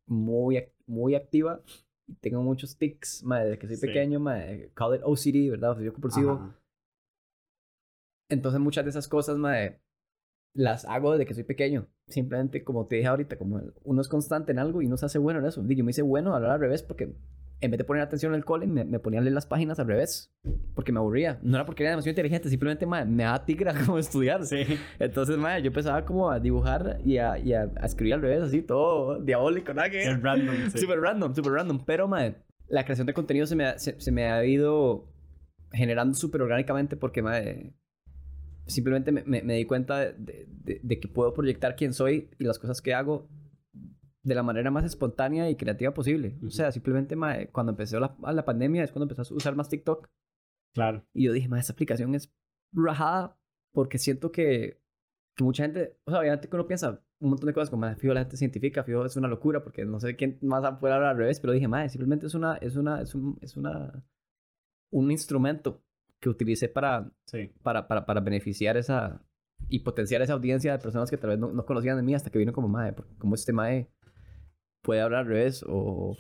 muy, 0.07 0.65
muy 0.87 1.15
activa 1.15 1.61
y 2.07 2.15
tengo 2.15 2.43
muchos 2.43 2.77
tics, 2.77 3.23
mae, 3.23 3.45
desde 3.45 3.59
que 3.59 3.67
soy 3.69 3.77
Sí. 3.77 3.87
pequeño, 3.87 4.21
mae, 4.21 4.71
call 4.75 4.97
it 4.97 5.03
OCD, 5.05 5.51
¿verdad? 5.51 5.71
Obsesivo 5.71 5.95
compulsivo. 5.95 6.33
Ajá. 6.33 6.57
Entonces 8.29 8.61
muchas 8.61 8.85
de 8.85 8.91
esas 8.91 9.09
cosas, 9.09 9.37
mae, 9.37 9.81
las 10.55 10.85
hago 10.85 11.13
desde 11.13 11.27
que 11.27 11.35
soy 11.35 11.45
pequeño. 11.45 11.87
Simplemente, 12.09 12.65
como 12.65 12.87
te 12.87 12.97
dije 12.97 13.09
ahorita, 13.09 13.39
como 13.39 13.61
uno 13.85 14.01
es 14.01 14.09
constante 14.09 14.53
en 14.53 14.59
algo 14.59 14.83
y 14.83 14.87
uno 14.87 14.97
se 14.97 15.07
hace 15.07 15.19
bueno 15.19 15.41
en 15.41 15.47
eso. 15.47 15.63
Di, 15.63 15.77
Yo 15.77 15.85
me 15.85 15.91
hice 15.91 16.03
bueno 16.03 16.35
a 16.35 16.39
al 16.39 16.61
revés 16.61 16.83
porque 16.83 17.13
en 17.63 17.71
vez 17.71 17.79
de 17.79 17.85
poner 17.85 18.03
atención 18.03 18.33
en 18.33 18.39
el 18.39 18.45
cole, 18.45 18.67
me, 18.67 18.85
me 18.85 18.99
ponía 18.99 19.21
a 19.21 19.23
leer 19.23 19.35
las 19.35 19.47
páginas 19.47 19.79
al 19.79 19.87
revés. 19.87 20.33
Porque 20.75 20.93
me 20.93 20.99
aburría. 20.99 21.39
No 21.43 21.57
era 21.57 21.67
porque 21.67 21.83
era 21.83 21.91
demasiado 21.91 22.13
inteligente, 22.13 22.49
simplemente, 22.49 22.87
mae, 22.87 23.05
me 23.05 23.25
daba 23.25 23.45
tigra 23.45 23.75
como 23.85 23.99
estudiar. 23.99 24.47
Sí. 24.47 24.65
Entonces, 24.99 25.37
mae, 25.37 25.61
yo 25.63 25.69
empezaba 25.69 26.05
como 26.05 26.31
a 26.31 26.41
dibujar 26.41 27.01
y 27.05 27.19
a, 27.19 27.39
y 27.39 27.53
a, 27.53 27.71
a 27.77 27.87
escribir 27.87 28.15
al 28.15 28.23
revés, 28.23 28.43
así, 28.43 28.63
todo 28.63 29.21
diabólico, 29.21 29.75
nada 29.75 29.91
que. 29.91 30.03
Es 30.03 30.23
random. 30.23 30.55
sí. 30.73 30.79
Súper 30.79 31.01
random, 31.01 31.35
súper 31.35 31.53
random. 31.53 31.85
Pero, 31.85 32.09
madre, 32.09 32.37
la 32.69 32.85
creación 32.85 33.07
de 33.07 33.13
contenido 33.15 33.47
se 33.47 33.57
me 33.57 33.65
ha, 33.67 33.79
se, 33.79 34.01
se 34.01 34.11
me 34.13 34.25
ha 34.31 34.45
ido 34.45 35.13
generando 35.73 36.15
súper 36.15 36.41
orgánicamente 36.43 36.97
porque, 36.97 37.21
madre, 37.23 37.75
simplemente 38.67 39.13
me, 39.13 39.23
me- 39.25 39.43
me 39.43 39.55
di 39.57 39.65
cuenta 39.65 39.99
de, 39.99 40.13
de- 40.15 40.47
de- 40.65 40.81
de 40.83 41.01
que 41.01 41.09
puedo 41.09 41.35
proyectar 41.35 41.77
quién 41.77 41.93
soy 41.93 42.31
y 42.39 42.45
las 42.45 42.59
cosas 42.59 42.81
que 42.81 42.95
hago 42.95 43.29
de 44.23 44.35
la 44.35 44.43
manera 44.43 44.71
más 44.71 44.85
espontánea 44.85 45.49
y 45.49 45.57
creativa 45.57 45.95
posible. 45.95 46.39
O 46.47 46.51
sea, 46.51 46.71
simplemente, 46.73 47.17
madre, 47.17 47.49
cuando 47.51 47.71
empezó 47.73 47.99
la, 48.01 48.17
la 48.33 48.45
pandemia 48.45 48.85
es 48.85 48.93
cuando 48.93 49.05
empecé 49.11 49.33
a 49.33 49.35
usar 49.37 49.55
más 49.57 49.69
TikTok 49.69 50.09
Claro. 50.75 51.05
y 51.15 51.25
yo 51.25 51.33
dije, 51.33 51.49
madre, 51.49 51.61
esta 51.63 51.73
aplicación 51.73 52.15
es 52.15 52.33
rajada 52.73 53.37
porque 53.73 53.99
siento 53.99 54.31
que, 54.31 54.81
que 55.37 55.45
mucha 55.45 55.65
gente, 55.65 55.97
o 56.05 56.11
sea, 56.11 56.21
obviamente 56.21 56.49
que 56.49 56.57
uno 56.57 56.67
piensa 56.67 57.03
un 57.19 57.31
montón 57.31 57.47
de 57.49 57.53
cosas 57.55 57.71
como, 57.71 57.93
fijo, 57.97 58.15
la 58.15 58.21
gente 58.21 58.37
científica, 58.37 58.85
fijo, 58.85 59.05
es 59.05 59.17
una 59.17 59.29
locura 59.29 59.63
porque 59.63 59.85
no 59.85 59.99
sé 60.01 60.17
quién 60.17 60.39
más 60.43 60.63
va 60.63 60.69
a 60.69 60.79
poder 60.79 60.95
hablar 60.97 61.11
al 61.11 61.17
revés, 61.19 61.41
pero 61.41 61.53
dije, 61.53 61.67
madre, 61.69 61.89
simplemente 61.89 62.27
es 62.27 62.35
una, 62.35 62.57
es 62.57 62.77
una, 62.77 63.01
es 63.01 63.15
un, 63.15 63.39
es 63.41 63.57
una, 63.57 64.05
un 64.93 65.11
instrumento 65.11 65.83
que 66.21 66.29
utilicé 66.29 66.69
para, 66.69 67.11
Sí. 67.27 67.51
para, 67.63 67.89
para, 67.89 68.05
para 68.07 68.21
beneficiar 68.21 68.77
esa 68.77 69.25
y 69.69 69.81
potenciar 69.81 70.23
esa 70.23 70.33
audiencia 70.35 70.73
de 70.73 70.79
personas 70.79 71.11
que 71.11 71.17
tal 71.19 71.31
vez 71.31 71.39
no, 71.39 71.53
no 71.53 71.65
conocían 71.67 71.97
de 71.97 72.03
mí 72.03 72.15
hasta 72.15 72.31
que 72.31 72.39
vino 72.39 72.53
como, 72.53 72.69
madre, 72.69 72.95
como 73.19 73.35
este 73.35 73.53
madre 73.53 73.91
puede 74.83 75.01
hablar 75.01 75.21
al 75.21 75.27
revés 75.27 75.63
o... 75.67 76.17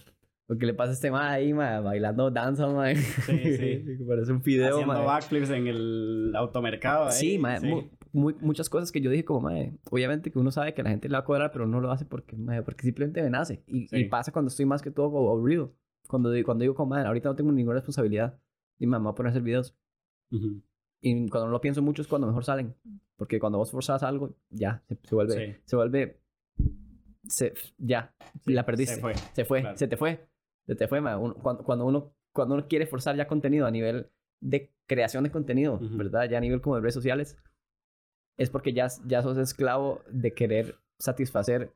o 0.48 0.56
¿Qué 0.58 0.66
le 0.66 0.74
pasa 0.74 0.90
a 0.90 0.94
este 0.94 1.10
madre 1.12 1.34
ahí, 1.36 1.52
madre, 1.52 1.80
bailando 1.84 2.28
danza, 2.30 2.66
madre? 2.66 2.96
Sí, 2.96 3.56
sí. 3.56 3.84
Que 3.98 4.04
Parece 4.06 4.32
un 4.32 4.42
video, 4.42 4.74
Haciendo 4.78 5.04
backflips 5.04 5.50
en 5.50 5.66
el 5.68 6.32
automercado. 6.34 7.04
ahí, 7.06 7.12
Sí, 7.12 7.38
mae, 7.38 7.60
sí. 7.60 7.68
mu- 8.12 8.32
muchas 8.40 8.68
cosas 8.68 8.90
que 8.90 9.00
yo 9.00 9.10
dije 9.10 9.24
como, 9.24 9.42
mae, 9.42 9.78
obviamente 9.90 10.32
que 10.32 10.38
uno 10.40 10.50
sabe 10.50 10.74
que 10.74 10.82
la 10.82 10.90
gente 10.90 11.08
le 11.08 11.12
va 11.12 11.20
a 11.20 11.24
cobrar, 11.24 11.52
pero 11.52 11.66
no 11.68 11.80
lo 11.80 11.92
hace 11.92 12.04
porque, 12.04 12.36
mae, 12.36 12.62
porque 12.62 12.82
simplemente 12.82 13.22
me 13.22 13.30
nace. 13.30 13.62
Y, 13.68 13.86
Sí. 13.86 13.96
y 13.98 14.04
pasa 14.08 14.32
cuando 14.32 14.48
estoy 14.48 14.66
más 14.66 14.82
que 14.82 14.90
todo 14.90 15.06
aburrido. 15.06 15.72
Cuando, 16.08 16.30
cuando 16.44 16.62
digo 16.62 16.74
como, 16.74 16.90
mae, 16.96 17.04
ahorita 17.06 17.28
no 17.28 17.36
tengo 17.36 17.52
ninguna 17.52 17.74
responsabilidad. 17.76 18.36
Y 18.80 18.86
me 18.88 18.98
voy 18.98 19.12
a 19.12 19.14
poner 19.14 19.28
a 19.28 19.30
hacer 19.30 19.42
videos. 19.42 19.76
Ujú. 20.32 20.62
Y 21.00 21.28
cuando 21.28 21.46
no 21.46 21.52
lo 21.52 21.60
pienso 21.60 21.80
mucho 21.80 22.02
es 22.02 22.08
cuando 22.08 22.26
mejor 22.26 22.44
salen. 22.44 22.74
Porque 23.16 23.38
cuando 23.38 23.58
vos 23.58 23.70
forzas 23.70 24.02
algo, 24.02 24.34
ya, 24.50 24.82
se, 24.88 24.98
se 25.02 25.14
vuelve, 25.14 25.34
Sí. 25.54 25.60
se 25.64 25.76
vuelve, 25.76 26.19
se, 27.26 27.54
ya, 27.78 28.14
Sí, 28.44 28.52
la 28.52 28.64
perdiste. 28.64 28.94
Se 28.96 29.00
fue. 29.00 29.14
Se 29.14 29.44
fue, 29.44 29.60
Claro. 29.60 29.76
se 29.76 29.88
te 29.88 29.96
fue. 29.96 30.26
Se 30.66 30.74
te 30.74 30.88
fue. 30.88 31.00
Uno- 31.00 31.34
cuando, 31.34 31.64
cuando, 31.64 31.84
uno, 31.86 32.12
cuando 32.34 32.54
uno 32.54 32.66
quiere 32.68 32.86
forzar 32.86 33.16
ya 33.16 33.26
contenido 33.26 33.66
a 33.66 33.70
nivel 33.70 34.10
de 34.42 34.72
creación 34.88 35.24
de 35.24 35.30
contenido, 35.30 35.74
Ujú. 35.74 35.96
¿verdad? 35.96 36.28
Ya 36.30 36.38
a 36.38 36.40
nivel 36.40 36.60
como 36.60 36.76
de 36.76 36.82
redes 36.82 36.94
sociales, 36.94 37.36
es 38.38 38.50
porque 38.50 38.72
ya, 38.72 38.88
ya 39.06 39.22
sos 39.22 39.36
esclavo 39.38 40.00
de 40.10 40.32
querer 40.32 40.76
satisfacer 40.98 41.74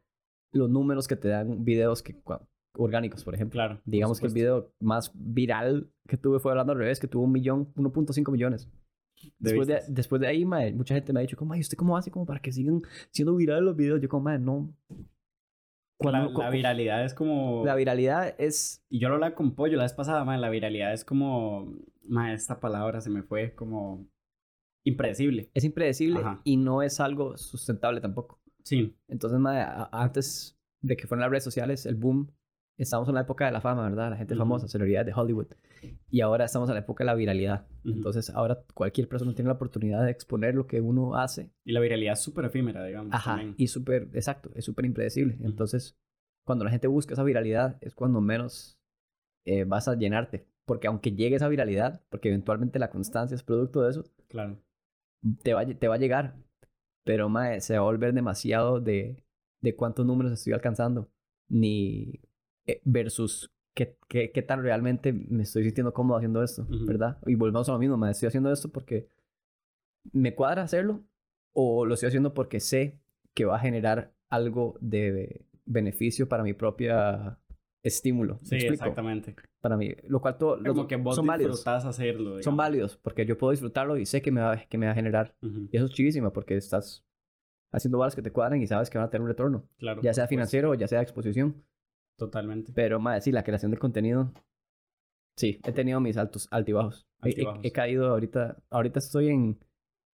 los 0.53 0.71
números 0.71 1.09
que 1.09 1.17
te 1.17 1.29
dan 1.29 1.65
videos 1.65 2.03
que, 2.03 2.17
orgánicos, 2.77 3.25
por 3.25 3.35
ejemplo. 3.35 3.59
Claro. 3.59 3.81
Digamos 3.85 4.21
que 4.21 4.27
el 4.27 4.33
video 4.33 4.73
más 4.81 5.11
viral 5.15 5.91
que 6.09 6.17
tuve 6.17 6.39
fue 6.39 6.53
hablando 6.53 6.73
al 6.73 6.79
revés, 6.79 7.01
que 7.01 7.09
tuvo 7.09 7.25
un 7.25 7.33
millón, 7.33 7.73
1.5 7.75 8.31
millones. 8.33 8.69
De 9.39 9.51
Después 9.51 9.69
de, 9.69 9.81
después 9.89 10.21
de 10.21 10.27
ahí, 10.27 10.45
mae, 10.45 10.73
mucha 10.73 10.95
gente 10.95 11.13
me 11.13 11.21
ha 11.21 11.23
dicho, 11.23 11.37
como, 11.37 11.53
"Ay, 11.55 11.61
¿usted 11.61 11.77
cómo 11.77 11.97
hace 11.97 12.11
como 12.11 12.27
para 12.27 12.41
que 12.41 12.53
sigan 12.53 12.83
siendo 13.11 13.35
virales 13.37 13.63
los 13.65 13.77
videos? 13.77 14.01
Yo 14.01 14.09
como, 14.09 14.25
mae, 14.25 14.39
no. 14.39 14.75
La, 16.01 16.51
viralidad 16.51 17.05
es 17.05 17.15
como... 17.15 17.65
la 17.65 17.75
viralidad 17.75 18.35
es 18.39 18.85
Y 18.91 18.99
yo 18.99 19.09
lo 19.09 19.15
hablaba 19.15 19.35
con 19.35 19.55
Pollo 19.55 19.77
la 19.77 19.85
vez 19.85 19.93
pasada, 19.93 20.25
man, 20.25 20.41
la 20.41 20.51
viralidad 20.51 20.93
es 20.93 21.05
como... 21.05 21.73
Man, 22.07 22.31
esta 22.31 22.61
palabra 22.61 23.01
se 23.01 23.11
me 23.11 23.23
fue 23.23 23.55
como... 23.55 24.07
Impredecible. 24.87 25.51
es 25.55 25.65
impredecible 25.65 26.21
Ajá. 26.21 26.41
y 26.45 26.59
no 26.59 26.83
es 26.83 27.01
algo 27.01 27.39
sustentable 27.39 28.01
tampoco. 28.03 28.39
Sí. 28.65 28.95
Entonces, 29.09 29.41
a- 29.47 29.89
antes 29.93 30.59
de 30.83 30.97
que 30.97 31.07
fueran 31.07 31.23
las 31.23 31.31
redes 31.31 31.45
sociales, 31.45 31.87
el 31.87 31.95
boom, 31.95 32.31
estamos 32.77 33.09
en 33.09 33.15
la 33.15 33.21
época 33.23 33.47
de 33.47 33.53
la 33.53 33.61
fama, 33.61 33.85
¿verdad? 33.89 34.11
La 34.11 34.17
gente 34.17 34.35
Ujú. 34.35 34.41
famosa, 34.41 34.69
celebridades 34.69 35.07
de 35.07 35.21
Hollywood. 35.21 35.47
Y 36.11 36.21
ahora 36.21 36.45
estamos 36.45 36.69
en 36.69 36.75
la 36.75 36.81
época 36.81 37.05
de 37.05 37.07
la 37.07 37.15
viralidad. 37.15 37.67
Ujú. 37.85 37.95
Entonces, 37.95 38.31
ahora 38.31 38.59
cualquier 38.75 39.09
persona 39.09 39.35
tiene 39.35 39.49
la 39.49 39.55
oportunidad 39.55 40.05
de 40.05 40.11
exponer 40.11 40.55
lo 40.55 40.67
que 40.67 40.81
uno 40.81 41.17
hace. 41.17 41.51
Y 41.65 41.73
la 41.73 41.81
viralidad 41.81 42.15
es 42.15 42.21
súper 42.23 42.47
efímera, 42.47 42.85
digamos. 42.85 43.13
Ajá. 43.15 43.33
también. 43.37 43.55
Y 43.59 43.67
súper, 43.69 44.09
exacto, 44.15 44.51
es 44.55 44.65
súper 44.65 44.85
impredecible. 44.87 45.35
Ujú. 45.37 45.47
Entonces, 45.47 45.97
cuando 46.45 46.65
la 46.65 46.71
gente 46.71 46.87
busca 46.89 47.15
esa 47.15 47.23
viralidad, 47.25 47.79
es 47.81 47.95
cuando 47.95 48.21
menos 48.21 48.79
eh, 49.45 49.65
vas 49.65 49.89
a 49.89 49.95
llenarte. 49.97 50.47
Porque 50.67 50.87
aunque 50.87 51.13
llegue 51.13 51.37
esa 51.37 51.49
viralidad, 51.49 52.01
porque 52.09 52.29
eventualmente 52.29 52.79
la 52.79 52.91
constancia 52.91 53.35
es 53.35 53.43
producto 53.43 53.83
de 53.83 53.91
eso, 53.91 54.05
Claro. 54.29 54.59
te 55.43 55.53
va, 55.55 55.67
te 55.67 55.89
va 55.89 55.95
a 55.97 55.99
llegar. 55.99 56.37
Pero, 57.05 57.29
mae, 57.29 57.61
se 57.61 57.75
va 57.75 57.81
a 57.81 57.85
volver 57.85 58.15
demasiado 58.15 58.81
de, 58.81 59.23
de 59.61 59.77
cuántos 59.77 60.07
números 60.07 60.33
estoy 60.33 60.55
alcanzando. 60.55 61.11
Ni 61.49 62.21
versus 62.85 63.51
qué, 63.75 63.97
qué, 64.09 64.31
qué 64.33 64.43
tan 64.43 64.63
realmente 64.63 65.13
me 65.13 65.43
estoy 65.43 65.65
sintiendo 65.65 65.93
cómodo 65.93 66.19
haciendo 66.19 66.43
esto, 66.43 66.63
Ujú. 66.63 66.87
¿verdad? 66.87 67.19
Y 67.27 67.35
volvemos 67.35 67.69
a 67.69 67.73
lo 67.73 67.79
mismo, 67.79 67.97
mae, 67.97 68.13
estoy 68.13 68.29
haciendo 68.29 68.53
esto 68.53 68.71
porque 68.71 69.09
me 70.13 70.35
cuadra 70.35 70.63
hacerlo 70.63 71.05
o 71.53 71.87
lo 71.87 71.95
estoy 71.95 72.09
haciendo 72.09 72.35
porque 72.35 72.61
sé 72.61 73.01
que 73.35 73.45
va 73.45 73.57
a 73.57 73.61
generar 73.61 74.13
algo 74.29 74.77
de 74.81 75.45
beneficio 75.65 76.29
para 76.29 76.43
mi 76.43 76.53
propia 76.53 77.39
estímulo. 77.83 78.39
¿Me 78.51 78.61
Sí, 78.61 78.67
exactamente. 78.67 79.35
Para 79.61 79.77
mí, 79.77 79.95
lo 80.09 80.21
cual 80.21 80.37
todo, 80.39 80.59
Como 80.63 80.87
que 80.87 80.97
vos 80.97 81.17
son 81.17 81.27
válidos. 81.27 81.67
hacerlo, 81.67 82.43
Son 82.43 82.57
válidos 82.57 82.97
porque 82.97 83.25
yo 83.27 83.39
puedo 83.39 83.51
disfrutarlo 83.53 83.97
y 83.97 84.07
sé 84.07 84.23
que 84.23 84.31
me 84.31 84.41
va, 84.41 84.57
que 84.57 84.79
me 84.79 84.87
va 84.87 84.93
a 84.93 84.95
generar 84.95 85.37
y 85.43 85.77
eso 85.77 85.87
es 85.87 85.93
chivísimo 85.93 86.33
porque 86.33 86.57
estás 86.57 87.05
haciendo 87.73 87.99
balas 87.99 88.15
que 88.15 88.23
te 88.23 88.31
cuadran 88.31 88.63
y 88.63 88.67
sabes 88.67 88.89
que 88.89 88.99
van 88.99 89.07
a 89.07 89.11
tener 89.11 89.23
un 89.23 89.29
retorno. 89.29 89.69
Claro. 89.79 90.01
Ya 90.03 90.15
sea 90.15 90.27
financiero 90.27 90.71
o 90.71 90.75
ya 90.75 90.87
sea 90.87 91.03
exposición. 91.03 91.63
Totalmente. 92.17 92.73
Pero, 92.75 93.01
más 93.01 93.25
sí, 93.25 93.33
la 93.33 93.43
creación 93.45 93.71
de 93.71 93.79
contenido. 93.79 94.33
Sí, 95.37 95.61
he 95.65 95.73
tenido 95.73 96.01
mis 96.01 96.17
altos, 96.17 96.47
altibajos. 96.51 97.07
He- 97.23 97.29
he- 97.29 97.31
Altibajos. 97.31 97.65
He, 97.65 97.73
caído 97.73 98.09
ahorita. 98.09 98.57
Ahorita 98.71 98.99
estoy 99.01 99.29
en, 99.29 99.59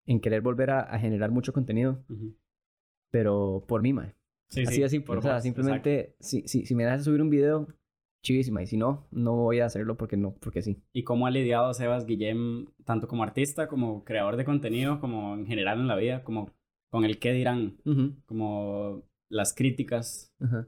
en 0.07 0.21
querer 0.21 0.41
volver 0.41 0.71
a, 0.71 0.81
a 0.81 0.99
generar 0.99 1.31
mucho 1.31 1.53
contenido, 1.53 2.03
pero 3.11 3.65
por 3.67 3.83
mí, 3.83 3.93
mae. 3.93 4.15
Sí, 4.49 4.63
Así 4.63 4.77
sí, 4.77 4.81
de 4.83 4.89
simple. 4.89 5.07
por 5.09 5.19
O 5.19 5.23
sea, 5.23 5.35
vos, 5.35 5.43
simplemente, 5.43 6.17
si, 6.21 6.43
si, 6.49 6.65
si 6.67 6.75
me 6.75 6.85
das 6.85 7.01
a 7.01 7.05
subir 7.05 7.23
un 7.23 7.31
video, 7.31 7.69
chivísima. 8.23 8.63
Y 8.63 8.67
si 8.67 8.77
no, 8.77 9.07
no 9.11 9.37
voy 9.37 9.61
a 9.61 9.67
hacerlo 9.67 9.97
porque 9.97 10.17
no, 10.17 10.35
porque 10.41 10.63
sí. 10.63 10.83
¿Y 10.93 11.05
cómo 11.05 11.27
ha 11.27 11.31
lidiado 11.31 11.73
Sebas 11.75 12.07
Guillem, 12.07 12.67
tanto 12.85 13.07
como 13.09 13.23
artista, 13.23 13.69
como 13.69 14.05
creador 14.05 14.37
de 14.37 14.45
contenido, 14.45 15.01
como 15.01 15.35
en 15.35 15.47
general 15.47 15.81
en 15.81 15.89
la 15.89 15.97
vida, 15.97 16.25
como 16.25 16.51
con 16.91 17.05
el 17.05 17.19
qué 17.19 17.33
dirán, 17.33 17.77
Ujú, 17.85 18.15
como 18.27 19.03
las 19.29 19.55
críticas 19.55 20.33
ajá. 20.41 20.67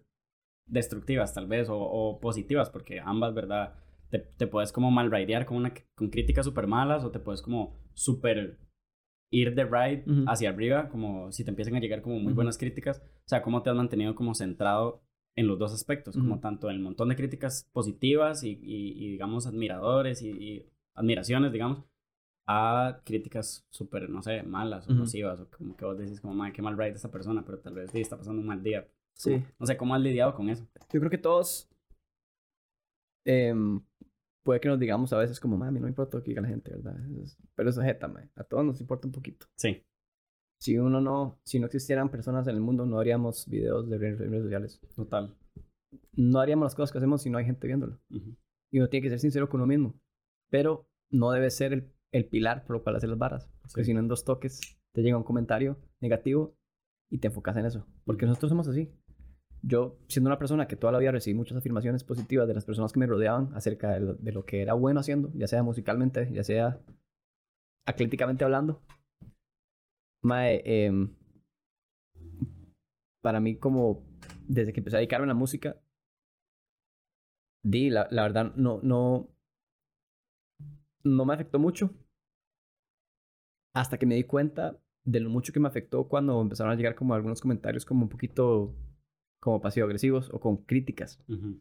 Destructivas 0.67 1.35
tal 1.35 1.47
vez, 1.47 1.69
o, 1.69 1.79
o 1.79 2.21
positivas, 2.21 2.71
porque 2.71 3.01
ambas, 3.01 3.35
¿verdad? 3.35 3.75
Te, 4.11 4.19
te 4.21 4.47
puedes 4.47 4.73
como 4.73 4.91
malraidear 4.91 5.47
con, 5.47 5.57
una, 5.59 5.73
con 5.95 6.11
críticas 6.11 6.45
súper 6.47 6.67
malas 6.67 7.05
o 7.05 7.11
te 7.11 7.19
puedes 7.19 7.43
como 7.43 7.75
súper 7.95 8.59
ir 9.31 9.55
de 9.55 9.65
ride 9.65 10.05
hacia 10.29 10.51
arriba, 10.51 10.89
como 10.89 11.33
si 11.33 11.45
te 11.45 11.51
empiezan 11.51 11.75
a 11.77 11.81
llegar 11.81 12.03
como 12.03 12.19
muy 12.19 12.33
buenas 12.35 12.59
críticas, 12.59 13.01
o 13.01 13.29
sea, 13.29 13.43
cómo 13.43 13.63
te 13.63 13.71
has 13.71 13.77
mantenido 13.77 14.15
como 14.15 14.35
centrado 14.35 15.03
en 15.37 15.47
los 15.47 15.59
dos 15.59 15.73
aspectos, 15.73 16.17
como 16.19 16.41
tanto 16.41 16.69
en 16.69 16.77
el 16.77 16.83
montón 16.83 17.09
de 17.09 17.17
críticas 17.17 17.67
positivas 17.73 18.45
y, 18.45 18.51
y- 18.63 18.93
y, 19.07 19.11
digamos, 19.13 19.47
admiradores 19.47 20.21
y, 20.23 20.31
y 20.31 20.67
admiraciones, 20.95 21.53
digamos, 21.53 21.83
a 22.47 23.01
críticas 23.05 23.67
súper, 23.71 24.11
no 24.11 24.23
sé, 24.23 24.43
malas 24.43 24.89
o 24.89 24.93
nocivas, 24.95 25.41
o 25.41 25.49
como 25.51 25.77
que 25.77 25.85
vos 25.87 25.99
decís 25.99 26.21
como, 26.21 26.35
madre, 26.35 26.53
qué 26.53 26.63
mal 26.63 26.77
ride 26.77 26.91
esta 26.95 27.11
persona, 27.11 27.45
pero 27.45 27.59
tal 27.61 27.75
vez 27.75 27.91
sí, 27.91 28.01
está 28.01 28.19
pasando 28.19 28.41
un 28.43 28.47
mal 28.49 28.63
día. 28.63 28.87
Sí. 29.17 29.45
No 29.59 29.67
sé, 29.67 29.77
¿cómo 29.77 29.95
has 29.95 30.01
lidiado 30.01 30.35
con 30.35 30.49
eso? 30.49 30.67
Yo 30.93 31.01
creo 31.01 31.11
que 31.11 31.19
todos. 31.19 31.69
em, 33.25 33.81
puede 34.45 34.61
que 34.61 34.69
nos 34.69 34.79
digamos 34.81 35.13
a 35.13 35.19
veces 35.19 35.39
como, 35.39 35.57
mami, 35.57 35.79
no 35.79 35.85
me 35.85 35.91
importa 35.91 36.17
lo 36.17 36.25
que 36.25 36.31
diga 36.31 36.43
la 36.43 36.49
gente, 36.49 36.73
¿verdad? 36.75 36.97
Pero 37.55 37.71
eso 37.71 37.81
es 37.81 37.87
jeta, 37.87 38.09
mae. 38.09 38.29
A 38.35 38.43
todos 38.45 38.65
nos 38.65 38.81
importa 38.81 39.07
un 39.07 39.13
poquito. 39.13 39.47
Sí. 39.57 39.85
Si 40.61 40.77
uno 40.79 41.01
no. 41.01 41.39
Si 41.45 41.59
no 41.61 41.67
existieran 41.67 42.11
personas 42.11 42.47
en 42.49 42.55
el 42.57 42.61
mundo, 42.61 42.85
no 42.87 42.99
haríamos 42.99 43.47
videos 43.49 43.89
de 43.89 43.99
redes, 43.99 44.43
sociales. 44.43 44.81
Total. 44.97 45.37
No 46.17 46.41
haríamos 46.41 46.65
las 46.67 46.75
cosas 46.75 46.91
que 46.93 46.99
hacemos 46.99 47.23
si 47.23 47.31
no 47.31 47.39
hay 47.39 47.45
gente 47.45 47.67
viéndolo. 47.67 47.99
Ujú. 48.11 48.35
Y 48.73 48.79
uno 48.79 48.89
tiene 48.89 49.03
que 49.05 49.11
ser 49.11 49.19
sincero 49.21 49.49
con 49.49 49.61
uno 49.61 49.67
mismo. 49.69 49.95
Pero 50.51 50.87
no 51.11 51.31
debe 51.31 51.51
ser 51.51 51.73
el, 51.73 51.93
el 52.13 52.27
pilar 52.29 52.65
por 52.65 52.77
lo 52.77 52.83
cual 52.83 52.97
hacer 52.97 53.09
las 53.11 53.19
varas. 53.19 53.49
Porque 53.63 53.83
Sí. 53.85 53.87
si 53.91 53.95
no, 53.95 54.01
en 54.01 54.09
dos 54.09 54.25
toques 54.25 54.61
te 54.95 55.03
llega 55.03 55.17
un 55.17 55.25
comentario 55.25 55.77
negativo 56.01 56.55
y 57.11 57.19
te 57.19 57.29
enfocas 57.29 57.57
en 57.57 57.67
eso. 57.67 57.87
Porque 58.05 58.27
nosotros 58.27 58.51
somos 58.51 58.67
así. 58.69 58.91
Yo, 59.65 59.97
siendo 60.09 60.29
una 60.29 60.39
persona 60.39 60.67
que 60.67 60.75
toda 60.75 60.93
la 60.93 60.99
vida 60.99 61.13
recibí 61.13 61.35
muchas 61.35 61.57
afirmaciones 61.57 62.03
positivas 62.03 62.49
de 62.49 62.55
las 62.55 62.65
personas 62.65 62.93
que 62.93 62.99
me 62.99 63.07
rodeaban 63.07 63.55
acerca 63.55 63.99
de 63.99 64.33
lo, 64.33 64.45
que 64.45 64.61
era 64.61 64.75
bueno 64.75 64.99
haciendo, 64.99 65.31
ya 65.35 65.47
sea 65.47 65.63
musicalmente, 65.63 66.29
ya 66.33 66.43
sea 66.43 66.81
atléticamente 67.87 68.45
hablando. 68.45 68.83
Em, 70.25 71.15
para 73.23 73.39
mí, 73.41 73.57
como 73.57 74.05
desde 74.49 74.73
que 74.73 74.81
empecé 74.81 74.97
a 74.97 74.99
dedicarme 74.99 75.25
a 75.25 75.29
la 75.29 75.35
música, 75.35 75.81
di, 77.63 77.89
la, 77.91 78.09
la 78.11 78.23
verdad, 78.23 78.55
no, 78.57 78.81
no, 78.83 79.29
no 81.05 81.25
me 81.25 81.35
afectó 81.35 81.61
mucho. 81.61 81.95
Hasta 83.75 83.97
que 83.97 84.07
me 84.07 84.17
di 84.17 84.25
cuenta 84.25 84.77
de 85.05 85.21
lo 85.21 85.31
mucho 85.31 85.53
que 85.53 85.61
me 85.61 85.69
afectó 85.69 86.09
cuando 86.09 86.41
empezaron 86.41 86.73
a 86.73 86.77
llegar 86.77 86.97
como 86.97 87.15
algunos 87.15 87.41
comentarios 87.41 87.85
como 87.85 88.03
un 88.03 88.09
poquito 88.09 88.75
como 89.43 89.61
pasivo-agresivos 89.61 90.31
o 90.33 90.39
con 90.39 90.59
críticas. 90.59 91.19
Ujú. 91.29 91.61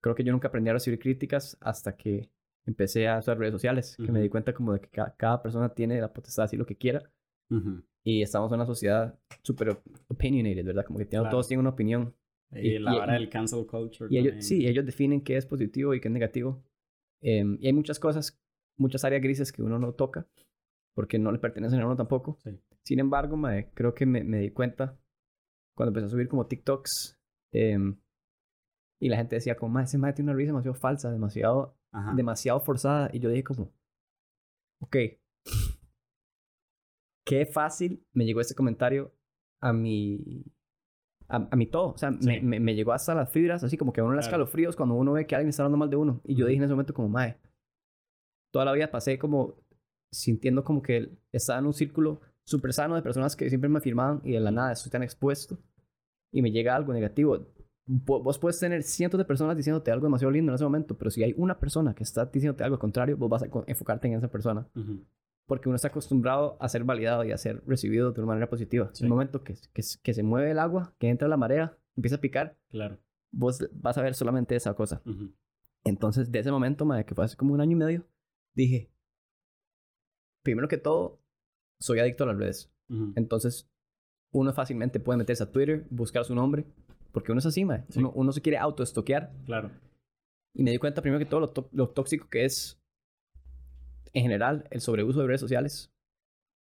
Creo 0.00 0.14
que 0.14 0.22
yo 0.24 0.32
nunca 0.32 0.48
aprendí 0.48 0.70
a 0.70 0.74
recibir 0.74 1.00
críticas 1.00 1.58
hasta 1.60 1.96
que 1.96 2.30
empecé 2.66 3.08
a 3.08 3.18
usar 3.18 3.36
redes 3.38 3.52
sociales, 3.52 3.96
que 3.96 4.12
me 4.12 4.20
di 4.22 4.28
cuenta 4.28 4.54
como 4.54 4.72
de 4.72 4.80
que 4.80 4.88
ca- 4.88 5.14
cada, 5.18 5.42
persona 5.42 5.70
tiene 5.74 6.00
la 6.00 6.12
potestad 6.12 6.44
de 6.44 6.46
decir 6.46 6.58
lo 6.60 6.66
que 6.66 6.76
quiera 6.76 7.10
Ujú. 7.50 7.82
y 8.04 8.22
estamos 8.22 8.50
en 8.52 8.56
una 8.56 8.66
sociedad 8.66 9.18
súper 9.42 9.76
opinionated, 10.08 10.64
¿verdad? 10.64 10.84
Como 10.84 10.98
que 11.00 11.08
Claro. 11.08 11.28
todos 11.30 11.48
tienen 11.48 11.62
una 11.62 11.70
opinión. 11.70 12.14
Y, 12.52 12.68
Y- 12.74 12.78
la 12.78 12.94
vara 12.94 13.14
del 13.14 13.28
cancel 13.28 13.66
culture. 13.66 14.08
Y 14.12 14.18
ellos, 14.18 14.44
sí, 14.44 14.66
ellos 14.66 14.86
definen 14.86 15.20
qué 15.22 15.36
es 15.36 15.46
positivo 15.46 15.94
y 15.94 16.00
qué 16.00 16.08
es 16.08 16.12
negativo. 16.14 16.62
Em, 17.22 17.58
y 17.60 17.66
hay 17.66 17.72
muchas 17.72 17.98
cosas, 17.98 18.40
muchas 18.78 19.04
áreas 19.04 19.22
grises 19.22 19.52
que 19.52 19.62
uno 19.62 19.78
no 19.78 19.92
toca, 19.94 20.26
porque 20.94 21.18
no 21.18 21.32
le 21.32 21.38
pertenecen 21.38 21.80
a 21.80 21.86
uno 21.86 21.96
tampoco. 21.96 22.38
Sí. 22.44 22.50
Sin 22.84 22.98
embargo, 23.00 23.36
mae, 23.36 23.70
creo 23.74 23.94
que 23.94 24.06
me, 24.06 24.22
me 24.24 24.38
di 24.38 24.50
cuenta 24.50 24.98
cuando 25.76 25.90
empecé 25.90 26.06
a 26.06 26.10
subir 26.10 26.28
como 26.28 26.46
TikToks 26.46 27.18
em, 27.52 27.98
y 29.00 29.08
la 29.08 29.16
gente 29.16 29.36
decía 29.36 29.56
como, 29.56 29.78
ese 29.80 29.98
mae 29.98 30.12
tiene 30.12 30.30
una 30.30 30.36
risa 30.38 30.48
demasiado 30.52 30.74
falsa, 30.74 31.10
demasiado, 31.10 31.78
Ajá. 31.92 32.14
demasiado 32.14 32.60
forzada. 32.60 33.08
Y 33.12 33.20
yo 33.20 33.30
dije 33.30 33.44
como, 33.44 33.72
ok, 34.82 34.96
qué 37.26 37.46
fácil 37.46 38.04
me 38.12 38.24
llegó 38.24 38.40
este 38.40 38.54
comentario 38.54 39.14
a 39.60 39.72
mi... 39.72 40.44
A, 41.32 41.46
a 41.52 41.54
mi 41.56 41.66
todo, 41.66 41.90
o 41.92 41.96
sea, 41.96 42.10
me, 42.10 42.40
Sí. 42.40 42.40
me, 42.44 42.58
me 42.58 42.74
llegó 42.74 42.92
hasta 42.92 43.14
las 43.14 43.30
fibras, 43.30 43.62
así 43.62 43.76
como 43.76 43.92
que 43.92 44.00
a 44.00 44.04
uno 44.04 44.14
le 44.14 44.20
escalofríos 44.20 44.74
cuando 44.74 44.96
uno 44.96 45.12
ve 45.12 45.28
que 45.28 45.36
alguien 45.36 45.50
está 45.50 45.62
hablando 45.62 45.78
mal 45.78 45.88
de 45.88 45.94
uno. 45.94 46.20
Y 46.24 46.34
yo 46.34 46.44
dije 46.46 46.58
en 46.58 46.64
ese 46.64 46.72
momento 46.72 46.92
como, 46.92 47.08
mae, 47.08 47.38
toda 48.52 48.64
la 48.64 48.72
vida 48.72 48.90
pasé 48.90 49.16
como 49.16 49.54
sintiendo 50.12 50.64
como 50.64 50.82
que 50.82 51.16
estaba 51.30 51.60
en 51.60 51.66
un 51.66 51.72
círculo 51.72 52.20
súper 52.50 52.72
sano 52.72 52.96
de 52.96 53.02
personas 53.02 53.36
que 53.36 53.48
siempre 53.48 53.68
me 53.70 53.78
afirmaban 53.78 54.20
y 54.24 54.32
de 54.32 54.40
la 54.40 54.50
nada 54.50 54.72
estoy 54.72 54.90
tan 54.90 55.02
expuesto 55.02 55.58
y 56.32 56.42
me 56.42 56.50
llega 56.50 56.74
algo 56.74 56.92
negativo. 56.92 57.46
Vo- 57.86 58.22
Vos 58.22 58.38
puedes 58.38 58.58
tener 58.58 58.82
cientos 58.82 59.18
de 59.18 59.24
personas 59.24 59.56
diciéndote 59.56 59.90
algo 59.90 60.06
demasiado 60.06 60.30
lindo 60.32 60.50
en 60.52 60.54
ese 60.56 60.64
momento, 60.64 60.96
pero 60.98 61.10
si 61.10 61.22
hay 61.22 61.34
una 61.36 61.58
persona 61.58 61.94
que 61.94 62.02
está 62.02 62.26
diciéndote 62.26 62.64
algo 62.64 62.78
contrario, 62.78 63.16
vos 63.16 63.30
vas 63.30 63.42
a 63.42 63.48
enfocarte 63.66 64.08
en 64.08 64.14
esa 64.14 64.28
persona 64.28 64.68
porque 65.46 65.68
uno 65.68 65.76
está 65.76 65.88
acostumbrado 65.88 66.56
a 66.60 66.68
ser 66.68 66.84
validado 66.84 67.24
y 67.24 67.32
a 67.32 67.36
ser 67.36 67.62
recibido 67.66 68.12
de 68.12 68.20
una 68.20 68.28
manera 68.28 68.48
positiva. 68.48 68.90
Sí. 68.92 69.02
En 69.02 69.06
el 69.06 69.10
momento 69.10 69.42
que, 69.42 69.54
que, 69.72 69.82
que 70.02 70.14
se 70.14 70.22
mueve 70.22 70.50
el 70.52 70.58
agua, 70.60 70.92
que 70.98 71.08
entra 71.08 71.26
la 71.28 71.36
marea, 71.36 71.76
empieza 71.96 72.16
a 72.16 72.20
picar, 72.20 72.56
Claro. 72.70 72.98
vos 73.32 73.68
vas 73.72 73.98
a 73.98 74.02
ver 74.02 74.14
solamente 74.14 74.54
esa 74.54 74.74
cosa. 74.74 75.02
Entonces, 75.84 76.30
de 76.30 76.38
ese 76.38 76.52
momento, 76.52 76.84
madre, 76.84 77.04
que 77.04 77.14
fue 77.16 77.24
hace 77.24 77.36
como 77.36 77.52
un 77.54 77.60
año 77.60 77.72
y 77.72 77.80
medio, 77.80 78.06
dije, 78.54 78.92
primero 80.42 80.68
que 80.68 80.78
todo, 80.78 81.18
soy 81.80 81.98
adicto 81.98 82.24
a 82.24 82.28
las 82.28 82.36
redes. 82.36 82.70
Entonces, 83.16 83.68
uno 84.32 84.52
fácilmente 84.52 85.00
puede 85.00 85.16
meterse 85.18 85.42
a 85.42 85.50
Twitter, 85.50 85.86
buscar 85.90 86.24
su 86.24 86.34
nombre, 86.34 86.64
porque 87.12 87.32
uno 87.32 87.38
es 87.40 87.46
así. 87.46 87.66
Sí. 87.88 87.98
Uno, 87.98 88.12
uno 88.14 88.32
se 88.32 88.40
quiere 88.42 88.58
autoestoquear. 88.58 89.32
Claro. 89.46 89.70
Y 90.54 90.62
me 90.62 90.70
di 90.72 90.78
cuenta 90.78 91.02
primero 91.02 91.18
que 91.18 91.26
todo 91.26 91.40
lo, 91.40 91.48
tó- 91.50 91.68
lo 91.72 91.88
tóxico 91.88 92.28
que 92.28 92.44
es, 92.44 92.80
en 94.12 94.22
general, 94.22 94.66
el 94.70 94.80
sobreuso 94.80 95.20
de 95.20 95.26
redes 95.26 95.40
sociales. 95.40 95.92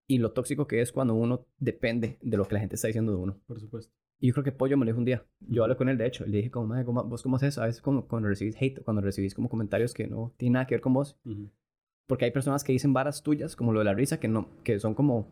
Y 0.07 0.17
lo 0.17 0.31
tóxico 0.31 0.65
que 0.67 0.81
es 0.81 0.91
cuando 0.91 1.13
uno 1.13 1.45
depende 1.59 2.17
de 2.21 2.37
lo 2.37 2.47
que 2.47 2.55
la 2.55 2.59
gente 2.61 2.75
está 2.75 2.87
diciendo 2.87 3.11
de 3.11 3.17
uno. 3.19 3.39
Por 3.45 3.59
supuesto. 3.59 3.93
Y 4.19 4.27
yo 4.27 4.33
creo 4.33 4.43
que 4.43 4.51
Pollo 4.51 4.75
me 4.77 4.85
lo 4.85 4.89
dijo 4.89 4.97
un 4.99 5.05
día. 5.05 5.23
Yo 5.39 5.63
hablé 5.63 5.75
con 5.77 5.87
él, 5.87 5.97
de 5.97 6.07
hecho. 6.07 6.25
y 6.25 6.29
Le 6.29 6.37
dije 6.37 6.51
como, 6.51 6.67
madre, 6.67 6.83
¿cómo- 6.85 7.03
¿vos 7.03 7.21
cómo 7.23 7.35
haces? 7.37 7.57
A 7.57 7.65
veces 7.65 7.81
como, 7.81 8.07
cuando 8.07 8.27
recibís 8.27 8.55
hate, 8.59 8.81
cuando 8.83 9.01
recibís 9.01 9.33
como 9.35 9.49
comentarios 9.49 9.93
que 9.93 10.07
no 10.07 10.33
tienen 10.37 10.53
nada 10.53 10.65
que 10.67 10.75
ver 10.75 10.81
con 10.81 10.93
vos. 10.93 11.17
Ujú. 11.25 11.49
Porque 12.09 12.25
hay 12.25 12.31
personas 12.31 12.63
que 12.63 12.71
dicen 12.71 12.91
varas 12.91 13.21
tuyas, 13.21 13.55
como 13.55 13.71
lo 13.71 13.79
de 13.79 13.85
la 13.85 13.93
risa, 13.93 14.19
que, 14.19 14.27
no, 14.27 14.49
que 14.63 14.79
son 14.79 14.95
como 14.95 15.27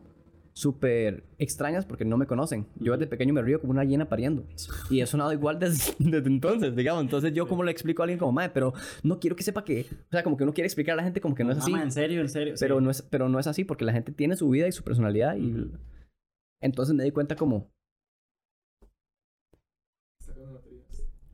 súper 0.52 1.24
extrañas 1.38 1.84
porque 1.84 2.04
no 2.04 2.16
me 2.16 2.26
conocen. 2.26 2.68
Yo 2.76 2.92
desde 2.92 3.08
pequeño 3.08 3.34
me 3.34 3.42
río 3.42 3.60
como 3.60 3.72
una 3.72 3.82
hiena 3.84 4.08
pariendo. 4.08 4.44
Y 4.88 5.00
he 5.00 5.06
sonado 5.06 5.32
igual 5.32 5.58
desde, 5.58 5.92
desde 5.98 6.28
entonces, 6.28 6.76
digamos. 6.76 7.02
Entonces 7.02 7.34
yo 7.34 7.48
como 7.48 7.64
le 7.64 7.72
explico 7.72 8.02
a 8.02 8.04
alguien 8.04 8.20
como, 8.20 8.30
madre, 8.30 8.52
pero 8.54 8.74
no 9.02 9.18
quiero 9.18 9.34
que 9.34 9.42
sepa 9.42 9.64
que... 9.64 9.86
O 9.90 10.10
sea, 10.12 10.22
como 10.22 10.36
que 10.36 10.44
uno 10.44 10.54
quiere 10.54 10.66
explicar 10.66 10.92
a 10.92 10.96
la 10.98 11.02
gente 11.02 11.20
como 11.20 11.34
que 11.34 11.42
no 11.42 11.50
es 11.50 11.58
así. 11.58 11.72
Mamá, 11.72 11.82
en 11.82 11.90
serio, 11.90 12.20
en 12.20 12.28
serio. 12.28 12.54
Pero 12.60 12.78
Sí. 12.78 12.84
no, 12.84 12.90
es, 12.92 13.02
pero 13.02 13.28
no 13.28 13.40
es 13.40 13.48
así 13.48 13.64
porque 13.64 13.84
la 13.84 13.92
gente 13.92 14.12
tiene 14.12 14.36
su 14.36 14.48
vida 14.48 14.68
y 14.68 14.72
su 14.72 14.84
personalidad. 14.84 15.36
Y 15.36 15.68
entonces 16.62 16.94
me 16.94 17.02
di 17.02 17.10
cuenta 17.10 17.34
como... 17.34 17.72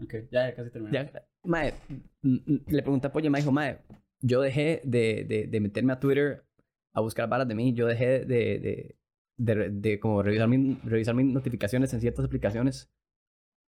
Ok, 0.03 0.14
ya, 0.30 0.49
ya 0.49 0.55
casi 0.55 0.70
terminé. 0.70 0.92
Ya, 0.92 1.22
mae, 1.45 1.74
le 2.22 2.82
pregunté 2.82 3.07
a 3.07 3.12
Pollo 3.12 3.26
y 3.26 3.30
me 3.30 3.38
dijo, 3.38 3.53
mae, 3.53 3.78
yo 4.25 4.41
dejé 4.41 4.81
de, 4.85 5.25
de, 5.29 5.47
de 5.47 5.61
meterme 5.61 5.93
a 5.93 6.01
Twitter 6.01 6.45
a 6.95 7.01
buscar 7.01 7.29
varas 7.29 7.47
de 7.49 7.55
mí, 7.55 7.75
yo 7.75 7.87
dejé 7.87 8.25
de, 8.25 8.97
de, 9.37 10.01
como 10.01 10.22
revisar, 10.22 10.49
mi- 10.49 10.79
revisar 10.85 11.14
mis 11.14 11.27
notificaciones 11.27 11.93
en 11.93 12.01
ciertas 12.01 12.25
aplicaciones. 12.25 12.91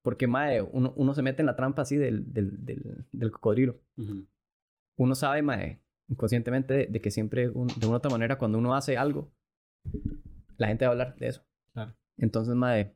Porque, 0.05 0.27
mae, 0.27 0.61
uno, 0.61 0.93
uno 0.97 1.15
se 1.15 1.23
mete 1.23 1.41
en 1.43 1.47
la 1.47 1.55
trampa 1.57 1.83
así 1.83 1.97
del, 1.97 2.33
del, 2.33 2.65
del, 2.65 3.07
del 3.13 3.31
cocodrilo. 3.31 3.81
Uno 4.99 5.15
sabe, 5.15 5.41
mae, 5.43 5.81
inconscientemente 6.09 6.75
de, 6.75 6.87
de 6.87 7.01
que 7.01 7.11
siempre, 7.11 7.49
un- 7.49 7.69
de 7.69 7.87
una 7.87 7.91
u 7.95 7.97
otra 7.99 8.11
manera, 8.11 8.37
cuando 8.37 8.59
uno 8.59 8.75
hace 8.75 8.97
algo, 8.97 9.33
la 10.59 10.67
gente 10.67 10.85
va 10.85 10.91
a 10.91 10.93
hablar 10.93 11.17
de 11.17 11.29
eso. 11.29 11.47
Claro. 11.73 11.95
Entonces, 12.19 12.55
mae, 12.57 12.95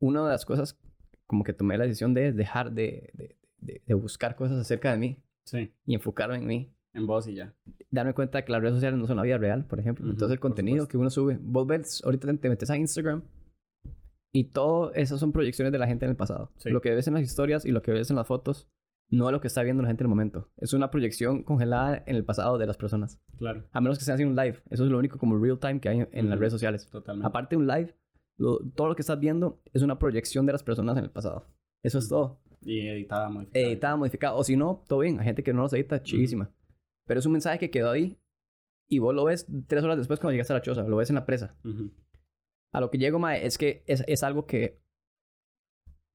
una 0.00 0.22
de 0.24 0.30
las 0.30 0.44
cosas 0.46 0.78
como 1.26 1.42
que 1.44 1.52
tomé 1.52 1.76
la 1.78 1.84
decisión 1.84 2.14
de 2.14 2.32
dejar 2.32 2.72
de, 2.72 3.10
de, 3.14 3.36
de- 3.58 3.82
de 3.84 3.94
buscar 3.94 4.36
cosas 4.36 4.58
acerca 4.58 4.92
de 4.92 4.98
mí 4.98 5.22
Sí, 5.44 5.72
y 5.86 5.94
enfocarme 5.94 6.36
en 6.36 6.46
mí. 6.46 6.70
en 6.94 7.06
voz 7.06 7.26
y 7.28 7.34
ya. 7.34 7.52
Darme 7.90 8.14
cuenta 8.14 8.38
de 8.38 8.44
que 8.44 8.52
las 8.52 8.60
redes 8.62 8.74
sociales 8.76 8.98
no 8.98 9.06
son 9.06 9.16
la 9.16 9.22
vida 9.24 9.36
real, 9.38 9.66
por 9.66 9.78
ejemplo. 9.80 10.04
Ujú, 10.04 10.12
Entonces, 10.12 10.32
el 10.34 10.40
contenido 10.40 10.86
que 10.88 10.96
uno 10.96 11.10
sube, 11.10 11.38
vos 11.40 11.66
ves, 11.66 12.02
ahorita 12.04 12.32
te 12.36 12.48
metes 12.48 12.70
a 12.70 12.76
Instagram 12.76 13.22
y 14.32 14.44
todo 14.44 14.92
eso 14.94 15.18
son 15.18 15.32
proyecciones 15.32 15.72
de 15.72 15.78
la 15.78 15.86
gente 15.86 16.04
en 16.06 16.10
el 16.12 16.16
pasado. 16.16 16.50
Sí. 16.56 16.70
Lo 16.70 16.80
que 16.80 16.90
ves 16.94 17.06
en 17.08 17.14
las 17.14 17.22
historias 17.22 17.64
y 17.64 17.70
lo 17.72 17.82
que 17.82 17.92
ves 17.92 18.10
en 18.10 18.16
las 18.16 18.26
fotos 18.26 18.68
no 19.10 19.28
es 19.28 19.32
lo 19.32 19.40
que 19.40 19.46
está 19.48 19.62
viendo 19.62 19.82
la 19.82 19.88
gente 19.88 20.02
en 20.02 20.06
el 20.06 20.10
momento. 20.10 20.50
Es 20.56 20.72
una 20.72 20.90
proyección 20.90 21.42
congelada 21.44 22.02
en 22.06 22.16
el 22.16 22.24
pasado 22.24 22.58
de 22.58 22.66
las 22.66 22.76
personas. 22.76 23.20
Claro, 23.38 23.64
A 23.72 23.80
menos 23.80 23.98
que 23.98 24.02
estén 24.02 24.14
haciendo 24.14 24.30
un 24.40 24.44
live. 24.46 24.60
Eso 24.70 24.84
es 24.84 24.90
lo 24.90 24.98
único 24.98 25.18
como 25.18 25.36
real 25.38 25.58
time 25.58 25.80
que 25.80 25.88
hay 25.88 26.06
en 26.10 26.30
las 26.30 26.38
redes 26.38 26.52
sociales. 26.52 26.88
totalmente. 26.90 27.26
Aparte 27.28 27.54
de 27.56 27.60
un 27.62 27.66
live, 27.68 27.94
lo- 28.38 28.58
todo 28.74 28.88
lo 28.88 28.96
que 28.96 29.02
estás 29.02 29.20
viendo 29.20 29.60
es 29.72 29.82
una 29.82 29.98
proyección 29.98 30.46
de 30.46 30.52
las 30.52 30.62
personas 30.64 30.96
en 30.96 31.04
el 31.04 31.10
pasado. 31.10 31.46
Eso 31.82 31.98
es 31.98 32.08
todo. 32.08 32.40
Y 32.64 32.86
editada, 32.88 33.28
modificada. 33.28 33.66
Editada, 33.66 33.96
modificada. 33.96 34.34
O 34.34 34.44
si 34.44 34.56
no, 34.56 34.84
todo 34.88 35.00
bien. 35.00 35.18
Hay 35.18 35.24
gente 35.26 35.42
que 35.42 35.52
no 35.52 35.62
los 35.62 35.72
edita, 35.72 36.02
chidísima. 36.02 36.50
Pero 37.06 37.20
es 37.20 37.26
un 37.26 37.32
mensaje 37.32 37.58
que 37.58 37.70
quedó 37.70 37.90
ahí 37.90 38.18
y 38.88 38.98
vos 38.98 39.14
lo 39.14 39.24
ves 39.24 39.46
tres 39.66 39.82
horas 39.84 39.98
después 39.98 40.20
cuando 40.20 40.32
llegaste 40.32 40.52
a 40.52 40.56
la 40.56 40.62
choza. 40.62 40.82
Lo 40.84 40.96
ves 40.96 41.10
en 41.10 41.16
la 41.16 41.26
presa. 41.26 41.56
Ujú. 41.64 41.90
A 42.72 42.80
lo 42.80 42.90
que 42.90 42.98
llego, 42.98 43.18
mae, 43.18 43.44
es 43.46 43.58
que 43.58 43.84
es, 43.86 44.02
es 44.06 44.22
algo 44.22 44.46
que... 44.46 44.80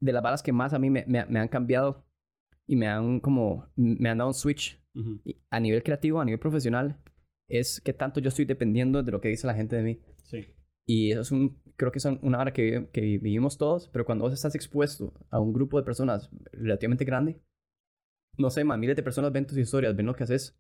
De 0.02 0.14
las 0.14 0.24
balas 0.24 0.42
que 0.44 0.54
más 0.54 0.74
a 0.74 0.80
mí 0.80 0.90
me, 0.90 1.06
me- 1.08 1.26
me 1.26 1.40
han 1.40 1.48
cambiado 1.50 2.06
y 2.68 2.76
me 2.76 2.88
han 2.88 3.20
como... 3.20 3.68
Me 3.76 4.10
han 4.10 4.18
dado 4.18 4.30
un 4.30 4.34
switch 4.34 4.82
Ujú. 4.96 5.22
y 5.24 5.38
a 5.50 5.60
nivel 5.60 5.84
creativo, 5.84 6.20
a 6.20 6.26
nivel 6.26 6.40
profesional, 6.40 7.00
es 7.48 7.80
que 7.82 7.94
tanto 7.94 8.20
yo 8.20 8.30
estoy 8.30 8.46
dependiendo 8.46 9.04
de 9.04 9.12
lo 9.12 9.22
que 9.22 9.30
dice 9.30 9.46
la 9.48 9.54
gente 9.54 9.76
de 9.76 9.84
mí. 9.84 10.00
Sí. 10.24 10.48
Y 10.88 11.12
eso 11.12 11.22
es 11.22 11.32
un, 11.32 11.62
creo 11.80 11.92
que 11.94 12.00
es 12.00 12.06
una 12.06 12.40
hora 12.40 12.52
que, 12.52 12.90
que 12.92 13.02
vivimos 13.02 13.58
todos, 13.58 13.88
pero 13.88 14.06
cuando 14.06 14.26
vos 14.26 14.34
estás 14.34 14.54
expuesto 14.54 15.14
a 15.30 15.40
un 15.40 15.54
grupo 15.54 15.80
de 15.80 15.86
personas 15.86 16.30
relativamente 16.52 17.06
grande, 17.06 17.42
no 18.38 18.50
sé, 18.50 18.66
man, 18.66 18.80
miles 18.80 18.98
de 18.98 19.02
personas 19.02 19.32
ven 19.32 19.48
tus 19.48 19.58
historias, 19.58 19.96
ven 19.96 20.06
lo 20.06 20.14
que 20.14 20.24
haces, 20.26 20.60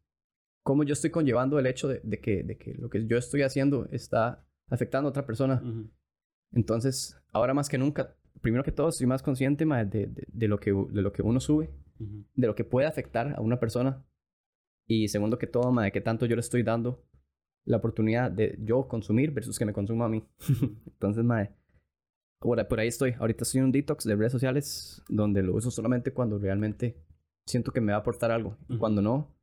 cómo 0.63 0.83
yo 0.83 0.93
estoy 0.93 1.09
conllevando 1.09 1.59
el 1.59 1.67
hecho 1.67 1.89
de, 1.89 1.99
de 2.03 2.19
que, 2.21 2.43
de 2.43 2.57
que 2.57 2.73
lo 2.75 2.89
que 2.89 3.05
yo 3.05 3.17
estoy 3.17 3.41
haciendo 3.41 3.89
está 3.91 4.45
afectando 4.69 5.07
a 5.07 5.11
otra 5.11 5.25
persona. 5.25 5.61
Entonces, 6.53 7.21
ahora 7.33 7.53
más 7.53 7.67
que 7.67 7.77
nunca, 7.77 8.15
primero 8.41 8.63
que 8.63 8.71
todo, 8.71 8.87
estoy 8.87 9.05
más 9.05 9.21
consciente 9.21 9.65
man, 9.65 9.89
de, 9.89 10.07
de, 10.07 10.25
de, 10.25 10.47
lo 10.47 10.57
que, 10.57 10.71
de 10.71 11.01
lo 11.01 11.11
que 11.11 11.21
uno 11.21 11.41
sube, 11.41 11.69
de 11.97 12.47
lo 12.47 12.55
que 12.55 12.63
puede 12.63 12.87
afectar 12.87 13.35
a 13.35 13.41
una 13.41 13.59
persona. 13.59 14.05
Y 14.87 15.09
segundo 15.09 15.37
que 15.37 15.47
todo, 15.47 15.69
man, 15.73 15.83
de 15.83 15.91
qué 15.91 15.99
tanto 15.99 16.25
yo 16.25 16.35
le 16.37 16.41
estoy 16.41 16.63
dando 16.63 17.03
la 17.65 17.77
oportunidad 17.77 18.31
de 18.31 18.57
yo 18.61 18.87
consumir 18.87 19.31
versus 19.31 19.57
que 19.57 19.65
me 19.65 19.73
consuma 19.73 20.05
a 20.05 20.09
mí. 20.09 20.23
Entonces, 20.87 21.23
madre, 21.23 21.51
ahora 22.41 22.67
por 22.67 22.79
ahí 22.79 22.87
estoy. 22.87 23.15
Ahorita 23.19 23.43
estoy 23.43 23.59
en 23.59 23.65
un 23.65 23.71
detox 23.71 24.05
de 24.05 24.15
redes 24.15 24.31
sociales 24.31 25.03
donde 25.09 25.43
lo 25.43 25.55
uso 25.55 25.71
solamente 25.71 26.13
cuando 26.13 26.37
realmente 26.37 26.97
siento 27.45 27.71
que 27.71 27.81
me 27.81 27.91
va 27.91 27.97
a 27.97 28.01
aportar 28.01 28.31
algo. 28.31 28.57
Y 28.67 28.77
cuando 28.77 29.01
no, 29.01 29.35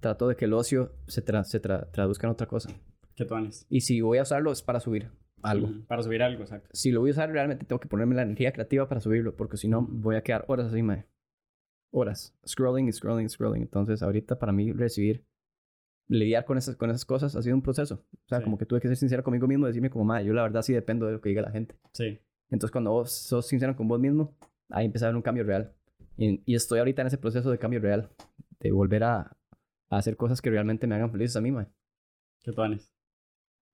trato 0.00 0.28
de 0.28 0.36
que 0.36 0.44
el 0.44 0.52
ocio 0.52 0.92
se, 1.06 1.22
se 1.44 1.60
traduzca 1.60 2.26
en 2.26 2.32
otra 2.32 2.46
cosa. 2.46 2.70
¿Qué 3.14 3.24
tones? 3.24 3.66
Y 3.68 3.82
si 3.82 4.00
voy 4.00 4.18
a 4.18 4.22
usarlo 4.22 4.50
es 4.52 4.62
para 4.62 4.80
subir 4.80 5.10
algo. 5.42 5.68
Para 5.86 6.02
subir 6.02 6.22
algo, 6.22 6.42
exacto. 6.42 6.68
Si 6.72 6.90
lo 6.90 7.00
voy 7.00 7.10
a 7.10 7.12
usar, 7.12 7.30
realmente 7.30 7.64
tengo 7.64 7.78
que 7.78 7.88
ponerme 7.88 8.14
la 8.14 8.22
energía 8.22 8.52
creativa 8.52 8.88
para 8.88 9.00
subirlo, 9.00 9.36
porque 9.36 9.56
si 9.56 9.68
no, 9.68 9.86
voy 9.88 10.16
a 10.16 10.22
quedar 10.22 10.44
horas 10.48 10.66
así, 10.66 10.82
madre. 10.82 11.06
Horas. 11.92 12.36
Scrolling, 12.46 12.92
scrolling, 12.92 13.28
scrolling. 13.28 13.62
Entonces, 13.62 14.02
ahorita 14.02 14.38
para 14.38 14.52
mí 14.52 14.72
recibir 14.72 15.24
lidiar 16.08 16.44
con 16.44 16.58
esas, 16.58 16.76
con 16.76 16.90
esas 16.90 17.04
cosas 17.04 17.34
ha 17.36 17.42
sido 17.42 17.56
un 17.56 17.62
proceso. 17.62 18.04
O 18.12 18.28
sea, 18.28 18.42
como 18.42 18.58
que 18.58 18.66
tuve 18.66 18.80
que 18.80 18.88
ser 18.88 18.96
sincero 18.96 19.22
conmigo 19.22 19.46
mismo, 19.46 19.66
decirme 19.66 19.90
como, 19.90 20.04
madre, 20.04 20.26
yo 20.26 20.32
la 20.32 20.42
verdad 20.42 20.62
sí 20.62 20.72
dependo 20.72 21.06
de 21.06 21.12
lo 21.12 21.20
que 21.20 21.30
diga 21.30 21.42
la 21.42 21.50
gente. 21.50 21.76
Sí. 21.92 22.18
Entonces, 22.50 22.72
cuando 22.72 22.92
vos 22.92 23.10
sos 23.12 23.46
sincero 23.46 23.74
con 23.76 23.88
vos 23.88 23.98
mismo, 23.98 24.36
ahí 24.70 24.86
empieza 24.86 25.06
a 25.06 25.08
haber 25.08 25.16
un 25.16 25.22
cambio 25.22 25.44
real. 25.44 25.74
Y, 26.16 26.42
y, 26.44 26.54
estoy 26.54 26.78
ahorita 26.78 27.02
en 27.02 27.08
ese 27.08 27.18
proceso 27.18 27.50
de 27.50 27.58
cambio 27.58 27.80
real, 27.80 28.10
de 28.60 28.70
volver 28.70 29.02
a, 29.02 29.36
a 29.90 29.96
hacer 29.96 30.16
cosas 30.16 30.40
que 30.40 30.50
realmente 30.50 30.86
me 30.86 30.94
hagan 30.94 31.10
felices 31.10 31.36
a 31.36 31.40
mí, 31.40 31.50
madre. 31.50 31.70
¿Qué 32.42 32.52
planes? 32.52 32.92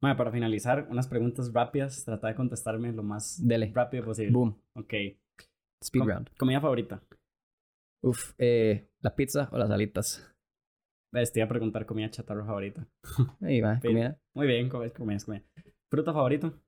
Madre, 0.01 0.17
para 0.17 0.33
finalizar, 0.33 0.87
unas 0.91 1.09
preguntas 1.09 1.53
rápidas. 1.53 2.05
Trata 2.05 2.29
de 2.29 2.35
contestarme 2.35 2.93
lo 2.93 3.03
más 3.03 3.47
Dele. 3.47 3.71
rápido 3.75 4.05
posible. 4.05 4.33
Boom. 4.33 4.59
Ok. 4.75 4.95
Speed 5.83 6.01
Com 6.01 6.09
round. 6.09 6.31
¿Comida 6.39 6.61
favorita? 6.61 7.03
Uf, 8.03 8.33
eh, 8.39 8.89
¿la 9.01 9.15
pizza 9.15 9.49
o 9.53 9.59
las 9.59 9.71
alitas? 9.71 10.30
Te 11.13 11.41
iba 11.41 11.45
a 11.45 11.49
preguntar 11.49 11.87
comida 11.87 12.11
chatarra 12.11 12.45
favorita. 12.45 12.87
Ahí 13.43 13.61
va, 13.61 13.81
comida. 13.81 14.19
Muy 14.35 14.47
bien, 14.47 14.69
comida, 14.69 14.93
comida, 14.93 15.19
comida. 15.25 15.45
¿Fruta 15.91 16.13
favorito? 16.13 16.63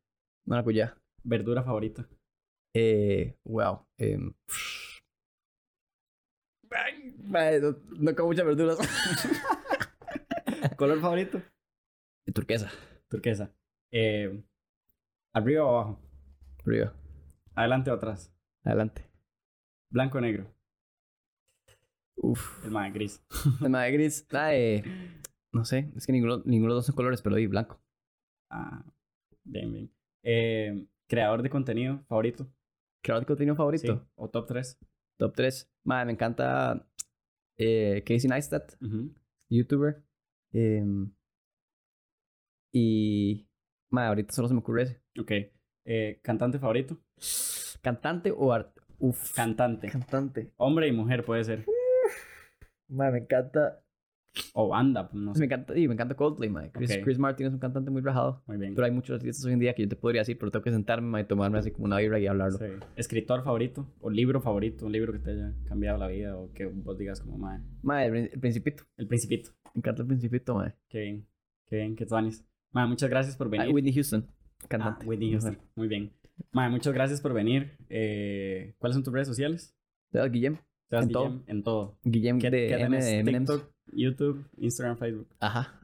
Maracuyá. 0.47 0.97
¿Verdura 1.23 1.63
favorita? 1.63 2.09
Eh, 2.75 3.37
wow. 3.45 3.87
Eh, 3.99 4.19
no, 7.23 7.77
no 7.99 8.15
como 8.17 8.29
muchas 8.29 8.47
verduras. 8.47 8.79
¿Color 10.77 11.01
favorito? 11.01 11.41
Turquesa. 12.35 12.71
Turquesa. 13.09 13.55
Eh, 13.93 14.43
¿Arriba 15.33 15.65
o 15.65 15.69
abajo? 15.69 16.01
Arriba. 16.65 16.93
¿Adelante 17.55 17.91
o 17.91 17.95
atrás? 17.95 18.35
Adelante. 18.65 19.09
¿Blanco 19.91 20.19
o 20.19 20.21
negro? 20.21 20.53
Uf. 22.17 22.65
El 22.65 22.71
más 22.71 22.93
gris. 22.93 23.25
El 23.63 23.71
más 23.71 23.91
gris. 23.93 24.27
No 25.53 25.65
sé, 25.65 25.91
es 25.97 26.07
que 26.07 26.13
ninguno, 26.13 26.43
ninguno 26.45 26.73
de 26.73 26.77
los 26.77 26.79
dos 26.79 26.87
son 26.87 26.95
colores, 26.97 27.21
pero 27.23 27.37
di 27.37 27.47
blanco. 27.47 27.81
Ah, 28.51 28.85
bien, 29.45 29.73
bien. 29.73 29.93
Eh, 30.25 30.87
¿Creador 31.09 31.43
de 31.43 31.51
contenido 31.51 32.03
favorito? 32.09 32.51
¿Creador 33.03 33.23
de 33.23 33.27
contenido 33.27 33.57
favorito? 33.57 33.95
Sí. 33.97 34.11
¿O 34.15 34.31
top 34.31 34.47
3? 34.47 34.79
Top 35.19 35.35
3. 35.35 35.71
Madre, 35.85 36.07
me 36.07 36.13
encanta 36.13 36.89
eh, 37.59 38.03
Casey 38.07 38.31
Neistat, 38.31 38.75
uh 38.81 38.87
-huh. 38.87 39.15
youtuber. 39.51 40.03
Eh, 40.53 40.85
y. 42.73 43.47
Madre, 43.91 44.09
ahorita 44.09 44.33
solo 44.33 44.49
se 44.49 44.55
me 44.55 44.61
ocurre 44.61 44.83
ese. 44.85 45.03
Ok. 45.21 45.33
Eh, 45.85 46.21
¿Cantante 46.23 46.59
favorito? 46.59 46.99
¿Cantante 47.83 48.33
o 48.35 48.53
art? 48.53 48.79
Uf. 48.99 49.35
Cantante. 49.35 49.89
Cantante. 49.89 50.53
Hombre 50.57 50.89
y 50.89 50.93
mujer 50.93 51.25
puede 51.25 51.45
ser. 51.45 51.67
Madre, 52.93 53.13
me 53.13 53.19
encanta. 53.19 53.79
O 54.55 54.69
banda, 54.69 55.11
no 55.13 55.35
sé. 55.35 55.41
Me 55.41 55.45
encanta, 55.47 55.77
y 55.79 55.87
me 55.87 55.93
encanta 55.95 56.15
Coldplay, 56.15 56.49
madre. 56.49 56.71
Chris, 56.73 56.91
Ok. 56.97 57.05
Chris 57.05 57.19
Martin 57.19 57.47
es 57.49 57.53
un 57.53 57.59
cantante 57.59 57.91
muy 57.91 58.01
rajado. 58.01 58.43
Muy 58.47 58.57
bien. 58.57 58.75
Pero 58.75 58.87
hay 58.87 58.91
muchos 58.91 59.17
artistas 59.17 59.45
hoy 59.45 59.53
en 59.53 59.59
día 59.59 59.75
que 59.75 59.83
yo 59.83 59.89
te 59.91 59.97
podría 59.97 60.23
decir, 60.23 60.39
pero 60.39 60.51
tengo 60.51 60.63
que 60.63 60.71
sentarme 60.71 61.21
y 61.21 61.25
tomarme 61.25 61.59
así 61.59 61.71
como 61.71 61.85
una 61.85 61.99
vibra 61.99 62.19
y 62.19 62.27
hablarlo. 62.27 62.57
Sí. 62.57 62.65
¿Escritor 62.97 63.45
favorito? 63.45 63.87
¿O 64.01 64.09
libro 64.09 64.41
favorito? 64.41 64.87
¿Un 64.87 64.93
libro 64.93 65.13
que 65.13 65.19
te 65.19 65.33
haya 65.33 65.53
cambiado 65.67 65.99
la 65.99 66.07
vida? 66.07 66.37
¿O 66.39 66.51
que 66.55 66.65
vos 66.65 66.97
digas 66.97 67.21
como, 67.21 67.37
madre? 67.37 67.63
Madre, 67.83 68.31
el, 68.33 68.41
Principito. 68.41 68.85
El 68.97 69.07
Principito. 69.07 69.51
Me 69.75 69.81
encanta 69.81 70.01
el 70.03 70.09
Principito, 70.09 70.55
madre. 70.55 70.77
Qué 70.89 71.01
bien. 71.01 71.27
Qué 71.67 71.77
bien, 71.77 71.95
qué 71.97 72.07
tuanis. 72.07 72.43
Madre, 72.71 72.89
muchas 72.89 73.11
gracias 73.11 73.37
por 73.37 73.49
Ah, 73.49 73.51
venir. 73.51 73.75
Whitney 73.75 73.93
Houston. 73.93 74.27
Ah, 74.63 74.67
Cantante. 74.69 75.07
Whitney 75.07 75.31
Houston. 75.33 75.59
Muy 75.77 75.89
bien. 75.89 76.11
Madre, 76.53 76.71
muchas 76.71 76.95
gracias 76.95 77.21
por 77.21 77.35
venir. 77.35 77.77
Eh, 77.91 78.75
¿Cuáles 78.79 78.95
son 78.95 79.05
tus 79.05 79.13
redes 79.13 79.29
sociales? 79.29 79.75
¿Te 80.11 80.19
das 80.19 80.31
Guillem? 80.33 80.57
Sebas 80.93 81.07
En 81.07 81.13
todo. 81.13 81.43
En 81.47 81.63
todo. 81.63 81.99
Guillem 82.05 82.39
¿Qué, 82.39 82.51
de 82.51 82.67
qué 82.69 82.75
M. 82.75 83.25
TikTok, 83.25 83.71
YouTube, 83.95 84.45
Instagram, 84.59 84.99
Facebook. 84.99 85.27
Ajá. 85.41 85.81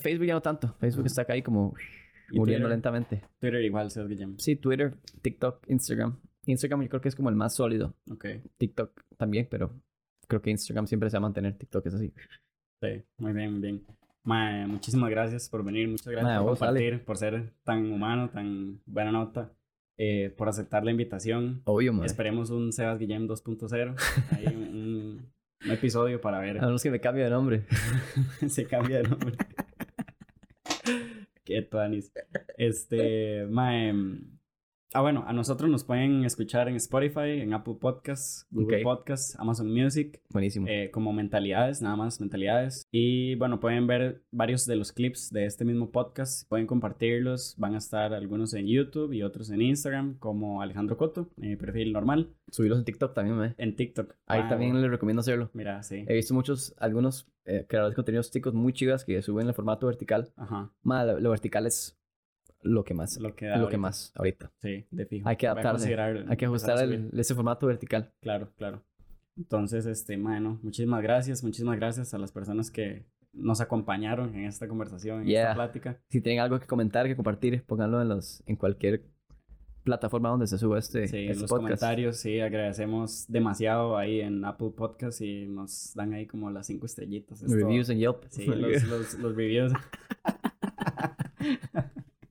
Facebook 0.00 0.26
ya 0.26 0.34
no 0.34 0.42
tanto. 0.42 0.74
Facebook 0.80 1.06
está 1.06 1.22
acá 1.22 1.34
ahí 1.34 1.42
como 1.42 1.74
¿Y 2.32 2.38
muriendo 2.38 2.64
Twitter? 2.66 2.70
lentamente. 2.70 3.22
Twitter 3.38 3.62
igual, 3.62 3.92
Sebas 3.92 4.08
Guillem. 4.08 4.36
Sí, 4.38 4.56
Twitter, 4.56 4.96
TikTok, 5.22 5.64
Instagram. 5.70 6.18
Instagram 6.46 6.82
yo 6.82 6.88
creo 6.88 7.00
que 7.00 7.08
es 7.08 7.14
como 7.14 7.28
el 7.28 7.36
más 7.36 7.54
sólido. 7.54 7.94
Ok. 8.10 8.26
TikTok 8.56 9.00
también, 9.16 9.46
pero 9.48 9.80
creo 10.26 10.42
que 10.42 10.50
Instagram 10.50 10.88
siempre 10.88 11.08
se 11.08 11.16
va 11.16 11.18
a 11.18 11.28
mantener. 11.28 11.56
TikTok 11.56 11.86
es 11.86 11.94
así. 11.94 12.12
Sí, 12.82 13.04
muy 13.18 13.32
bien, 13.32 13.52
muy 13.52 13.60
bien. 13.60 13.86
Mae, 14.24 14.66
muchísimas 14.66 15.08
gracias 15.10 15.48
por 15.48 15.64
venir, 15.64 15.86
muchas 15.88 16.08
gracias 16.08 16.38
por 16.38 16.48
vos, 16.48 16.58
dale. 16.58 16.98
por 16.98 17.16
ser 17.16 17.54
tan 17.62 17.92
humano, 17.92 18.28
tan 18.28 18.80
buena 18.86 19.12
nota, 19.12 19.52
eh, 19.98 20.32
por 20.36 20.48
aceptar 20.48 20.84
la 20.84 20.90
invitación. 20.92 21.62
Obvio, 21.64 21.92
madre. 21.92 22.06
Esperemos 22.06 22.50
un 22.50 22.72
Sebas 22.72 22.98
Guillem 22.98 23.26
2.0, 23.26 23.94
ahí 24.30 24.46
un, 24.46 24.62
un- 24.62 25.32
un 25.64 25.70
episodio 25.72 26.20
para 26.20 26.38
ver 26.38 26.58
A 26.58 26.66
menos 26.66 26.82
que 26.82 26.90
me 26.90 27.00
cambie 27.00 27.24
de 27.24 27.30
nombre. 27.30 27.64
se 28.48 28.64
cambia 28.66 28.98
de 28.98 29.02
nombre. 29.08 29.36
Qué 31.44 31.62
tuanis. 31.62 32.12
Este, 32.56 33.46
mae, 33.50 33.92
ah 34.94 35.00
bueno, 35.02 35.24
a 35.26 35.32
nosotros 35.32 35.70
nos 35.70 35.84
pueden 35.84 36.24
escuchar 36.24 36.68
en 36.68 36.76
Spotify, 36.76 37.40
en 37.40 37.52
Apple 37.54 37.76
Podcasts, 37.80 38.46
Google 38.50 38.78
Ok. 38.78 38.82
Podcasts, 38.84 39.36
Amazon 39.38 39.72
Music, 39.72 40.20
Buenísimo. 40.30 40.66
eh, 40.68 40.90
como 40.92 41.12
mentalidades, 41.12 41.82
nada 41.82 41.96
más 41.96 42.20
mentalidades. 42.20 42.86
Y 42.90 43.34
bueno, 43.36 43.60
pueden 43.60 43.86
ver 43.86 44.22
varios 44.30 44.66
de 44.66 44.76
los 44.76 44.92
clips 44.92 45.30
de 45.30 45.46
este 45.46 45.64
mismo 45.64 45.90
podcast, 45.90 46.48
pueden 46.48 46.66
compartirlos, 46.66 47.54
van 47.58 47.74
a 47.74 47.78
estar 47.78 48.14
algunos 48.14 48.54
en 48.54 48.66
YouTube 48.66 49.12
y 49.12 49.22
otros 49.22 49.50
en 49.50 49.60
Instagram, 49.62 50.18
como 50.18 50.62
Alejandro 50.62 50.96
Coto, 50.96 51.28
mi 51.36 51.56
perfil 51.56 51.92
normal, 51.92 52.34
Subirlos 52.50 52.78
en 52.78 52.84
TikTok 52.86 53.12
también, 53.14 53.36
madre. 53.36 53.54
en 53.58 53.76
TikTok. 53.76 54.14
Ahí 54.26 54.40
Ah, 54.44 54.48
también 54.48 54.80
les 54.80 54.90
recomiendo 54.90 55.20
hacerlo. 55.20 55.50
Mira, 55.52 55.82
sí. 55.82 56.04
He 56.08 56.14
visto 56.14 56.32
muchos, 56.32 56.74
algunos 56.78 57.28
eh, 57.44 57.66
creadores 57.68 57.92
de 57.92 57.96
contenidos 57.96 58.30
ticos 58.30 58.54
muy 58.54 58.72
chivas 58.72 59.04
que 59.04 59.20
suben 59.20 59.46
el 59.48 59.54
formato 59.54 59.86
vertical. 59.86 60.30
Ajá, 60.36 60.72
Madre, 60.82 61.14
lo, 61.14 61.20
lo 61.20 61.30
vertical 61.30 61.66
es 61.66 61.97
lo 62.62 62.84
que 62.84 62.94
más. 62.94 63.18
lo 63.18 63.34
que, 63.34 63.46
lo 63.46 63.50
da 63.50 63.56
que 63.56 63.60
ahorita. 63.62 63.78
más 63.78 64.12
ahorita. 64.16 64.50
Sí, 64.60 64.86
de 64.90 65.06
fijo. 65.06 65.28
Hay 65.28 65.36
que 65.36 65.46
adaptarse. 65.46 65.94
Hay 65.98 66.36
que 66.36 66.46
ajustar 66.46 66.82
el- 66.82 67.10
ese 67.18 67.34
formato 67.34 67.66
vertical. 67.66 68.12
Claro, 68.20 68.50
claro. 68.56 68.82
Entonces, 69.36 69.86
este, 69.86 70.16
bueno, 70.16 70.58
muchísimas 70.62 71.02
gracias, 71.02 71.44
muchísimas 71.44 71.76
gracias 71.76 72.12
a 72.14 72.18
las 72.18 72.32
personas 72.32 72.70
que 72.70 73.06
nos 73.32 73.60
acompañaron 73.60 74.34
en 74.34 74.46
esta 74.46 74.66
conversación, 74.66 75.20
en 75.20 75.26
Yeah. 75.28 75.42
esta 75.42 75.54
plática. 75.54 76.00
Si 76.08 76.20
tienen 76.20 76.40
algo 76.40 76.58
que 76.58 76.66
comentar, 76.66 77.06
que 77.06 77.14
compartir, 77.14 77.62
pónganlo 77.64 78.02
en 78.02 78.08
los 78.08 78.42
en 78.46 78.56
cualquier 78.56 79.04
plataforma 79.84 80.28
donde 80.30 80.46
se 80.48 80.58
suba 80.58 80.78
este, 80.80 81.06
Sí, 81.08 81.28
este 81.28 81.40
los 81.42 81.48
podcast. 81.48 81.80
comentarios, 81.80 82.16
sí, 82.16 82.40
agradecemos 82.40 83.26
demasiado 83.28 83.96
ahí 83.96 84.20
en 84.20 84.44
Apple 84.44 84.70
Podcast 84.76 85.20
y 85.20 85.46
nos 85.46 85.92
dan 85.94 86.12
ahí 86.14 86.26
como 86.26 86.50
las 86.50 86.66
cinco 86.66 86.86
estrellitas. 86.86 87.40
Reviews 87.42 87.88
en 87.90 87.98
Yelp. 88.00 88.24
Sí, 88.30 88.44
los, 88.44 88.82
los, 88.84 89.14
los 89.14 89.36
reviews. 89.36 89.72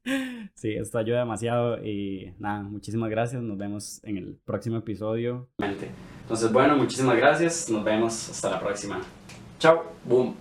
sí, 0.56 0.74
esto 0.74 0.98
ayuda 0.98 1.20
demasiado 1.20 1.84
y 1.84 2.34
nada, 2.40 2.64
muchísimas 2.64 3.10
gracias. 3.10 3.42
Nos 3.42 3.58
vemos 3.58 4.04
en 4.04 4.18
el 4.18 4.38
próximo 4.46 4.78
episodio. 4.78 5.48
Entonces, 5.60 6.52
bueno, 6.52 6.76
muchísimas 6.76 7.18
gracias. 7.18 7.70
Nos 7.70 7.84
vemos 7.84 8.30
hasta 8.30 8.52
la 8.52 8.60
próxima. 8.60 9.02
Chao. 9.60 9.84
Boom. 10.06 10.36